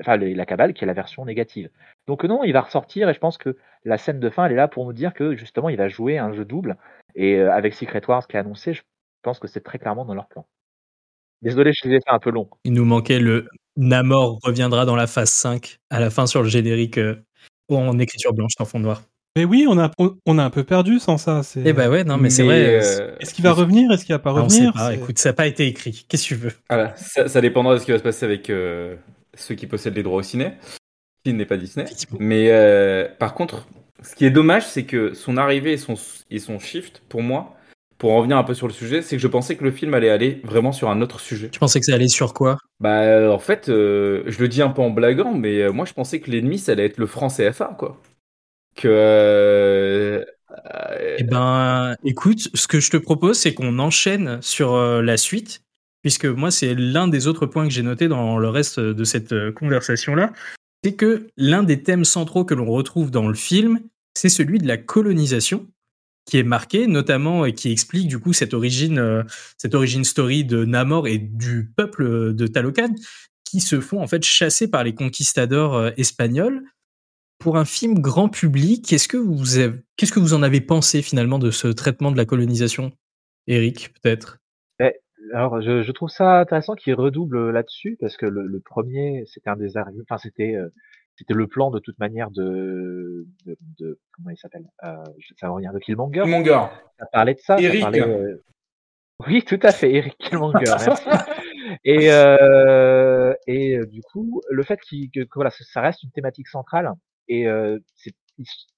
enfin 0.01 0.17
la 0.17 0.47
cabale, 0.47 0.75
qui 0.75 0.85
est 0.85 0.87
la 0.87 0.93
version 0.93 1.25
négative. 1.25 1.71
Donc 2.07 2.25
non, 2.25 2.45
il 2.45 2.53
va 2.53 2.63
ressortir 2.63 3.09
et 3.09 3.15
je 3.15 3.19
pense 3.19 3.39
que 3.39 3.57
la 3.85 3.99
scène 3.99 4.21
de 4.21 4.31
fin, 4.31 4.47
elle 4.47 4.53
est 4.53 4.57
là 4.57 4.69
pour 4.69 4.85
nous 4.85 4.93
dire 4.93 5.15
que 5.15 5.37
justement, 5.37 5.69
il 5.69 5.77
va 5.77 5.89
jouer 5.89 6.19
un 6.19 6.33
jeu 6.33 6.45
double. 6.45 6.77
Et 7.15 7.37
euh, 7.37 7.53
avec 7.53 7.75
Secret 7.75 8.03
Wars 8.07 8.27
qui 8.27 8.37
est 8.37 8.41
annoncé, 8.41 8.75
je 8.75 8.83
pense 9.23 9.39
que 9.39 9.49
c'est 9.49 9.63
très 9.63 9.79
clairement 9.79 10.05
dans 10.05 10.15
leur 10.15 10.29
plan. 10.29 10.47
Désolé, 11.43 11.73
je 11.73 11.89
suis 11.89 11.99
un 12.07 12.19
peu 12.19 12.31
long. 12.31 12.49
Il 12.65 12.73
nous 12.73 12.85
manquait 12.85 13.21
le 13.21 13.49
Namor 13.77 14.39
reviendra 14.43 14.85
dans 14.85 14.97
la 14.97 15.07
phase 15.07 15.31
5 15.31 15.79
à 15.91 16.01
la 16.01 16.11
fin 16.11 16.27
sur 16.27 16.43
le 16.43 16.49
générique 16.49 16.99
euh, 16.99 17.23
en 17.69 17.99
écriture 17.99 18.33
blanche 18.33 18.53
en 18.59 18.65
fond 18.65 18.79
noir. 18.79 19.03
Mais 19.37 19.45
oui, 19.45 19.67
on 19.69 19.79
a, 19.79 19.91
on 20.27 20.39
a 20.39 20.43
un 20.43 20.51
peu 20.51 20.65
perdu 20.65 20.99
sans 20.99 21.19
ça. 21.19 21.43
Eh 21.65 21.73
bah 21.73 21.89
ouais, 21.89 22.05
non, 22.05 22.17
mais, 22.17 22.31
c'est 22.31 22.43
vrai. 22.43 22.81
Euh, 22.83 23.15
est-ce 23.21 23.35
qu'il 23.35 23.45
va 23.45 23.53
revenir 23.53 23.91
Est-ce 23.93 24.05
qu'il 24.05 24.15
va 24.15 24.19
pas 24.19 24.33
revenir 24.33 24.73
Écoute, 24.93 25.19
ça 25.19 25.29
n'a 25.29 25.35
pas 25.35 25.47
été 25.47 25.67
écrit. 25.67 26.07
Qu'est-ce 26.09 26.25
que 26.25 26.29
tu 26.29 26.35
veux? 26.35 26.53
Ah 26.69 26.95
ça, 26.97 27.29
ça, 27.29 27.41
dépendra 27.41 27.75
de 27.75 27.79
ce 27.79 27.85
qui 27.85 27.93
va 27.93 27.99
se 27.99 28.03
passer 28.03 28.25
avec 28.25 28.47
ceux 28.47 29.55
qui 29.55 29.67
possèdent 29.67 29.97
les 29.97 30.03
droits 30.03 30.19
au 30.19 30.23
ciné 30.23 30.53
n'est 31.33 31.47
pas 31.47 31.57
Disney. 31.57 31.87
Mais 32.19 32.49
euh, 32.51 33.09
par 33.19 33.35
contre, 33.35 33.67
ce 34.03 34.15
qui 34.15 34.25
est 34.25 34.31
dommage, 34.31 34.67
c'est 34.67 34.85
que 34.85 35.15
son 35.15 35.37
arrivée 35.37 35.73
et 35.73 35.79
son, 35.79 35.95
et 36.31 36.39
son 36.39 36.59
shift, 36.59 37.03
pour 37.09 37.23
moi, 37.23 37.57
pour 37.99 38.13
en 38.13 38.19
revenir 38.19 38.37
un 38.37 38.45
peu 38.45 38.55
sur 38.55 38.67
le 38.67 38.73
sujet, 38.73 39.01
c'est 39.01 39.17
que 39.17 39.23
je 39.23 39.29
pensais 39.29 39.57
que 39.57 39.65
le 39.65 39.71
film 39.71 39.95
allait 39.95 40.11
aller 40.11 40.41
vraiment 40.45 40.73
sur 40.73 40.91
un 40.91 41.01
autre 41.01 41.19
sujet. 41.19 41.49
Tu 41.49 41.59
pensais 41.59 41.81
que 41.81 41.87
ça 41.87 41.95
allait 41.95 42.09
sur 42.09 42.35
quoi? 42.35 42.59
Bah, 42.79 43.03
euh, 43.03 43.31
en 43.31 43.39
fait, 43.39 43.69
euh, 43.69 44.23
je 44.27 44.39
le 44.41 44.49
dis 44.49 44.61
un 44.61 44.69
peu 44.69 44.83
en 44.83 44.91
blaguant, 44.91 45.33
mais 45.33 45.71
moi, 45.71 45.87
je 45.87 45.95
pensais 45.95 46.21
que 46.21 46.31
l'ennemi, 46.31 46.59
ça 46.59 46.73
allait 46.73 46.87
être 46.87 46.99
le 46.99 47.07
franc 47.07 47.29
CFA, 47.29 47.75
quoi. 47.79 48.01
Que. 48.77 50.25
Eh 51.19 51.25
ben, 51.25 51.97
écoute, 52.05 52.49
ce 52.55 52.69
que 52.69 52.81
je 52.81 52.91
te 52.91 52.97
propose, 52.97 53.39
c'est 53.39 53.55
qu'on 53.55 53.79
enchaîne 53.79 54.41
sur 54.43 54.77
la 54.77 55.17
suite, 55.17 55.63
puisque 56.03 56.27
moi, 56.27 56.51
c'est 56.51 56.75
l'un 56.75 57.09
des 57.09 57.27
autres 57.27 57.47
points 57.47 57.67
que 57.67 57.73
j'ai 57.73 57.83
noté 57.83 58.09
dans 58.09 58.39
le 58.39 58.49
reste 58.49 58.79
de 58.79 59.05
cette 59.05 59.35
conversation-là 59.55 60.33
c'est 60.87 60.95
que 60.95 61.27
l'un 61.37 61.65
des 61.65 61.83
thèmes 61.83 62.05
centraux 62.05 62.45
que 62.45 62.55
l'on 62.55 62.71
retrouve 62.71 63.11
dans 63.11 63.27
le 63.27 63.35
film, 63.35 63.81
c'est 64.15 64.29
celui 64.29 64.59
de 64.61 64.69
la 64.69 64.77
colonisation, 64.77 65.67
qui 66.27 66.39
est 66.39 66.45
marqué 66.45 66.87
notamment 66.87 67.45
et 67.45 67.55
qui 67.55 67.73
explique 67.73 68.07
du 68.07 68.21
coup 68.21 68.33
cette 68.33 68.55
origine, 68.55 69.01
euh, 69.01 69.25
cette 69.59 69.75
origine 69.75 70.05
story 70.05 70.45
de 70.45 70.65
Namor 70.65 71.09
et 71.09 71.19
du 71.19 71.73
peuple 71.77 72.35
de 72.35 72.47
Talocan, 72.47 72.95
qui 73.45 73.59
se 73.59 73.81
font 73.81 74.01
en 74.01 74.07
fait 74.07 74.23
chasser 74.23 74.69
par 74.69 74.85
les 74.85 74.95
conquistadors 74.95 75.75
euh, 75.75 75.91
espagnols. 75.97 76.63
Pour 77.47 77.59
un 77.59 77.65
film 77.65 78.01
grand 78.01 78.29
public, 78.29 78.85
qu'est-ce 78.85 79.07
que 79.07 79.17
vous 79.17 79.45
qu'est-ce 79.97 80.11
que 80.11 80.19
vous 80.19 80.35
en 80.35 80.43
avez 80.43 80.61
pensé 80.61 81.01
finalement 81.01 81.39
de 81.39 81.53
ce 81.53 81.69
traitement 81.69 82.11
de 82.11 82.17
la 82.17 82.25
colonisation, 82.25 82.91
Eric, 83.47 83.95
peut-être? 83.95 84.39
Alors, 85.33 85.63
je, 85.63 85.93
trouve 85.93 86.09
ça 86.09 86.41
intéressant 86.41 86.75
qu'il 86.75 86.95
redouble 86.95 87.53
là-dessus 87.53 87.99
parce 88.01 88.17
que 88.17 88.27
le, 88.27 88.59
premier, 88.59 89.23
c'était 89.27 89.49
un 89.49 89.55
des 89.55 89.77
arguments, 89.77 90.03
enfin 90.11 90.19
c'était 90.19 90.57
euh, 90.57 90.71
c'était 91.15 91.35
le 91.35 91.47
plan 91.47 91.71
de 91.71 91.79
toute 91.79 91.97
manière 92.01 92.33
de, 92.33 93.29
de, 93.79 94.01
comment 94.11 94.31
il 94.31 94.39
s'appelle 94.39 94.67
euh, 94.83 94.97
Ça 95.39 95.47
va 95.47 95.53
revenir 95.53 95.73
de 95.73 95.79
Killmonger. 95.79 96.23
Killmonger. 96.23 96.67
Ça 96.99 97.07
parlait 97.13 97.35
de 97.35 97.39
ça. 97.39 97.61
Eric. 97.61 97.85
Euh, 97.95 98.39
oui, 99.29 99.45
tout 99.45 99.61
à 99.63 99.71
fait, 99.71 99.95
Eric 99.95 100.19
Killmonger. 100.19 100.65
merci. 100.85 101.01
Et 101.85 102.11
euh, 102.11 103.35
et 103.47 103.79
du 103.87 104.03
coup, 104.03 104.43
le 104.51 104.65
fait 104.65 104.81
que, 104.81 105.23
que, 105.23 105.35
voilà, 105.37 105.51
ça 105.51 105.81
reste 105.81 106.03
une 106.03 106.11
thématique 106.11 106.49
centrale 106.49 106.91
et 107.29 107.47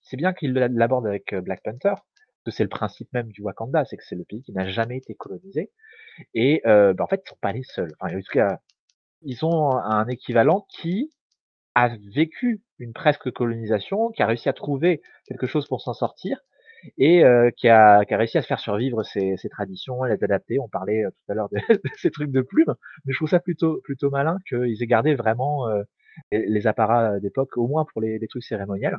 c'est 0.02 0.16
bien 0.16 0.32
qu'il 0.32 0.52
l'aborde 0.52 1.06
avec 1.06 1.34
Black 1.34 1.62
Panther 1.62 1.94
que 2.48 2.50
c'est 2.50 2.62
le 2.62 2.68
principe 2.68 3.12
même 3.12 3.30
du 3.30 3.42
Wakanda, 3.42 3.84
c'est 3.84 3.96
que 3.96 4.04
c'est 4.04 4.16
le 4.16 4.24
pays 4.24 4.42
qui 4.42 4.52
n'a 4.52 4.66
jamais 4.68 4.96
été 4.96 5.14
colonisé. 5.14 5.70
Et 6.34 6.62
euh, 6.66 6.94
bah, 6.94 7.04
en 7.04 7.06
fait, 7.06 7.22
ils 7.24 7.28
sont 7.28 7.38
pas 7.40 7.52
les 7.52 7.62
seuls. 7.62 7.92
Enfin, 8.00 8.16
en 8.16 8.20
tout 8.20 8.32
cas, 8.32 8.58
ils 9.22 9.44
ont 9.44 9.76
un 9.76 10.06
équivalent 10.08 10.66
qui 10.70 11.12
a 11.74 11.90
vécu 12.14 12.62
une 12.78 12.92
presque 12.92 13.30
colonisation, 13.30 14.10
qui 14.10 14.22
a 14.22 14.26
réussi 14.26 14.48
à 14.48 14.52
trouver 14.52 15.02
quelque 15.26 15.46
chose 15.46 15.66
pour 15.68 15.80
s'en 15.80 15.94
sortir 15.94 16.40
et 16.96 17.24
euh, 17.24 17.50
qui, 17.56 17.68
a, 17.68 18.04
qui, 18.04 18.14
a, 18.14 18.16
réussi 18.16 18.38
à 18.38 18.42
se 18.42 18.46
faire 18.46 18.60
survivre 18.60 19.02
ses, 19.02 19.36
ses 19.36 19.48
traditions, 19.48 20.02
à 20.02 20.08
les 20.08 20.22
adapter. 20.24 20.58
On 20.58 20.68
parlait 20.68 21.04
euh, 21.04 21.10
tout 21.10 21.32
à 21.32 21.34
l'heure 21.34 21.48
de, 21.52 21.80
ces 21.96 22.10
trucs 22.10 22.30
de 22.30 22.40
plumes, 22.40 22.74
mais 23.04 23.12
je 23.12 23.18
trouve 23.18 23.28
ça 23.28 23.40
plutôt 23.40 23.80
plutôt 23.82 24.10
malin 24.10 24.38
qu'ils 24.48 24.82
aient 24.82 24.86
gardé 24.86 25.14
vraiment 25.14 25.68
euh, 25.68 25.82
les, 26.32 26.66
apparats 26.66 27.20
d'époque, 27.20 27.56
au 27.56 27.66
moins 27.66 27.84
pour 27.84 28.00
les, 28.00 28.18
les, 28.18 28.28
trucs 28.28 28.44
cérémoniels. 28.44 28.98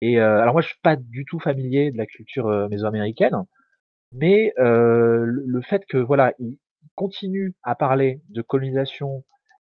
Et 0.00 0.20
euh, 0.20 0.40
alors 0.40 0.54
moi, 0.54 0.62
je 0.62 0.68
suis 0.68 0.80
pas 0.82 0.96
du 0.96 1.24
tout 1.24 1.40
familier 1.40 1.90
de 1.90 1.98
la 1.98 2.06
culture 2.06 2.68
mésoaméricaine, 2.68 3.44
mais 4.12 4.52
euh, 4.58 5.24
le, 5.26 5.60
fait 5.62 5.84
que 5.86 5.98
voilà, 5.98 6.32
il 6.38 6.58
continue 6.94 7.54
à 7.62 7.74
parler 7.74 8.20
de 8.30 8.42
colonisation 8.42 9.24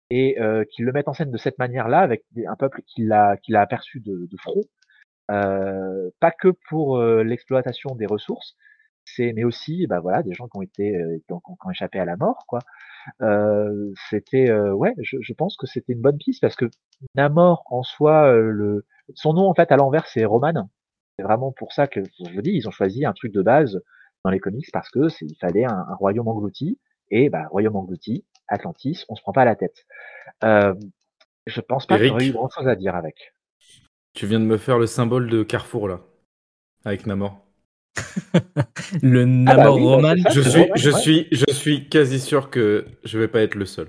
et 0.09 0.39
euh, 0.39 0.63
qu'il 0.71 0.85
le 0.85 0.91
mette 0.91 1.07
en 1.07 1.13
scène 1.13 1.31
de 1.31 1.37
cette 1.37 1.59
manière-là, 1.59 1.99
avec 1.99 2.23
un 2.47 2.55
peuple 2.55 2.81
qu'il 2.87 3.11
a, 3.11 3.37
qu'il 3.37 3.55
a 3.55 3.61
aperçu 3.61 3.99
de, 3.99 4.27
de 4.29 4.37
front, 4.37 4.61
pas 5.27 6.31
que 6.31 6.49
pour 6.69 7.01
l'exploitation 7.01 7.95
des 7.95 8.05
ressources, 8.05 8.55
mais 9.19 9.43
aussi 9.43 9.87
bah 9.87 9.99
voilà 9.99 10.23
des 10.23 10.33
gens 10.33 10.47
qui 10.47 10.57
ont 10.57 10.61
été 10.61 10.95
euh, 10.95 11.17
qui 11.25 11.33
ont, 11.33 11.39
qui 11.39 11.51
ont 11.65 11.71
échappé 11.71 11.99
à 11.99 12.05
la 12.05 12.17
mort 12.17 12.45
quoi. 12.47 12.59
Euh, 13.21 13.93
c'était 14.09 14.51
ouais, 14.51 14.93
je, 14.99 15.17
je, 15.21 15.33
pense 15.33 15.57
que 15.57 15.67
c'était 15.67 15.93
une 15.93 16.01
bonne 16.01 16.17
piste 16.17 16.41
parce 16.41 16.55
que 16.55 16.65
Namor 17.13 17.63
en 17.67 17.83
soi, 17.83 18.31
le 18.33 18.85
son 19.13 19.33
nom 19.33 19.47
en 19.47 19.53
fait 19.53 19.71
à 19.71 19.77
l'envers 19.77 20.07
c'est 20.07 20.25
Roman. 20.25 20.69
C'est 21.17 21.23
vraiment 21.23 21.51
pour 21.51 21.71
ça 21.71 21.87
que 21.87 22.01
je 22.03 22.33
vous 22.33 22.41
dis 22.41 22.51
ils 22.51 22.67
ont 22.67 22.71
choisi 22.71 23.05
un 23.05 23.13
truc 23.13 23.31
de 23.31 23.41
base 23.41 23.79
dans 24.25 24.31
les 24.31 24.39
comics 24.39 24.69
parce 24.73 24.89
que 24.89 25.07
il 25.21 25.37
fallait 25.39 25.65
un, 25.65 25.85
royaume 25.99 26.27
englouti 26.27 26.79
et 27.11 27.29
bah 27.29 27.47
royaume 27.51 27.75
englouti, 27.75 28.25
Atlantis, 28.47 29.05
on 29.07 29.15
se 29.15 29.21
prend 29.21 29.31
pas 29.31 29.45
la 29.45 29.55
tête. 29.55 29.85
Euh, 30.43 30.73
je 31.45 31.61
pense 31.61 31.85
pas 31.85 31.97
qu'il 31.97 32.07
y 32.07 32.09
aurait 32.09 32.27
eu 32.27 32.31
grand 32.31 32.49
chose 32.49 32.67
à 32.67 32.75
dire 32.75 32.95
avec. 32.95 33.35
Tu 34.13 34.25
viens 34.25 34.39
de 34.39 34.45
me 34.45 34.57
faire 34.57 34.79
le 34.79 34.87
symbole 34.87 35.29
de 35.29 35.43
Carrefour 35.43 35.87
là, 35.87 36.01
avec 36.83 37.05
Namor. 37.05 37.44
le 39.01 39.21
ah 39.47 39.55
bah 39.55 39.63
Namor 39.63 39.79
Roman. 39.79 40.15
je 40.31 40.41
suis, 40.41 40.65
je 40.75 40.89
suis, 40.89 41.27
je 41.31 41.53
suis 41.53 41.89
quasi 41.89 42.19
sûr 42.19 42.49
que 42.49 42.85
je 43.03 43.17
vais 43.17 43.27
pas 43.27 43.41
être 43.41 43.55
le 43.55 43.65
seul. 43.65 43.87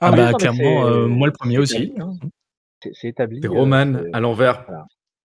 Ah, 0.00 0.10
ah 0.12 0.12
bah 0.12 0.32
clairement, 0.32 0.86
euh, 0.86 1.06
moi 1.06 1.26
le 1.26 1.32
premier 1.32 1.58
aussi. 1.58 1.92
Hein. 1.98 2.12
C'est 2.92 3.08
établi. 3.08 3.40
C'est 3.42 3.48
Roman 3.48 3.94
euh, 3.94 4.10
à 4.12 4.20
l'envers. 4.20 4.66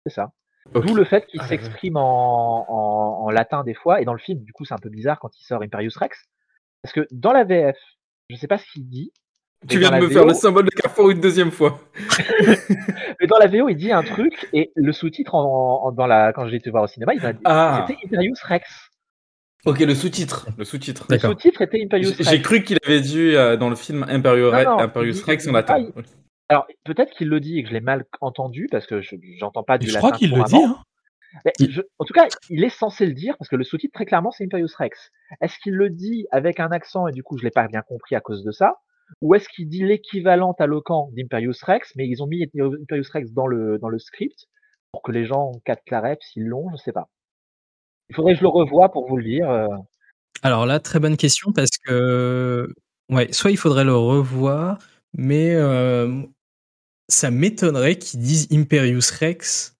C'est 0.06 0.12
ça. 0.12 0.32
D'où 0.72 0.94
le 0.94 1.04
fait 1.04 1.26
qu'il 1.26 1.40
ah 1.40 1.48
s'exprime 1.48 1.96
en, 1.96 2.66
en, 2.68 3.24
en, 3.26 3.30
latin 3.30 3.64
des 3.64 3.74
fois, 3.74 4.00
et 4.00 4.04
dans 4.04 4.12
le 4.12 4.18
film, 4.20 4.44
du 4.44 4.52
coup, 4.52 4.64
c'est 4.64 4.74
un 4.74 4.78
peu 4.78 4.90
bizarre 4.90 5.18
quand 5.18 5.36
il 5.38 5.42
sort 5.42 5.62
Imperius 5.62 5.96
Rex, 5.96 6.28
parce 6.82 6.92
que 6.92 7.08
dans 7.10 7.32
la 7.32 7.44
VF, 7.44 7.76
je 8.28 8.36
sais 8.36 8.46
pas 8.46 8.58
ce 8.58 8.66
qu'il 8.70 8.88
dit. 8.88 9.12
Tu 9.68 9.78
viens 9.78 9.90
de 9.90 10.04
me 10.04 10.08
faire 10.08 10.24
le 10.24 10.32
symbole 10.32 10.64
de 10.64 10.70
Carrefour 10.70 11.10
une 11.10 11.20
deuxième 11.20 11.50
fois. 11.50 11.80
mais 13.20 13.26
dans 13.26 13.38
la 13.38 13.46
VO, 13.46 13.68
il 13.68 13.76
dit 13.76 13.92
un 13.92 14.02
truc, 14.02 14.48
et 14.54 14.72
le 14.74 14.92
sous-titre 14.92 15.34
en, 15.34 15.92
dans 15.92 16.06
la, 16.06 16.32
quand 16.32 16.46
j'ai 16.48 16.56
été 16.56 16.70
voir 16.70 16.84
au 16.84 16.86
cinéma, 16.86 17.12
il 17.14 17.24
a 17.24 17.32
dit 17.34 17.40
ah. 17.44 17.84
c'était 17.86 18.00
Imperius 18.06 18.42
Rex. 18.42 18.90
Ok, 19.66 19.80
le 19.80 19.94
sous-titre. 19.94 20.48
Le 20.56 20.64
sous-titre. 20.64 21.06
Le 21.10 21.18
sous-titre 21.18 21.60
était 21.60 21.82
Imperius 21.82 22.16
Rex. 22.16 22.30
J'ai 22.30 22.40
cru 22.40 22.62
qu'il 22.62 22.78
avait 22.84 23.02
dit 23.02 23.36
euh, 23.36 23.58
dans 23.58 23.68
le 23.68 23.76
film 23.76 24.06
Imperius, 24.08 24.54
Imperius 24.54 25.22
Rex 25.22 25.46
en 25.46 25.52
latin. 25.52 25.86
Alors, 26.48 26.66
peut-être 26.84 27.12
qu'il 27.12 27.28
le 27.28 27.38
dit 27.38 27.58
et 27.58 27.62
que 27.62 27.68
je 27.68 27.74
l'ai 27.74 27.80
mal 27.80 28.06
entendu 28.20 28.66
parce 28.70 28.86
que 28.86 29.02
je 29.02 29.14
j'entends 29.38 29.62
pas 29.62 29.76
du 29.76 29.86
je 29.86 29.94
latin. 29.94 30.08
Je 30.08 30.12
crois 30.12 30.18
qu'il 30.18 30.34
le 30.34 30.42
dit. 30.44 30.56
Hein. 30.56 30.78
en 31.98 32.04
tout 32.04 32.14
cas, 32.14 32.26
il 32.48 32.64
est 32.64 32.70
censé 32.70 33.04
le 33.04 33.12
dire 33.12 33.36
parce 33.38 33.48
que 33.48 33.56
le 33.56 33.62
sous-titre 33.62 33.92
très 33.92 34.06
clairement 34.06 34.30
c'est 34.30 34.44
Imperius 34.44 34.74
Rex. 34.74 35.10
Est-ce 35.42 35.58
qu'il 35.58 35.74
le 35.74 35.90
dit 35.90 36.26
avec 36.32 36.58
un 36.58 36.72
accent 36.72 37.06
et 37.06 37.12
du 37.12 37.22
coup 37.22 37.36
je 37.36 37.44
l'ai 37.44 37.50
pas 37.50 37.68
bien 37.68 37.82
compris 37.82 38.16
à 38.16 38.20
cause 38.20 38.42
de 38.42 38.50
ça? 38.50 38.78
Ou 39.22 39.34
est-ce 39.34 39.48
qu'il 39.48 39.68
dit 39.68 39.84
l'équivalent 39.84 40.52
à 40.58 40.66
Locan 40.66 41.10
d'Imperius 41.12 41.62
Rex 41.62 41.92
mais 41.96 42.08
ils 42.08 42.22
ont 42.22 42.26
mis 42.26 42.42
Imperius 42.42 43.10
Rex 43.10 43.32
dans 43.32 43.46
le 43.46 43.78
dans 43.78 43.88
le 43.88 43.98
script 43.98 44.46
pour 44.92 45.02
que 45.02 45.12
les 45.12 45.26
gens 45.26 45.52
captent 45.64 45.90
la 45.90 46.00
rep 46.00 46.22
s'ils 46.22 46.46
l'ont, 46.46 46.68
je 46.72 46.76
sais 46.76 46.92
pas. 46.92 47.08
Il 48.08 48.16
faudrait 48.16 48.32
que 48.32 48.38
je 48.38 48.44
le 48.44 48.48
revoie 48.48 48.90
pour 48.90 49.08
vous 49.08 49.16
le 49.16 49.24
dire. 49.24 49.48
Euh. 49.48 49.68
Alors 50.42 50.66
là, 50.66 50.80
très 50.80 50.98
bonne 50.98 51.16
question 51.16 51.52
parce 51.52 51.78
que 51.84 52.72
ouais, 53.08 53.32
soit 53.32 53.50
il 53.50 53.56
faudrait 53.56 53.84
le 53.84 53.94
revoir, 53.94 54.78
mais 55.12 55.54
euh, 55.54 56.22
ça 57.08 57.30
m'étonnerait 57.30 57.98
qu'ils 57.98 58.20
disent 58.20 58.48
Imperius 58.50 59.10
Rex 59.10 59.76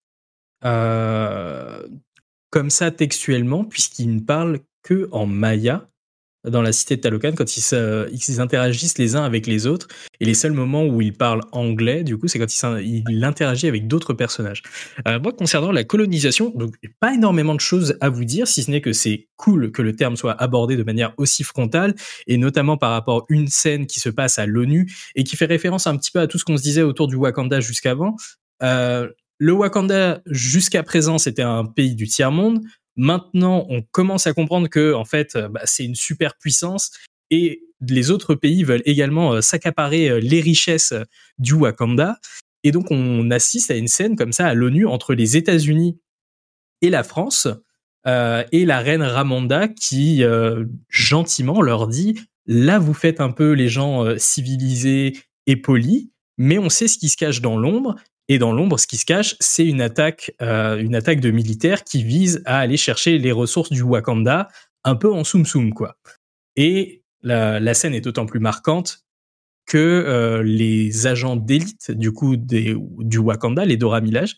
euh, 0.64 1.86
comme 2.50 2.70
ça 2.70 2.90
textuellement, 2.90 3.64
puisqu'ils 3.64 4.14
ne 4.14 4.20
parlent 4.20 4.60
que 4.82 5.08
en 5.12 5.26
maya. 5.26 5.89
Dans 6.48 6.62
la 6.62 6.72
cité 6.72 6.96
de 6.96 7.00
Talocan 7.00 7.32
quand 7.36 7.56
ils, 7.56 8.40
interagissent 8.40 8.98
les 8.98 9.16
uns 9.16 9.24
avec 9.24 9.46
les 9.46 9.66
autres. 9.66 9.88
Et 10.20 10.24
les 10.24 10.34
seuls 10.34 10.52
moments 10.52 10.84
où 10.84 11.00
ils 11.02 11.12
parlent 11.12 11.42
anglais, 11.52 12.04
du 12.04 12.16
coup, 12.16 12.28
c'est 12.28 12.38
quand 12.38 12.80
il, 12.80 13.04
il 13.08 13.24
interagit 13.24 13.68
avec 13.68 13.86
d'autres 13.86 14.14
personnages. 14.14 14.62
Euh, 15.06 15.18
moi, 15.20 15.32
concernant 15.32 15.72
la 15.72 15.84
colonisation, 15.84 16.52
donc 16.54 16.76
pas 17.00 17.14
énormément 17.14 17.54
de 17.54 17.60
choses 17.60 17.96
à 18.00 18.08
vous 18.08 18.24
dire, 18.24 18.46
si 18.48 18.62
ce 18.62 18.70
n'est 18.70 18.80
que 18.80 18.92
c'est 18.92 19.28
cool 19.36 19.72
que 19.72 19.82
le 19.82 19.94
terme 19.94 20.16
soit 20.16 20.40
abordé 20.40 20.76
de 20.76 20.82
manière 20.82 21.12
aussi 21.16 21.44
frontale, 21.44 21.94
et 22.26 22.36
notamment 22.36 22.76
par 22.76 22.92
rapport 22.92 23.18
à 23.18 23.24
une 23.28 23.48
scène 23.48 23.86
qui 23.86 24.00
se 24.00 24.08
passe 24.08 24.38
à 24.38 24.46
l'ONU 24.46 24.90
et 25.14 25.24
qui 25.24 25.36
fait 25.36 25.46
référence 25.46 25.86
un 25.86 25.96
petit 25.96 26.10
peu 26.10 26.20
à 26.20 26.26
tout 26.26 26.38
ce 26.38 26.44
qu'on 26.44 26.56
se 26.56 26.62
disait 26.62 26.82
autour 26.82 27.08
du 27.08 27.16
Wakanda 27.16 27.60
jusqu'avant. 27.60 28.16
Euh, 28.62 29.08
le 29.38 29.52
Wakanda, 29.52 30.20
jusqu'à 30.26 30.82
présent, 30.82 31.16
c'était 31.16 31.42
un 31.42 31.64
pays 31.64 31.94
du 31.94 32.06
tiers-monde. 32.06 32.60
Maintenant, 33.02 33.64
on 33.70 33.80
commence 33.80 34.26
à 34.26 34.34
comprendre 34.34 34.68
que, 34.68 34.92
en 34.92 35.06
fait, 35.06 35.34
euh, 35.34 35.48
bah, 35.48 35.62
c'est 35.64 35.86
une 35.86 35.94
superpuissance 35.94 36.90
et 37.30 37.62
les 37.80 38.10
autres 38.10 38.34
pays 38.34 38.62
veulent 38.62 38.82
également 38.84 39.32
euh, 39.32 39.40
s'accaparer 39.40 40.10
euh, 40.10 40.20
les 40.20 40.42
richesses 40.42 40.92
du 41.38 41.54
Wakanda. 41.54 42.18
Et 42.62 42.72
donc, 42.72 42.90
on 42.90 43.30
assiste 43.30 43.70
à 43.70 43.76
une 43.76 43.88
scène 43.88 44.16
comme 44.16 44.34
ça 44.34 44.48
à 44.48 44.52
l'ONU 44.52 44.86
entre 44.86 45.14
les 45.14 45.38
États-Unis 45.38 45.98
et 46.82 46.90
la 46.90 47.02
France, 47.02 47.48
et 48.06 48.64
la 48.64 48.80
reine 48.80 49.02
Ramonda 49.02 49.68
qui 49.68 50.22
gentiment 50.88 51.60
leur 51.60 51.86
dit 51.86 52.18
là, 52.46 52.78
vous 52.78 52.94
faites 52.94 53.20
un 53.20 53.30
peu 53.30 53.52
les 53.52 53.68
gens 53.68 54.16
civilisés 54.16 55.18
et 55.46 55.56
polis, 55.56 56.08
mais 56.38 56.58
on 56.58 56.70
sait 56.70 56.88
ce 56.88 56.96
qui 56.96 57.10
se 57.10 57.18
cache 57.18 57.42
dans 57.42 57.58
l'ombre. 57.58 57.96
Et 58.30 58.38
dans 58.38 58.52
l'ombre, 58.52 58.78
ce 58.78 58.86
qui 58.86 58.96
se 58.96 59.04
cache, 59.04 59.34
c'est 59.40 59.66
une 59.66 59.80
attaque, 59.80 60.32
euh, 60.40 60.78
une 60.78 60.94
attaque 60.94 61.18
de 61.18 61.32
militaires 61.32 61.82
qui 61.82 62.04
vise 62.04 62.42
à 62.46 62.60
aller 62.60 62.76
chercher 62.76 63.18
les 63.18 63.32
ressources 63.32 63.70
du 63.70 63.82
Wakanda, 63.82 64.46
un 64.84 64.94
peu 64.94 65.12
en 65.12 65.24
soum 65.24 65.44
soum 65.44 65.74
quoi. 65.74 65.96
Et 66.54 67.02
la, 67.22 67.74
scène 67.74 67.92
est 67.92 68.00
d'autant 68.00 68.26
plus 68.26 68.38
marquante 68.38 69.00
que 69.66 69.78
euh, 69.78 70.44
les 70.44 71.08
agents 71.08 71.34
d'élite 71.34 71.90
du 71.90 72.12
coup 72.12 72.36
du 72.36 73.18
Wakanda, 73.18 73.64
les 73.64 73.76
Dora 73.76 74.00
Milaje, 74.00 74.36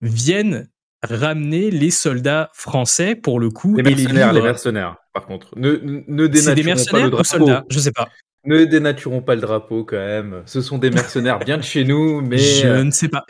viennent 0.00 0.70
ramener 1.02 1.70
les 1.70 1.90
soldats 1.90 2.48
français 2.54 3.14
pour 3.14 3.40
le 3.40 3.50
coup. 3.50 3.76
Les 3.76 3.82
mercenaires, 3.82 4.32
les, 4.32 4.40
mercenaires, 4.40 4.96
par 5.12 5.26
contre. 5.26 5.52
Ne, 5.58 5.72
ne 6.08 6.26
dénaturons 6.26 6.54
des 6.54 6.62
mercenaires 6.62 6.92
pas 6.92 7.04
le 7.04 7.10
drapeau. 7.10 7.24
soldats? 7.24 7.64
Je 7.68 7.78
sais 7.78 7.92
pas. 7.92 8.08
Ne 8.48 8.64
dénaturons 8.64 9.20
pas 9.20 9.34
le 9.34 9.42
drapeau 9.42 9.84
quand 9.84 9.98
même. 9.98 10.42
Ce 10.46 10.62
sont 10.62 10.78
des 10.78 10.88
mercenaires 10.88 11.38
bien 11.38 11.58
de 11.58 11.62
chez 11.62 11.84
nous, 11.84 12.22
mais. 12.22 12.38
Je 12.38 12.66
euh, 12.66 12.82
ne 12.82 12.90
sais 12.90 13.08
pas. 13.08 13.26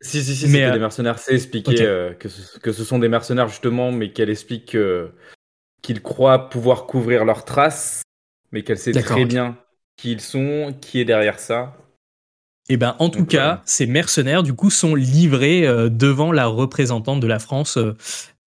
Si, 0.00 0.24
si, 0.24 0.34
si, 0.34 0.48
mais 0.48 0.64
euh, 0.64 0.72
des 0.72 0.80
mercenaires. 0.80 1.20
C'est 1.20 1.34
expliqué 1.34 1.82
euh, 1.82 2.12
que, 2.14 2.28
ce, 2.28 2.58
que 2.58 2.72
ce 2.72 2.82
sont 2.82 2.98
des 2.98 3.08
mercenaires 3.08 3.46
justement, 3.46 3.92
mais 3.92 4.10
qu'elle 4.10 4.28
explique 4.28 4.76
qu'ils 5.82 6.02
croient 6.02 6.50
pouvoir 6.50 6.86
couvrir 6.86 7.24
leurs 7.24 7.44
traces, 7.44 8.02
mais 8.50 8.64
qu'elle 8.64 8.78
sait 8.78 8.90
très 8.90 9.24
bien 9.24 9.56
qui 9.96 10.10
ils 10.10 10.20
sont, 10.20 10.74
qui 10.80 11.00
est 11.00 11.04
derrière 11.04 11.38
ça. 11.38 11.76
Eh 12.68 12.76
ben, 12.76 12.96
en 12.98 13.08
tout 13.08 13.24
cas, 13.24 13.62
ces 13.64 13.86
mercenaires, 13.86 14.42
du 14.42 14.52
coup, 14.52 14.70
sont 14.70 14.96
livrés 14.96 15.62
devant 15.90 16.32
la 16.32 16.46
représentante 16.46 17.20
de 17.20 17.26
la 17.28 17.38
France 17.38 17.78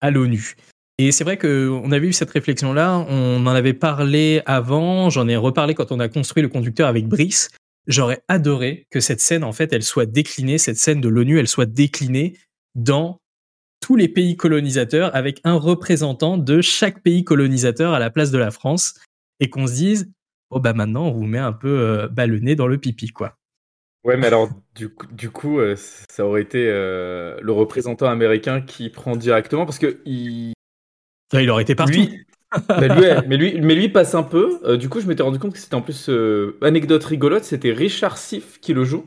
à 0.02 0.12
l'ONU. 0.12 0.58
Et 1.02 1.14
c'est 1.14 1.24
vrai 1.24 1.38
qu'on 1.38 1.94
avait 1.94 2.08
eu 2.08 2.12
cette 2.12 2.30
réflexion-là, 2.32 3.06
on 3.08 3.46
en 3.46 3.52
avait 3.52 3.74
parlé 3.74 4.42
avant, 4.46 5.10
j'en 5.10 5.30
ai 5.30 5.38
reparlé 5.38 5.74
quand 5.74 5.94
on 5.94 6.00
a 6.02 6.10
construit 6.10 6.44
le 6.44 6.50
conducteur 6.50 6.90
avec 6.90 7.08
Brice. 7.08 7.52
J'aurais 7.88 8.22
adoré 8.28 8.86
que 8.92 9.00
cette 9.00 9.22
scène, 9.22 9.46
en 9.46 9.54
fait, 9.54 9.72
elle 9.72 9.82
soit 9.82 10.06
déclinée, 10.06 10.58
cette 10.58 10.76
scène 10.76 11.00
de 11.00 11.08
l'ONU, 11.08 11.40
elle 11.40 11.48
soit 11.48 11.66
déclinée 11.66 12.38
dans 12.76 13.22
tous 13.80 13.96
les 13.96 14.10
pays 14.10 14.36
colonisateurs 14.36 15.16
avec 15.16 15.40
un 15.46 15.54
représentant 15.54 16.38
de 16.38 16.60
chaque 16.60 17.02
pays 17.02 17.24
colonisateur 17.24 17.94
à 17.94 18.00
la 18.00 18.10
place 18.10 18.32
de 18.32 18.38
la 18.38 18.52
France 18.52 18.96
et 19.40 19.50
qu'on 19.50 19.68
se 19.68 19.76
dise, 19.76 20.12
oh 20.50 20.60
bah 20.60 20.74
maintenant 20.74 21.06
on 21.06 21.12
vous 21.12 21.24
met 21.24 21.40
un 21.40 21.54
peu 21.54 21.80
euh, 21.80 22.10
bah, 22.10 22.28
le 22.28 22.40
nez 22.40 22.58
dans 22.58 22.68
le 22.68 22.78
pipi, 22.78 23.08
quoi. 23.08 23.38
Ouais, 24.04 24.18
mais 24.18 24.28
alors, 24.28 24.50
du, 24.76 24.90
du 25.12 25.30
coup, 25.30 25.60
euh, 25.60 25.78
ça 26.10 26.26
aurait 26.26 26.42
été 26.42 26.68
euh, 26.68 27.40
le 27.42 27.54
représentant 27.54 28.08
américain 28.08 28.60
qui 28.60 28.90
prend 28.90 29.16
directement 29.16 29.66
parce 29.66 29.80
que 29.80 30.02
il, 30.06 30.54
il 31.34 31.50
aurait 31.50 31.64
été 31.64 31.76
partout. 31.76 32.08
mais, 32.70 33.38
lui, 33.38 33.62
mais, 33.62 33.76
lui, 33.76 33.90
passe 33.90 34.16
un 34.16 34.24
peu. 34.24 34.60
Euh, 34.64 34.78
du 34.78 34.90
coup, 34.90 35.00
je 35.00 35.08
m'étais 35.08 35.24
rendu 35.24 35.40
compte 35.40 35.54
que 35.54 35.60
c'était 35.60 35.76
en 35.76 35.82
plus 35.82 36.10
euh, 36.10 36.58
anecdote 36.62 37.04
rigolote. 37.04 37.44
C'était 37.44 37.72
Richard 37.72 38.18
Sif 38.18 38.60
qui 38.60 38.74
le 38.74 38.84
joue 38.84 39.06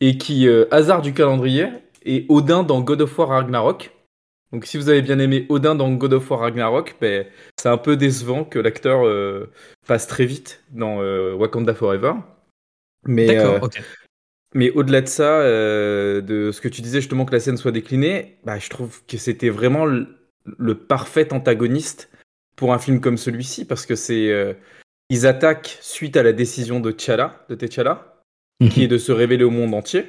et 0.00 0.16
qui 0.16 0.46
euh, 0.46 0.66
hasard 0.70 1.02
du 1.02 1.12
calendrier 1.12 1.66
et 2.04 2.26
Odin 2.28 2.62
dans 2.62 2.80
God 2.80 3.02
of 3.02 3.18
War 3.18 3.28
Ragnarok. 3.28 3.90
Donc, 4.52 4.66
si 4.66 4.76
vous 4.76 4.88
avez 4.88 5.02
bien 5.02 5.18
aimé 5.18 5.46
Odin 5.48 5.74
dans 5.74 5.90
God 5.92 6.12
of 6.14 6.30
War 6.30 6.40
Ragnarok, 6.40 6.96
ben, 7.00 7.26
c'est 7.56 7.68
un 7.68 7.76
peu 7.76 7.96
décevant 7.96 8.44
que 8.44 8.58
l'acteur 8.58 9.04
passe 9.86 10.08
très 10.08 10.26
vite 10.26 10.64
dans 10.72 10.98
Wakanda 11.34 11.72
Forever. 11.72 12.14
Mais, 13.06 13.38
mais 14.52 14.70
au-delà 14.70 15.02
de 15.02 15.06
ça, 15.06 15.44
de 15.44 16.50
ce 16.52 16.60
que 16.60 16.66
tu 16.66 16.80
disais 16.82 17.00
justement 17.00 17.26
que 17.26 17.32
la 17.32 17.38
scène 17.38 17.58
soit 17.58 17.70
déclinée, 17.70 18.38
bah, 18.42 18.58
je 18.58 18.68
trouve 18.70 19.04
que 19.06 19.18
c'était 19.18 19.50
vraiment 19.50 19.86
le 20.44 20.74
parfait 20.74 21.32
antagoniste 21.32 22.10
pour 22.56 22.72
un 22.72 22.78
film 22.78 23.00
comme 23.00 23.16
celui-ci 23.16 23.64
parce 23.64 23.86
que 23.86 23.94
c'est 23.94 24.30
euh, 24.30 24.54
ils 25.08 25.26
attaquent 25.26 25.78
suite 25.80 26.16
à 26.16 26.22
la 26.22 26.32
décision 26.32 26.80
de 26.80 26.92
T'Challa, 26.92 27.44
de 27.48 27.54
T'Challa, 27.54 28.22
qui 28.60 28.80
mhm. 28.80 28.84
est 28.84 28.88
de 28.88 28.98
se 28.98 29.12
révéler 29.12 29.44
au 29.44 29.50
monde 29.50 29.74
entier, 29.74 30.04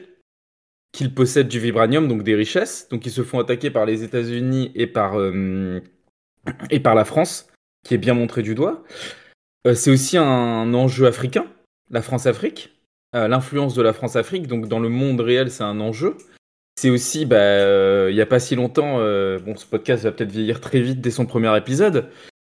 qu'il 0.91 1.13
possède 1.13 1.47
du 1.47 1.59
vibranium, 1.59 2.07
donc 2.07 2.23
des 2.23 2.35
richesses, 2.35 2.87
donc 2.89 3.05
ils 3.05 3.11
se 3.11 3.23
font 3.23 3.39
attaquer 3.39 3.71
par 3.71 3.85
les 3.85 4.03
États-Unis 4.03 4.71
et 4.75 4.87
par 4.87 5.17
euh, 5.19 5.79
et 6.69 6.79
par 6.79 6.95
la 6.95 7.05
France, 7.05 7.47
qui 7.83 7.93
est 7.93 7.99
bien 7.99 8.13
montré 8.13 8.41
du 8.41 8.55
doigt. 8.55 8.83
Euh, 9.65 9.73
c'est 9.73 9.91
aussi 9.91 10.17
un 10.17 10.73
enjeu 10.73 11.07
africain, 11.07 11.47
la 11.89 12.01
France-Afrique, 12.01 12.77
l'influence 13.13 13.73
de 13.73 13.81
la 13.81 13.91
France-Afrique, 13.91 14.47
donc 14.47 14.67
dans 14.67 14.79
le 14.79 14.87
monde 14.87 15.19
réel, 15.19 15.51
c'est 15.51 15.63
un 15.63 15.81
enjeu. 15.81 16.15
C'est 16.75 16.89
aussi, 16.89 17.25
bah, 17.25 17.35
euh, 17.37 18.07
il 18.09 18.15
n'y 18.15 18.21
a 18.21 18.25
pas 18.25 18.39
si 18.39 18.55
longtemps, 18.55 18.99
euh, 18.99 19.39
bon, 19.39 19.55
ce 19.55 19.65
podcast 19.65 20.03
va 20.03 20.11
peut-être 20.11 20.31
vieillir 20.31 20.61
très 20.61 20.81
vite 20.81 21.01
dès 21.01 21.11
son 21.11 21.25
premier 21.25 21.55
épisode, 21.57 22.09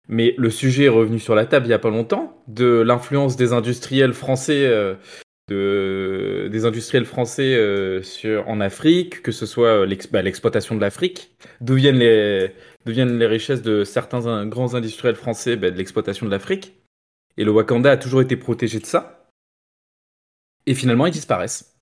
mais 0.09 0.35
le 0.37 0.51
sujet 0.51 0.85
est 0.85 0.89
revenu 0.89 1.19
sur 1.19 1.35
la 1.35 1.47
table 1.47 1.67
il 1.67 1.69
n'y 1.69 1.75
a 1.75 1.79
pas 1.79 1.91
longtemps, 1.91 2.43
de 2.47 2.81
l'influence 2.81 3.37
des 3.37 3.53
industriels 3.53 4.13
français, 4.13 4.67
euh, 4.67 4.95
de, 5.49 6.49
des 6.51 6.65
industriels 6.67 7.07
français 7.07 7.57
en 8.47 8.61
Afrique, 8.61 9.23
que 9.23 9.33
ce 9.33 9.47
soit 9.47 9.87
bah, 10.11 10.23
l'exploitation 10.23 10.75
de 10.75 10.81
l'Afrique, 10.81 11.35
d'où 11.61 11.75
viennent 11.75 11.99
les, 11.99 12.53
viennent 12.85 13.19
les 13.19 13.27
richesses 13.27 13.63
de 13.63 13.85
certains 13.85 14.47
grands 14.47 14.75
industriels 14.75 15.17
français 15.17 15.57
bah, 15.57 15.71
de 15.71 15.77
l'exploitation 15.79 16.27
de 16.27 16.31
l'Afrique. 16.31 16.75
Et 17.39 17.45
le 17.45 17.53
Wakanda 17.53 17.93
a 17.93 17.97
toujours 17.97 18.21
été 18.21 18.37
protégé 18.37 18.81
de 18.81 18.87
ça. 18.87 19.31
Et 20.67 20.75
finalement, 20.75 21.07
ils 21.07 21.13
disparaissent. 21.13 21.79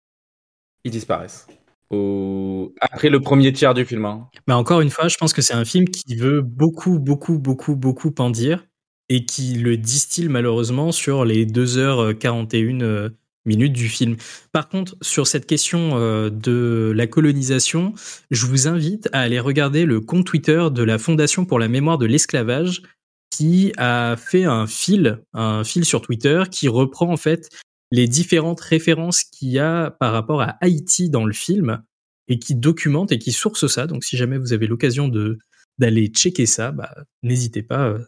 Ils 0.84 0.92
disparaissent 0.92 1.48
après 1.90 3.10
le 3.10 3.20
premier 3.20 3.52
tiers 3.52 3.74
du 3.74 3.84
film. 3.84 4.04
Hein. 4.04 4.28
Encore 4.48 4.80
une 4.80 4.90
fois, 4.90 5.08
je 5.08 5.16
pense 5.16 5.32
que 5.32 5.42
c'est 5.42 5.54
un 5.54 5.64
film 5.64 5.86
qui 5.88 6.16
veut 6.16 6.40
beaucoup, 6.42 6.98
beaucoup, 6.98 7.38
beaucoup, 7.38 7.76
beaucoup 7.76 8.14
en 8.18 8.30
dire 8.30 8.66
et 9.08 9.24
qui 9.24 9.54
le 9.54 9.76
distille 9.76 10.28
malheureusement 10.28 10.92
sur 10.92 11.24
les 11.24 11.46
2h41 11.46 12.82
euh, 12.82 13.10
minutes 13.44 13.72
du 13.72 13.88
film. 13.88 14.16
Par 14.52 14.68
contre, 14.68 14.96
sur 15.00 15.26
cette 15.26 15.46
question 15.46 15.92
euh, 15.94 16.28
de 16.28 16.92
la 16.94 17.06
colonisation, 17.06 17.94
je 18.30 18.46
vous 18.46 18.66
invite 18.66 19.08
à 19.12 19.20
aller 19.20 19.38
regarder 19.38 19.84
le 19.84 20.00
compte 20.00 20.26
Twitter 20.26 20.66
de 20.72 20.82
la 20.82 20.98
Fondation 20.98 21.44
pour 21.44 21.58
la 21.58 21.68
mémoire 21.68 21.98
de 21.98 22.06
l'esclavage 22.06 22.82
qui 23.30 23.72
a 23.76 24.16
fait 24.16 24.44
un 24.44 24.66
fil, 24.66 25.20
un 25.34 25.62
fil 25.62 25.84
sur 25.84 26.00
Twitter 26.00 26.44
qui 26.50 26.68
reprend 26.68 27.12
en 27.12 27.16
fait 27.16 27.48
les 27.90 28.08
différentes 28.08 28.60
références 28.60 29.24
qu'il 29.24 29.48
y 29.48 29.58
a 29.58 29.90
par 29.90 30.12
rapport 30.12 30.42
à 30.42 30.56
Haïti 30.60 31.10
dans 31.10 31.24
le 31.24 31.32
film 31.32 31.82
et 32.28 32.38
qui 32.38 32.54
documente 32.54 33.12
et 33.12 33.18
qui 33.18 33.32
source 33.32 33.66
ça. 33.66 33.86
Donc, 33.86 34.04
si 34.04 34.16
jamais 34.16 34.38
vous 34.38 34.52
avez 34.52 34.66
l'occasion 34.66 35.08
de 35.08 35.38
d'aller 35.78 36.06
checker 36.06 36.46
ça, 36.46 36.72
bah, 36.72 36.94
n'hésitez 37.22 37.62
pas. 37.62 37.88
Euh. 37.88 37.98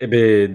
Eh 0.00 0.06
ben, 0.06 0.52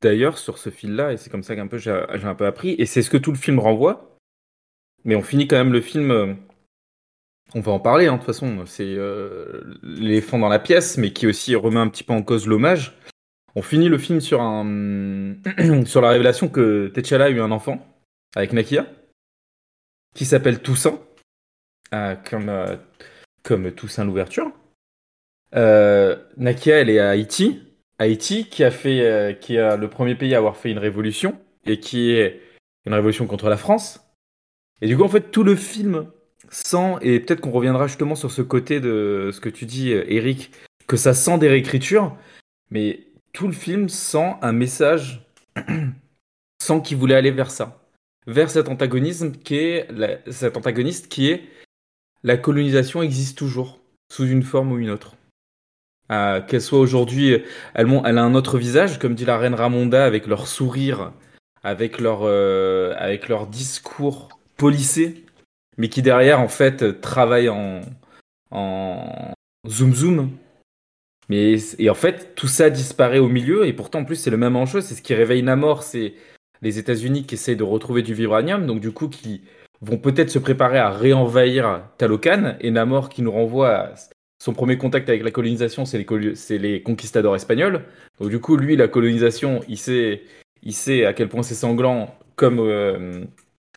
d'ailleurs, 0.00 0.38
sur 0.38 0.58
ce 0.58 0.70
fil-là, 0.70 1.12
et 1.12 1.16
c'est 1.16 1.30
comme 1.30 1.42
ça 1.42 1.54
qu'un 1.54 1.66
peu 1.66 1.78
j'ai 1.78 1.90
un 1.90 2.34
peu 2.34 2.46
appris, 2.46 2.74
et 2.78 2.86
c'est 2.86 3.02
ce 3.02 3.10
que 3.10 3.16
tout 3.16 3.30
le 3.30 3.38
film 3.38 3.58
renvoie. 3.58 4.18
Mais 5.04 5.16
on 5.16 5.22
finit 5.22 5.46
quand 5.46 5.56
même 5.56 5.72
le 5.72 5.80
film. 5.80 6.10
Euh, 6.10 6.34
on 7.54 7.60
va 7.60 7.72
en 7.72 7.78
parler, 7.78 8.06
hein, 8.06 8.14
de 8.14 8.18
toute 8.18 8.26
façon. 8.26 8.64
C'est 8.66 8.94
euh, 8.96 9.62
l'éléphant 9.82 10.38
dans 10.38 10.48
la 10.48 10.58
pièce, 10.58 10.98
mais 10.98 11.12
qui 11.12 11.26
aussi 11.26 11.54
remet 11.54 11.78
un 11.78 11.88
petit 11.88 12.04
peu 12.04 12.12
en 12.12 12.22
cause 12.22 12.46
l'hommage. 12.46 12.98
On 13.56 13.62
finit 13.62 13.88
le 13.88 13.96
film 13.96 14.20
sur, 14.20 14.42
un... 14.42 15.34
sur 15.86 16.02
la 16.02 16.10
révélation 16.10 16.48
que 16.48 16.88
T'Challa 16.88 17.24
a 17.24 17.30
eu 17.30 17.40
un 17.40 17.50
enfant 17.50 17.84
avec 18.34 18.52
Nakia, 18.52 18.86
qui 20.14 20.26
s'appelle 20.26 20.60
Toussaint, 20.60 21.00
euh, 21.94 22.16
comme, 22.16 22.50
euh, 22.50 22.76
comme 23.42 23.72
Toussaint 23.72 24.04
l'ouverture. 24.04 24.52
Euh, 25.54 26.16
Nakia, 26.36 26.80
elle 26.80 26.90
est 26.90 26.98
à 26.98 27.08
Haïti. 27.08 27.62
Haïti, 27.98 28.46
qui 28.50 28.62
a 28.62 28.70
fait, 28.70 29.38
qui 29.40 29.54
est 29.54 29.76
le 29.78 29.88
premier 29.88 30.14
pays 30.14 30.34
à 30.34 30.38
avoir 30.38 30.58
fait 30.58 30.70
une 30.70 30.78
révolution 30.78 31.38
et 31.64 31.80
qui 31.80 32.10
est 32.10 32.42
une 32.84 32.92
révolution 32.92 33.26
contre 33.26 33.48
la 33.48 33.56
France. 33.56 34.00
Et 34.82 34.86
du 34.86 34.98
coup, 34.98 35.02
en 35.02 35.08
fait, 35.08 35.30
tout 35.30 35.44
le 35.44 35.56
film 35.56 36.06
sent, 36.50 36.96
et 37.00 37.20
peut-être 37.20 37.40
qu'on 37.40 37.52
reviendra 37.52 37.86
justement 37.86 38.16
sur 38.16 38.30
ce 38.30 38.42
côté 38.42 38.80
de 38.80 39.30
ce 39.32 39.40
que 39.40 39.48
tu 39.48 39.64
dis, 39.64 39.92
Eric, 39.92 40.50
que 40.86 40.98
ça 40.98 41.14
sent 41.14 41.38
des 41.38 41.48
réécritures, 41.48 42.14
mais 42.70 43.05
tout 43.36 43.46
le 43.46 43.52
film 43.52 43.90
sent 43.90 44.34
un 44.40 44.52
message 44.52 45.20
sans 46.62 46.80
qu'il 46.80 46.96
voulait 46.96 47.14
aller 47.16 47.30
vers 47.30 47.50
ça, 47.50 47.78
vers 48.26 48.48
cet 48.48 48.70
antagonisme 48.70 49.32
qui 49.32 49.56
est 49.56 49.88
cet 50.30 50.56
antagoniste 50.56 51.08
qui 51.08 51.28
est 51.28 51.44
la 52.24 52.38
colonisation 52.38 53.02
existe 53.02 53.36
toujours 53.36 53.78
sous 54.10 54.24
une 54.24 54.42
forme 54.42 54.72
ou 54.72 54.78
une 54.78 54.88
autre. 54.88 55.16
Euh, 56.10 56.40
qu'elle 56.40 56.62
soit 56.62 56.78
aujourd'hui, 56.78 57.42
elle, 57.74 57.88
a 57.90 58.22
un 58.22 58.34
autre 58.34 58.56
visage, 58.58 58.98
comme 58.98 59.14
dit 59.14 59.26
la 59.26 59.36
reine 59.36 59.54
Ramonda, 59.54 60.06
avec 60.06 60.26
leur 60.26 60.46
sourire, 60.46 61.12
avec 61.62 62.00
leur, 62.00 62.20
euh, 62.22 62.94
avec 62.96 63.28
leur 63.28 63.48
discours 63.48 64.30
polissé, 64.56 65.26
mais 65.76 65.90
qui 65.90 66.00
derrière 66.00 66.40
en 66.40 66.48
fait 66.48 67.02
travaille 67.02 67.50
en, 67.50 67.82
en 68.50 69.34
zoom 69.68 69.94
zoom. 69.94 70.30
Mais 71.28 71.56
et 71.78 71.90
en 71.90 71.94
fait 71.94 72.34
tout 72.36 72.48
ça 72.48 72.70
disparaît 72.70 73.18
au 73.18 73.28
milieu 73.28 73.66
et 73.66 73.72
pourtant 73.72 74.00
en 74.00 74.04
plus 74.04 74.16
c'est 74.16 74.30
le 74.30 74.36
même 74.36 74.56
enjeu, 74.56 74.80
c'est 74.80 74.94
ce 74.94 75.02
qui 75.02 75.14
réveille 75.14 75.42
Namor, 75.42 75.82
c'est 75.82 76.14
les 76.62 76.78
États-Unis 76.78 77.24
qui 77.24 77.34
essayent 77.34 77.56
de 77.56 77.64
retrouver 77.64 78.02
du 78.02 78.14
vibranium, 78.14 78.66
donc 78.66 78.80
du 78.80 78.92
coup 78.92 79.08
qui 79.08 79.42
vont 79.80 79.98
peut-être 79.98 80.30
se 80.30 80.38
préparer 80.38 80.78
à 80.78 80.90
réenvahir 80.90 81.82
Talocan 81.98 82.56
et 82.60 82.70
Namor 82.70 83.08
qui 83.08 83.22
nous 83.22 83.32
renvoie 83.32 83.70
à 83.70 83.94
son 84.38 84.52
premier 84.52 84.78
contact 84.78 85.08
avec 85.08 85.22
la 85.22 85.30
colonisation, 85.30 85.84
c'est 85.84 86.04
les, 86.50 86.82
conquistadors 86.82 87.36
espagnols. 87.36 87.82
Donc 88.20 88.30
du 88.30 88.40
coup, 88.40 88.56
lui, 88.56 88.76
la 88.76 88.88
colonisation, 88.88 89.60
il 89.68 89.78
sait, 89.78 90.22
il 90.62 90.74
sait 90.74 91.06
à 91.06 91.14
quel 91.14 91.28
point 91.28 91.42
c'est 91.42 91.54
sanglant, 91.54 92.14
comme, 92.36 92.58
euh, 92.60 93.24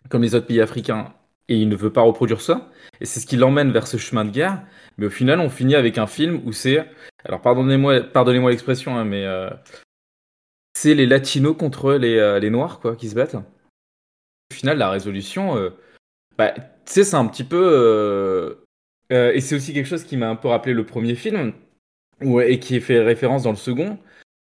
comme 0.09 0.21
les 0.21 0.35
autres 0.35 0.47
pays 0.47 0.61
africains, 0.61 1.13
et 1.49 1.55
il 1.55 1.67
ne 1.67 1.75
veut 1.75 1.91
pas 1.91 2.01
reproduire 2.01 2.39
ça. 2.39 2.71
Et 3.01 3.05
c'est 3.05 3.19
ce 3.19 3.27
qui 3.27 3.35
l'emmène 3.35 3.71
vers 3.71 3.87
ce 3.87 3.97
chemin 3.97 4.23
de 4.23 4.31
guerre. 4.31 4.63
Mais 4.97 5.07
au 5.07 5.09
final, 5.09 5.39
on 5.39 5.49
finit 5.49 5.75
avec 5.75 5.97
un 5.97 6.07
film 6.07 6.41
où 6.45 6.53
c'est, 6.53 6.87
alors 7.25 7.41
pardonnez-moi, 7.41 8.01
pardonnez-moi 8.01 8.51
l'expression, 8.51 8.95
hein, 8.97 9.03
mais 9.03 9.25
euh, 9.25 9.49
c'est 10.73 10.93
les 10.93 11.05
latinos 11.05 11.57
contre 11.57 11.93
les, 11.93 12.17
euh, 12.17 12.39
les 12.39 12.49
noirs, 12.49 12.79
quoi, 12.79 12.95
qui 12.95 13.09
se 13.09 13.15
battent. 13.15 13.35
Au 13.35 14.53
final, 14.53 14.77
la 14.77 14.89
résolution, 14.89 15.71
bah, 16.37 16.51
tu 16.51 16.63
sais, 16.85 17.03
c'est 17.03 17.15
un 17.15 17.27
petit 17.27 17.43
peu 17.43 18.55
euh, 19.11 19.33
et 19.33 19.41
c'est 19.41 19.55
aussi 19.55 19.73
quelque 19.73 19.87
chose 19.87 20.03
qui 20.03 20.17
m'a 20.17 20.29
un 20.29 20.35
peu 20.35 20.47
rappelé 20.47 20.73
le 20.73 20.85
premier 20.85 21.15
film, 21.15 21.53
et 22.21 22.59
qui 22.59 22.79
fait 22.79 23.01
référence 23.01 23.43
dans 23.43 23.51
le 23.51 23.55
second. 23.55 23.97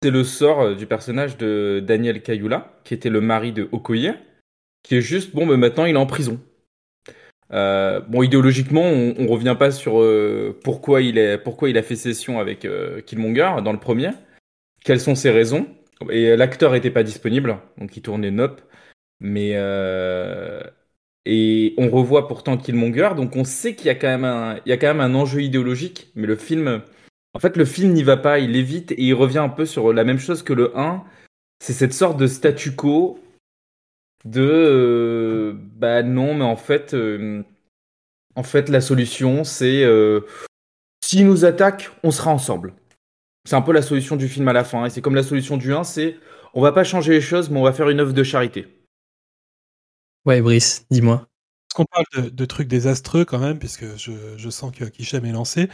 C'est 0.01 0.11
le 0.11 0.23
sort 0.23 0.61
euh, 0.61 0.75
du 0.75 0.85
personnage 0.85 1.37
de 1.37 1.81
Daniel 1.85 2.21
Kayula, 2.21 2.73
qui 2.83 2.93
était 2.93 3.09
le 3.09 3.21
mari 3.21 3.51
de 3.51 3.67
Okoye, 3.71 4.13
qui 4.83 4.95
est 4.95 5.01
juste, 5.01 5.33
bon, 5.33 5.45
mais 5.45 5.57
maintenant 5.57 5.85
il 5.85 5.95
est 5.95 5.99
en 5.99 6.05
prison. 6.05 6.39
Euh, 7.53 8.01
bon, 8.01 8.23
idéologiquement, 8.23 8.81
on, 8.81 9.15
on, 9.17 9.27
revient 9.27 9.55
pas 9.57 9.71
sur 9.71 10.03
pourquoi, 10.63 11.01
il 11.01 11.17
est, 11.17 11.37
pourquoi 11.37 11.69
il 11.69 11.77
a 11.77 11.83
fait 11.83 11.95
session 11.95 12.39
avec 12.39 12.67
Killmonger 13.05 13.61
dans 13.63 13.71
le 13.71 13.79
premier, 13.79 14.09
quelles 14.83 14.99
sont 14.99 15.15
ses 15.15 15.29
raisons? 15.29 15.67
Et 16.09 16.35
l'acteur 16.35 16.75
était 16.75 16.91
pas 16.91 17.03
disponible, 17.03 17.59
donc 17.77 17.95
il 17.95 18.01
tournait 18.01 18.31
Nope. 18.31 18.61
Mais 19.19 19.55
et 21.25 21.73
on 21.77 21.89
revoit 21.89 22.27
pourtant 22.27 22.57
Killmonger, 22.57 23.11
donc 23.15 23.35
on 23.35 23.43
sait 23.45 23.75
qu'il 23.75 23.87
y 23.87 23.89
a 23.89 23.95
quand 23.95 24.07
même 24.07 24.25
un, 24.25 24.59
y 24.65 24.71
a 24.71 24.77
quand 24.77 24.87
même 24.87 24.99
un 24.99 25.15
enjeu 25.15 25.41
idéologique, 25.41 26.11
mais 26.15 26.27
le 26.27 26.35
film, 26.35 26.81
en 27.33 27.39
fait, 27.39 27.55
le 27.55 27.65
film 27.65 27.93
n'y 27.93 28.03
va 28.03 28.17
pas, 28.17 28.39
il 28.39 28.55
évite 28.55 28.91
et 28.91 29.01
il 29.03 29.13
revient 29.13 29.39
un 29.39 29.49
peu 29.49 29.65
sur 29.65 29.93
la 29.93 30.03
même 30.03 30.19
chose 30.19 30.43
que 30.43 30.53
le 30.53 30.77
1. 30.77 31.03
C'est 31.59 31.73
cette 31.73 31.93
sorte 31.93 32.17
de 32.17 32.27
statu 32.27 32.75
quo 32.75 33.19
de, 34.25 34.41
euh, 34.41 35.53
bah 35.55 36.03
non, 36.03 36.33
mais 36.35 36.45
en 36.45 36.55
fait, 36.55 36.93
euh, 36.93 37.43
en 38.35 38.43
fait, 38.43 38.69
la 38.69 38.81
solution, 38.81 39.43
c'est 39.43 39.83
euh, 39.83 40.21
s'ils 41.03 41.27
nous 41.27 41.45
attaquent, 41.45 41.91
on 42.03 42.11
sera 42.11 42.31
ensemble. 42.31 42.73
C'est 43.45 43.55
un 43.55 43.61
peu 43.61 43.73
la 43.73 43.81
solution 43.81 44.15
du 44.15 44.27
film 44.27 44.47
à 44.47 44.53
la 44.53 44.63
fin, 44.63 44.85
et 44.85 44.89
c'est 44.89 45.01
comme 45.01 45.15
la 45.15 45.23
solution 45.23 45.57
du 45.57 45.73
1, 45.73 45.83
c'est 45.83 46.17
on 46.53 46.61
va 46.61 46.71
pas 46.71 46.83
changer 46.83 47.13
les 47.13 47.21
choses, 47.21 47.49
mais 47.49 47.59
on 47.59 47.63
va 47.63 47.73
faire 47.73 47.89
une 47.89 47.99
œuvre 47.99 48.13
de 48.13 48.23
charité. 48.23 48.67
Ouais, 50.25 50.41
Brice, 50.41 50.85
dis-moi. 50.89 51.27
Est-ce 51.69 51.75
qu'on 51.75 51.85
parle 51.85 52.31
de, 52.31 52.45
trucs 52.45 52.67
désastreux 52.67 53.25
quand 53.25 53.39
même, 53.39 53.59
puisque 53.59 53.97
je, 53.97 54.49
sens 54.49 54.71
que 54.71 54.85
Kichem 54.85 55.25
est 55.25 55.31
lancé. 55.31 55.69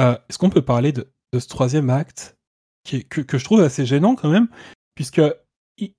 Euh, 0.00 0.16
est-ce 0.28 0.38
qu'on 0.38 0.50
peut 0.50 0.62
parler 0.62 0.92
de, 0.92 1.06
ce 1.38 1.46
troisième 1.46 1.90
acte 1.90 2.36
qui 2.84 3.04
que, 3.04 3.38
je 3.38 3.44
trouve 3.44 3.60
assez 3.60 3.86
gênant 3.86 4.14
quand 4.14 4.30
même, 4.30 4.48
puisque 4.94 5.20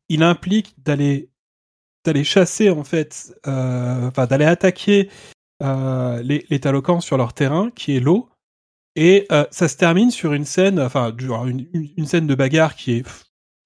il, 0.09 0.23
implique 0.23 0.73
d'aller 0.81 1.29
d'aller 2.05 2.23
chasser 2.23 2.69
en 2.69 2.83
fait, 2.83 3.33
euh, 3.47 4.07
enfin 4.07 4.25
d'aller 4.25 4.45
attaquer 4.45 5.09
euh, 5.63 6.21
les, 6.23 6.45
les 6.49 6.59
Talocans 6.59 7.01
sur 7.01 7.17
leur 7.17 7.33
terrain, 7.33 7.71
qui 7.75 7.95
est 7.97 7.99
l'eau, 7.99 8.29
et 8.95 9.27
ça 9.51 9.67
se 9.67 9.75
termine 9.75 10.09
sur 10.09 10.31
une 10.31 10.45
scène, 10.45 10.79
enfin 10.79 11.13
une, 11.17 11.67
une, 11.73 12.05
scène 12.05 12.27
de 12.27 12.35
bagarre 12.35 12.75
qui 12.75 12.93
est 12.93 13.05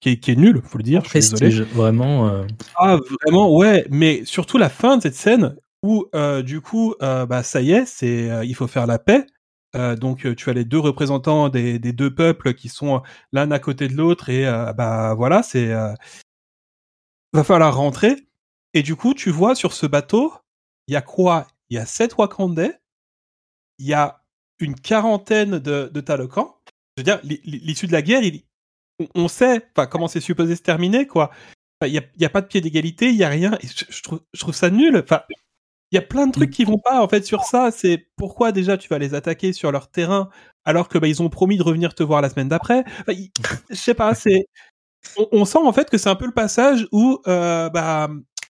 qui 0.00 0.10
est, 0.10 0.16
qui 0.16 0.30
est 0.32 0.36
nul, 0.36 0.62
faut 0.64 0.78
le 0.78 0.84
dire. 0.84 1.02
Je 1.04 1.20
suis 1.20 1.34
désolé. 1.34 1.64
vraiment. 1.72 2.28
Euh. 2.28 2.46
Ah, 2.76 2.98
vraiment, 3.22 3.54
ouais. 3.54 3.86
Mais 3.90 4.24
surtout 4.24 4.58
la 4.58 4.70
fin 4.70 4.96
de 4.96 5.02
cette 5.02 5.14
scène 5.14 5.56
où, 5.82 6.06
euh, 6.14 6.42
du 6.42 6.60
coup, 6.60 6.94
euh, 7.02 7.26
bah, 7.26 7.42
ça 7.42 7.60
y 7.60 7.72
est, 7.72 7.86
c'est, 7.86 8.46
il 8.46 8.54
faut 8.54 8.66
faire 8.66 8.86
la 8.86 8.98
paix. 8.98 9.26
donc, 9.98 10.26
tu 10.36 10.50
as 10.50 10.52
les 10.52 10.64
deux 10.64 10.78
représentants 10.78 11.48
des, 11.48 11.78
des, 11.78 11.92
deux 11.92 12.12
peuples 12.12 12.54
qui 12.54 12.68
sont 12.68 13.02
l'un 13.32 13.50
à 13.50 13.58
côté 13.58 13.88
de 13.88 13.94
l'autre 13.94 14.28
et 14.30 14.44
bah 14.76 15.14
voilà, 15.14 15.42
c'est 15.42 15.72
va 17.32 17.44
falloir 17.44 17.76
rentrer. 17.76 18.16
Et 18.74 18.82
du 18.82 18.96
coup, 18.96 19.14
tu 19.14 19.30
vois 19.30 19.54
sur 19.54 19.72
ce 19.72 19.86
bateau, 19.86 20.32
il 20.86 20.94
y 20.94 20.96
a 20.96 21.02
quoi? 21.02 21.46
Il 21.68 21.76
y 21.76 21.78
a 21.78 21.86
sept 21.86 22.16
Wakandais, 22.16 22.80
il 23.78 23.86
y 23.86 23.94
a 23.94 24.22
une 24.58 24.74
quarantaine 24.74 25.58
de, 25.58 25.90
de. 25.92 26.04
Je 26.06 27.02
veux 27.02 27.04
dire, 27.04 27.20
l'issue 27.22 27.86
de 27.86 27.92
la 27.92 28.02
guerre, 28.02 28.22
il, 28.22 28.44
on 29.14 29.28
sait 29.28 29.66
comment 29.90 30.08
c'est 30.08 30.20
supposé 30.20 30.56
se 30.56 30.62
terminer, 30.62 31.06
quoi. 31.06 31.30
Il 31.86 31.92
n'y 32.18 32.26
a, 32.26 32.30
pas 32.30 32.42
de 32.42 32.46
pied 32.46 32.60
d'égalité, 32.60 33.08
il 33.08 33.16
n'y 33.16 33.24
a 33.24 33.28
rien. 33.30 33.58
je, 33.62 34.02
trouve, 34.02 34.54
ça 34.54 34.68
nul. 34.68 34.98
Enfin, 35.02 35.22
il 35.90 35.94
y 35.94 35.98
a 35.98 36.02
plein 36.02 36.26
de 36.26 36.32
trucs 36.32 36.50
qui 36.50 36.64
vont 36.64 36.78
pas 36.78 37.02
en 37.02 37.08
fait 37.08 37.24
sur 37.24 37.44
ça. 37.44 37.70
C'est 37.70 38.06
pourquoi 38.16 38.52
déjà 38.52 38.76
tu 38.76 38.88
vas 38.88 38.98
les 38.98 39.14
attaquer 39.14 39.54
sur 39.54 39.72
leur 39.72 39.90
terrain 39.90 40.28
alors 40.64 40.88
que 40.88 40.98
bah, 40.98 41.08
ils 41.08 41.22
ont 41.22 41.30
promis 41.30 41.56
de 41.56 41.62
revenir 41.62 41.94
te 41.94 42.02
voir 42.02 42.20
la 42.20 42.28
semaine 42.28 42.48
d'après. 42.48 42.84
je 43.08 43.74
sais 43.74 43.94
pas. 43.94 44.14
C'est 44.14 44.44
on, 45.32 45.46
sent 45.46 45.58
en 45.58 45.72
fait 45.72 45.88
que 45.88 45.96
c'est 45.96 46.10
un 46.10 46.16
peu 46.16 46.26
le 46.26 46.32
passage 46.32 46.86
où 46.92 47.20
euh, 47.26 47.70
bah 47.70 48.10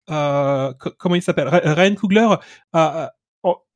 comment 0.06 1.14
il 1.14 1.22
s'appelle? 1.22 1.48
Ryan 1.48 1.94
Coogler 1.94 2.28
a, 2.72 3.12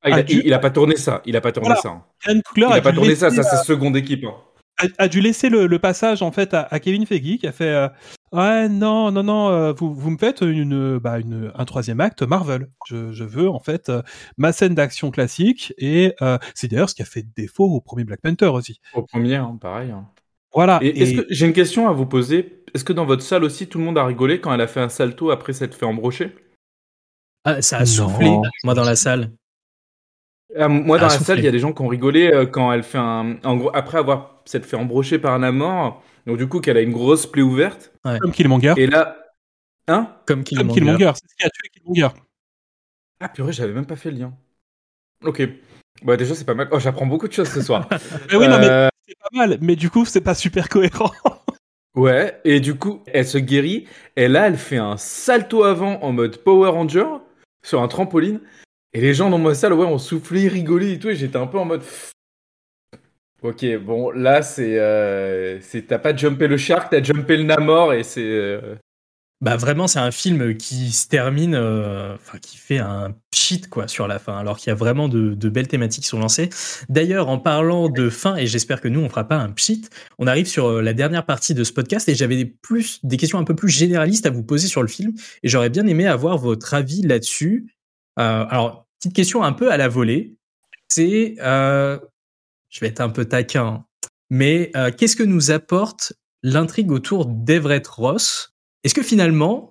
il, 0.02 0.54
a, 0.54 0.58
pas 0.58 0.70
tourné 0.70 0.96
ça. 0.96 1.22
Il 1.26 1.36
a 1.36 1.40
pas 1.40 1.52
tourné 1.52 1.74
ça. 1.76 2.02
Ryan 2.24 2.40
Coogler 2.46 2.66
il 2.70 2.78
a, 2.78 2.80
pas 2.80 2.92
tourné 2.92 3.14
ça. 3.14 3.30
Ça 3.30 3.42
c'est 3.42 3.64
seconde 3.64 3.96
équipe. 3.96 4.24
Hein 4.24 4.34
a, 4.98 5.08
dû 5.08 5.20
laisser 5.20 5.48
le, 5.48 5.78
passage 5.78 6.22
en 6.22 6.30
fait 6.30 6.54
à, 6.54 6.80
Kevin 6.80 7.06
Feige 7.06 7.38
qui 7.38 7.46
a 7.46 7.52
fait 7.52 7.68
euh, 7.68 7.88
ouais 8.32 8.68
non 8.68 9.10
non 9.10 9.22
non 9.22 9.48
euh, 9.48 9.72
vous, 9.72 9.94
vous 9.94 10.10
me 10.10 10.18
faites 10.18 10.42
une, 10.42 10.98
bah, 10.98 11.18
une, 11.18 11.52
un 11.54 11.64
troisième 11.64 12.00
acte 12.00 12.22
Marvel 12.22 12.70
je, 12.86 13.12
je 13.12 13.24
veux 13.24 13.48
en 13.48 13.60
fait 13.60 13.88
euh, 13.88 14.02
ma 14.36 14.52
scène 14.52 14.74
d'action 14.74 15.10
classique 15.10 15.72
et 15.78 16.14
c'est 16.54 16.68
d'ailleurs 16.68 16.90
ce 16.90 16.94
qui 16.94 17.02
a 17.02 17.06
fait 17.06 17.24
défaut 17.36 17.64
au 17.64 17.80
premier 17.80 18.04
Black 18.04 18.20
Panther 18.20 18.46
aussi 18.46 18.80
au 18.94 19.02
premier 19.02 19.36
hein, 19.36 19.56
pareil 19.60 19.90
hein. 19.90 20.06
Voilà 20.52 20.78
et, 20.82 21.26
j'ai 21.28 21.46
une 21.46 21.52
question 21.52 21.88
à 21.88 21.92
vous 21.92 22.06
poser 22.06 22.64
est-ce 22.74 22.84
que 22.84 22.92
dans 22.92 23.04
votre 23.04 23.22
salle 23.22 23.44
aussi 23.44 23.68
tout 23.68 23.78
le 23.78 23.84
monde 23.84 23.98
a 23.98 24.04
rigolé 24.04 24.40
quand 24.40 24.52
elle 24.52 24.60
a 24.60 24.66
fait 24.66 24.80
un 24.80 24.88
salto 24.88 25.30
après 25.30 25.52
s'être 25.52 25.74
fait 25.74 25.86
embrocher? 25.86 26.34
Ah, 27.44 27.62
ça 27.62 27.78
a 27.78 27.86
soufflé 27.86 28.30
moi 28.64 28.74
dans 28.74 28.84
la 28.84 28.96
salle 28.96 29.30
ah, 30.58 30.66
moi, 30.66 30.98
dans 30.98 31.06
la 31.06 31.10
salle, 31.10 31.38
il 31.38 31.44
y 31.44 31.48
a 31.48 31.52
des 31.52 31.60
gens 31.60 31.72
qui 31.72 31.80
ont 31.80 31.86
rigolé 31.86 32.48
quand 32.50 32.72
elle 32.72 32.82
fait 32.82 32.98
un. 32.98 33.36
En 33.44 33.56
gros, 33.56 33.70
après 33.72 33.98
avoir 33.98 34.42
s'être 34.44 34.66
fait 34.66 34.76
embrocher 34.76 35.20
par 35.20 35.34
un 35.34 35.52
mort. 35.52 36.02
Donc 36.26 36.38
du 36.38 36.48
coup, 36.48 36.60
qu'elle 36.60 36.76
a 36.76 36.80
une 36.80 36.92
grosse 36.92 37.26
plaie 37.26 37.42
ouverte. 37.42 37.92
Comme 38.20 38.32
Killmonger. 38.32 38.74
Et 38.76 38.86
là, 38.86 39.16
hein? 39.86 40.16
Comme 40.26 40.44
Killmonger. 40.44 41.12
C'est 41.14 41.28
ce 41.28 41.36
qui 41.38 41.46
a 41.46 41.50
tué 41.50 41.68
Killmonger. 41.72 42.08
Ah 43.20 43.28
purée, 43.28 43.52
j'avais 43.52 43.72
même 43.72 43.86
pas 43.86 43.96
fait 43.96 44.10
le 44.10 44.18
lien. 44.18 44.32
Ok. 45.24 45.42
Bah 46.02 46.16
déjà 46.16 46.34
c'est 46.34 46.44
pas 46.44 46.54
mal. 46.54 46.68
Oh, 46.72 46.78
j'apprends 46.78 47.06
beaucoup 47.06 47.28
de 47.28 47.32
choses 47.32 47.50
ce 47.50 47.60
soir. 47.60 47.86
mais 47.90 47.96
oui, 48.36 48.48
non, 48.48 48.58
mais 48.58 48.68
euh, 48.68 48.88
c'est 49.10 49.18
pas 49.18 49.46
mal. 49.46 49.58
Mais 49.60 49.76
du 49.76 49.90
coup, 49.90 50.04
c'est 50.04 50.20
pas 50.20 50.34
super 50.34 50.68
cohérent. 50.68 51.10
ouais. 51.96 52.40
Et 52.44 52.60
du 52.60 52.76
coup, 52.76 53.02
elle 53.06 53.26
se 53.26 53.38
guérit. 53.38 53.86
Et 54.16 54.28
là, 54.28 54.46
elle 54.46 54.56
fait 54.56 54.76
un 54.76 54.96
salto 54.96 55.64
avant 55.64 56.00
en 56.02 56.12
mode 56.12 56.38
Power 56.38 56.70
Ranger 56.70 57.06
sur 57.62 57.82
un 57.82 57.88
trampoline. 57.88 58.40
Et 58.92 59.00
les 59.00 59.14
gens 59.14 59.30
dans 59.30 59.38
ma 59.38 59.54
salle, 59.54 59.72
ouais, 59.72 59.86
ont 59.86 59.98
soufflé, 59.98 60.48
rigolé 60.48 60.92
et 60.92 60.98
tout. 60.98 61.10
Et 61.10 61.16
j'étais 61.16 61.36
un 61.36 61.46
peu 61.46 61.58
en 61.58 61.64
mode 61.64 61.82
Ok, 63.42 63.64
bon, 63.78 64.10
là, 64.10 64.42
c'est. 64.42 64.78
Euh, 64.78 65.58
t'as 65.88 65.98
pas 65.98 66.14
jumpé 66.14 66.46
le 66.46 66.58
shark, 66.58 66.90
t'as 66.90 67.02
jumpé 67.02 67.36
le 67.36 67.44
Namor 67.44 67.94
et 67.94 68.02
c'est. 68.02 68.20
Euh, 68.22 68.76
bah 69.40 69.56
vraiment, 69.56 69.86
c'est 69.86 69.98
un 69.98 70.10
film 70.10 70.56
qui 70.56 70.92
se 70.92 71.08
termine, 71.08 71.54
euh, 71.54 72.16
qui 72.42 72.58
fait 72.58 72.78
un 72.78 73.14
pchit 73.30 73.62
quoi 73.62 73.88
sur 73.88 74.06
la 74.06 74.18
fin, 74.18 74.36
alors 74.36 74.58
qu'il 74.58 74.68
y 74.68 74.70
a 74.70 74.74
vraiment 74.74 75.08
de, 75.08 75.48
belles 75.48 75.68
thématiques 75.68 76.04
qui 76.04 76.08
sont 76.08 76.18
lancées. 76.18 76.50
D'ailleurs, 76.88 77.28
en 77.28 77.38
parlant 77.38 77.88
de 77.88 78.10
fin, 78.10 78.36
et 78.36 78.46
j'espère 78.46 78.80
que 78.80 78.88
nous 78.88 79.00
on 79.00 79.08
fera 79.08 79.26
pas 79.26 79.36
un 79.36 79.50
pchit, 79.50 79.82
on 80.18 80.26
arrive 80.26 80.46
sur 80.46 80.82
la 80.82 80.92
dernière 80.92 81.24
partie 81.24 81.54
de 81.54 81.64
ce 81.64 81.72
podcast 81.72 82.08
et 82.08 82.14
j'avais 82.14 82.44
plus 82.44 83.00
des 83.02 83.16
questions 83.16 83.38
un 83.38 83.44
peu 83.44 83.54
plus 83.54 83.70
généralistes 83.70 84.26
à 84.26 84.30
vous 84.30 84.42
poser 84.42 84.68
sur 84.68 84.82
le 84.82 84.88
film 84.88 85.12
et 85.42 85.48
j'aurais 85.48 85.70
bien 85.70 85.86
aimé 85.86 86.06
avoir 86.06 86.36
votre 86.36 86.74
avis 86.74 87.02
là-dessus. 87.02 87.74
alors 88.16 88.86
petite 88.98 89.16
question 89.16 89.42
un 89.42 89.52
peu 89.52 89.72
à 89.72 89.76
la 89.78 89.88
volée, 89.88 90.34
c'est 90.88 91.36
je 92.70 92.80
vais 92.80 92.86
être 92.86 93.00
un 93.00 93.10
peu 93.10 93.24
taquin, 93.24 93.84
mais 94.30 94.70
euh, 94.76 94.90
qu'est-ce 94.96 95.16
que 95.16 95.24
nous 95.24 95.50
apporte 95.50 96.12
l'intrigue 96.42 96.92
autour 96.92 97.26
d'Everett 97.26 97.86
Ross? 97.86 98.54
Est-ce 98.84 98.94
que 98.94 99.02
finalement, 99.02 99.70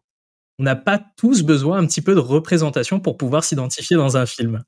on 0.60 0.64
n'a 0.64 0.76
pas 0.76 1.02
tous 1.18 1.44
besoin 1.44 1.78
un 1.80 1.88
petit 1.88 2.02
peu 2.02 2.14
de 2.14 2.20
représentation 2.20 3.00
pour 3.00 3.18
pouvoir 3.18 3.44
s'identifier 3.44 3.96
dans 3.96 4.18
un 4.18 4.26
film? 4.26 4.64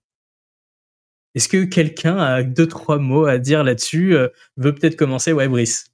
Est-ce 1.35 1.47
que 1.47 1.63
quelqu'un 1.63 2.18
a 2.18 2.43
deux, 2.43 2.68
trois 2.68 2.97
mots 2.97 3.26
à 3.26 3.38
dire 3.38 3.63
là-dessus 3.63 4.15
euh, 4.15 4.27
Veut 4.57 4.73
peut-être 4.73 4.95
commencer? 4.95 5.31
Ouais, 5.31 5.47
Brice. 5.47 5.85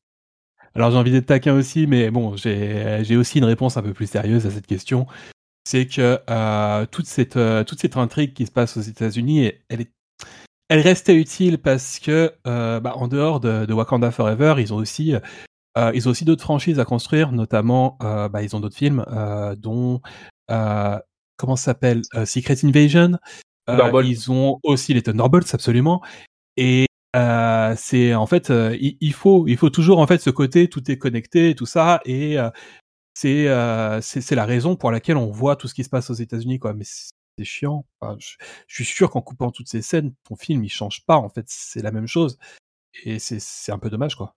Alors 0.74 0.92
j'ai 0.92 0.98
envie 0.98 1.12
d'être 1.12 1.26
taquin 1.26 1.56
aussi, 1.56 1.88
mais 1.88 2.12
bon, 2.12 2.36
j'ai 2.36 3.18
aussi 3.18 3.40
une 3.40 3.46
réponse 3.46 3.78
un 3.78 3.82
peu 3.82 3.94
plus 3.94 4.08
sérieuse 4.08 4.46
à 4.46 4.52
cette 4.52 4.68
question. 4.68 5.08
C'est 5.66 5.88
que 5.88 6.20
euh, 6.30 6.86
toute, 6.86 7.08
cette, 7.08 7.36
euh, 7.36 7.64
toute 7.64 7.80
cette 7.80 7.98
intrigue 7.98 8.34
qui 8.34 8.46
se 8.46 8.52
passe 8.52 8.78
aux 8.78 8.82
États-Unis, 8.82 9.52
elle, 9.70 9.82
est, 9.82 9.92
restait 10.70 11.16
utile 11.16 11.58
parce 11.58 12.00
que, 12.00 12.32
bah, 12.46 12.94
en 12.96 13.08
dehors 13.08 13.40
de, 13.40 13.72
Wakanda 13.74 14.12
Forever, 14.12 14.56
ils 14.60 14.72
ont 14.72 14.78
aussi, 14.78 15.16
ils 15.94 16.08
ont 16.08 16.12
aussi 16.12 16.26
d'autres 16.26 16.44
franchises 16.44 16.80
à 16.80 16.86
construire, 16.86 17.32
notamment, 17.32 17.98
bah, 18.00 18.42
ils 18.42 18.56
ont 18.56 18.60
d'autres 18.60 18.78
films, 18.78 19.06
dont 19.58 20.02
comment 20.48 21.56
ça 21.56 21.64
s'appelle 21.64 22.02
Secret 22.26 22.58
Invasion. 22.64 23.18
ils 24.04 24.32
ont 24.32 24.60
aussi 24.64 24.94
les 24.94 25.04
Thunderbolts, 25.04 25.54
absolument. 25.54 26.02
Et 26.58 26.88
euh, 27.16 27.74
c'est 27.78 28.14
en 28.16 28.28
fait, 28.28 28.50
euh, 28.50 28.78
il, 28.80 29.14
faut, 29.14 29.48
il 29.48 29.58
faut 29.58 29.70
toujours 29.70 30.00
en 30.00 30.08
fait 30.08 30.20
ce 30.20 30.30
côté, 30.30 30.70
tout 30.70 30.92
est 30.92 30.98
connecté, 30.98 31.56
tout 31.56 31.66
ça, 31.66 32.02
et 32.06 32.38
euh, 32.38 32.50
c'est, 33.14 33.48
c'est 34.22 34.36
la 34.36 34.46
raison 34.46 34.76
pour 34.76 34.92
laquelle 34.92 35.18
on 35.18 35.32
voit 35.32 35.56
tout 35.56 35.68
ce 35.68 35.74
qui 35.74 35.84
se 35.84 35.90
passe 35.90 36.10
aux 36.10 36.14
États-Unis, 36.16 36.60
quoi. 36.60 36.74
Mais 36.74 36.84
c'est 36.86 37.46
chiant. 37.46 37.86
je, 38.20 38.36
suis 38.68 38.86
sûr 38.86 39.10
qu'en 39.10 39.22
coupant 39.22 39.52
toutes 39.52 39.70
ces 39.70 39.82
scènes, 39.82 40.14
ton 40.24 40.36
film 40.36 40.64
il 40.64 40.70
change 40.70 41.06
pas. 41.06 41.18
En 41.18 41.30
fait, 41.30 41.46
c'est 41.48 41.82
la 41.82 41.92
même 41.92 42.08
chose, 42.08 42.38
et 43.04 43.20
c'est 43.20 43.72
un 43.72 43.80
peu 43.80 43.90
dommage, 43.90 44.16
quoi. 44.16 44.36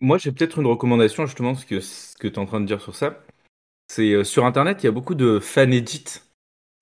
Moi, 0.00 0.18
j'ai 0.18 0.32
peut-être 0.32 0.58
une 0.58 0.66
recommandation 0.66 1.26
justement, 1.26 1.54
ce 1.54 1.64
que 1.64 1.80
ce 1.80 2.16
que 2.16 2.28
tu 2.28 2.34
es 2.34 2.38
en 2.38 2.46
train 2.46 2.60
de 2.60 2.66
dire 2.66 2.80
sur 2.80 2.94
ça. 2.94 3.22
C'est 3.88 4.24
sur 4.24 4.44
Internet, 4.44 4.82
il 4.82 4.86
y 4.86 4.88
a 4.88 4.92
beaucoup 4.92 5.14
de 5.14 5.38
fan 5.38 5.72
edits. 5.72 6.20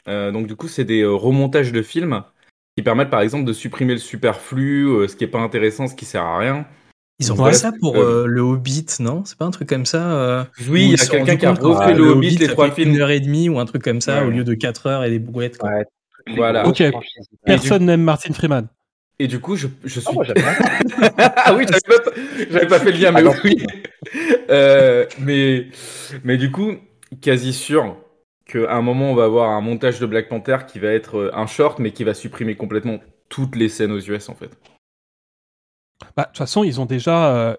donc 0.06 0.46
du 0.46 0.56
coup, 0.56 0.68
c'est 0.68 0.84
des 0.84 1.04
remontages 1.04 1.72
de 1.72 1.82
films 1.82 2.24
qui 2.76 2.82
permettent 2.82 3.10
par 3.10 3.20
exemple 3.20 3.44
de 3.44 3.52
supprimer 3.52 3.92
le 3.94 4.00
superflu, 4.00 4.86
euh, 4.86 5.08
ce 5.08 5.16
qui 5.16 5.24
est 5.24 5.28
pas 5.28 5.40
intéressant, 5.40 5.86
ce 5.86 5.94
qui 5.94 6.04
sert 6.04 6.22
à 6.22 6.38
rien. 6.38 6.66
Ils 7.20 7.32
ont 7.32 7.44
fait 7.44 7.52
ça 7.52 7.72
pour 7.80 7.96
euh, 7.96 8.26
le 8.26 8.40
Hobbit, 8.40 8.86
non? 8.98 9.24
C'est 9.24 9.38
pas 9.38 9.44
un 9.44 9.52
truc 9.52 9.68
comme 9.68 9.86
ça 9.86 10.12
euh, 10.14 10.44
Oui, 10.68 10.86
il 10.86 10.98
y 10.98 11.00
a 11.00 11.06
quelqu'un 11.06 11.36
qui 11.36 11.46
a 11.46 11.52
refait 11.52 11.94
le, 11.94 12.08
Hobbit, 12.08 12.36
les 12.38 12.48
trois 12.48 12.72
films. 12.72 12.94
Une 12.94 13.00
heure 13.00 13.10
et 13.10 13.20
demie 13.20 13.48
ou 13.48 13.60
un 13.60 13.66
truc 13.66 13.82
comme 13.82 14.00
ça, 14.00 14.26
au 14.26 14.30
lieu 14.30 14.42
de 14.42 14.54
quatre 14.54 14.88
heures 14.88 15.04
et 15.04 15.10
des 15.10 15.20
brouettes. 15.20 15.62
Ouais, 15.62 15.84
voilà. 16.34 16.66
Ok. 16.66 16.82
Personne 17.44 17.84
n'aime 17.84 18.02
Martin 18.02 18.32
Freeman. 18.32 18.66
Et 19.18 19.28
du 19.28 19.40
coup, 19.40 19.56
je, 19.56 19.68
je 19.84 20.00
suis. 20.00 20.18
ah 21.18 21.54
oui, 21.54 21.66
j'avais 21.68 22.66
pas, 22.66 22.66
pas, 22.66 22.80
fait 22.80 22.92
le 22.92 22.98
lien, 22.98 23.12
mais 23.12 23.22
ah 23.24 23.32
oui. 23.44 23.64
mais, 25.20 25.68
mais 26.24 26.36
du 26.36 26.50
coup, 26.50 26.72
quasi 27.20 27.52
sûr 27.52 27.96
qu'à 28.46 28.74
un 28.74 28.82
moment, 28.82 29.10
on 29.10 29.14
va 29.14 29.24
avoir 29.24 29.50
un 29.50 29.60
montage 29.60 30.00
de 30.00 30.06
Black 30.06 30.28
Panther 30.28 30.58
qui 30.66 30.78
va 30.78 30.88
être 30.88 31.16
euh, 31.16 31.36
un 31.36 31.46
short, 31.46 31.78
mais 31.78 31.92
qui 31.92 32.04
va 32.04 32.14
supprimer 32.14 32.56
complètement 32.56 32.98
toutes 33.28 33.56
les 33.56 33.68
scènes 33.68 33.92
aux 33.92 34.00
US, 34.00 34.28
en 34.28 34.34
fait. 34.34 34.50
Bah, 36.16 36.24
de 36.24 36.28
toute 36.28 36.38
façon, 36.38 36.64
ils 36.64 36.80
ont 36.80 36.86
déjà, 36.86 37.34
euh, 37.34 37.56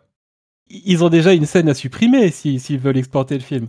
ils 0.67 1.03
ont 1.03 1.09
déjà 1.09 1.33
une 1.33 1.45
scène 1.45 1.69
à 1.69 1.73
supprimer 1.73 2.29
s'ils 2.31 2.79
veulent 2.79 2.97
exporter 2.97 3.35
le 3.35 3.43
film. 3.43 3.67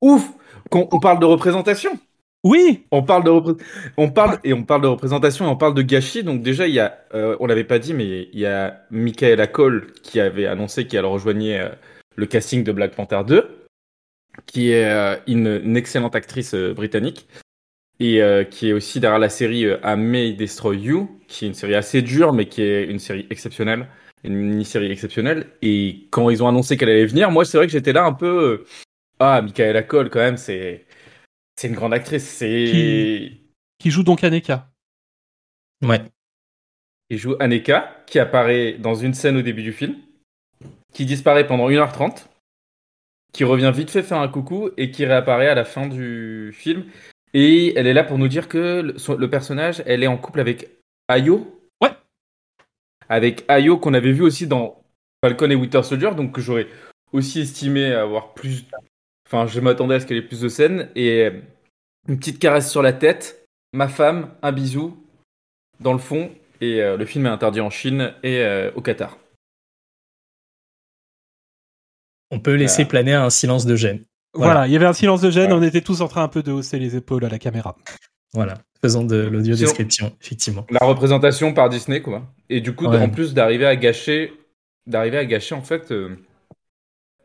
Ouf 0.00 0.32
on 0.72 1.00
parle 1.00 1.18
de 1.18 1.26
représentation 1.26 1.98
oui. 2.42 2.86
On 2.90 3.02
parle 3.02 3.24
de 3.24 3.56
on 3.98 4.10
parle 4.10 4.38
et 4.44 4.54
on 4.54 4.64
parle 4.64 4.82
de 4.82 4.86
représentation 4.86 5.44
et 5.44 5.48
on 5.48 5.56
parle 5.56 5.74
de 5.74 5.82
gâchis. 5.82 6.22
Donc 6.22 6.42
déjà 6.42 6.66
il 6.66 6.74
y 6.74 6.80
a, 6.80 6.98
euh, 7.14 7.36
on 7.40 7.46
l'avait 7.46 7.64
pas 7.64 7.78
dit, 7.78 7.92
mais 7.92 8.28
il 8.32 8.38
y 8.38 8.46
a 8.46 8.82
Michaela 8.90 9.46
Cole 9.46 9.92
qui 10.02 10.20
avait 10.20 10.46
annoncé 10.46 10.86
qu'elle 10.86 11.04
rejoignait 11.04 11.60
euh, 11.60 11.68
le 12.16 12.26
casting 12.26 12.64
de 12.64 12.72
Black 12.72 12.94
Panther 12.94 13.20
2, 13.26 13.66
qui 14.46 14.72
est 14.72 14.86
euh, 14.86 15.16
une, 15.26 15.76
excellente 15.76 16.16
actrice 16.16 16.54
britannique 16.54 17.28
et 18.02 18.22
qui 18.50 18.70
est 18.70 18.72
aussi 18.72 18.98
derrière 18.98 19.18
la 19.18 19.28
série 19.28 19.66
I 19.66 19.94
May 19.94 20.32
Destroy 20.32 20.78
You, 20.78 21.20
qui 21.28 21.44
est 21.44 21.48
une 21.48 21.54
série 21.54 21.74
assez 21.74 22.00
dure 22.00 22.32
mais 22.32 22.46
qui 22.46 22.62
est 22.62 22.86
une 22.86 22.98
série 22.98 23.26
exceptionnelle, 23.28 23.88
une 24.24 24.36
mini-série 24.36 24.90
exceptionnelle. 24.90 25.48
Et 25.60 26.06
quand 26.10 26.30
ils 26.30 26.42
ont 26.42 26.48
annoncé 26.48 26.78
qu'elle 26.78 26.88
allait 26.88 27.04
venir, 27.04 27.30
moi 27.30 27.44
c'est 27.44 27.58
vrai 27.58 27.66
que 27.66 27.72
j'étais 27.72 27.92
là 27.92 28.06
un 28.06 28.14
peu 28.14 28.64
ah 29.20 29.42
Michaela 29.42 29.82
Cole 29.84 30.10
quand 30.10 30.18
même 30.18 30.36
c'est 30.36 30.86
c'est 31.60 31.68
une 31.68 31.74
grande 31.74 31.92
actrice. 31.92 32.26
C'est 32.26 33.32
qui... 33.78 33.90
joue 33.90 34.02
donc 34.02 34.24
Aneka. 34.24 34.70
Ouais. 35.84 36.00
Il 37.10 37.18
joue 37.18 37.36
Aneka, 37.38 38.02
qui 38.06 38.18
apparaît 38.18 38.78
dans 38.78 38.94
une 38.94 39.12
scène 39.12 39.36
au 39.36 39.42
début 39.42 39.62
du 39.62 39.74
film, 39.74 39.96
qui 40.94 41.04
disparaît 41.04 41.46
pendant 41.46 41.68
1h30, 41.68 42.24
qui 43.34 43.44
revient 43.44 43.70
vite 43.74 43.90
fait 43.90 44.02
faire 44.02 44.20
un 44.20 44.28
coucou 44.28 44.70
et 44.78 44.90
qui 44.90 45.04
réapparaît 45.04 45.48
à 45.48 45.54
la 45.54 45.66
fin 45.66 45.86
du 45.86 46.50
film. 46.54 46.86
Et 47.34 47.78
elle 47.78 47.86
est 47.86 47.92
là 47.92 48.04
pour 48.04 48.16
nous 48.16 48.28
dire 48.28 48.48
que 48.48 48.80
le, 48.80 49.28
personnage, 49.28 49.82
elle 49.84 50.02
est 50.02 50.06
en 50.06 50.16
couple 50.16 50.40
avec 50.40 50.66
Ayo. 51.08 51.60
Ouais. 51.82 51.92
Avec 53.10 53.44
Ayo 53.48 53.76
qu'on 53.76 53.92
avait 53.92 54.12
vu 54.12 54.22
aussi 54.22 54.46
dans 54.46 54.82
Falcon 55.22 55.50
et 55.50 55.56
Winter 55.56 55.82
Soldier, 55.82 56.14
donc 56.14 56.32
que 56.32 56.40
j'aurais 56.40 56.68
aussi 57.12 57.40
estimé 57.40 57.92
avoir 57.92 58.32
plus 58.32 58.64
Enfin, 59.32 59.46
je 59.46 59.60
m'attendais 59.60 59.94
à 59.94 60.00
ce 60.00 60.06
qu'elle 60.06 60.16
ait 60.16 60.22
plus 60.22 60.40
de 60.40 60.48
scènes. 60.48 60.88
Et 60.96 61.24
euh, 61.24 61.30
une 62.08 62.18
petite 62.18 62.40
caresse 62.40 62.68
sur 62.68 62.82
la 62.82 62.92
tête, 62.92 63.46
ma 63.72 63.86
femme, 63.86 64.30
un 64.42 64.50
bisou 64.50 64.96
dans 65.78 65.92
le 65.92 66.00
fond. 66.00 66.30
Et 66.60 66.82
euh, 66.82 66.96
le 66.96 67.04
film 67.06 67.26
est 67.26 67.30
interdit 67.30 67.60
en 67.60 67.70
Chine 67.70 68.12
et 68.24 68.40
euh, 68.40 68.72
au 68.74 68.80
Qatar. 68.80 69.18
On 72.32 72.40
peut 72.40 72.54
laisser 72.54 72.84
planer 72.84 73.14
un 73.14 73.30
silence 73.30 73.66
de 73.66 73.76
gêne. 73.76 74.04
Voilà. 74.34 74.66
il 74.66 74.72
y 74.72 74.76
avait 74.76 74.86
un 74.86 74.92
silence 74.92 75.20
de 75.20 75.30
gêne, 75.30 75.52
on 75.52 75.62
était 75.62 75.80
tous 75.80 76.00
en 76.02 76.06
train 76.06 76.22
un 76.22 76.28
peu 76.28 76.44
de 76.44 76.52
hausser 76.52 76.78
les 76.78 76.94
épaules 76.94 77.24
à 77.24 77.28
la 77.28 77.40
caméra. 77.40 77.76
Voilà, 78.32 78.58
faisant 78.80 79.02
de 79.02 79.16
l'audio 79.16 79.56
description, 79.56 80.16
effectivement. 80.20 80.64
La 80.70 80.86
représentation 80.86 81.52
par 81.52 81.68
Disney, 81.68 82.00
quoi. 82.00 82.32
Et 82.48 82.60
du 82.60 82.72
coup, 82.72 82.86
en 82.86 83.08
plus 83.08 83.34
d'arriver 83.34 83.66
à 83.66 83.74
gâcher, 83.74 84.32
d'arriver 84.86 85.18
à 85.18 85.24
gâcher 85.24 85.56
en 85.56 85.62
fait 85.62 85.92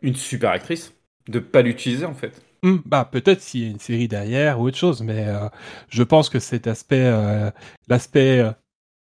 une 0.01 0.15
super 0.15 0.49
actrice 0.49 0.94
de 1.27 1.39
pas 1.39 1.61
l'utiliser 1.61 2.05
en 2.05 2.13
fait. 2.13 2.41
Hmm, 2.63 2.77
bah 2.85 3.07
peut-être 3.09 3.41
s'il 3.41 3.63
y 3.63 3.67
a 3.67 3.69
une 3.69 3.79
série 3.79 4.07
derrière 4.07 4.59
ou 4.59 4.67
autre 4.67 4.77
chose, 4.77 5.01
mais 5.01 5.27
euh, 5.27 5.49
je 5.89 6.03
pense 6.03 6.29
que 6.29 6.39
cet 6.39 6.67
aspect, 6.67 7.03
euh, 7.05 7.51
l'aspect, 7.87 8.39
euh, 8.39 8.51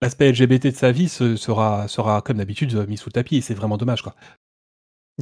l'aspect 0.02 0.32
LGBT 0.32 0.68
de 0.68 0.72
sa 0.72 0.92
vie 0.92 1.10
sera, 1.10 1.88
sera 1.88 2.22
comme 2.22 2.38
d'habitude 2.38 2.74
mis 2.88 2.98
sous 2.98 3.10
le 3.10 3.14
tapis 3.14 3.38
et 3.38 3.42
c'est 3.42 3.54
vraiment 3.54 3.78
dommage 3.78 4.02
quoi. 4.02 4.16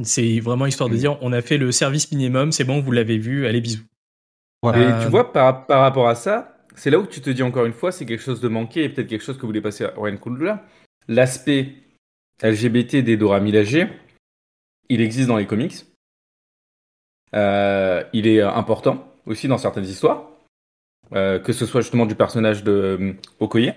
C'est 0.02 0.40
vraiment 0.40 0.66
histoire 0.66 0.90
de 0.90 0.94
hmm. 0.94 0.98
dire 0.98 1.18
on 1.22 1.32
a 1.32 1.40
fait 1.40 1.56
le 1.56 1.72
service 1.72 2.10
minimum, 2.12 2.52
c'est 2.52 2.64
bon, 2.64 2.80
vous 2.80 2.92
l'avez 2.92 3.18
vu, 3.18 3.46
allez 3.46 3.60
bisous. 3.60 3.84
Et 4.74 5.02
tu 5.02 5.08
vois 5.08 5.32
par, 5.32 5.66
par 5.66 5.80
rapport 5.80 6.08
à 6.08 6.16
ça, 6.16 6.58
c'est 6.74 6.90
là 6.90 6.98
où 6.98 7.06
tu 7.06 7.20
te 7.20 7.30
dis 7.30 7.42
encore 7.42 7.66
une 7.66 7.72
fois, 7.72 7.92
c'est 7.92 8.04
quelque 8.04 8.22
chose 8.22 8.40
de 8.40 8.48
manqué 8.48 8.84
et 8.84 8.88
peut-être 8.88 9.06
quelque 9.06 9.24
chose 9.24 9.36
que 9.36 9.42
vous 9.42 9.48
voulez 9.48 9.60
passer 9.60 9.84
à 9.84 9.92
Ryan 9.96 10.16
Coogler. 10.16 10.54
L'aspect 11.08 11.74
LGBT 12.42 12.96
des 12.96 13.16
Dora 13.16 13.40
Milaje, 13.40 13.86
il 14.88 15.00
existe 15.00 15.28
dans 15.28 15.36
les 15.36 15.46
comics 15.46 15.86
euh, 17.34 18.04
il 18.12 18.26
est 18.26 18.40
important 18.40 19.12
aussi 19.26 19.48
dans 19.48 19.58
certaines 19.58 19.84
histoires, 19.84 20.30
euh, 21.14 21.38
que 21.38 21.52
ce 21.52 21.66
soit 21.66 21.80
justement 21.80 22.06
du 22.06 22.14
personnage 22.14 22.62
de 22.64 22.98
euh, 23.00 23.12
Okoye, 23.40 23.74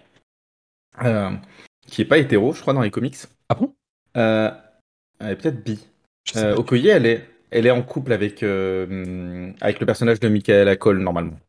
qui 1.88 2.02
est 2.02 2.06
pas 2.06 2.18
hétéro, 2.18 2.54
je 2.54 2.62
crois, 2.62 2.74
dans 2.74 2.82
les 2.82 2.92
comics. 2.92 3.18
Ah 3.50 3.56
bon? 3.56 3.74
Elle 4.14 5.32
est 5.32 5.36
peut-être 5.36 5.64
bi. 5.64 5.88
Okoye, 6.36 6.88
elle 6.90 7.06
est, 7.06 7.30
elle 7.52 7.66
est 7.66 7.72
en 7.72 7.82
couple 7.82 8.14
avec, 8.14 8.44
avec 8.44 9.80
le 9.80 9.86
personnage 9.86 10.20
de 10.20 10.28
Michael 10.28 10.78
Cole, 10.78 11.00
normalement. 11.00 11.40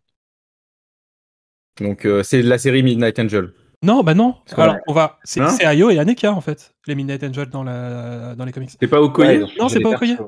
Donc 1.81 2.07
c'est 2.23 2.43
la 2.43 2.59
série 2.59 2.83
Midnight 2.83 3.19
Angel. 3.19 3.53
Non, 3.83 4.03
bah 4.03 4.13
non. 4.13 4.37
Alors, 4.57 4.77
on 4.87 4.93
va. 4.93 5.19
C'est 5.25 5.65
Ayo 5.65 5.91
et 5.91 5.99
Aneka 5.99 6.33
en 6.33 6.43
fait, 6.43 6.75
les 6.87 6.95
Midnight 6.95 7.25
Angel 7.25 7.49
dans, 7.49 7.63
la... 7.63 8.35
dans 8.35 8.45
les 8.45 8.53
comics. 8.53 8.71
C'est 8.79 8.89
pas 8.89 9.01
Okoye 9.01 9.47
Non, 9.59 9.69
c'est 9.69 9.81
pas 9.81 9.91
Okoye. 9.91 10.19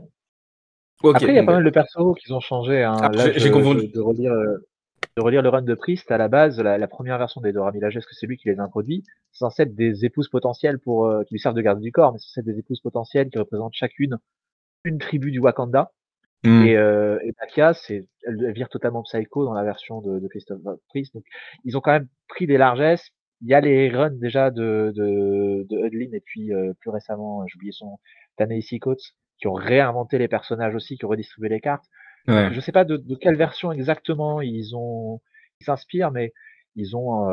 Après, 1.11 1.27
il 1.27 1.35
y 1.35 1.39
a 1.39 1.45
pas 1.45 1.55
mal 1.55 1.65
de 1.65 1.71
persos 1.71 2.15
qui 2.19 2.33
ont 2.33 2.41
changé. 2.41 2.83
Hein. 2.83 2.97
Ah, 3.01 3.11
j'ai 3.15 3.51
confondu. 3.51 3.89
De, 3.89 4.01
relire, 4.01 4.33
euh, 4.33 4.59
de 5.17 5.23
relire 5.23 5.43
le 5.43 5.49
run 5.49 5.63
de 5.63 5.75
Priest, 5.75 6.11
à 6.11 6.19
la 6.19 6.29
base, 6.29 6.61
la, 6.61 6.89
première 6.89 7.19
version 7.19 7.41
des 7.41 7.53
Dora 7.53 7.73
Milaje, 7.73 7.97
est-ce 7.97 8.07
que 8.07 8.15
c'est 8.15 8.27
lui 8.27 8.37
qui 8.37 8.49
les 8.49 8.59
a 8.59 8.63
introduits 8.63 9.05
C'est 9.33 9.41
censé 9.41 9.63
être 9.63 9.75
des 9.75 10.05
épouses 10.05 10.29
potentielles 10.29 10.79
pour, 10.79 11.07
euh, 11.07 11.25
qui 11.25 11.35
lui 11.35 11.41
servent 11.41 11.55
de 11.55 11.63
garde 11.63 11.81
du 11.81 11.93
corps, 11.93 12.13
mais 12.13 12.19
c'est 12.19 12.29
censé 12.29 12.41
être 12.41 12.47
des 12.47 12.59
épouses 12.59 12.81
potentielles 12.81 13.31
qui 13.31 13.39
représentent 13.39 13.75
chacune 13.75 14.19
une 14.85 14.99
tribu 14.99 15.31
du 15.31 15.39
Wakanda. 15.39 15.93
Hmm. 16.45 16.65
Et, 16.67 16.77
euh, 16.77 17.19
et 17.25 17.33
c'est, 17.75 18.09
elle, 18.25 18.53
vire 18.53 18.69
totalement 18.69 19.03
psycho 19.03 19.45
dans 19.45 19.55
la 19.55 19.63
version 19.63 20.01
de, 20.01 20.19
de 20.19 20.29
Christophe 20.29 20.61
Priest. 20.89 21.15
Donc, 21.15 21.25
ils 21.65 21.77
ont 21.77 21.81
quand 21.81 21.93
même 21.93 22.09
pris 22.29 22.47
des 22.47 22.59
largesses. 22.59 23.11
Il 23.43 23.49
y 23.49 23.55
a 23.55 23.61
les 23.61 23.91
runs 23.91 24.11
déjà 24.11 24.51
de, 24.51 24.93
de, 24.95 25.67
de 25.69 25.87
Hudlin 25.87 26.13
et 26.13 26.21
puis 26.21 26.53
euh, 26.53 26.73
plus 26.81 26.91
récemment, 26.91 27.45
j'ai 27.47 27.57
oublié 27.57 27.73
son, 27.73 27.99
Tanei 28.37 28.63
Coates, 28.81 29.15
qui 29.43 29.49
ont 29.49 29.55
réinventé 29.55 30.19
les 30.19 30.29
personnages 30.29 30.75
aussi, 30.77 30.97
qui 30.97 31.05
ont 31.05 31.09
redistribué 31.09 31.49
les 31.49 31.61
cartes. 31.61 31.85
Je 32.29 32.55
ne 32.55 32.61
sais 32.61 32.71
pas 32.71 32.85
de, 32.85 33.03
quelle 33.17 33.37
version 33.37 33.73
exactement 33.73 34.41
ils 34.41 34.77
ont 34.77 35.21
ils 35.61 35.65
s'inspirent, 35.65 36.13
mais 36.13 36.33
ils 36.77 36.97
ont, 36.97 37.27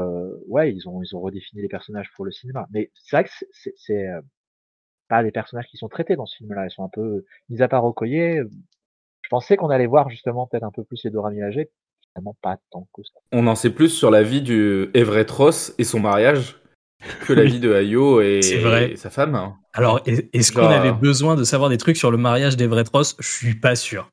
ouais, 0.48 0.74
ils 0.74 0.90
ont, 0.90 1.04
ils 1.04 1.16
ont 1.16 1.22
redéfini 1.22 1.62
les 1.62 1.68
personnages 1.68 2.10
pour 2.16 2.26
le 2.26 2.32
cinéma. 2.32 2.68
Mais 2.72 2.92
c'est 2.96 3.16
vrai 3.16 3.24
que 3.26 3.30
c'est, 3.76 4.08
pas 5.08 5.22
les 5.22 5.32
personnages 5.32 5.68
qui 5.68 5.78
sont 5.78 5.88
traités 5.88 6.16
dans 6.16 6.26
ce 6.26 6.38
film-là. 6.38 6.66
Ils 6.66 6.72
sont 6.72 6.84
un 6.84 6.90
peu, 6.90 7.26
mis 7.50 7.62
à 7.62 7.68
part 7.68 7.86
Okoye, 7.86 8.42
je 9.22 9.30
pensais 9.30 9.56
qu'on 9.56 9.70
allait 9.70 9.88
voir 9.88 10.10
justement 10.10 10.48
peut-être 10.48 10.64
un 10.64 10.72
peu 10.72 10.84
plus 10.84 11.04
les 11.04 11.12
Dora 11.12 11.30
Milaje, 11.30 11.68
finalement 12.12 12.36
pas 12.42 12.58
tant 12.72 12.88
que 12.94 13.04
ça. 13.04 13.20
On 13.32 13.46
en 13.46 13.56
sait 13.56 13.70
plus 13.70 13.90
sur 13.90 14.10
la 14.10 14.24
vie 14.24 14.42
du 14.42 14.90
Everett 14.96 15.30
Ross 15.30 15.76
et 15.78 15.84
son 15.84 16.00
mariage 16.00 16.59
que 17.26 17.34
la 17.34 17.44
vie 17.44 17.60
de 17.60 17.74
Ayo 17.74 18.22
et, 18.22 18.42
sa 18.96 19.10
femme. 19.10 19.54
Alors, 19.74 20.02
est-ce 20.06 20.52
qu'on 20.52 20.68
avait 20.68 20.92
besoin 20.92 21.36
de 21.36 21.44
savoir 21.44 21.70
des 21.70 21.78
trucs 21.78 21.98
sur 21.98 22.12
le 22.12 22.18
mariage 22.18 22.58
d'Everett 22.58 22.90
Ross 22.90 23.16
Je 23.20 23.28
suis 23.28 23.56
pas 23.56 23.76
sûr. 23.76 24.10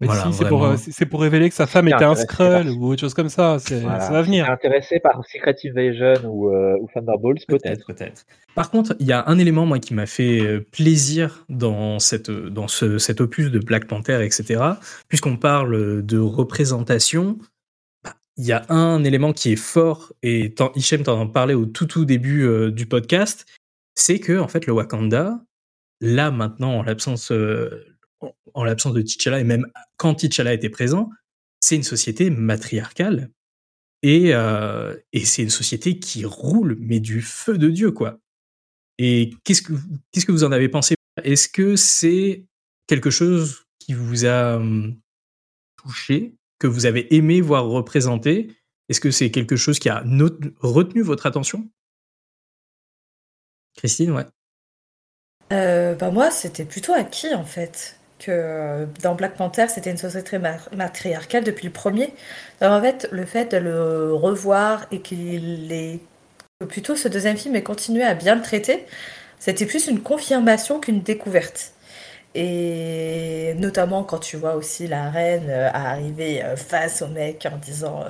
Mais 0.00 0.08
si, 0.08 0.32
c'est 0.32 0.48
pour, 0.48 0.66
pour, 1.10 1.20
révéler 1.20 1.50
que 1.50 1.54
sa 1.54 1.66
femme 1.66 1.86
était 1.86 2.04
un 2.04 2.14
Skrull 2.14 2.70
ou 2.70 2.86
autre 2.86 3.02
chose 3.02 3.12
comme 3.12 3.28
ça. 3.28 3.58
Ça 3.58 3.76
va 3.76 4.22
venir. 4.22 4.48
Intéressé 4.48 4.98
par 4.98 5.20
Secret 5.30 5.54
Invasion 5.64 6.26
ou, 6.26 6.48
euh, 6.48 6.78
ou 6.80 6.88
Thunderbolts, 6.94 7.44
peut-être. 7.46 7.86
Peut-être. 7.86 8.24
Par 8.54 8.70
contre, 8.70 8.96
il 8.98 9.06
y 9.06 9.12
a 9.12 9.24
un 9.28 9.38
élément 9.38 9.66
moi 9.66 9.78
qui 9.78 9.92
m'a 9.92 10.06
fait 10.06 10.40
euh, 10.40 10.66
plaisir 10.72 11.44
dans 11.50 11.98
cette 11.98 12.30
dans 12.30 12.66
ce, 12.66 12.96
cet 12.96 13.20
opus 13.20 13.50
de 13.50 13.58
Black 13.58 13.86
Panther, 13.86 14.24
etc. 14.24 14.62
Puisqu'on 15.08 15.36
parle 15.36 16.02
de 16.02 16.18
représentation, 16.18 17.36
il 18.40 18.46
y 18.46 18.52
a 18.52 18.64
un 18.70 19.04
élément 19.04 19.34
qui 19.34 19.52
est 19.52 19.56
fort 19.56 20.14
et 20.22 20.54
Hichem 20.74 21.02
t'en 21.02 21.26
parlait 21.28 21.52
au 21.52 21.66
tout 21.66 21.84
tout 21.84 22.06
début 22.06 22.72
du 22.72 22.86
podcast, 22.86 23.44
c'est 23.94 24.18
que 24.18 24.38
en 24.38 24.48
fait 24.48 24.64
le 24.64 24.72
Wakanda, 24.72 25.44
là 26.00 26.30
maintenant 26.30 26.78
en 26.78 26.82
l'absence 26.82 27.30
en 28.54 28.64
l'absence 28.64 28.94
de 28.94 29.02
T'Challa 29.02 29.40
et 29.40 29.44
même 29.44 29.66
quand 29.98 30.14
T'Challa 30.14 30.54
était 30.54 30.70
présent, 30.70 31.10
c'est 31.60 31.76
une 31.76 31.82
société 31.82 32.30
matriarcale. 32.30 33.30
Et, 34.02 34.34
euh, 34.34 34.96
et 35.12 35.26
c'est 35.26 35.42
une 35.42 35.50
société 35.50 35.98
qui 35.98 36.24
roule 36.24 36.78
mais 36.80 37.00
du 37.00 37.20
feu 37.20 37.58
de 37.58 37.68
dieu 37.68 37.90
quoi. 37.90 38.18
Et 38.96 39.34
qu'est-ce 39.44 39.60
que 39.60 39.74
qu'est-ce 40.12 40.24
que 40.24 40.32
vous 40.32 40.44
en 40.44 40.52
avez 40.52 40.70
pensé? 40.70 40.94
Est-ce 41.22 41.48
que 41.48 41.76
c'est 41.76 42.46
quelque 42.86 43.10
chose 43.10 43.64
qui 43.78 43.92
vous 43.92 44.24
a 44.24 44.56
hum, 44.56 44.98
touché, 45.76 46.34
que 46.60 46.68
vous 46.68 46.86
avez 46.86 47.12
aimé 47.16 47.40
voir 47.40 47.66
représenté 47.66 48.54
Est-ce 48.88 49.00
que 49.00 49.10
c'est 49.10 49.32
quelque 49.32 49.56
chose 49.56 49.80
qui 49.80 49.88
a 49.88 50.04
retenu 50.60 51.02
votre 51.02 51.26
attention? 51.26 51.68
Christine, 53.74 54.12
ouais. 54.12 54.26
Euh, 55.52 55.94
bah 55.94 56.10
moi, 56.12 56.30
c'était 56.30 56.64
plutôt 56.64 56.92
acquis 56.92 57.34
en 57.34 57.44
fait 57.44 57.98
que 58.20 58.30
euh, 58.30 58.86
dans 59.02 59.14
Black 59.14 59.36
Panther, 59.36 59.66
c'était 59.68 59.90
une 59.90 59.96
société 59.96 60.38
matriarcale 60.76 61.42
depuis 61.42 61.66
le 61.66 61.72
premier. 61.72 62.12
Alors 62.60 62.78
en 62.78 62.82
fait, 62.82 63.08
le 63.10 63.24
fait 63.24 63.52
de 63.52 63.56
le 63.56 64.14
revoir 64.14 64.86
et 64.92 65.00
qu'il 65.00 65.72
ait 65.72 65.98
plutôt 66.68 66.94
ce 66.94 67.08
deuxième 67.08 67.36
film 67.36 67.56
ait 67.56 67.62
continué 67.62 68.02
à 68.02 68.14
bien 68.14 68.34
le 68.34 68.42
traiter, 68.42 68.84
c'était 69.38 69.66
plus 69.66 69.88
une 69.88 70.02
confirmation 70.02 70.78
qu'une 70.78 71.00
découverte. 71.00 71.72
Et 72.34 73.54
notamment 73.58 74.04
quand 74.04 74.18
tu 74.18 74.36
vois 74.36 74.54
aussi 74.54 74.86
la 74.86 75.10
reine 75.10 75.48
euh, 75.48 75.70
arriver 75.72 76.44
euh, 76.44 76.56
face 76.56 77.02
au 77.02 77.08
mec 77.08 77.46
en 77.52 77.56
disant 77.56 78.04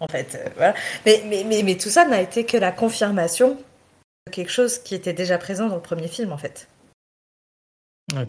en 0.00 0.06
fait 0.08 0.52
voilà. 0.56 0.74
Mais, 1.06 1.22
mais, 1.26 1.44
mais, 1.44 1.62
mais 1.62 1.76
tout 1.76 1.88
ça 1.88 2.06
n'a 2.06 2.20
été 2.20 2.44
que 2.44 2.58
la 2.58 2.72
confirmation 2.72 3.56
de 4.26 4.30
quelque 4.30 4.52
chose 4.52 4.78
qui 4.78 4.94
était 4.94 5.14
déjà 5.14 5.38
présent 5.38 5.68
dans 5.68 5.76
le 5.76 5.82
premier 5.82 6.08
film 6.08 6.32
en 6.32 6.38
fait. 6.38 6.68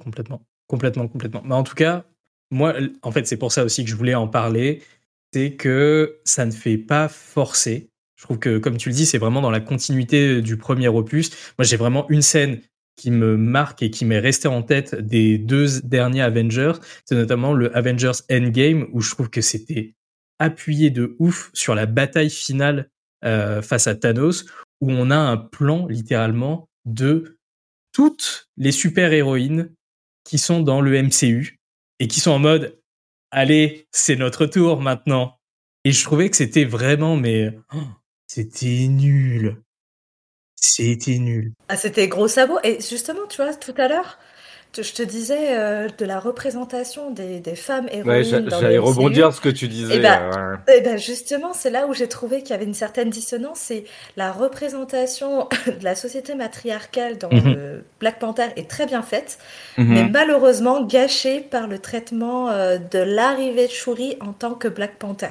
Complètement. 0.03 0.41
Complètement, 0.67 1.07
complètement. 1.07 1.41
Mais 1.45 1.55
en 1.55 1.63
tout 1.63 1.75
cas, 1.75 2.03
moi, 2.51 2.75
en 3.01 3.11
fait, 3.11 3.25
c'est 3.27 3.37
pour 3.37 3.51
ça 3.51 3.63
aussi 3.63 3.83
que 3.83 3.89
je 3.89 3.95
voulais 3.95 4.15
en 4.15 4.27
parler. 4.27 4.83
C'est 5.33 5.53
que 5.53 6.19
ça 6.25 6.45
ne 6.45 6.51
fait 6.51 6.77
pas 6.77 7.07
forcer. 7.07 7.89
Je 8.15 8.23
trouve 8.23 8.39
que, 8.39 8.57
comme 8.57 8.77
tu 8.77 8.89
le 8.89 8.95
dis, 8.95 9.05
c'est 9.05 9.17
vraiment 9.17 9.41
dans 9.41 9.51
la 9.51 9.59
continuité 9.59 10.41
du 10.41 10.57
premier 10.57 10.87
opus. 10.87 11.31
Moi, 11.57 11.65
j'ai 11.65 11.77
vraiment 11.77 12.09
une 12.09 12.21
scène 12.21 12.61
qui 12.97 13.11
me 13.11 13.37
marque 13.37 13.83
et 13.83 13.91
qui 13.91 14.03
m'est 14.03 14.19
restée 14.19 14.49
en 14.49 14.63
tête 14.63 14.95
des 14.95 15.37
deux 15.37 15.81
derniers 15.81 16.21
Avengers. 16.21 16.73
C'est 17.05 17.15
notamment 17.15 17.53
le 17.53 17.75
Avengers 17.77 18.19
Endgame 18.29 18.87
où 18.91 18.99
je 19.01 19.11
trouve 19.11 19.29
que 19.29 19.41
c'était 19.41 19.95
appuyé 20.39 20.89
de 20.89 21.15
ouf 21.19 21.49
sur 21.53 21.75
la 21.75 21.85
bataille 21.85 22.29
finale 22.29 22.89
euh, 23.23 23.61
face 23.61 23.87
à 23.87 23.95
Thanos, 23.95 24.45
où 24.81 24.91
on 24.91 25.09
a 25.09 25.17
un 25.17 25.37
plan 25.37 25.87
littéralement 25.87 26.69
de 26.85 27.37
toutes 27.93 28.47
les 28.57 28.71
super-héroïnes 28.71 29.73
qui 30.23 30.37
sont 30.37 30.61
dans 30.61 30.81
le 30.81 31.01
MCU 31.01 31.57
et 31.99 32.07
qui 32.07 32.19
sont 32.19 32.31
en 32.31 32.39
mode 32.39 32.79
allez, 33.31 33.87
c'est 33.91 34.15
notre 34.15 34.45
tour 34.45 34.81
maintenant. 34.81 35.37
Et 35.83 35.91
je 35.91 36.03
trouvais 36.03 36.29
que 36.29 36.35
c'était 36.35 36.65
vraiment, 36.65 37.15
mais 37.15 37.57
oh, 37.73 37.83
c'était 38.27 38.87
nul. 38.87 39.61
C'était 40.59 41.19
nul. 41.19 41.53
Ah, 41.69 41.77
c'était 41.77 42.07
gros 42.07 42.27
sabot. 42.27 42.57
Et 42.63 42.79
justement, 42.81 43.27
tu 43.29 43.41
vois, 43.41 43.53
tout 43.53 43.73
à 43.77 43.87
l'heure, 43.87 44.17
je 44.75 44.93
te 44.93 45.03
disais 45.03 45.57
euh, 45.57 45.87
de 45.97 46.05
la 46.05 46.19
représentation 46.19 47.11
des, 47.11 47.39
des 47.39 47.55
femmes 47.55 47.87
héroïnes. 47.91 48.07
Ouais, 48.07 48.23
j'allais 48.23 48.77
rebondir 48.77 49.33
ce 49.33 49.41
que 49.41 49.49
tu 49.49 49.67
disais. 49.67 49.95
Et 49.95 49.97
eh 49.97 50.01
ben, 50.01 50.59
bah, 50.65 50.73
et 50.75 50.81
ben 50.81 50.97
justement, 50.97 51.53
c'est 51.53 51.69
là 51.69 51.87
où 51.87 51.93
j'ai 51.93 52.07
trouvé 52.07 52.41
qu'il 52.41 52.51
y 52.51 52.53
avait 52.53 52.65
une 52.65 52.73
certaine 52.73 53.09
dissonance. 53.09 53.59
C'est 53.59 53.85
la 54.15 54.31
représentation 54.31 55.47
de 55.67 55.83
la 55.83 55.95
société 55.95 56.35
matriarcale 56.35 57.17
dans 57.17 57.31
mhm. 57.31 57.81
Black 57.99 58.19
Panther 58.19 58.47
est 58.55 58.69
très 58.69 58.85
bien 58.85 59.01
faite, 59.01 59.39
mhm. 59.77 59.87
mais 59.87 60.03
malheureusement 60.09 60.83
gâchée 60.83 61.39
par 61.39 61.67
le 61.67 61.79
traitement 61.79 62.49
euh, 62.49 62.77
de 62.77 62.99
l'arrivée 62.99 63.67
de 63.67 63.71
Shuri 63.71 64.17
en 64.21 64.33
tant 64.33 64.53
que 64.53 64.67
Black 64.67 64.97
Panther. 64.97 65.27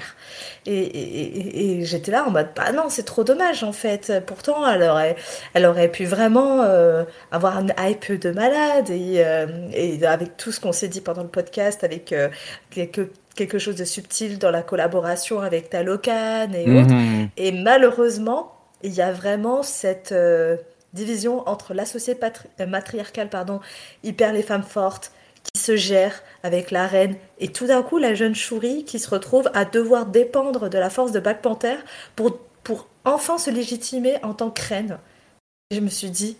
Et, 0.67 1.79
et, 1.79 1.85
j'étais 1.85 2.11
là 2.11 2.25
en 2.27 2.31
mode, 2.31 2.49
bah 2.57 2.73
non, 2.73 2.85
c'est 2.89 3.05
trop 3.05 3.23
dommage 3.23 3.63
en 3.63 3.73
fait. 3.73 4.13
Pourtant, 4.27 4.69
elle 4.69 4.83
aurait, 4.83 5.17
elle 5.55 5.65
aurait 5.65 5.91
pu 5.91 6.05
vraiment 6.05 6.63
euh, 6.63 7.05
avoir 7.31 7.59
un 7.59 7.69
hype 7.79 8.13
de 8.13 8.31
malade 8.33 8.91
et 8.91 9.23
euh, 9.25 9.26
et 9.73 10.05
avec 10.07 10.37
tout 10.37 10.53
ce 10.53 10.61
qu'on 10.61 10.73
s'est 10.73 10.89
dit 10.89 11.01
pendant 11.01 11.23
le 11.23 11.29
podcast, 11.29 11.85
avec 11.85 12.13
euh, 12.13 12.29
quelque, 12.71 13.11
quelque 13.35 13.59
chose 13.59 13.77
de 13.77 13.85
subtil 13.85 14.39
dans 14.39 14.51
la 14.51 14.63
collaboration 14.63 15.41
avec 15.41 15.71
Talocan 15.71 16.49
et 16.53 16.71
autres. 16.71 16.93
Mhm. 16.93 17.29
Et 17.37 17.53
malheureusement, 17.53 18.53
il 18.83 18.93
y 18.93 19.03
a 19.03 19.13
vraiment 19.13 19.63
cette 19.63 20.13
euh, 20.13 20.57
division 20.93 21.49
entre 21.49 21.75
la 21.75 21.85
société 21.85 22.21
matriarcale, 22.67 23.29
pardon, 23.29 23.61
hyper 24.03 24.33
les 24.33 24.43
femmes 24.43 24.65
fortes, 24.65 25.13
qui 25.53 25.61
se 25.61 25.77
gère 25.77 26.23
avec 26.43 26.71
la 26.71 26.87
reine, 26.87 27.17
et 27.39 27.49
tout 27.49 27.67
d'un 27.67 27.83
coup 27.83 27.99
la 27.99 28.15
jeune 28.15 28.35
Shuri 28.35 28.85
qui 28.85 28.99
se 28.99 29.09
retrouve 29.09 29.49
à 29.55 29.65
devoir 29.65 30.07
dépendre 30.07 30.69
de 30.69 30.79
la 30.79 30.91
force 30.91 31.13
de 31.13 31.21
Black 31.21 31.41
Panther 31.41 31.77
pour, 32.17 32.39
pour 32.65 32.89
enfin 33.05 33.39
se 33.39 33.51
légitimer 33.51 34.17
en 34.25 34.35
tant 34.35 34.51
que 34.51 34.63
reine. 34.63 34.99
Je 35.71 35.81
me 35.81 35.89
suis 35.89 36.11
dit, 36.11 36.37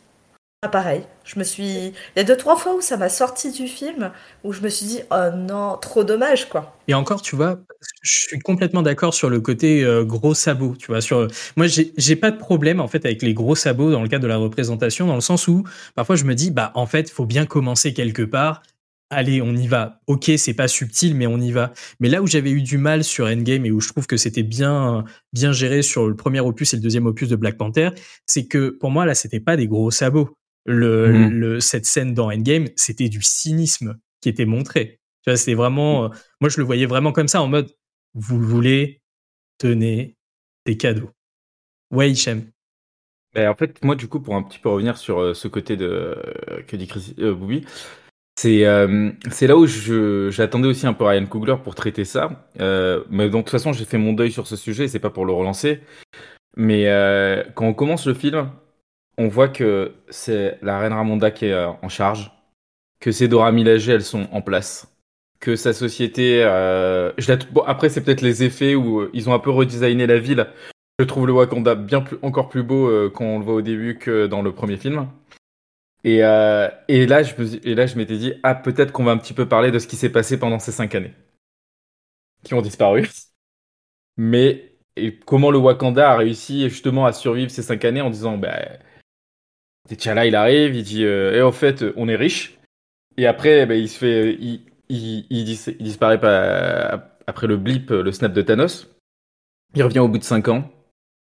ah, 0.63 0.69
pareil, 0.69 1.03
je 1.23 1.39
me 1.39 1.45
suis. 1.45 1.65
Il 1.65 1.93
y 2.17 2.21
a 2.21 2.25
deux, 2.25 2.37
trois 2.37 2.57
fois 2.57 2.75
où 2.75 2.81
ça 2.81 2.97
m'a 2.97 3.09
sorti 3.09 3.53
du 3.53 3.69
film, 3.69 4.11
où 4.43 4.53
je 4.53 4.63
me 4.63 4.69
suis 4.69 4.87
dit, 4.87 5.01
oh 5.13 5.31
non, 5.33 5.77
trop 5.81 6.03
dommage, 6.03 6.49
quoi. 6.49 6.77
Et 6.89 6.95
encore, 6.95 7.23
tu 7.23 7.37
vois, 7.37 7.61
je 8.03 8.19
suis 8.19 8.39
complètement 8.41 8.83
d'accord 8.83 9.15
sur 9.15 9.31
le 9.31 9.41
côté 9.41 9.85
euh, 9.85 10.03
gros 10.05 10.35
sabots, 10.35 10.75
tu 10.77 10.89
vois. 10.89 11.01
Sur... 11.01 11.29
Moi, 11.57 11.67
j'ai 11.69 12.17
pas 12.17 12.33
de 12.33 12.39
problème, 12.39 12.81
en 12.81 12.89
fait, 12.89 13.05
avec 13.05 13.23
les 13.23 13.33
gros 13.33 13.55
sabots 13.55 13.93
dans 13.93 14.03
le 14.03 14.09
cadre 14.09 14.25
de 14.25 14.29
la 14.29 14.39
représentation, 14.39 15.07
dans 15.07 15.15
le 15.15 15.21
sens 15.21 15.47
où, 15.47 15.63
parfois, 15.95 16.17
je 16.17 16.25
me 16.25 16.35
dis, 16.35 16.51
bah, 16.51 16.73
en 16.75 16.87
fait, 16.87 17.11
faut 17.11 17.27
bien 17.27 17.47
commencer 17.47 17.95
quelque 17.95 18.23
part. 18.23 18.63
Allez, 19.11 19.41
on 19.43 19.55
y 19.55 19.69
va. 19.69 20.01
Ok, 20.09 20.33
c'est 20.37 20.55
pas 20.55 20.67
subtil, 20.67 21.15
mais 21.15 21.29
on 21.29 21.39
y 21.39 21.53
va. 21.53 21.75
Mais 22.01 22.09
là 22.09 22.23
où 22.23 22.27
j'avais 22.27 22.51
eu 22.51 22.63
du 22.63 22.77
mal 22.77 23.05
sur 23.05 23.27
Endgame 23.27 23.67
et 23.67 23.71
où 23.71 23.81
je 23.81 23.89
trouve 23.89 24.09
que 24.09 24.17
c'était 24.17 24.43
bien, 24.43 25.05
bien 25.33 25.53
géré 25.53 25.83
sur 25.83 26.09
le 26.09 26.17
premier 26.17 26.41
opus 26.41 26.73
et 26.73 26.77
le 26.77 26.83
deuxième 26.83 27.07
opus 27.07 27.29
de 27.29 27.37
Black 27.37 27.57
Panther, 27.57 27.91
c'est 28.27 28.47
que 28.47 28.71
pour 28.71 28.91
moi, 28.91 29.07
là, 29.07 29.15
c'était 29.15 29.39
pas 29.39 29.57
des 29.57 29.69
gros 29.69 29.93
sabots 29.93 30.37
le, 30.67 31.13
mmh. 31.13 31.29
le, 31.31 31.61
cette 31.61 31.87
scène 31.87 32.15
dans 32.15 32.31
Endgame, 32.31 32.67
c'était 32.77 33.09
du 33.09 33.23
cynisme 33.23 33.99
qui 34.21 34.29
était 34.29 34.45
montré. 34.45 35.01
Tu 35.23 35.31
vois, 35.31 35.37
c'était 35.37 35.55
vraiment, 35.55 36.03
mmh. 36.03 36.13
euh, 36.13 36.17
moi 36.41 36.51
je 36.51 36.59
le 36.59 36.65
voyais 36.65 36.87
vraiment 36.87 37.13
comme 37.13 37.29
ça, 37.29 37.41
en 37.41 37.49
mode, 37.49 37.71
vous 38.15 38.41
voulez, 38.41 39.01
tenez 39.59 40.17
des 40.67 40.77
cadeaux. 40.77 41.11
Ouais, 41.91 42.11
Hichem. 42.11 42.51
Ben, 43.35 43.49
en 43.49 43.55
fait, 43.55 43.85
moi, 43.85 43.95
du 43.95 44.09
coup, 44.09 44.21
pour 44.21 44.35
un 44.35 44.43
petit 44.43 44.59
peu 44.59 44.71
revenir 44.71 44.97
sur 44.97 45.21
euh, 45.21 45.35
ce 45.35 45.47
côté 45.47 45.77
de 45.77 45.87
euh, 45.87 46.63
que 46.67 46.77
dit 46.77 46.87
Chris, 46.87 47.15
c'est 48.39 48.65
c'est 49.31 49.47
là 49.47 49.57
où 49.57 49.67
j'attendais 49.67 50.69
aussi 50.69 50.87
un 50.87 50.93
peu 50.93 51.05
Ryan 51.05 51.27
Coogler 51.27 51.57
pour 51.63 51.75
traiter 51.75 52.05
ça. 52.05 52.49
mais 52.59 53.31
donc, 53.31 53.45
de 53.45 53.51
toute 53.51 53.51
façon, 53.51 53.73
j'ai 53.73 53.85
fait 53.85 53.99
mon 53.99 54.13
deuil 54.13 54.33
sur 54.33 54.47
ce 54.47 54.57
sujet, 54.57 54.89
c'est 54.89 54.99
pas 54.99 55.11
pour 55.11 55.27
le 55.27 55.33
relancer. 55.33 55.81
Mais 56.57 56.85
quand 57.55 57.67
on 57.67 57.75
commence 57.75 58.07
le 58.07 58.15
film, 58.15 58.51
on 59.19 59.29
voit 59.29 59.49
que 59.49 59.95
c'est 60.11 60.59
la 60.63 60.79
reine 60.79 60.93
Ramonda 60.93 61.31
qui 61.31 61.47
est 61.47 61.53
euh, 61.53 61.71
en 61.83 61.89
charge, 61.89 62.33
que 63.01 63.13
ses 63.13 63.29
Dora 63.29 63.53
Milaje, 63.53 63.89
elles 63.89 64.03
sont 64.03 64.29
en 64.33 64.43
place, 64.43 64.95
que 65.41 65.57
sa 65.57 65.73
société. 65.73 66.43
Euh, 66.45 67.13
après, 67.67 67.89
c'est 67.89 68.03
peut-être 68.03 68.21
les 68.21 68.43
effets 68.43 68.75
où 68.75 69.01
euh, 69.01 69.11
ils 69.15 69.29
ont 69.29 69.35
un 69.35 69.39
peu 69.39 69.51
redesigné 69.51 70.07
la 70.07 70.19
ville. 70.19 70.47
Je 70.99 71.05
trouve 71.05 71.27
le 71.27 71.33
Wakanda 71.33 71.75
bien 71.75 72.01
plus, 72.01 72.17
encore 72.23 72.49
plus 72.49 72.63
beau 72.63 73.11
quand 73.11 73.25
on 73.25 73.39
le 73.39 73.45
voit 73.45 73.55
au 73.55 73.63
début 73.63 73.99
que 73.99 74.27
dans 74.27 74.41
le 74.41 74.53
premier 74.53 74.79
film. 74.79 75.07
Et, 76.05 76.21
et 76.21 77.07
là, 77.07 77.23
je 77.23 77.35
et 77.65 77.75
là, 77.75 77.87
je 77.87 77.97
m'étais 77.97 78.17
dit, 78.17 78.33
ah, 78.43 78.55
peut-être 78.55 78.93
qu'on 78.93 79.05
va 79.05 79.13
un 79.13 79.19
petit 79.19 79.35
peu 79.35 79.47
parler 79.47 79.71
de 79.71 79.79
ce 79.79 79.87
qui 79.87 79.97
s'est 79.97 80.09
passé 80.09 80.39
pendant 80.39 80.59
ces 80.59 80.73
cinq 80.73 80.95
années, 80.95 81.13
qui 82.45 82.55
ont 82.55 82.63
disparu. 82.63 83.11
Mais 84.17 84.77
et 84.97 85.19
comment 85.19 85.51
le 85.51 85.59
Wakanda 85.59 86.11
a 86.11 86.17
réussi 86.17 86.69
justement 86.71 87.05
à 87.05 87.13
survivre 87.13 87.51
ces 87.51 87.63
cinq 87.63 87.85
années 87.85 88.01
en 88.01 88.11
disant 88.11 88.39
bah, 88.39 88.59
T'Challa 89.89 90.27
il 90.27 90.35
arrive, 90.35 90.75
il 90.75 90.83
dit 90.83 91.05
et 91.05 91.43
en 91.43 91.53
fait 91.53 91.85
on 91.97 92.09
est 92.09 92.17
riche. 92.17 92.59
Et 93.17 93.27
après 93.27 93.67
bah, 93.67 93.75
il 93.75 93.89
se 93.89 93.99
fait 93.99 94.37
il, 94.41 94.61
il, 94.89 95.45
disparaît 95.45 96.21
après 97.27 97.47
le 97.47 97.57
blip 97.57 97.91
le 97.91 98.13
snap 98.13 98.33
de 98.33 98.43
Thanos. 98.43 98.89
Il 99.75 99.83
revient 99.83 100.01
au 100.01 100.09
bout 100.09 100.19
de 100.19 100.25
cinq 100.25 100.49
ans. 100.49 100.71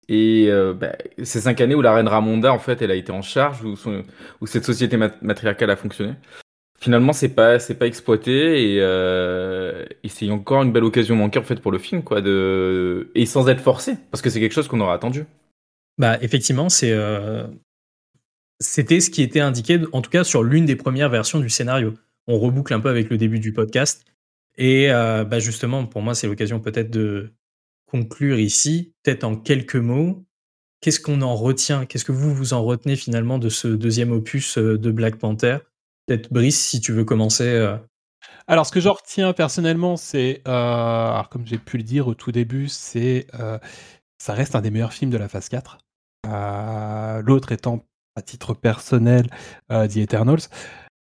Et 0.09 0.51
bah, 0.79 0.93
ces 1.23 1.41
cinq 1.41 1.61
années 1.61 1.75
où 1.75 1.83
la 1.83 1.95
reine 1.95 2.09
Ramonda 2.09 2.53
en 2.53 2.59
fait 2.59 2.83
elle 2.83 2.91
a 2.91 2.95
été 2.95 3.13
en 3.13 3.23
charge 3.23 3.65
où, 3.65 3.75
où 4.41 4.47
cette 4.47 4.65
société 4.65 4.97
matriarcale 4.97 5.71
a 5.71 5.77
fonctionné. 5.77 6.15
Finalement 6.83 7.13
c'est 7.13 7.29
pas 7.29 7.59
pas 7.79 7.87
exploité 7.87 8.75
et, 8.75 8.79
euh, 8.81 9.85
et 10.03 10.09
c'est 10.09 10.29
encore 10.33 10.65
une 10.65 10.73
belle 10.73 10.83
occasion 10.83 11.15
manquée 11.15 11.39
en 11.39 11.45
fait 11.45 11.61
pour 11.61 11.71
le 11.71 11.79
film 11.79 12.03
quoi 12.03 12.21
de 12.21 13.09
et 13.15 13.25
sans 13.25 13.49
être 13.49 13.61
forcé 13.61 13.95
parce 14.11 14.21
que 14.21 14.29
c'est 14.29 14.41
quelque 14.41 14.53
chose 14.53 14.67
qu'on 14.67 14.81
aurait 14.81 14.95
attendu. 14.95 15.25
Bah 15.97 16.19
effectivement 16.23 16.69
c'est 16.69 16.91
euh, 16.91 17.45
c'était 18.63 19.01
ce 19.01 19.11
qui 19.11 19.23
était 19.23 19.41
indiqué 19.41 19.81
en 19.93 20.01
tout 20.03 20.11
cas 20.11 20.25
sur 20.25 20.43
l'une 20.43 20.65
des 20.65 20.77
premières 20.77 21.11
versions 21.11 21.41
du 21.41 21.51
scénario. 21.51 21.95
On 22.27 22.39
reboucle 22.39 22.73
un 22.73 22.81
peu 22.81 22.89
avec 22.89 23.11
le 23.11 23.19
début 23.19 23.41
du 23.41 23.53
podcast 23.53 24.05
et 24.57 24.91
euh, 24.91 25.25
bah 25.25 25.39
justement 25.39 25.87
pour 25.87 26.03
moi 26.03 26.15
c'est 26.15 26.27
l'occasion 26.27 26.61
peut-être 26.61 26.91
de 26.91 27.33
conclure 27.87 28.39
ici 28.39 28.93
peut-être 29.03 29.25
en 29.25 29.37
quelques 29.37 29.77
mots. 29.77 30.25
Qu'est-ce 30.81 31.01
qu'on 31.01 31.23
en 31.23 31.37
retient? 31.37 31.87
Qu'est-ce 31.87 32.05
que 32.05 32.13
vous 32.13 32.35
vous 32.35 32.55
en 32.55 32.65
retenez 32.65 32.97
finalement 32.97 33.39
de 33.39 33.49
ce 33.49 33.69
deuxième 33.69 34.11
opus 34.11 34.59
de 34.59 34.91
Black 34.91 35.17
Panther? 35.17 35.59
Peut-être 36.07 36.33
Brice, 36.33 36.61
si 36.61 36.81
tu 36.81 36.93
veux 36.93 37.05
commencer. 37.05 37.47
Euh. 37.47 37.77
Alors, 38.49 38.67
ce 38.67 38.73
que 38.73 38.81
j'en 38.81 38.95
retiens 38.95 39.33
personnellement, 39.33 39.97
c'est, 39.97 40.43
euh, 40.49 41.23
comme 41.31 41.47
j'ai 41.47 41.59
pu 41.59 41.77
le 41.77 41.85
dire 41.85 42.09
au 42.09 42.15
tout 42.15 42.33
début, 42.33 42.69
c'est, 42.69 43.27
euh, 43.39 43.59
ça 44.19 44.35
reste 44.35 44.57
un 44.57 44.61
des 44.61 44.71
meilleurs 44.71 44.93
films 44.93 45.11
de 45.11 45.19
la 45.19 45.29
phase 45.29 45.49
4. 45.49 45.79
L'autre 47.25 47.53
étant, 47.53 47.87
à 48.17 48.23
titre 48.23 48.55
personnel, 48.55 49.27
The 49.71 49.97
Eternals. 49.97 50.49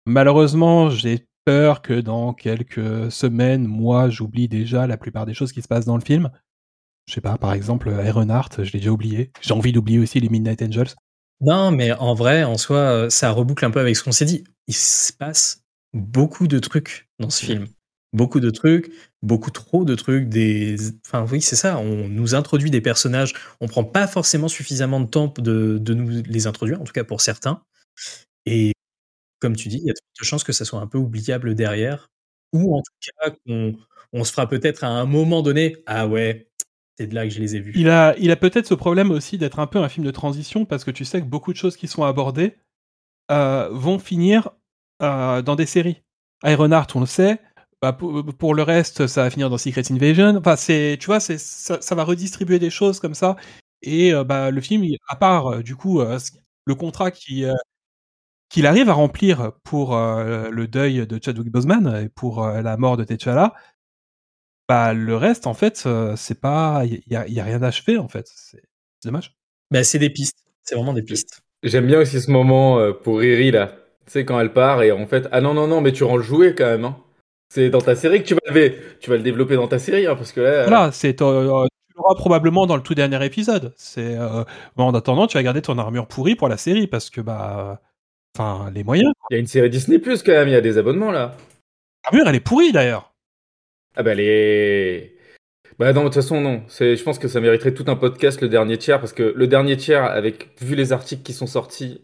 Malheureusement, 0.06 0.90
j'ai 0.90 1.26
peur 1.46 1.82
que 1.82 2.00
dans 2.00 2.34
quelques 2.34 3.12
semaines, 3.12 3.68
moi, 3.68 4.10
j'oublie 4.10 4.48
déjà 4.48 4.88
la 4.88 4.98
plupart 4.98 5.26
des 5.26 5.34
choses 5.34 5.52
qui 5.52 5.62
se 5.62 5.68
passent 5.68 5.86
dans 5.86 5.98
le 5.98 6.04
film. 6.04 6.32
Je 7.08 7.14
sais 7.14 7.22
pas, 7.22 7.38
par 7.38 7.54
exemple, 7.54 7.94
Ironheart, 8.04 8.64
je 8.64 8.72
l'ai 8.74 8.80
déjà 8.80 8.92
oublié. 8.92 9.32
J'ai 9.42 9.54
envie 9.54 9.72
d'oublier 9.72 10.00
aussi 10.00 10.20
les 10.20 10.30
Midnight 10.30 10.62
Angels. 10.64 10.96
Non, 11.42 11.70
mais 11.70 11.92
en 11.92 12.16
vrai, 12.16 12.44
en 12.44 12.58
soi, 12.58 13.10
ça 13.10 13.32
reboucle 13.32 13.66
un 13.66 13.72
peu 13.72 13.80
avec 13.80 13.96
ce 13.96 14.04
qu'on 14.04 14.12
s'est 14.12 14.26
dit. 14.26 14.44
Il 14.68 14.74
se 14.74 15.14
passe 15.14 15.62
beaucoup 15.94 16.48
de 16.48 16.58
trucs 16.60 17.08
dans 17.20 17.30
ce 17.30 17.46
film. 17.46 17.68
Beaucoup 18.16 18.40
de 18.40 18.50
trucs, 18.50 18.92
beaucoup 19.22 19.52
trop 19.52 19.84
de 19.84 19.94
trucs, 19.94 20.30
des... 20.30 20.78
Enfin 21.06 21.26
oui, 21.30 21.42
c'est 21.42 21.56
ça, 21.56 21.78
on 21.78 22.08
nous 22.08 22.34
introduit 22.34 22.72
des 22.72 22.82
personnages, 22.82 23.34
on 23.60 23.68
prend 23.68 23.84
pas 23.84 24.08
forcément 24.08 24.48
suffisamment 24.48 25.02
de 25.02 25.08
temps 25.08 25.34
de, 25.38 25.94
nous 25.94 26.24
les 26.26 26.48
introduire, 26.48 26.82
en 26.82 26.86
tout 26.86 26.94
cas 26.94 27.04
pour 27.04 27.20
certains. 27.22 27.62
Et 28.46 28.72
comme 29.42 29.56
tu 29.56 29.70
dis, 29.70 29.78
il 29.78 29.88
y 29.88 29.92
a 29.92 29.94
de 29.94 30.26
chances 30.26 30.44
que 30.46 30.54
ça 30.54 30.66
soit 30.66 30.80
un 30.80 30.88
peu 30.88 30.98
oubliable 30.98 31.56
derrière, 31.56 32.10
ou 32.54 32.76
en 32.76 32.82
tout 32.82 33.10
cas 33.20 33.32
qu'on 33.46 33.76
on 34.14 34.24
se 34.24 34.32
fera 34.32 34.48
peut-être 34.48 34.86
à 34.86 34.88
un 34.88 35.06
moment 35.06 35.42
donné, 35.42 35.78
ah 35.86 36.08
ouais, 36.08 36.48
c'est 36.98 37.08
de 37.08 37.16
là 37.16 37.26
que 37.26 37.34
je 37.34 37.40
les 37.42 37.58
ai 37.58 37.60
vus. 37.60 37.74
Il 37.76 37.90
a, 37.90 38.16
il 38.18 38.32
a 38.32 38.38
peut-être 38.38 38.68
ce 38.68 38.74
problème 38.74 39.12
aussi 39.12 39.38
d'être 39.38 39.60
un 39.60 39.68
peu 39.68 39.80
un 39.80 39.90
film 39.90 40.06
de 40.06 40.12
transition 40.12 40.66
parce 40.66 40.86
que 40.86 40.92
tu 40.92 41.04
sais 41.04 41.20
que 41.20 41.26
beaucoup 41.26 41.52
de 41.52 41.58
choses 41.58 41.76
qui 41.76 41.88
sont 41.90 42.04
abordées 42.04 42.56
euh, 43.32 43.68
vont 43.72 44.00
finir 44.00 44.52
euh, 45.02 45.42
dans 45.42 45.56
des 45.56 45.66
séries. 45.66 46.02
Ironheart, 46.44 46.96
on 46.96 47.02
le 47.02 47.06
sait. 47.06 47.42
Bah, 47.82 47.94
pour, 47.94 48.56
le 48.56 48.64
reste, 48.64 49.06
ça 49.06 49.24
va 49.24 49.30
finir 49.30 49.50
dans 49.50 49.58
Secret 49.58 49.84
Invasion. 49.92 50.36
Enfin, 50.38 50.56
c'est, 50.56 50.98
tu 51.00 51.08
vois, 51.08 51.20
c'est, 51.20 51.38
ça, 51.40 51.96
va 51.96 52.04
redistribuer 52.04 52.58
des 52.58 52.70
choses 52.70 53.00
comme 53.00 53.14
ça. 53.14 53.36
Et 53.82 54.14
euh, 54.14 54.24
bah, 54.24 54.50
le 54.52 54.62
film, 54.62 54.84
à 55.08 55.16
part 55.16 55.62
du 55.62 55.76
coup 55.76 56.02
le 56.66 56.76
contrat 56.76 57.12
qui 57.12 57.46
qu'il 58.50 58.66
arrive 58.68 58.90
à 58.90 58.94
remplir 58.94 59.52
pour 59.64 59.96
le 59.96 60.66
deuil 60.66 61.06
de 61.06 61.20
Chadwick 61.24 61.52
Boseman 61.52 62.04
et 62.06 62.10
pour 62.10 62.46
la 62.48 62.78
mort 62.78 62.98
de 62.98 63.04
T'Challa, 63.04 63.54
bah, 64.68 64.94
le 64.94 65.16
reste, 65.16 65.46
en 65.46 65.54
fait, 65.54 65.84
euh, 65.86 66.16
c'est 66.16 66.40
pas. 66.40 66.84
Il 66.86 67.02
y, 67.08 67.16
a, 67.16 67.44
rien 67.44 67.60
d'achevé, 67.60 67.98
en 67.98 68.08
fait. 68.08 68.28
C'est 68.34 68.64
dommage. 69.04 69.36
Bah, 69.70 69.84
c'est 69.84 70.00
des 70.00 70.10
pistes. 70.10 70.44
C'est 70.64 70.76
vraiment 70.76 70.94
des 70.94 71.04
pistes. 71.04 71.42
J'aime 71.62 71.86
bien 71.86 72.00
aussi 72.00 72.20
ce 72.20 72.32
moment 72.32 72.80
euh, 72.80 72.92
pour 72.92 73.20
Riri, 73.20 73.52
là. 73.52 73.76
Tu 74.06 74.12
sais, 74.12 74.26
quand 74.26 74.40
elle 74.40 74.54
part 74.54 74.82
et 74.82 74.92
en 74.92 75.06
fait. 75.06 75.28
Ah 75.32 75.42
non, 75.42 75.54
non, 75.54 75.68
non, 75.68 75.82
mais 75.82 75.92
tu 75.92 76.04
rends 76.04 76.18
le 76.18 76.24
jouet 76.24 76.56
quand 76.56 76.66
même. 76.66 76.86
Hein. 76.86 76.98
C'est 77.50 77.70
dans 77.70 77.82
ta 77.82 77.96
série 77.96 78.22
que 78.22 78.28
tu 78.28 78.34
vas 78.34 78.54
le, 78.54 78.74
tu 79.00 79.10
vas 79.10 79.18
le 79.18 79.24
développer 79.24 79.56
dans 79.56 79.68
ta 79.68 79.80
série, 79.80 80.08
hein, 80.08 80.16
parce 80.16 80.32
que 80.32 80.42
là. 80.42 80.50
Euh, 80.50 80.66
voilà, 80.68 80.92
c'est. 80.92 81.16
tu 81.16 81.24
l'auras 81.24 82.16
probablement 82.16 82.66
dans 82.66 82.76
le 82.76 82.82
tout 82.82 82.96
dernier 82.96 83.24
épisode. 83.26 83.74
C'est. 83.78 84.18
En 84.78 84.94
attendant, 84.94 85.28
tu 85.28 85.38
vas 85.38 85.44
garder 85.44 85.62
ton 85.62 85.78
armure 85.78 86.08
pourrie 86.08 86.36
pour 86.36 86.50
la 86.50 86.58
série, 86.58 86.88
parce 86.88 87.10
que, 87.10 87.22
bah. 87.22 87.82
Enfin, 88.38 88.70
les 88.74 88.84
moyens. 88.84 89.14
Il 89.30 89.36
y 89.36 89.38
a 89.38 89.40
une 89.40 89.48
série 89.48 89.70
Disney 89.70 89.98
Plus 89.98 90.22
quand 90.22 90.34
même, 90.34 90.50
il 90.50 90.52
y 90.52 90.56
a 90.56 90.62
des 90.62 90.78
abonnements 90.78 91.12
là. 91.12 91.38
L'armure, 92.04 92.28
elle 92.28 92.36
est 92.36 92.42
pourrie 92.42 92.72
d'ailleurs. 92.72 93.14
Ah 93.96 94.04
bah 94.04 94.14
les... 94.14 95.16
Bah 95.80 95.94
non, 95.94 96.02
de 96.02 96.06
toute 96.08 96.16
façon, 96.16 96.42
non. 96.42 96.64
C'est, 96.68 96.96
je 96.96 97.04
pense 97.04 97.18
que 97.18 97.28
ça 97.28 97.40
mériterait 97.40 97.74
tout 97.74 97.86
un 97.88 97.96
podcast, 97.96 98.42
le 98.42 98.50
dernier 98.50 98.78
tiers, 98.78 99.00
parce 99.00 99.14
que 99.14 99.24
le 99.36 99.48
dernier 99.48 99.78
tiers, 99.78 100.04
avec 100.04 100.50
vu 100.62 100.76
les 100.76 100.92
articles 100.94 101.24
qui 101.24 101.34
sont 101.34 101.48
sortis 101.48 102.02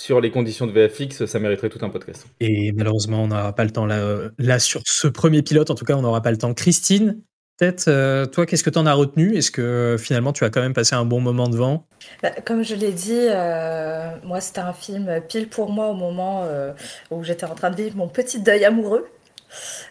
sur 0.00 0.20
les 0.20 0.30
conditions 0.30 0.66
de 0.66 0.72
VFX, 0.72 1.26
ça 1.26 1.38
mériterait 1.38 1.68
tout 1.68 1.84
un 1.84 1.88
podcast. 1.88 2.26
Et 2.40 2.72
malheureusement, 2.72 3.24
on 3.24 3.28
n'aura 3.28 3.54
pas 3.54 3.64
le 3.64 3.70
temps 3.70 3.86
là, 3.86 4.30
là, 4.38 4.58
sur 4.58 4.82
ce 4.84 5.08
premier 5.08 5.42
pilote, 5.42 5.70
en 5.70 5.74
tout 5.74 5.84
cas, 5.84 5.94
on 5.94 6.02
n'aura 6.02 6.22
pas 6.22 6.30
le 6.30 6.36
temps. 6.36 6.52
Christine, 6.54 7.22
peut-être, 7.58 7.88
euh, 7.88 8.26
toi, 8.26 8.46
qu'est-ce 8.46 8.64
que 8.64 8.70
tu 8.70 8.78
en 8.78 8.86
as 8.86 8.92
retenu? 8.92 9.36
Est-ce 9.36 9.50
que 9.50 9.96
finalement, 9.98 10.32
tu 10.32 10.44
as 10.44 10.50
quand 10.50 10.60
même 10.60 10.74
passé 10.74 10.94
un 10.94 11.04
bon 11.04 11.20
moment 11.20 11.48
devant? 11.48 11.86
Bah, 12.22 12.30
Comme 12.44 12.62
je 12.62 12.74
l'ai 12.74 12.92
dit, 12.92 13.26
euh, 13.30 14.10
moi, 14.22 14.40
c'était 14.40 14.60
un 14.60 14.72
film 14.72 15.20
pile 15.28 15.48
pour 15.48 15.70
moi 15.70 15.88
au 15.88 15.94
moment 15.94 16.44
euh, 16.44 16.72
où 17.10 17.24
j'étais 17.24 17.46
en 17.46 17.54
train 17.54 17.70
de 17.70 17.76
vivre 17.76 17.96
mon 17.96 18.08
petit 18.08 18.40
deuil 18.40 18.64
amoureux. 18.64 19.06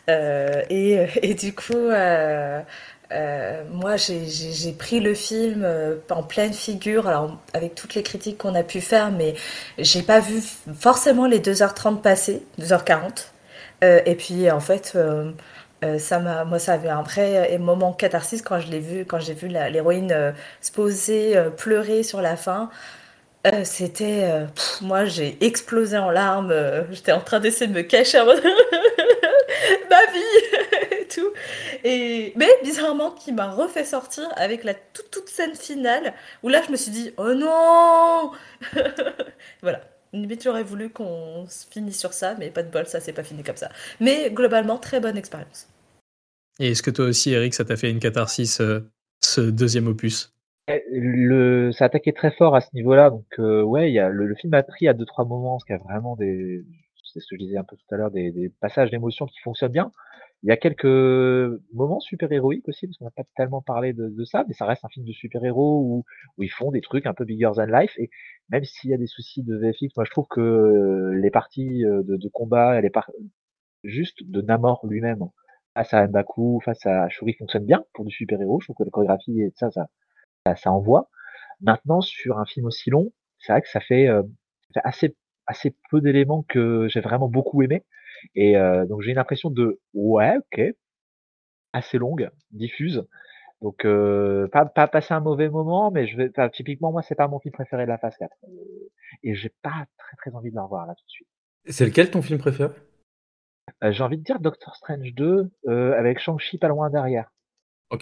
Euh, 0.10 0.62
et, 0.70 1.08
et, 1.24 1.34
du 1.34 1.56
coup, 1.56 1.90
euh, 3.12 3.16
euh, 3.16 3.64
moi, 3.72 3.96
j'ai 3.98 4.72
pris 4.74 5.00
le 5.00 5.14
film 5.14 5.68
en 6.10 6.24
pleine 6.24 6.54
figure, 6.54 7.08
alors 7.08 7.38
avec 7.54 7.76
toutes 7.76 7.96
les 7.96 8.04
critiques 8.04 8.38
qu'on 8.38 8.56
a 8.56 8.64
pu 8.64 8.82
faire, 8.82 9.12
mais 9.12 9.36
j'ai 9.78 10.02
pas 10.02 10.20
vu 10.20 10.42
forcément 10.78 11.28
les 11.28 11.40
2h30 11.40 12.02
passer, 12.02 12.44
2h40. 12.60 13.28
et 13.82 14.16
puis, 14.16 14.50
en 14.52 14.60
fait, 14.60 14.98
ça 16.00 16.20
moi, 16.46 16.60
ça 16.60 16.74
avait 16.74 16.90
un 16.90 17.04
vrai 17.04 17.58
moment 17.60 17.94
catharsis 17.94 18.42
quand 18.42 18.60
je 18.60 18.72
l'ai 18.72 18.80
vu, 18.80 19.06
quand 19.06 19.20
j'ai 19.20 19.34
vu 19.34 19.48
l'héroïne 19.48 20.34
se 20.62 20.72
poser, 20.72 21.36
pleurer 21.58 22.04
sur 22.04 22.22
la 22.22 22.36
fin. 22.36 22.70
c'était, 23.64 24.46
moi, 24.82 25.06
j'ai 25.06 25.38
explosé 25.42 25.98
en 25.98 26.10
larmes. 26.12 26.54
J'étais 26.92 27.12
en 27.12 27.22
train 27.22 27.40
d'essayer 27.40 27.68
de 27.68 27.74
me 27.74 27.84
cacher. 27.84 28.20
ma 29.90 30.06
vie 30.12 30.95
et 31.06 31.08
tout. 31.08 31.32
Et, 31.84 32.34
mais 32.36 32.50
bizarrement, 32.64 33.12
qui 33.12 33.32
m'a 33.32 33.50
refait 33.50 33.86
sortir 33.86 34.28
avec 34.36 34.64
la 34.64 34.74
toute, 34.74 35.12
toute 35.12 35.30
scène 35.30 35.56
finale 35.56 36.14
où 36.44 36.50
là, 36.50 36.62
je 36.66 36.72
me 36.72 36.76
suis 36.76 36.92
dit, 36.92 37.12
oh 37.18 37.34
non 37.34 38.32
Voilà. 39.62 39.82
Limite, 40.14 40.44
j'aurais 40.44 40.64
voulu 40.64 40.90
qu'on 40.90 41.46
finisse 41.72 42.00
sur 42.00 42.14
ça, 42.14 42.36
mais 42.40 42.50
pas 42.50 42.64
de 42.64 42.72
bol, 42.72 42.86
ça 42.86 43.02
c'est 43.02 43.12
pas 43.12 43.24
fini 43.24 43.44
comme 43.44 43.58
ça. 43.58 43.70
Mais 44.00 44.32
globalement, 44.32 44.78
très 44.78 45.02
bonne 45.02 45.18
expérience. 45.18 45.68
Et 46.60 46.72
est-ce 46.72 46.82
que 46.82 46.92
toi 46.92 47.06
aussi, 47.06 47.32
Eric, 47.32 47.54
ça 47.54 47.66
t'a 47.66 47.76
fait 47.76 47.92
une 47.92 48.00
catharsis, 48.00 48.62
euh, 48.62 48.90
ce 49.20 49.42
deuxième 49.42 49.88
opus? 49.88 50.34
Eh, 50.70 50.84
le, 50.90 51.74
ça 51.74 51.84
a 51.84 51.88
attaqué 51.88 52.14
très 52.14 52.32
fort 52.32 52.56
à 52.56 52.62
ce 52.62 52.70
niveau-là, 52.74 53.10
donc 53.10 53.26
euh, 53.40 53.62
ouais, 53.62 53.92
y 53.92 54.00
a, 54.00 54.08
le, 54.08 54.26
le, 54.26 54.36
film 54.36 54.54
a 54.54 54.64
pris 54.64 54.88
à 54.88 54.94
deux 54.94 55.06
trois 55.06 55.26
moments, 55.26 55.58
parce 55.58 55.66
qu'il 55.66 55.76
y 55.76 55.80
a 55.80 55.84
vraiment 55.84 56.16
des, 56.16 56.64
c'est 57.16 57.22
ce 57.22 57.28
que 57.28 57.38
je 57.38 57.46
disais 57.46 57.58
un 57.58 57.64
peu 57.64 57.78
tout 57.78 57.96
à 57.96 57.98
l'heure, 57.98 58.12
des, 58.12 58.52
passages 58.60 58.92
d'émotion 58.92 59.26
qui 59.26 59.40
fonctionnent 59.40 59.72
bien. 59.72 59.92
Il 60.44 60.50
y 60.50 60.52
a 60.52 60.58
quelques 60.58 60.86
moments 61.74 62.00
super-héroïques 62.00 62.68
aussi, 62.68 62.88
parce 62.88 62.98
qu'on 62.98 63.06
n'a 63.06 63.12
pas 63.12 63.24
tellement 63.36 63.62
parlé 63.62 63.94
de, 63.94 64.24
ça, 64.26 64.44
mais 64.48 64.54
ça 64.54 64.66
reste 64.66 64.86
un 64.86 64.90
film 64.90 65.06
de 65.06 65.12
super-héros 65.12 65.82
où, 65.82 66.06
où, 66.38 66.44
ils 66.44 66.52
font 66.52 66.72
des 66.72 66.82
trucs 66.82 67.08
un 67.08 67.14
peu 67.14 67.26
bigger 67.26 67.52
than 67.56 67.66
life. 67.66 67.94
Et 67.98 68.10
même 68.50 68.64
s'il 68.64 68.92
y 68.92 68.94
a 68.94 68.98
des 68.98 69.08
soucis 69.08 69.44
de 69.44 69.58
VFX, 69.58 69.96
moi 69.96 70.06
je 70.06 70.12
trouve 70.12 70.28
que 70.30 71.12
les 71.16 71.32
parties 71.32 71.82
de, 71.84 72.30
combat, 72.30 72.80
les 72.82 72.92
par... 72.92 73.10
juste 73.84 74.24
de 74.24 74.42
Namor 74.42 74.86
lui-même, 74.86 75.24
face 75.74 75.94
à 75.94 76.08
Mbaku, 76.08 76.62
face 76.64 76.86
à 76.86 77.10
Shuri, 77.10 77.34
fonctionnent 77.34 77.66
bien 77.66 77.84
pour 77.94 78.06
du 78.06 78.12
super-héros. 78.12 78.60
Je 78.62 78.68
trouve 78.68 78.78
que 78.78 78.84
la 78.84 78.92
chorégraphie 78.92 79.42
et 79.42 79.52
ça, 79.56 79.72
ça, 79.72 79.88
ça, 80.56 80.72
envoie. 80.72 81.10
Maintenant, 81.62 82.02
sur 82.02 82.40
un 82.40 82.46
film 82.46 82.68
aussi 82.68 82.90
long, 82.90 83.12
c'est 83.40 83.52
vrai 83.52 83.62
que 83.62 83.70
ça 83.70 83.80
fait, 83.80 84.08
euh, 84.08 84.24
ça 84.74 84.82
assez 84.84 85.16
assez 85.48 85.76
peu 85.90 86.02
d'éléments 86.02 86.44
que 86.48 86.88
j'ai 86.88 87.02
vraiment 87.02 87.30
beaucoup 87.30 87.62
aimé. 87.62 87.84
Et 88.34 88.58
euh, 88.58 88.86
donc 88.86 89.02
j'ai 89.02 89.12
une 89.12 89.18
impression 89.18 89.50
de 89.50 89.80
ouais, 89.94 90.38
ok, 90.38 90.62
assez 91.74 91.98
longue, 91.98 92.30
diffuse. 92.52 93.06
Donc 93.62 93.86
euh, 93.86 94.48
pas, 94.50 94.66
pas 94.66 94.88
passer 94.88 95.14
un 95.14 95.20
mauvais 95.20 95.50
moment, 95.50 95.92
mais 95.92 96.08
je 96.08 96.18
vais 96.18 96.32
typiquement 96.52 96.92
moi 96.92 97.02
c'est 97.02 97.16
pas 97.16 97.28
mon 97.28 97.40
film 97.40 97.54
préféré 97.54 97.84
de 97.84 97.90
la 97.90 97.98
phase 97.98 98.16
4. 98.18 98.32
Et 99.24 99.36
j'ai 99.36 99.52
pas 99.62 99.86
très 99.98 100.18
très 100.18 100.36
envie 100.36 100.50
de 100.50 100.56
le 100.56 100.62
revoir 100.62 100.86
là 100.86 100.94
tout 100.96 101.06
de 101.06 101.12
suite. 101.12 101.28
C'est 101.68 101.86
lequel 101.86 102.12
ton 102.12 102.22
film 102.22 102.40
préféré? 102.40 102.74
Euh, 103.84 103.92
J'ai 103.92 104.04
envie 104.04 104.18
de 104.18 104.24
dire 104.24 104.40
Doctor 104.40 104.76
Strange 104.76 105.14
2 105.14 105.50
avec 105.68 106.20
Shang-Chi 106.20 106.58
pas 106.58 106.68
loin 106.68 106.90
derrière. 106.90 107.32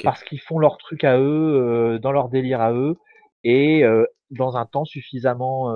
Parce 0.03 0.23
qu'ils 0.23 0.41
font 0.41 0.59
leur 0.59 0.77
truc 0.77 1.03
à 1.03 1.19
eux, 1.19 1.99
dans 2.01 2.11
leur 2.11 2.29
délire 2.29 2.61
à 2.61 2.73
eux, 2.73 2.97
et 3.43 3.83
dans 4.31 4.57
un 4.57 4.65
temps 4.65 4.85
suffisamment 4.85 5.71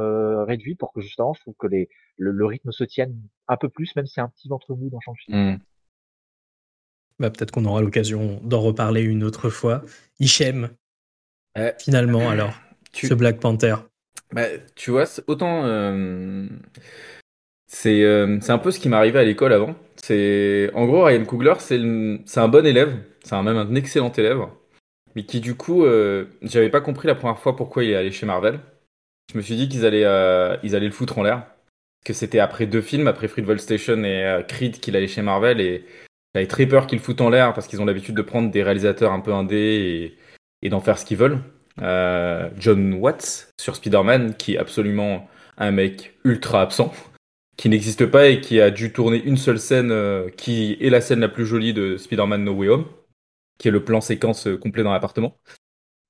réduit 0.45 0.75
pour 0.75 0.91
que 0.91 1.01
justement, 1.01 1.33
je 1.33 1.41
trouve 1.41 1.55
que 1.57 1.67
les, 1.67 1.87
le, 2.17 2.45
rythme 2.45 2.71
se 2.71 2.83
tienne 2.83 3.15
un 3.47 3.57
peu 3.57 3.69
plus, 3.69 3.95
même 3.95 4.05
si 4.05 4.13
c'est 4.15 4.21
un 4.21 4.29
petit 4.29 4.47
ventre 4.47 4.73
mou 4.75 4.89
dans 4.89 4.99
Shang-Chi. 4.99 5.31
Mmh. 5.31 5.59
Bah, 7.19 7.29
peut-être 7.29 7.51
qu'on 7.51 7.65
aura 7.65 7.81
l'occasion 7.81 8.39
d'en 8.43 8.61
reparler 8.61 9.01
une 9.01 9.23
autre 9.23 9.49
fois. 9.49 9.83
Hichem, 10.19 10.69
finalement, 11.79 12.29
alors, 12.29 12.53
ce 12.93 13.13
Black 13.13 13.39
Panther. 13.39 13.75
Bah, 14.31 14.45
tu 14.75 14.91
vois, 14.91 15.05
autant. 15.27 15.63
c'est 17.67 18.05
un 18.05 18.57
peu 18.59 18.71
ce 18.71 18.79
qui 18.79 18.89
m'arrivait 18.89 19.19
à 19.19 19.23
l'école 19.23 19.53
avant. 19.53 19.75
C'est 19.95 20.69
En 20.75 20.85
gros, 20.85 21.05
Ryan 21.05 21.25
Coogler, 21.25 21.55
c'est 21.59 22.39
un 22.39 22.47
bon 22.47 22.65
élève, 22.65 22.95
c'est 23.23 23.41
même 23.41 23.57
un 23.57 23.73
excellent 23.75 24.11
élève, 24.11 24.45
mais 25.15 25.23
qui, 25.23 25.39
du 25.39 25.55
coup, 25.55 25.85
j'avais 26.43 26.69
pas 26.69 26.81
compris 26.81 27.07
la 27.07 27.15
première 27.15 27.39
fois 27.39 27.55
pourquoi 27.55 27.83
il 27.83 27.91
est 27.91 27.95
allé 27.95 28.11
chez 28.11 28.27
Marvel. 28.27 28.59
Je 29.31 29.37
me 29.37 29.41
suis 29.41 29.55
dit 29.55 29.67
qu'ils 29.67 29.87
allaient, 29.87 30.59
ils 30.61 30.75
allaient 30.75 30.85
le 30.85 30.91
foutre 30.91 31.17
en 31.17 31.23
l'air. 31.23 31.47
Que 32.07 32.13
c'était 32.13 32.39
après 32.39 32.67
deux 32.67 32.79
films, 32.79 33.07
après 33.07 33.27
Fruitvale 33.27 33.59
Station 33.59 34.01
et 34.05 34.41
Creed, 34.47 34.79
qu'il 34.79 34.95
allait 34.95 35.09
chez 35.09 35.21
Marvel 35.21 35.59
et 35.59 35.83
j'avais 36.33 36.47
très 36.47 36.65
peur 36.65 36.87
qu'ils 36.87 36.99
foutent 36.99 37.19
en 37.19 37.29
l'air 37.29 37.53
parce 37.53 37.67
qu'ils 37.67 37.81
ont 37.81 37.85
l'habitude 37.85 38.15
de 38.15 38.21
prendre 38.21 38.51
des 38.51 38.61
réalisateurs 38.63 39.11
un 39.11 39.19
peu 39.19 39.33
indés 39.33 40.15
et, 40.61 40.69
d'en 40.69 40.79
faire 40.79 40.99
ce 40.99 41.03
qu'ils 41.03 41.17
veulent. 41.17 41.39
Euh, 41.81 42.49
John 42.57 42.93
Watts 42.93 43.51
sur 43.59 43.75
Spider-Man, 43.75 44.35
qui 44.35 44.53
est 44.53 44.57
absolument 44.57 45.27
un 45.57 45.71
mec 45.71 46.13
ultra 46.23 46.61
absent, 46.61 46.93
qui 47.57 47.69
n'existe 47.69 48.05
pas 48.05 48.27
et 48.27 48.39
qui 48.39 48.61
a 48.61 48.71
dû 48.71 48.93
tourner 48.93 49.21
une 49.21 49.35
seule 49.35 49.59
scène, 49.59 49.91
euh, 49.91 50.29
qui 50.29 50.77
est 50.79 50.89
la 50.89 51.01
scène 51.01 51.19
la 51.21 51.27
plus 51.27 51.45
jolie 51.45 51.73
de 51.73 51.97
Spider-Man 51.97 52.43
No 52.43 52.53
Way 52.53 52.69
Home, 52.69 52.85
qui 53.57 53.67
est 53.67 53.71
le 53.71 53.83
plan 53.83 53.99
séquence 53.99 54.47
euh, 54.47 54.57
complet 54.57 54.83
dans 54.83 54.93
l'appartement. 54.93 55.37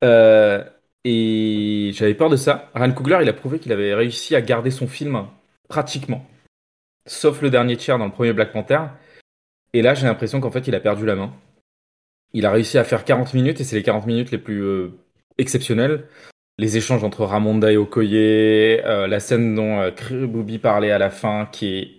et 0.03 1.91
j'avais 1.93 2.13
peur 2.15 2.29
de 2.29 2.35
ça. 2.35 2.69
Ryan 2.75 2.91
Coogler, 2.91 3.19
il 3.21 3.29
a 3.29 3.33
prouvé 3.33 3.59
qu'il 3.59 3.71
avait 3.71 3.93
réussi 3.95 4.35
à 4.35 4.41
garder 4.41 4.71
son 4.71 4.87
film 4.87 5.25
pratiquement, 5.67 6.25
sauf 7.05 7.41
le 7.41 7.49
dernier 7.49 7.77
tiers 7.77 7.97
dans 7.97 8.05
le 8.05 8.11
premier 8.11 8.33
Black 8.33 8.51
Panther. 8.51 8.81
Et 9.73 9.81
là, 9.81 9.93
j'ai 9.93 10.07
l'impression 10.07 10.39
qu'en 10.39 10.51
fait, 10.51 10.67
il 10.67 10.75
a 10.75 10.79
perdu 10.79 11.05
la 11.05 11.15
main. 11.15 11.33
Il 12.33 12.45
a 12.45 12.51
réussi 12.51 12.77
à 12.77 12.83
faire 12.83 13.05
40 13.05 13.33
minutes 13.33 13.61
et 13.61 13.63
c'est 13.63 13.75
les 13.75 13.83
40 13.83 14.05
minutes 14.05 14.31
les 14.31 14.37
plus 14.37 14.63
euh, 14.63 14.91
exceptionnelles. 15.37 16.05
Les 16.57 16.77
échanges 16.77 17.03
entre 17.03 17.23
Ramonda 17.23 17.71
et 17.71 17.77
Okoye, 17.77 18.81
euh, 18.83 19.07
la 19.07 19.19
scène 19.19 19.55
dont 19.55 19.79
euh, 19.79 20.57
parlait 20.57 20.91
à 20.91 20.97
la 20.97 21.09
fin 21.09 21.47
qui 21.51 21.77
est, 21.77 21.91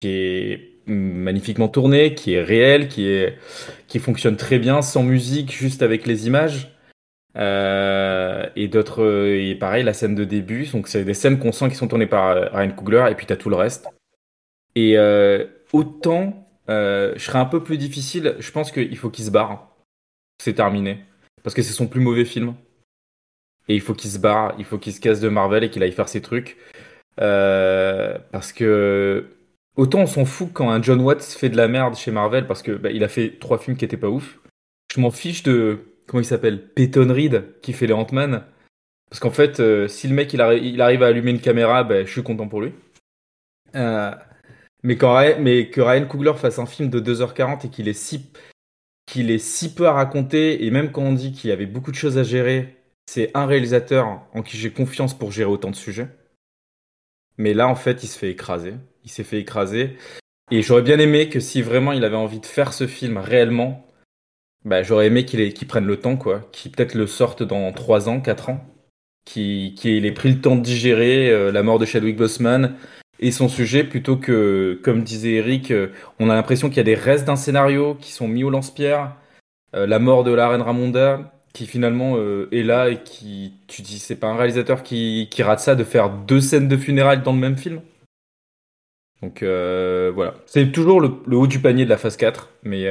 qui 0.00 0.08
est 0.08 0.74
magnifiquement 0.86 1.68
tournée, 1.68 2.14
qui 2.14 2.34
est 2.34 2.42
réelle, 2.42 2.88
qui, 2.88 3.06
est, 3.06 3.38
qui 3.86 3.98
fonctionne 3.98 4.36
très 4.36 4.58
bien, 4.58 4.82
sans 4.82 5.02
musique, 5.02 5.52
juste 5.52 5.82
avec 5.82 6.06
les 6.06 6.26
images. 6.26 6.73
Euh, 7.36 8.46
et 8.56 8.68
d'autres, 8.68 9.28
et 9.28 9.54
pareil, 9.54 9.82
la 9.82 9.92
scène 9.92 10.14
de 10.14 10.24
début. 10.24 10.66
Donc, 10.66 10.88
c'est 10.88 11.04
des 11.04 11.14
scènes 11.14 11.38
qu'on 11.38 11.52
sent 11.52 11.68
qui 11.68 11.76
sont 11.76 11.88
tournées 11.88 12.06
par 12.06 12.52
Ryan 12.52 12.70
Coogler, 12.70 13.06
et 13.10 13.14
puis 13.14 13.26
t'as 13.26 13.36
tout 13.36 13.50
le 13.50 13.56
reste. 13.56 13.88
Et 14.76 14.98
autant 15.72 16.44
euh, 16.68 17.12
je 17.16 17.24
serais 17.24 17.38
un 17.38 17.44
peu 17.44 17.62
plus 17.62 17.78
difficile. 17.78 18.36
Je 18.38 18.50
pense 18.50 18.72
qu'il 18.72 18.96
faut 18.96 19.10
qu'il 19.10 19.24
se 19.24 19.30
barre. 19.30 19.68
C'est 20.42 20.54
terminé. 20.54 21.04
Parce 21.42 21.54
que 21.54 21.62
c'est 21.62 21.72
son 21.72 21.86
plus 21.86 22.00
mauvais 22.00 22.24
film. 22.24 22.54
Et 23.68 23.74
il 23.74 23.80
faut 23.80 23.94
qu'il 23.94 24.10
se 24.10 24.18
barre, 24.18 24.54
il 24.58 24.64
faut 24.64 24.78
qu'il 24.78 24.92
se 24.92 25.00
casse 25.00 25.20
de 25.20 25.28
Marvel 25.28 25.64
et 25.64 25.70
qu'il 25.70 25.82
aille 25.82 25.92
faire 25.92 26.08
ses 26.08 26.20
trucs. 26.20 26.58
Euh, 27.20 28.18
parce 28.32 28.52
que 28.52 29.26
autant 29.76 30.00
on 30.00 30.06
s'en 30.06 30.24
fout 30.24 30.50
quand 30.52 30.70
un 30.70 30.82
John 30.82 31.00
Watts 31.00 31.22
fait 31.22 31.48
de 31.48 31.56
la 31.56 31.68
merde 31.68 31.94
chez 31.96 32.10
Marvel 32.10 32.46
parce 32.46 32.60
que 32.62 32.72
bah, 32.72 32.90
il 32.90 33.04
a 33.04 33.08
fait 33.08 33.38
trois 33.38 33.58
films 33.58 33.76
qui 33.76 33.84
étaient 33.84 33.96
pas 33.96 34.08
ouf. 34.08 34.40
Je 34.92 35.00
m'en 35.00 35.10
fiche 35.10 35.42
de 35.42 35.93
comment 36.06 36.20
il 36.20 36.26
s'appelle? 36.26 36.68
Peyton 36.68 37.12
Reed 37.12 37.60
qui 37.62 37.72
fait 37.72 37.86
les 37.86 37.94
Ant-Man. 37.94 38.44
Parce 39.10 39.20
qu'en 39.20 39.30
fait, 39.30 39.60
euh, 39.60 39.86
si 39.88 40.08
le 40.08 40.14
mec 40.14 40.32
il, 40.32 40.40
arrive 40.40 41.02
à 41.02 41.06
allumer 41.06 41.30
une 41.30 41.40
caméra, 41.40 41.84
bah, 41.84 42.04
je 42.04 42.10
suis 42.10 42.22
content 42.22 42.48
pour 42.48 42.62
lui. 42.62 42.72
Euh, 43.74 44.12
mais, 44.82 44.96
quand, 44.96 45.40
mais 45.40 45.70
que 45.70 45.80
Ryan 45.80 46.06
Coogler 46.06 46.34
fasse 46.34 46.58
un 46.58 46.66
film 46.66 46.90
de 46.90 47.00
2h40 47.00 47.66
et 47.66 47.70
qu'il 47.70 47.88
est 47.88 47.92
si 47.92 48.30
qu'il 49.06 49.30
est 49.30 49.38
si 49.38 49.74
peu 49.74 49.86
à 49.86 49.92
raconter, 49.92 50.64
et 50.64 50.70
même 50.70 50.90
quand 50.90 51.02
on 51.02 51.12
dit 51.12 51.32
qu'il 51.32 51.50
y 51.50 51.52
avait 51.52 51.66
beaucoup 51.66 51.90
de 51.90 51.96
choses 51.96 52.16
à 52.16 52.22
gérer, 52.22 52.76
c'est 53.06 53.30
un 53.34 53.46
réalisateur 53.46 54.22
en 54.32 54.42
qui 54.42 54.56
j'ai 54.56 54.70
confiance 54.70 55.16
pour 55.16 55.30
gérer 55.30 55.50
autant 55.50 55.70
de 55.70 55.76
sujets. 55.76 56.08
Mais 57.36 57.54
là, 57.54 57.68
en 57.68 57.74
fait, 57.74 58.02
il 58.02 58.06
se 58.06 58.18
fait 58.18 58.30
écraser. 58.30 58.74
Il 59.04 59.10
s'est 59.10 59.24
fait 59.24 59.38
écraser. 59.38 59.96
Et 60.50 60.62
j'aurais 60.62 60.82
bien 60.82 60.98
aimé 60.98 61.28
que 61.28 61.40
si 61.40 61.62
vraiment 61.62 61.92
il 61.92 62.04
avait 62.04 62.16
envie 62.16 62.40
de 62.40 62.46
faire 62.46 62.72
ce 62.72 62.86
film 62.86 63.18
réellement, 63.18 63.83
bah, 64.64 64.82
j'aurais 64.82 65.06
aimé 65.06 65.24
qu'il 65.24 65.66
prenne 65.66 65.86
le 65.86 65.98
temps, 65.98 66.16
quoi. 66.16 66.40
Qu'il 66.52 66.70
peut-être 66.72 66.94
le 66.94 67.06
sorte 67.06 67.42
dans 67.42 67.72
3 67.72 68.08
ans, 68.08 68.20
4 68.20 68.50
ans. 68.50 68.64
Qu'il 69.24 70.06
ait 70.06 70.12
pris 70.12 70.30
le 70.32 70.40
temps 70.40 70.56
de 70.56 70.62
digérer 70.62 71.30
euh, 71.30 71.50
la 71.50 71.62
mort 71.62 71.78
de 71.78 71.86
Chadwick 71.86 72.16
Boseman, 72.16 72.76
et 73.20 73.30
son 73.30 73.48
sujet 73.48 73.84
plutôt 73.84 74.16
que, 74.16 74.78
comme 74.82 75.02
disait 75.02 75.34
Eric, 75.34 75.70
euh, 75.70 75.88
on 76.18 76.30
a 76.30 76.34
l'impression 76.34 76.68
qu'il 76.68 76.78
y 76.78 76.80
a 76.80 76.84
des 76.84 76.94
restes 76.94 77.24
d'un 77.24 77.36
scénario 77.36 77.96
qui 78.00 78.12
sont 78.12 78.28
mis 78.28 78.44
au 78.44 78.50
lance-pierre. 78.50 79.16
Euh, 79.74 79.86
la 79.86 79.98
mort 79.98 80.24
de 80.24 80.32
la 80.32 80.48
reine 80.48 80.62
Ramonda, 80.62 81.32
qui 81.52 81.66
finalement 81.66 82.16
euh, 82.16 82.48
est 82.52 82.62
là 82.62 82.90
et 82.90 83.02
qui, 83.02 83.54
tu 83.68 83.82
dis, 83.82 83.98
c'est 83.98 84.16
pas 84.16 84.28
un 84.28 84.36
réalisateur 84.36 84.82
qui, 84.82 85.28
qui, 85.30 85.42
rate 85.42 85.60
ça 85.60 85.74
de 85.74 85.84
faire 85.84 86.10
deux 86.10 86.40
scènes 86.40 86.68
de 86.68 86.76
funérailles 86.76 87.22
dans 87.22 87.32
le 87.32 87.38
même 87.38 87.56
film. 87.56 87.80
Donc 89.22 89.42
voilà, 89.42 90.34
c'est 90.44 90.70
toujours 90.70 91.00
le, 91.00 91.08
haut 91.32 91.46
du 91.46 91.58
panier 91.58 91.86
de 91.86 91.90
la 91.90 91.96
phase 91.96 92.18
4, 92.18 92.50
mais 92.62 92.86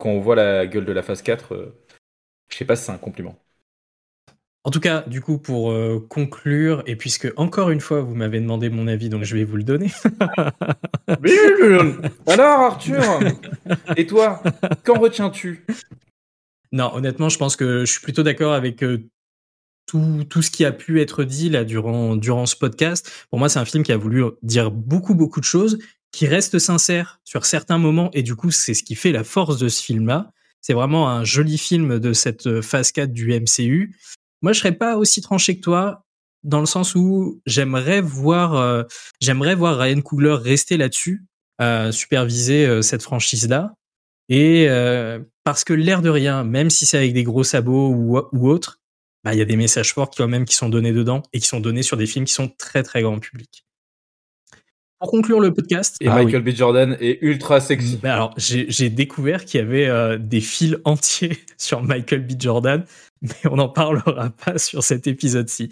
quand 0.00 0.08
on 0.08 0.20
voit 0.20 0.34
la 0.34 0.66
gueule 0.66 0.86
de 0.86 0.92
la 0.92 1.02
phase 1.02 1.22
4, 1.22 1.74
je 2.48 2.56
sais 2.56 2.64
pas 2.64 2.74
si 2.74 2.84
c'est 2.84 2.92
un 2.92 2.98
compliment. 2.98 3.38
En 4.62 4.70
tout 4.70 4.80
cas, 4.80 5.02
du 5.06 5.22
coup, 5.22 5.38
pour 5.38 5.70
euh, 5.72 6.06
conclure, 6.10 6.82
et 6.86 6.94
puisque 6.94 7.32
encore 7.36 7.70
une 7.70 7.80
fois, 7.80 8.02
vous 8.02 8.14
m'avez 8.14 8.40
demandé 8.40 8.68
mon 8.68 8.88
avis, 8.88 9.08
donc 9.08 9.24
je 9.24 9.34
vais 9.34 9.44
vous 9.44 9.56
le 9.56 9.62
donner. 9.62 9.90
Alors, 12.26 12.60
Arthur 12.60 13.02
Et 13.96 14.06
toi 14.06 14.42
Qu'en 14.84 14.98
retiens-tu? 14.98 15.64
Non, 16.72 16.94
honnêtement, 16.94 17.30
je 17.30 17.38
pense 17.38 17.56
que 17.56 17.86
je 17.86 17.90
suis 17.90 18.02
plutôt 18.02 18.22
d'accord 18.22 18.52
avec 18.52 18.82
euh, 18.82 19.08
tout, 19.86 20.24
tout, 20.28 20.42
ce 20.42 20.50
qui 20.50 20.66
a 20.66 20.72
pu 20.72 21.00
être 21.00 21.24
dit 21.24 21.48
là 21.48 21.64
durant, 21.64 22.14
durant 22.16 22.44
ce 22.44 22.54
podcast. 22.54 23.10
Pour 23.30 23.38
moi, 23.38 23.48
c'est 23.48 23.58
un 23.58 23.64
film 23.64 23.82
qui 23.82 23.92
a 23.92 23.96
voulu 23.96 24.24
dire 24.42 24.70
beaucoup, 24.70 25.14
beaucoup 25.14 25.40
de 25.40 25.46
choses, 25.46 25.78
qui 26.12 26.26
reste 26.26 26.58
sincère 26.58 27.20
sur 27.24 27.44
certains 27.44 27.78
moments, 27.78 28.10
et 28.12 28.22
du 28.22 28.34
coup, 28.34 28.50
c'est 28.50 28.74
ce 28.74 28.82
qui 28.82 28.94
fait 28.94 29.12
la 29.12 29.24
force 29.24 29.58
de 29.58 29.68
ce 29.68 29.82
film-là. 29.82 30.32
C'est 30.60 30.74
vraiment 30.74 31.08
un 31.08 31.24
joli 31.24 31.56
film 31.56 31.98
de 31.98 32.12
cette 32.12 32.46
euh, 32.46 32.62
phase 32.62 32.92
4 32.92 33.12
du 33.12 33.32
MCU. 33.32 33.96
Moi, 34.42 34.52
je 34.52 34.58
serais 34.58 34.72
pas 34.72 34.96
aussi 34.96 35.22
tranché 35.22 35.56
que 35.56 35.62
toi, 35.62 36.04
dans 36.42 36.60
le 36.60 36.66
sens 36.66 36.94
où 36.94 37.40
j'aimerais 37.46 38.00
voir, 38.00 38.54
euh, 38.54 38.82
j'aimerais 39.20 39.54
voir 39.54 39.78
Ryan 39.78 40.00
Coogler 40.00 40.34
rester 40.34 40.76
là-dessus, 40.76 41.24
euh, 41.60 41.92
superviser 41.92 42.82
cette 42.82 43.02
franchise-là. 43.02 43.74
Et 44.28 44.68
parce 45.44 45.64
que 45.64 45.72
l'air 45.72 46.02
de 46.02 46.08
rien, 46.08 46.44
même 46.44 46.70
si 46.70 46.86
c'est 46.86 46.96
avec 46.96 47.12
des 47.12 47.24
gros 47.24 47.42
sabots 47.42 47.88
ou, 47.88 48.18
ou 48.32 48.48
autre, 48.48 48.80
bah, 49.24 49.34
il 49.34 49.38
y 49.38 49.42
a 49.42 49.44
des 49.44 49.56
messages 49.56 49.92
forts 49.92 50.10
quand 50.16 50.28
même 50.28 50.44
qui 50.44 50.54
sont 50.54 50.68
donnés 50.68 50.92
dedans 50.92 51.22
et 51.32 51.40
qui 51.40 51.48
sont 51.48 51.60
donnés 51.60 51.82
sur 51.82 51.96
des 51.96 52.06
films 52.06 52.24
qui 52.24 52.32
sont 52.32 52.48
très 52.48 52.82
très 52.82 53.02
grand 53.02 53.18
public. 53.18 53.64
Pour 55.00 55.10
conclure 55.10 55.40
le 55.40 55.52
podcast. 55.52 55.96
Et 56.00 56.08
ah 56.08 56.14
Michael 56.14 56.42
B. 56.42 56.50
Jordan 56.50 56.96
est 57.00 57.18
ultra 57.22 57.60
sexy. 57.60 57.98
Alors, 58.02 58.34
j'ai 58.36 58.90
découvert 58.90 59.44
qu'il 59.44 59.60
y 59.60 59.62
avait 59.62 60.18
des 60.18 60.40
fils 60.40 60.76
entiers 60.84 61.38
sur 61.56 61.82
Michael 61.82 62.26
B. 62.26 62.32
Jordan 62.38 62.84
mais 63.22 63.50
on 63.50 63.56
n'en 63.56 63.68
parlera 63.68 64.30
pas 64.30 64.58
sur 64.58 64.82
cet 64.82 65.06
épisode-ci. 65.06 65.68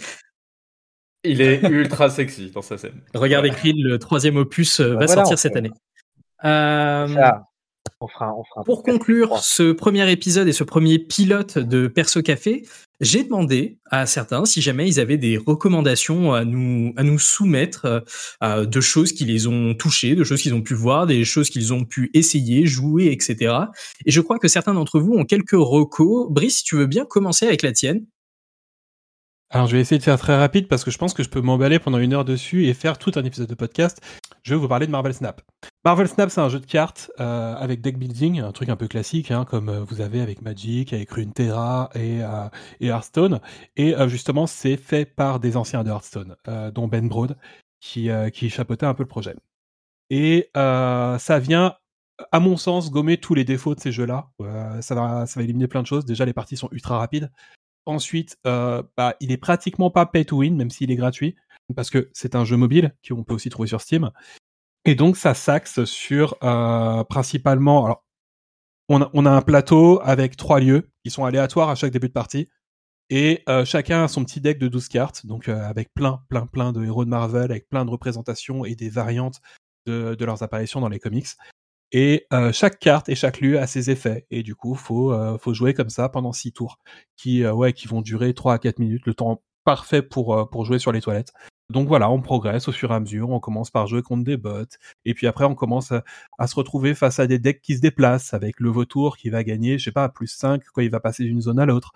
Il 1.25 1.41
est 1.41 1.63
ultra 1.63 2.11
sexy 2.11 2.51
dans 2.51 2.63
sa 2.63 2.79
scène. 2.79 3.01
Regardez 3.15 3.51
Creed, 3.51 3.77
le 3.79 3.99
troisième 3.99 4.37
opus 4.37 4.81
euh, 4.81 4.95
bah 4.95 5.01
va 5.01 5.09
sortir 5.09 5.39
cette 5.39 5.57
année. 5.57 5.73
Euh, 6.45 7.09
pour 8.65 8.83
conclure 8.85 9.39
ce 9.39 9.73
premier 9.73 10.11
épisode 10.11 10.47
et 10.47 10.53
ce 10.53 10.63
premier 10.63 11.01
pilote 11.01 11.59
de 11.59 11.89
Perso 11.89 12.23
Café, 12.23 12.65
j'ai 13.01 13.25
demandé 13.25 13.79
à 13.91 14.07
certains 14.07 14.45
si 14.45 14.63
jamais 14.63 14.89
ils 14.89 15.01
avaient 15.01 15.19
des 15.19 15.37
recommandations 15.37 16.33
à 16.33 16.45
nous, 16.45 16.93
à 16.97 17.03
nous 17.03 17.19
soumettre 17.19 18.05
euh, 18.45 18.67
de 18.67 18.81
choses 18.81 19.13
qui 19.13 19.25
les 19.25 19.49
ont 19.49 19.75
touchés, 19.75 20.15
de 20.15 20.23
choses 20.23 20.43
qu'ils 20.43 20.55
ont 20.55 20.63
pu 20.63 20.75
voir, 20.75 21.07
des 21.07 21.25
choses 21.25 21.51
qu'ils 21.51 21.73
ont 21.73 21.85
pu 21.85 22.11
essayer, 22.15 22.67
jouer, 22.67 23.11
etc. 23.11 23.55
Et 24.07 24.13
je 24.13 24.21
crois 24.21 24.39
que 24.39 24.49
certains 24.49 24.75
d'entre 24.75 25.01
vous 25.01 25.15
ont 25.15 25.25
quelques 25.25 25.51
recos. 25.53 26.31
Brice, 26.31 26.59
si 26.59 26.65
tu 26.65 26.77
veux 26.77 26.87
bien 26.87 27.05
commencer 27.05 27.47
avec 27.47 27.63
la 27.63 27.73
tienne? 27.73 28.07
Alors 29.51 29.67
je 29.67 29.77
vais 29.77 29.81
essayer 29.81 29.99
de 29.99 30.03
faire 30.03 30.19
très 30.19 30.37
rapide 30.37 30.69
parce 30.69 30.85
que 30.85 30.91
je 30.91 30.99
pense 30.99 31.15
que 31.15 31.23
je 31.23 31.31
peux 31.31 31.41
m'emballer 31.41 31.79
pendant 31.79 31.99
une 31.99 32.13
heure 32.13 32.27
dessus 32.27 32.67
et 32.67 32.75
faire 32.75 32.99
tout 32.99 33.13
un 33.15 33.25
épisode 33.25 33.49
de 33.49 33.55
podcast. 33.55 33.99
Je 34.43 34.55
vais 34.55 34.61
vous 34.61 34.69
parler 34.69 34.87
de 34.87 34.93
Marvel 34.93 35.15
Snap. 35.15 35.41
Marvel 35.87 36.07
Snap, 36.07 36.31
c'est 36.31 36.43
un 36.43 36.51
jeu 36.51 36.61
de 36.61 36.67
cartes 36.67 37.11
euh, 37.19 37.55
avec 37.55 37.81
deck 37.81 37.99
building, 37.99 38.41
un 38.41 38.53
truc 38.53 38.69
un 38.69 38.77
peu 38.77 38.89
classique, 38.89 39.31
hein, 39.31 39.47
comme 39.47 39.71
euh, 39.71 39.85
vous 39.85 40.03
avez 40.03 40.21
avec 40.21 40.43
Magic, 40.43 40.93
avec 40.93 41.11
Runeterra 41.11 41.89
et, 41.95 42.23
euh, 42.23 42.49
et 42.81 42.89
Hearthstone. 42.89 43.41
Et 43.77 43.95
justement, 44.09 44.47
c'est 44.47 44.77
fait 44.77 45.07
par 45.07 45.41
des 45.41 45.57
anciens 45.57 45.83
de 45.83 45.89
Hearthstone, 45.89 46.37
dont 46.75 46.87
Ben 46.87 47.09
Broad, 47.09 47.39
qui, 47.81 48.11
qui 48.35 48.51
chapeautait 48.51 48.87
un 48.87 48.95
peu 48.95 49.03
le 49.05 49.09
projet. 49.09 49.35
Et 50.11 50.51
ça 50.55 51.39
vient 51.39 51.77
à 52.33 52.41
mon 52.41 52.57
sens, 52.57 52.91
gommer 52.91 53.17
tous 53.17 53.35
les 53.35 53.45
défauts 53.45 53.75
de 53.75 53.81
ces 53.81 53.93
jeux-là. 53.93 54.31
ça, 54.81 54.95
va, 54.95 55.27
ça 55.27 55.41
va 55.41 55.45
éliminer 55.45 55.69
plein 55.69 55.83
de 55.83 55.87
choses. 55.87 56.05
Déjà, 56.05 56.25
les 56.25 56.33
parties 56.33 56.57
sont 56.57 56.69
ultra 56.73 56.99
rapides. 56.99 57.31
Ensuite, 57.89 58.37
bah, 58.45 59.17
il 59.21 59.33
est 59.33 59.39
pratiquement 59.39 59.91
pas 59.91 60.05
pay 60.05 60.27
to 60.27 60.37
win, 60.37 60.55
même 60.55 60.69
s'il 60.69 60.91
est 60.91 60.97
gratuit, 60.97 61.37
parce 61.75 61.89
que 61.89 62.11
c'est 62.13 62.35
un 62.35 62.45
jeu 62.45 62.59
mobile 62.59 62.95
qu'on 63.09 63.25
peut 63.25 63.33
aussi 63.33 63.49
trouver 63.49 63.67
sur 63.67 63.81
Steam. 63.81 64.11
Et 64.85 64.95
donc, 64.95 65.17
ça 65.17 65.33
s'axe 65.33 65.85
sur 65.85 66.39
principalement. 67.09 67.87
Alors, 67.87 68.05
on 68.91 69.01
a, 69.25 69.31
un 69.31 69.41
plateau 69.41 70.01
avec 70.03 70.37
trois 70.37 70.61
lieux 70.61 70.91
qui 71.03 71.11
sont 71.11 71.25
aléatoires 71.25 71.71
à 71.71 71.77
chaque 71.77 71.93
début 71.93 72.09
de 72.09 72.13
partie. 72.13 72.51
Et 73.09 73.43
chacun 73.65 74.05
a 74.05 74.09
son 74.09 74.23
petit 74.23 74.43
deck 74.43 74.59
de 74.59 74.69
12 74.69 74.89
cartes, 74.89 75.25
donc 75.25 75.49
avec 75.49 75.89
plein, 75.95 76.21
plein, 76.29 76.45
plein 76.45 76.73
de 76.73 76.85
héros 76.85 77.07
de 77.07 77.11
Marvel, 77.11 77.51
avec 77.51 77.71
plein 77.71 77.87
de 77.87 77.91
représentations 77.91 78.67
et 78.67 78.75
des 78.75 78.91
variantes 78.91 79.41
de 79.87 80.25
leurs 80.27 80.43
apparitions 80.43 80.83
dans 80.83 80.91
les 80.91 80.99
comics. 80.99 81.29
Et 81.93 82.27
chaque 82.53 82.79
carte 82.79 83.09
et 83.09 83.15
chaque 83.15 83.41
lieu 83.41 83.59
a 83.59 83.67
ses 83.67 83.91
effets. 83.91 84.27
Et 84.31 84.43
du 84.43 84.55
coup, 84.55 84.75
faut, 84.75 85.15
faut 85.39 85.55
jouer 85.55 85.75
comme 85.75 85.91
ça 85.91 86.09
pendant 86.09 86.33
six 86.33 86.53
tours, 86.53 86.79
qui, 87.17 87.47
ouais, 87.47 87.73
qui 87.73 87.89
vont 87.89 88.03
durer 88.03 88.35
3 88.35 88.55
à 88.55 88.59
4 88.59 88.79
minutes, 88.79 89.07
le 89.07 89.15
temps 89.15 89.43
parfait 89.65 90.03
pour, 90.03 90.49
pour 90.51 90.65
jouer 90.65 90.79
sur 90.79 90.93
les 90.93 91.01
toilettes. 91.01 91.33
Donc 91.71 91.87
voilà, 91.87 92.11
on 92.11 92.23
progresse 92.23 92.67
au 92.69 92.73
fur 92.73 92.91
et 92.93 92.95
à 92.95 93.01
mesure, 93.01 93.29
on 93.29 93.41
commence 93.41 93.71
par 93.71 93.87
jouer 93.87 94.01
contre 94.01 94.25
des 94.25 94.39
bots, 94.39 94.65
et 95.05 95.13
puis 95.13 95.27
après 95.27 95.45
on 95.45 95.55
commence 95.55 95.93
à, 96.39 96.47
se 96.47 96.55
retrouver 96.55 96.95
face 96.95 97.19
à 97.19 97.27
des 97.27 97.39
decks 97.39 97.61
qui 97.61 97.77
se 97.77 97.83
déplacent, 97.83 98.33
avec 98.33 98.59
le 98.59 98.71
vautour 98.71 99.19
qui 99.19 99.29
va 99.29 99.45
gagner, 99.45 99.77
je 99.79 99.85
sais 99.85 99.93
pas, 99.93 100.09
plus 100.09 100.29
5 100.29 100.63
quand 100.73 100.81
il 100.81 100.91
va 100.91 101.01
passer 101.01 101.25
d'une 101.25 101.43
zone 101.43 101.59
à 101.59 101.67
l'autre 101.67 101.93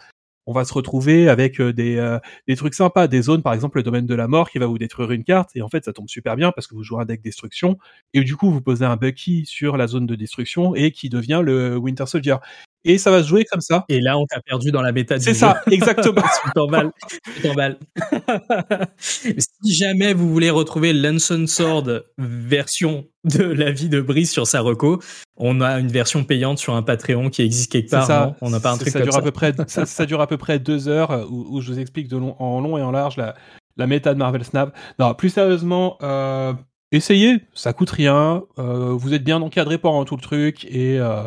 on 0.47 0.53
va 0.53 0.65
se 0.65 0.75
retrouver 0.75 1.29
avec 1.29 1.61
euh, 1.61 1.73
des, 1.73 1.97
euh, 1.97 2.19
des 2.49 2.57
trucs 2.57 2.75
sympas, 2.75 3.07
des 3.09 3.23
zones, 3.23 3.43
par 3.43 3.55
exemple 3.55 3.79
le 3.79 3.83
domaine 3.83 4.07
de 4.07 4.15
la 4.15 4.29
mort 4.29 4.51
qui 4.51 4.59
va 4.59 4.67
vous 4.67 4.79
détruire 4.79 5.11
une 5.13 5.25
carte, 5.25 5.51
et 5.55 5.63
en 5.63 5.69
fait 5.69 5.85
ça 5.85 5.93
tombe 5.93 6.09
super 6.09 6.37
bien 6.37 6.53
parce 6.53 6.67
que 6.67 6.75
vous 6.75 6.83
jouez 6.83 7.01
un 7.01 7.05
deck 7.05 7.23
destruction, 7.23 7.79
et 8.15 8.23
du 8.23 8.37
coup 8.37 8.51
vous 8.51 8.61
posez 8.61 8.85
un 8.85 8.97
Bucky 8.97 9.47
sur 9.47 9.77
la 9.77 9.87
zone 9.87 10.07
de 10.07 10.15
destruction 10.15 10.75
et 10.75 10.91
qui 10.91 11.09
devient 11.09 11.43
le 11.45 11.77
Winter 11.77 12.07
Soldier 12.07 12.37
et 12.85 12.99
ça 12.99 13.11
va 13.11 13.23
se 13.23 13.29
jouer 13.29 13.45
comme 13.45 13.61
ça. 13.61 13.85
Et 13.89 14.01
là, 14.01 14.19
on 14.19 14.27
t'a 14.27 14.41
perdu 14.41 14.71
dans 14.71 14.83
la 14.83 14.93
méta 14.93 15.19
C'est 15.19 15.35
ça, 15.35 15.63
exactement. 15.71 16.23
tu 16.45 16.51
t'emballes. 16.55 16.91
tu 17.35 17.43
t'emballes. 17.43 17.79
si 18.99 19.43
jamais 19.65 20.15
vous 20.15 20.31
voulez 20.31 20.51
retrouver 20.51 20.93
Lanson 20.93 21.47
Sword 21.47 22.03
version 22.19 23.07
de 23.25 23.45
la 23.45 23.71
vie 23.71 23.89
de 23.89 24.01
Brice 24.01 24.33
sur 24.33 24.47
sa 24.47 24.61
reco, 24.61 25.01
on 25.37 25.61
a 25.61 25.79
une 25.79 25.89
version 25.89 26.25
payante 26.25 26.59
sur 26.59 26.75
un 26.75 26.83
Patreon 26.83 27.31
qui 27.31 27.43
existe 27.43 27.71
quelque 27.71 27.91
part. 27.91 28.07
Ça. 28.07 28.37
On 28.41 28.51
n'a 28.51 28.61
pas 28.61 28.73
un 28.73 28.77
truc 28.77 28.91
ça 28.91 28.99
comme 28.99 29.07
dure 29.07 29.13
ça. 29.15 29.21
À 29.21 29.23
peu 29.23 29.31
près, 29.31 29.53
ça, 29.69 30.07
dure 30.07 30.21
à 30.21 30.27
peu 30.27 30.37
près 30.37 30.59
deux 30.59 30.89
heures 30.89 31.27
où, 31.31 31.61
je 31.61 31.73
vous 31.73 31.79
explique 31.79 32.09
de 32.09 32.17
long, 32.17 32.37
en 32.39 32.61
long 32.61 32.79
et 32.79 32.83
en 32.83 32.91
large 32.91 33.17
la, 33.17 33.35
la 33.77 33.87
méta 33.87 34.15
de 34.15 34.19
Marvel 34.19 34.45
Snap. 34.45 34.77
Non, 34.99 35.15
plus 35.15 35.31
sérieusement, 35.31 35.99
euh, 36.03 36.53
essayez, 36.91 37.41
ça 37.55 37.73
coûte 37.73 37.91
rien. 37.91 38.45
Euh, 38.59 38.93
vous 38.93 39.15
êtes 39.15 39.25
bien 39.25 39.41
encadré 39.43 39.79
pendant 39.79 40.05
tout 40.05 40.17
le 40.17 40.23
truc 40.23 40.65
et 40.67 40.99
euh, 41.01 41.25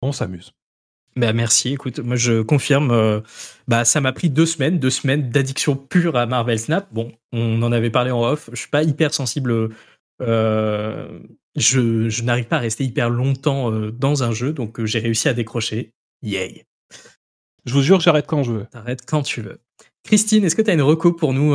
on 0.00 0.12
s'amuse. 0.12 0.52
Bah 1.14 1.34
merci, 1.34 1.74
écoute, 1.74 1.98
moi 1.98 2.16
je 2.16 2.40
confirme, 2.40 2.90
euh, 2.90 3.20
bah 3.68 3.84
ça 3.84 4.00
m'a 4.00 4.12
pris 4.12 4.30
deux 4.30 4.46
semaines, 4.46 4.78
deux 4.78 4.88
semaines 4.88 5.28
d'addiction 5.28 5.76
pure 5.76 6.16
à 6.16 6.24
Marvel 6.24 6.58
Snap. 6.58 6.88
Bon, 6.90 7.12
on 7.32 7.62
en 7.62 7.70
avait 7.70 7.90
parlé 7.90 8.10
en 8.10 8.22
off, 8.22 8.48
je 8.52 8.56
suis 8.56 8.70
pas 8.70 8.82
hyper 8.82 9.12
sensible, 9.12 9.68
euh, 10.22 11.18
je, 11.54 12.08
je 12.08 12.22
n'arrive 12.22 12.46
pas 12.46 12.56
à 12.56 12.60
rester 12.60 12.84
hyper 12.84 13.10
longtemps 13.10 13.70
euh, 13.70 13.90
dans 13.90 14.22
un 14.22 14.32
jeu, 14.32 14.54
donc 14.54 14.82
j'ai 14.86 15.00
réussi 15.00 15.28
à 15.28 15.34
décrocher. 15.34 15.90
Yay. 16.22 16.64
Je 17.66 17.74
vous 17.74 17.82
jure, 17.82 18.00
j'arrête 18.00 18.26
quand 18.26 18.42
je 18.42 18.52
veux. 18.52 18.66
T'arrêtes 18.70 19.04
quand 19.06 19.22
tu 19.22 19.42
veux. 19.42 19.58
Christine, 20.04 20.44
est-ce 20.44 20.56
que 20.56 20.62
tu 20.62 20.70
as 20.70 20.74
une 20.74 20.82
reco 20.82 21.12
pour 21.12 21.34
nous 21.34 21.54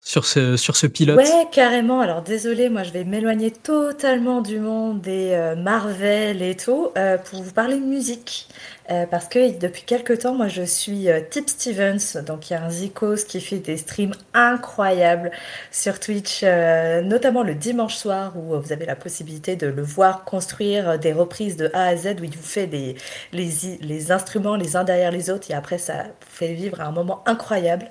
sur 0.00 0.24
ce, 0.24 0.56
sur 0.56 0.74
ce 0.74 0.86
pilote? 0.86 1.18
Ouais, 1.18 1.46
carrément. 1.52 2.00
Alors 2.00 2.22
désolé, 2.22 2.68
moi 2.68 2.82
je 2.82 2.92
vais 2.92 3.04
m'éloigner 3.04 3.50
totalement 3.52 4.40
du 4.40 4.58
monde 4.58 5.02
des 5.02 5.54
Marvel 5.58 6.42
et 6.42 6.56
tout 6.56 6.90
pour 7.26 7.42
vous 7.42 7.52
parler 7.52 7.78
de 7.78 7.84
musique. 7.84 8.48
Euh, 8.90 9.04
parce 9.06 9.26
que 9.26 9.58
depuis 9.58 9.82
quelques 9.82 10.20
temps, 10.20 10.34
moi 10.34 10.46
je 10.46 10.62
suis 10.62 11.10
euh, 11.10 11.20
Tip 11.28 11.48
Stevens, 11.48 12.22
donc 12.24 12.48
il 12.48 12.52
y 12.52 12.56
a 12.56 12.62
un 12.62 12.70
Zikos 12.70 13.24
qui 13.26 13.40
fait 13.40 13.58
des 13.58 13.76
streams 13.76 14.14
incroyables 14.32 15.32
sur 15.72 15.98
Twitch, 15.98 16.42
euh, 16.44 17.02
notamment 17.02 17.42
le 17.42 17.56
dimanche 17.56 17.96
soir 17.96 18.36
où 18.36 18.60
vous 18.60 18.72
avez 18.72 18.86
la 18.86 18.94
possibilité 18.94 19.56
de 19.56 19.66
le 19.66 19.82
voir 19.82 20.24
construire 20.24 20.98
des 21.00 21.12
reprises 21.12 21.56
de 21.56 21.68
A 21.74 21.86
à 21.86 21.96
Z 21.96 22.16
où 22.20 22.24
il 22.24 22.36
vous 22.36 22.42
fait 22.42 22.68
des, 22.68 22.96
les, 23.32 23.50
les 23.80 24.12
instruments 24.12 24.54
les 24.54 24.76
uns 24.76 24.84
derrière 24.84 25.10
les 25.10 25.30
autres 25.30 25.50
et 25.50 25.54
après 25.54 25.78
ça 25.78 26.04
vous 26.04 26.10
fait 26.20 26.52
vivre 26.54 26.80
un 26.80 26.92
moment 26.92 27.24
incroyable. 27.26 27.86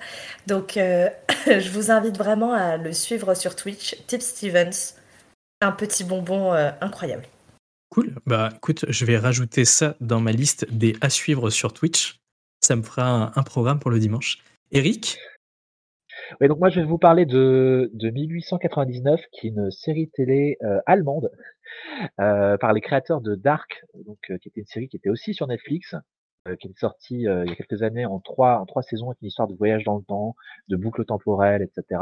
Donc 0.47 0.73
je 0.77 1.69
vous 1.71 1.91
invite 1.91 2.17
vraiment 2.17 2.53
à 2.53 2.77
le 2.77 2.93
suivre 2.93 3.33
sur 3.33 3.55
Twitch, 3.55 3.97
Tip 4.07 4.21
Stevens, 4.21 4.93
un 5.61 5.71
petit 5.71 6.05
bonbon 6.05 6.53
incroyable. 6.81 7.23
Cool. 7.95 8.13
Bah 8.25 8.49
écoute, 8.53 8.83
je 8.89 9.05
vais 9.05 9.17
rajouter 9.17 9.63
ça 9.63 9.95
dans 10.01 10.19
ma 10.19 10.33
liste 10.33 10.69
des 10.69 10.97
à 10.99 11.09
suivre 11.09 11.49
sur 11.49 11.71
Twitch. 11.71 12.19
Ça 12.59 12.75
me 12.75 12.81
fera 12.81 13.31
un, 13.33 13.43
programme 13.43 13.79
pour 13.79 13.89
le 13.89 13.99
dimanche. 13.99 14.43
Eric? 14.73 15.17
Oui, 16.41 16.49
donc 16.49 16.59
moi 16.59 16.67
je 16.67 16.81
vais 16.81 16.85
vous 16.85 16.97
parler 16.97 17.25
de, 17.25 17.89
de 17.93 18.09
1899, 18.09 19.21
qui 19.31 19.47
est 19.47 19.49
une 19.51 19.71
série 19.71 20.09
télé 20.09 20.57
euh, 20.61 20.81
allemande 20.85 21.31
euh, 22.19 22.57
par 22.57 22.73
les 22.73 22.81
créateurs 22.81 23.21
de 23.21 23.33
Dark, 23.33 23.85
donc 24.05 24.17
euh, 24.29 24.37
qui 24.39 24.49
était 24.49 24.59
une 24.59 24.67
série 24.67 24.89
qui 24.89 24.97
était 24.97 25.09
aussi 25.09 25.33
sur 25.33 25.47
Netflix, 25.47 25.95
qui 26.59 26.67
est 26.67 26.77
sortie 26.77 27.21
il 27.21 27.21
y 27.21 27.51
a 27.51 27.55
quelques 27.55 27.81
années 27.81 28.05
en 28.05 28.19
trois 28.19 28.59
en 28.59 28.65
trois 28.65 28.83
saisons 28.83 29.07
avec 29.07 29.21
une 29.21 29.29
histoire 29.29 29.47
de 29.47 29.55
voyage 29.55 29.85
dans 29.85 29.95
le 29.95 30.03
temps, 30.03 30.35
de 30.67 30.75
boucle 30.75 31.05
temporelle, 31.05 31.61
etc. 31.61 32.01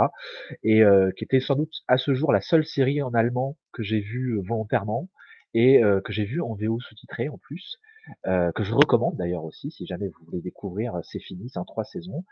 Et 0.63 0.81
qui 1.15 1.23
était 1.23 1.39
sans 1.39 1.53
doute 1.53 1.71
à 1.87 1.97
ce 1.97 2.15
jour 2.15 2.33
la 2.33 2.41
seule 2.41 2.65
série 2.65 3.03
en 3.03 3.13
allemand 3.13 3.57
que 3.71 3.83
j'ai 3.83 4.01
vue 4.01 4.41
volontairement 4.43 5.07
et 5.53 5.81
que 6.03 6.11
j'ai 6.13 6.25
vu 6.25 6.41
en 6.41 6.53
VO 6.55 6.79
sous-titré 6.79 7.29
en 7.29 7.37
plus, 7.37 7.79
que 8.25 8.63
je 8.63 8.73
recommande 8.73 9.15
d'ailleurs 9.17 9.43
aussi 9.43 9.71
si 9.71 9.85
jamais 9.85 10.07
vous 10.07 10.25
voulez 10.25 10.41
découvrir. 10.41 10.99
C'est 11.03 11.19
fini, 11.19 11.49
c'est 11.49 11.59
en 11.59 11.65
trois 11.65 11.83
saisons 11.83 12.23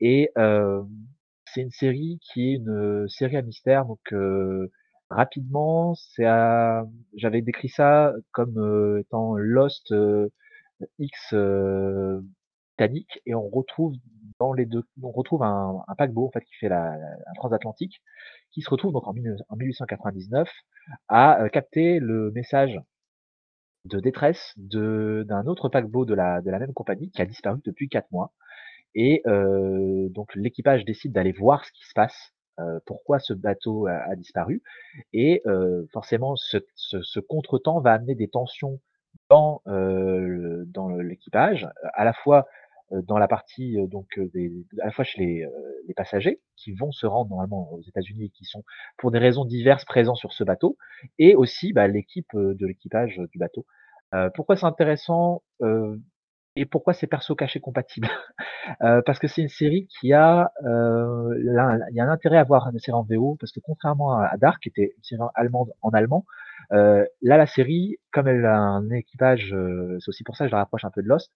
et 0.00 0.30
c'est 0.36 1.62
une 1.62 1.70
série 1.70 2.18
qui 2.22 2.52
est 2.52 2.56
une 2.56 3.06
série 3.08 3.36
à 3.36 3.42
mystère 3.42 3.86
donc 3.86 4.14
rapidement, 5.10 5.94
c'est 5.94 6.24
j'avais 7.14 7.42
décrit 7.42 7.68
ça 7.68 8.12
comme 8.32 8.98
étant 9.00 9.36
Lost 9.36 9.94
X 10.98 11.34
Titanic 12.76 13.20
et 13.26 13.34
on 13.34 13.48
retrouve 13.48 13.94
dans 14.38 14.52
les 14.52 14.66
deux, 14.66 14.84
on 15.02 15.10
retrouve 15.10 15.42
un, 15.42 15.82
un 15.88 15.94
paquebot 15.94 16.26
en 16.26 16.30
fait 16.30 16.42
qui 16.42 16.54
fait 16.56 16.68
la, 16.68 16.92
un 16.92 17.32
transatlantique 17.36 18.02
qui 18.50 18.62
se 18.62 18.70
retrouve 18.70 18.92
donc 18.92 19.06
en, 19.06 19.12
1899 19.12 20.48
à 21.08 21.42
euh, 21.42 21.48
capter 21.48 21.98
le 21.98 22.30
message 22.32 22.78
de 23.84 24.00
détresse 24.00 24.52
d'un 24.56 25.46
autre 25.46 25.68
paquebot 25.68 26.04
de 26.04 26.14
la, 26.14 26.40
de 26.40 26.50
la 26.50 26.58
même 26.58 26.72
compagnie 26.72 27.10
qui 27.10 27.22
a 27.22 27.26
disparu 27.26 27.60
depuis 27.64 27.88
quatre 27.88 28.10
mois. 28.10 28.32
Et 28.94 29.22
euh, 29.26 30.08
donc 30.08 30.34
l'équipage 30.34 30.84
décide 30.84 31.12
d'aller 31.12 31.32
voir 31.32 31.64
ce 31.64 31.72
qui 31.72 31.86
se 31.86 31.92
passe, 31.94 32.32
euh, 32.58 32.80
pourquoi 32.86 33.18
ce 33.18 33.32
bateau 33.32 33.86
a, 33.86 34.16
disparu. 34.16 34.62
Et 35.12 35.42
forcément, 35.92 36.34
ce, 36.34 36.56
ce, 36.74 37.00
ce 37.02 37.20
contretemps 37.20 37.80
va 37.80 37.92
amener 37.92 38.14
des 38.14 38.28
tensions 38.28 38.80
dans, 39.28 39.60
dans 39.66 40.88
l'équipage, 40.96 41.68
à 41.94 42.04
la 42.04 42.12
fois 42.12 42.46
euh, 42.48 42.65
dans 42.90 43.18
la 43.18 43.28
partie 43.28 43.78
euh, 43.78 43.86
donc 43.86 44.06
euh, 44.18 44.30
des, 44.32 44.52
à 44.80 44.86
la 44.86 44.92
fois 44.92 45.04
chez 45.04 45.20
les, 45.20 45.46
les, 45.88 45.94
passagers 45.94 46.40
qui 46.56 46.72
vont 46.72 46.92
se 46.92 47.06
rendre 47.06 47.30
normalement 47.30 47.72
aux 47.72 47.82
États-Unis 47.82 48.26
et 48.26 48.30
qui 48.30 48.44
sont 48.44 48.64
pour 48.96 49.10
des 49.10 49.18
raisons 49.18 49.44
diverses 49.44 49.84
présents 49.84 50.14
sur 50.14 50.32
ce 50.32 50.44
bateau, 50.44 50.76
et 51.18 51.34
aussi 51.34 51.72
bah, 51.72 51.88
l'équipe 51.88 52.34
de 52.34 52.66
l'équipage 52.66 53.20
du 53.32 53.38
bateau. 53.38 53.66
Euh, 54.14 54.30
pourquoi 54.34 54.56
c'est 54.56 54.66
intéressant 54.66 55.42
euh, 55.62 55.96
et 56.54 56.64
pourquoi 56.64 56.94
c'est 56.94 57.06
perso 57.06 57.34
caché 57.34 57.60
compatible 57.60 58.08
euh, 58.82 59.02
Parce 59.04 59.18
que 59.18 59.28
c'est 59.28 59.42
une 59.42 59.48
série 59.48 59.88
qui 59.88 60.12
a, 60.12 60.52
là, 60.62 61.78
il 61.90 61.96
y 61.96 62.00
a 62.00 62.04
un 62.04 62.10
intérêt 62.10 62.38
à 62.38 62.44
voir 62.44 62.68
une 62.72 62.78
série 62.78 62.96
en 62.96 63.02
VO 63.02 63.36
parce 63.38 63.52
que 63.52 63.60
contrairement 63.60 64.18
à, 64.18 64.36
Dark, 64.38 64.62
qui 64.62 64.70
était 64.70 64.94
une 64.96 65.02
série 65.02 65.22
allemande 65.34 65.72
en 65.82 65.90
allemand, 65.90 66.24
là 66.70 67.06
la 67.22 67.46
série, 67.46 67.96
comme 68.12 68.28
elle 68.28 68.46
a 68.46 68.58
un 68.58 68.88
équipage, 68.90 69.54
c'est 70.00 70.08
aussi 70.08 70.24
pour 70.24 70.36
ça 70.36 70.44
que 70.44 70.50
je 70.50 70.52
la 70.52 70.60
rapproche 70.60 70.84
un 70.84 70.90
peu 70.90 71.02
de 71.02 71.08
Lost, 71.08 71.30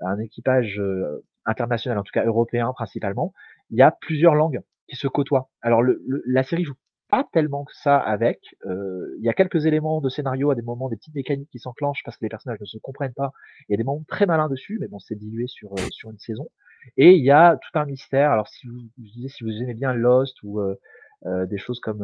un 0.00 0.18
équipage 0.18 0.78
euh, 0.78 1.24
international, 1.46 1.98
en 1.98 2.02
tout 2.02 2.12
cas 2.12 2.24
européen 2.24 2.72
principalement, 2.72 3.32
il 3.70 3.78
y 3.78 3.82
a 3.82 3.90
plusieurs 3.90 4.34
langues 4.34 4.60
qui 4.88 4.96
se 4.96 5.08
côtoient. 5.08 5.50
Alors 5.62 5.82
le, 5.82 6.02
la 6.26 6.42
série 6.42 6.64
joue 6.64 6.74
pas 7.08 7.26
tellement 7.32 7.64
que 7.64 7.72
ça 7.74 7.98
avec. 7.98 8.40
Euh, 8.66 9.16
il 9.18 9.24
y 9.24 9.28
a 9.28 9.32
quelques 9.32 9.66
éléments 9.66 10.00
de 10.00 10.08
scénario 10.08 10.50
à 10.50 10.54
des 10.54 10.62
moments, 10.62 10.88
des 10.88 10.96
petites 10.96 11.14
mécaniques 11.14 11.50
qui 11.50 11.58
s'enclenchent 11.58 12.02
parce 12.04 12.16
que 12.16 12.24
les 12.24 12.28
personnages 12.28 12.60
ne 12.60 12.66
se 12.66 12.78
comprennent 12.78 13.14
pas. 13.14 13.32
Il 13.68 13.72
y 13.72 13.74
a 13.74 13.76
des 13.76 13.84
moments 13.84 14.04
très 14.06 14.26
malins 14.26 14.48
dessus, 14.48 14.78
mais 14.80 14.86
bon, 14.86 14.98
c'est 15.00 15.16
dilué 15.16 15.46
sur 15.46 15.72
euh, 15.72 15.82
sur 15.90 16.10
une 16.10 16.18
saison. 16.18 16.48
Et 16.96 17.12
il 17.12 17.24
y 17.24 17.30
a 17.30 17.56
tout 17.56 17.78
un 17.78 17.84
mystère. 17.84 18.30
Alors 18.30 18.48
si 18.48 18.66
vous, 18.68 18.78
si 19.28 19.44
vous 19.44 19.50
aimez 19.50 19.74
bien 19.74 19.92
Lost 19.92 20.38
ou 20.42 20.60
des 21.24 21.58
choses 21.58 21.78
comme 21.80 22.00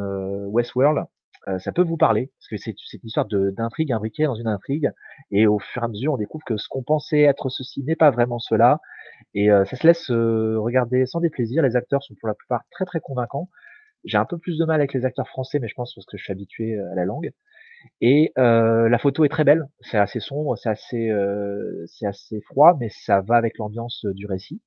Westworld, 0.49 1.07
euh, 1.49 1.59
ça 1.61 1.71
peut 1.71 1.83
vous 1.83 1.97
parler, 1.97 2.33
parce 2.39 2.49
que 2.49 2.57
c'est 2.57 2.75
une 2.95 3.07
histoire 3.07 3.27
d'intrigue 3.27 3.93
imbriquée 3.93 4.25
dans 4.25 4.35
une 4.35 4.49
intrigue, 4.49 4.91
et 5.31 5.47
au 5.47 5.61
fur 5.61 5.83
et 5.83 5.85
à 5.85 5.89
mesure, 5.89 6.15
on 6.15 6.17
découvre 6.17 6.45
que 6.45 6.57
ce 6.57 6.67
qu'on 6.69 6.83
pensait 6.83 7.21
être 7.21 7.49
ceci 7.51 7.85
n'est 7.85 7.95
pas 7.97 8.11
vraiment 8.11 8.41
cela, 8.41 8.81
et 9.35 9.51
euh, 9.51 9.65
ça 9.65 9.77
se 9.77 9.87
laisse 9.87 10.11
euh, 10.11 10.59
regarder 10.59 11.07
sans 11.07 11.21
déplaisir. 11.21 11.63
Les 11.63 11.77
acteurs 11.77 12.03
sont 12.03 12.15
pour 12.21 12.29
la 12.29 12.35
plupart 12.35 12.63
très 12.71 12.85
très 12.85 13.01
convaincants. 13.01 13.49
J'ai 14.05 14.19
un 14.19 14.25
peu 14.25 14.39
plus 14.39 14.59
de 14.59 14.65
mal 14.65 14.81
avec 14.81 14.93
les 14.93 15.05
acteurs 15.05 15.29
français, 15.29 15.59
mais 15.61 15.69
je 15.69 15.75
pense 15.75 15.95
parce 15.95 16.07
que 16.07 16.17
je 16.17 16.25
suis 16.25 16.33
habitué 16.33 16.79
à 16.79 16.95
la 16.95 17.05
langue. 17.05 17.31
Et 18.01 18.33
la 18.37 18.99
photo 18.99 19.25
est 19.25 19.29
très 19.29 19.45
belle, 19.45 19.67
c'est 19.81 19.99
assez 19.99 20.21
sombre, 20.21 20.57
c'est 20.57 20.69
assez, 20.69 21.13
c'est 21.87 22.07
assez 22.07 22.41
froid, 22.43 22.77
mais 22.79 22.89
ça 22.89 23.21
va 23.21 23.37
avec 23.37 23.59
l'ambiance 23.59 24.05
du 24.05 24.27
récit. 24.27 24.61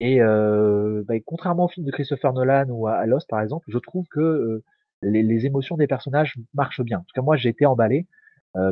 Et 0.00 0.20
bah, 0.20 1.14
contrairement 1.24 1.66
au 1.66 1.68
film 1.68 1.86
de 1.86 1.92
Christopher 1.92 2.32
Nolan 2.32 2.66
ou 2.70 2.88
à, 2.88 3.06
Lost 3.06 3.28
par 3.28 3.40
exemple, 3.40 3.66
je 3.68 3.78
trouve 3.78 4.06
que 4.10 4.62
les, 5.02 5.22
les, 5.22 5.46
émotions 5.46 5.76
des 5.76 5.86
personnages 5.86 6.34
marchent 6.54 6.82
bien. 6.82 6.98
En 6.98 7.02
tout 7.02 7.14
cas, 7.14 7.22
moi, 7.22 7.36
j'ai 7.36 7.48
été 7.48 7.66
emballé 7.66 8.06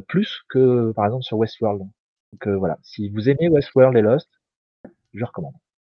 plus 0.08 0.42
que 0.48 0.90
par 0.92 1.06
exemple 1.06 1.22
sur 1.22 1.38
Westworld. 1.38 1.80
Donc 1.80 2.48
voilà, 2.58 2.78
si 2.82 3.10
vous 3.10 3.28
aimez 3.28 3.48
Westworld 3.48 3.96
et 3.96 4.02
Lost, 4.02 4.28
je 5.14 5.24
recommande. 5.24 5.54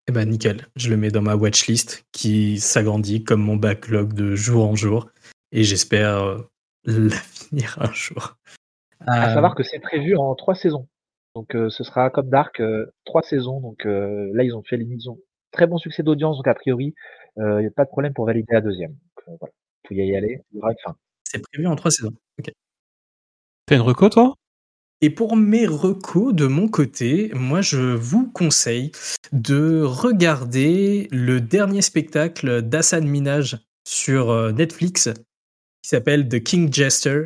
Eh 0.07 0.11
ben 0.11 0.29
nickel, 0.29 0.67
je 0.75 0.89
le 0.89 0.97
mets 0.97 1.09
dans 1.09 1.21
ma 1.21 1.35
watchlist 1.35 2.05
qui 2.11 2.59
s'agrandit 2.59 3.23
comme 3.23 3.41
mon 3.41 3.55
backlog 3.55 4.13
de 4.13 4.35
jour 4.35 4.67
en 4.67 4.75
jour 4.75 5.09
et 5.51 5.63
j'espère 5.63 6.43
la 6.85 7.15
finir 7.15 7.77
un 7.81 7.91
jour. 7.91 8.37
À 9.07 9.33
savoir 9.33 9.55
que 9.55 9.63
c'est 9.63 9.79
prévu 9.79 10.15
en 10.15 10.35
trois 10.35 10.55
saisons. 10.55 10.87
Donc 11.35 11.51
ce 11.53 11.83
sera 11.83 12.09
comme 12.09 12.29
Dark, 12.29 12.61
trois 13.05 13.23
saisons. 13.23 13.59
Donc 13.59 13.83
là, 13.85 14.43
ils 14.43 14.55
ont 14.55 14.63
fait 14.63 14.77
l'émission. 14.77 15.17
Très 15.51 15.67
bon 15.67 15.77
succès 15.77 16.03
d'audience, 16.03 16.37
donc 16.37 16.47
a 16.47 16.53
priori, 16.53 16.93
il 17.37 17.57
n'y 17.59 17.67
a 17.67 17.71
pas 17.71 17.85
de 17.85 17.89
problème 17.89 18.13
pour 18.13 18.25
valider 18.25 18.53
la 18.53 18.61
deuxième. 18.61 18.91
Donc 18.91 19.37
voilà, 19.39 19.53
faut 19.87 19.93
y 19.93 20.15
aller, 20.15 20.39
il 20.51 20.57
y 20.57 20.59
aura 20.59 20.71
une 20.71 20.77
fin. 20.83 20.95
C'est 21.23 21.41
prévu 21.51 21.67
en 21.67 21.75
trois 21.75 21.91
saisons. 21.91 22.13
Ok. 22.39 22.51
T'as 23.65 23.75
une 23.75 23.81
reco, 23.81 24.09
toi? 24.09 24.35
Et 25.01 25.09
pour 25.09 25.35
mes 25.35 25.65
recos 25.65 26.33
de 26.33 26.45
mon 26.45 26.67
côté, 26.67 27.31
moi 27.33 27.61
je 27.61 27.79
vous 27.79 28.29
conseille 28.31 28.91
de 29.31 29.81
regarder 29.81 31.07
le 31.11 31.41
dernier 31.41 31.81
spectacle 31.81 32.61
d'Hassan 32.61 33.07
Minaj 33.07 33.57
sur 33.83 34.53
Netflix 34.53 35.09
qui 35.81 35.89
s'appelle 35.89 36.27
The 36.27 36.41
King 36.41 36.71
Jester. 36.71 37.25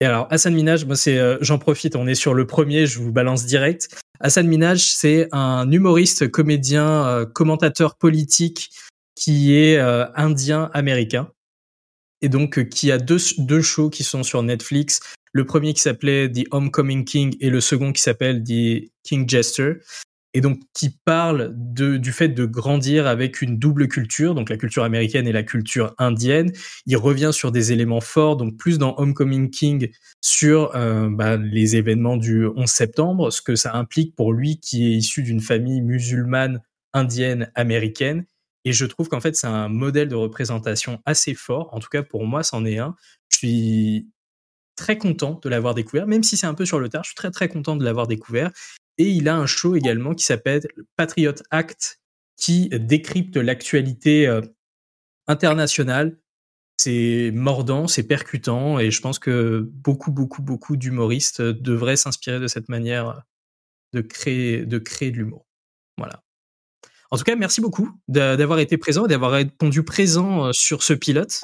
Et 0.00 0.04
alors, 0.04 0.26
Hassan 0.30 0.54
Minaj, 0.54 0.84
moi, 0.84 0.96
c'est, 0.96 1.18
euh, 1.18 1.38
j'en 1.40 1.58
profite, 1.58 1.94
on 1.94 2.06
est 2.06 2.16
sur 2.16 2.34
le 2.34 2.46
premier, 2.46 2.86
je 2.86 2.98
vous 2.98 3.12
balance 3.12 3.46
direct. 3.46 3.88
Hassan 4.20 4.46
Minaj, 4.46 4.80
c'est 4.80 5.28
un 5.32 5.70
humoriste, 5.70 6.28
comédien, 6.28 7.06
euh, 7.06 7.26
commentateur 7.26 7.96
politique 7.96 8.70
qui 9.14 9.54
est 9.54 9.78
euh, 9.78 10.06
indien-américain. 10.16 11.30
Et 12.22 12.28
donc, 12.28 12.68
qui 12.68 12.90
a 12.90 12.98
deux, 12.98 13.18
deux 13.38 13.62
shows 13.62 13.90
qui 13.90 14.04
sont 14.04 14.22
sur 14.22 14.42
Netflix. 14.42 15.00
Le 15.32 15.44
premier 15.44 15.74
qui 15.74 15.80
s'appelait 15.80 16.30
The 16.30 16.46
Homecoming 16.50 17.04
King 17.04 17.36
et 17.40 17.50
le 17.50 17.60
second 17.60 17.92
qui 17.92 18.00
s'appelle 18.00 18.42
The 18.42 18.90
King 19.02 19.28
Jester 19.28 19.74
et 20.34 20.40
donc 20.40 20.60
qui 20.74 20.90
parle 21.04 21.52
de, 21.54 21.96
du 21.96 22.12
fait 22.12 22.28
de 22.28 22.44
grandir 22.44 23.06
avec 23.06 23.42
une 23.42 23.58
double 23.58 23.88
culture, 23.88 24.34
donc 24.34 24.48
la 24.48 24.56
culture 24.56 24.84
américaine 24.84 25.26
et 25.26 25.32
la 25.32 25.42
culture 25.42 25.94
indienne. 25.98 26.52
Il 26.86 26.96
revient 26.96 27.30
sur 27.32 27.52
des 27.52 27.72
éléments 27.72 28.00
forts, 28.00 28.36
donc 28.36 28.56
plus 28.56 28.78
dans 28.78 28.94
Homecoming 28.98 29.50
King 29.50 29.90
sur 30.20 30.74
euh, 30.74 31.08
bah, 31.10 31.36
les 31.36 31.76
événements 31.76 32.16
du 32.16 32.46
11 32.46 32.68
septembre, 32.68 33.30
ce 33.30 33.42
que 33.42 33.56
ça 33.56 33.74
implique 33.74 34.14
pour 34.16 34.32
lui 34.32 34.58
qui 34.58 34.86
est 34.86 34.96
issu 34.96 35.22
d'une 35.22 35.40
famille 35.40 35.82
musulmane 35.82 36.62
indienne 36.94 37.50
américaine. 37.54 38.24
Et 38.64 38.72
je 38.72 38.86
trouve 38.86 39.08
qu'en 39.08 39.20
fait 39.20 39.36
c'est 39.36 39.46
un 39.46 39.68
modèle 39.68 40.08
de 40.08 40.14
représentation 40.14 41.00
assez 41.04 41.34
fort. 41.34 41.72
En 41.74 41.80
tout 41.80 41.88
cas 41.88 42.02
pour 42.02 42.26
moi 42.26 42.42
c'en 42.42 42.64
est 42.64 42.78
un. 42.78 42.94
Je 43.30 43.38
suis 43.38 44.08
très 44.76 44.98
content 44.98 45.38
de 45.42 45.48
l'avoir 45.48 45.74
découvert, 45.74 46.06
même 46.06 46.22
si 46.22 46.36
c'est 46.36 46.46
un 46.46 46.54
peu 46.54 46.64
sur 46.64 46.78
le 46.78 46.88
tard, 46.88 47.04
je 47.04 47.10
suis 47.10 47.16
très 47.16 47.30
très 47.30 47.48
content 47.48 47.76
de 47.76 47.84
l'avoir 47.84 48.06
découvert. 48.06 48.50
Et 48.98 49.08
il 49.08 49.28
a 49.28 49.36
un 49.36 49.46
show 49.46 49.76
également 49.76 50.14
qui 50.14 50.24
s'appelle 50.24 50.62
Patriot 50.96 51.34
Act, 51.50 52.00
qui 52.36 52.68
décrypte 52.68 53.36
l'actualité 53.36 54.26
euh, 54.26 54.40
internationale. 55.28 56.18
C'est 56.78 57.30
mordant, 57.32 57.86
c'est 57.86 58.02
percutant, 58.02 58.78
et 58.78 58.90
je 58.90 59.00
pense 59.00 59.18
que 59.18 59.60
beaucoup, 59.72 60.10
beaucoup, 60.10 60.42
beaucoup 60.42 60.76
d'humoristes 60.76 61.42
devraient 61.42 61.96
s'inspirer 61.96 62.40
de 62.40 62.48
cette 62.48 62.68
manière 62.68 63.22
de 63.92 64.00
créer, 64.00 64.66
de 64.66 64.78
créer 64.78 65.10
de 65.10 65.18
l'humour. 65.18 65.46
Voilà. 65.98 66.22
En 67.12 67.18
tout 67.18 67.24
cas, 67.24 67.36
merci 67.36 67.60
beaucoup 67.60 67.90
d'avoir 68.08 68.58
été 68.58 68.78
présent 68.78 69.04
et 69.04 69.08
d'avoir 69.08 69.32
répondu 69.32 69.82
présent 69.82 70.46
euh, 70.46 70.50
sur 70.54 70.82
ce 70.82 70.94
pilote. 70.94 71.42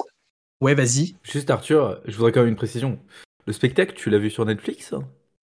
Ouais, 0.61 0.73
vas-y. 0.73 1.15
Juste 1.21 1.51
Arthur, 1.51 2.01
je 2.07 2.15
voudrais 2.15 2.31
quand 2.31 2.39
même 2.39 2.49
une 2.49 2.55
précision. 2.55 2.99
Le 3.45 3.53
spectacle, 3.53 3.93
tu 3.95 4.09
l'as 4.09 4.17
vu 4.17 4.31
sur 4.31 4.45
Netflix 4.45 4.95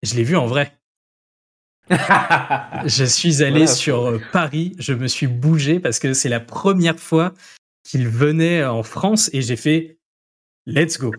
Je 0.03 0.15
l'ai 0.17 0.25
vu 0.25 0.37
en 0.37 0.47
vrai 0.47 0.77
je 2.87 3.05
suis 3.05 3.45
allé 3.45 3.69
sur 3.69 4.07
euh, 4.07 4.21
Paris, 4.33 4.75
je 4.81 4.93
me 4.93 5.07
suis 5.07 5.29
bougé 5.29 5.79
parce 5.79 6.01
que 6.01 6.15
c'est 6.15 6.29
la 6.29 6.41
première 6.41 6.99
fois 6.99 7.33
qu'il 7.85 8.09
venait 8.09 8.65
en 8.65 8.83
France 8.83 9.31
et 9.33 9.41
j'ai 9.41 9.55
fait 9.55 10.01
let's 10.67 10.99
go. 10.99 11.13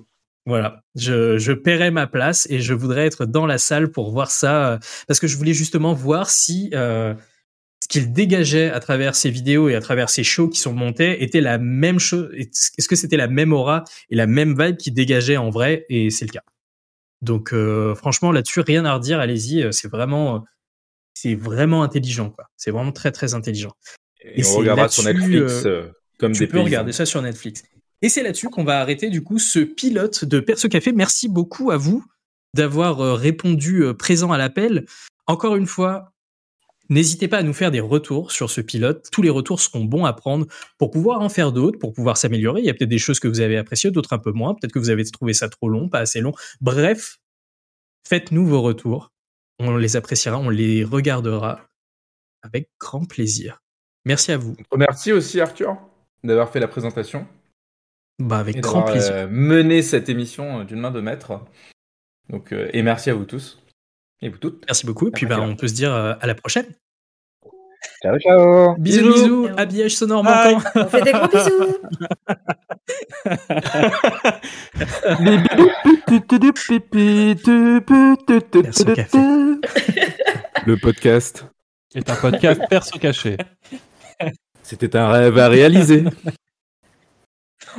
Voilà, 0.46 0.84
je, 0.96 1.38
je 1.38 1.54
paierai 1.54 1.90
ma 1.90 2.06
place 2.06 2.48
et 2.50 2.60
je 2.60 2.74
voudrais 2.74 3.06
être 3.06 3.26
dans 3.26 3.46
la 3.46 3.58
salle 3.60 3.92
pour 3.92 4.12
voir 4.12 4.30
ça 4.30 4.74
euh, 4.74 4.78
parce 5.08 5.22
que 5.22 5.28
je 5.28 5.38
voulais 5.38 5.54
justement 5.54 5.94
voir 5.94 6.30
si 6.30 6.70
euh, 6.74 7.14
ce 7.88 8.00
qu'il 8.00 8.12
dégageait 8.12 8.70
à 8.70 8.80
travers 8.80 9.16
ses 9.16 9.30
vidéos 9.30 9.70
et 9.70 9.76
à 9.76 9.82
travers 9.82 10.10
ses 10.10 10.24
shows 10.24 10.50
qui 10.50 10.60
sont 10.60 10.74
montés 10.74 11.24
était 11.24 11.42
la 11.42 11.58
même 11.58 12.00
chose. 12.00 12.30
Est-ce 12.36 12.88
que 12.88 12.96
c'était 12.96 13.18
la 13.18 13.28
même 13.28 13.54
aura 13.54 13.84
et 14.10 14.16
la 14.16 14.28
même 14.28 14.62
vibe 14.62 14.78
qui 14.78 14.92
dégageait 14.92 15.38
en 15.38 15.50
vrai 15.50 15.86
Et 15.90 16.10
c'est 16.10 16.26
le 16.26 16.32
cas. 16.32 16.44
Donc 17.22 17.54
franchement 17.96 18.32
là-dessus 18.32 18.60
rien 18.60 18.84
à 18.86 18.94
redire. 18.94 19.20
Allez-y, 19.20 19.68
c'est 19.72 19.88
vraiment 19.88 20.46
c'est 21.22 21.36
vraiment 21.36 21.82
intelligent, 21.84 22.30
quoi. 22.30 22.50
C'est 22.58 22.72
vraiment 22.72 22.92
très 22.92 23.12
très 23.12 23.34
intelligent. 23.34 23.74
Et, 24.22 24.46
on 24.46 24.58
regardera 24.58 24.88
sur 24.88 25.04
Netflix 25.04 25.66
euh, 25.66 25.66
euh, 25.66 25.92
comme 26.20 26.34
tu 26.34 26.48
peux 26.48 26.60
regarder 26.60 26.92
ça 26.92 27.06
sur 27.06 27.22
Netflix. 27.22 27.64
Et 28.04 28.10
c'est 28.10 28.22
là-dessus 28.22 28.50
qu'on 28.50 28.64
va 28.64 28.80
arrêter 28.80 29.10
du 29.10 29.24
coup 29.24 29.40
ce 29.40 29.60
pilote 29.60 30.26
de 30.26 30.40
Perso 30.40 30.70
Café. 30.70 30.92
Merci 30.92 31.28
beaucoup 31.28 31.72
à 31.72 31.78
vous 31.78 32.06
d'avoir 32.54 33.02
euh, 33.02 33.14
répondu 33.16 33.84
présent 33.98 34.32
à 34.32 34.38
l'appel. 34.38 34.86
Encore 35.26 35.56
une 35.56 35.66
fois, 35.66 36.14
N'hésitez 36.90 37.28
pas 37.28 37.38
à 37.38 37.44
nous 37.44 37.54
faire 37.54 37.72
des 37.72 37.80
retours 37.80 38.32
sur 38.32 38.50
ce 38.50 38.62
pilote. 38.62 39.08
Tous 39.12 39.22
les 39.22 39.30
retours 39.30 39.60
seront 39.60 39.84
bons 39.84 40.06
à 40.06 40.14
prendre 40.14 40.46
pour 40.78 40.92
pouvoir 40.92 41.22
en 41.22 41.30
faire 41.30 41.52
d'autres, 41.52 41.80
pour 41.80 41.94
pouvoir 41.94 42.18
s'améliorer. 42.18 42.62
Il 42.62 42.66
y 42.66 42.70
a 42.70 42.74
peut-être 42.74 42.90
des 42.90 42.98
choses 42.98 43.20
que 43.20 43.28
vous 43.28 43.42
avez 43.42 43.58
appréciées, 43.58 43.92
d'autres 43.92 44.14
un 44.14 44.20
peu 44.20 44.32
moins. 44.32 44.54
Peut-être 44.54 44.72
que 44.72 44.80
vous 44.80 44.90
avez 44.90 45.04
trouvé 45.06 45.34
ça 45.34 45.50
trop 45.50 45.70
long, 45.70 45.90
pas 45.90 46.00
assez 46.00 46.22
long. 46.22 46.34
Bref, 46.62 47.18
faites-nous 48.08 48.46
vos 48.46 48.62
retours 48.62 49.12
on 49.60 49.78
les 49.78 49.96
appréciera, 49.96 50.38
on 50.38 50.50
les 50.50 50.84
regardera 50.84 51.62
avec 52.42 52.70
grand 52.80 53.06
plaisir. 53.06 53.62
Merci 54.06 54.32
à 54.32 54.38
vous. 54.38 54.56
Merci 54.76 55.12
aussi 55.12 55.42
Arthur 55.42 55.78
d'avoir 56.24 56.52
fait 56.52 56.60
la 56.60 56.68
présentation. 56.68 57.28
Bah 58.20 58.40
avec 58.40 58.60
grand 58.60 58.84
plaisir. 58.84 59.14
Euh, 59.14 59.28
mené 59.30 59.82
cette 59.82 60.10
émission 60.10 60.62
euh, 60.62 60.64
d'une 60.64 60.80
main 60.80 60.92
de 60.92 61.02
maître. 61.02 61.42
Donc 62.30 62.52
euh, 62.52 62.70
et 62.74 62.82
merci 62.82 63.10
à 63.10 63.14
vous 63.14 63.26
tous 63.26 63.62
et 64.22 64.30
vous 64.30 64.38
toutes. 64.38 64.64
Merci 64.68 64.86
beaucoup. 64.86 65.08
Et 65.08 65.12
puis 65.12 65.26
bah, 65.26 65.40
on 65.40 65.56
peut 65.56 65.68
se 65.68 65.74
dire 65.74 65.94
à 65.94 66.26
la 66.26 66.36
prochaine. 66.36 66.66
Ciao 68.02 68.18
ciao. 68.20 68.76
Bisous 68.78 69.14
bisous. 69.14 69.48
Habillage 69.58 69.96
sonore 69.96 70.24
manquant. 70.24 70.62
On 70.76 70.86
fait 70.86 71.02
des 71.02 71.12
gros 71.12 71.28
bisous. 71.28 71.78
Le 80.66 80.76
podcast 80.80 81.46
est 81.96 82.10
un 82.10 82.16
podcast 82.16 82.62
perso 82.70 83.00
caché. 83.00 83.38
C'était 84.64 84.96
un 84.96 85.10
rêve 85.10 85.38
à 85.38 85.48
réaliser. 85.48 86.04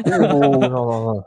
Oh, 0.04 0.10
non, 0.10 0.60
non, 0.60 1.14
non. 1.14 1.22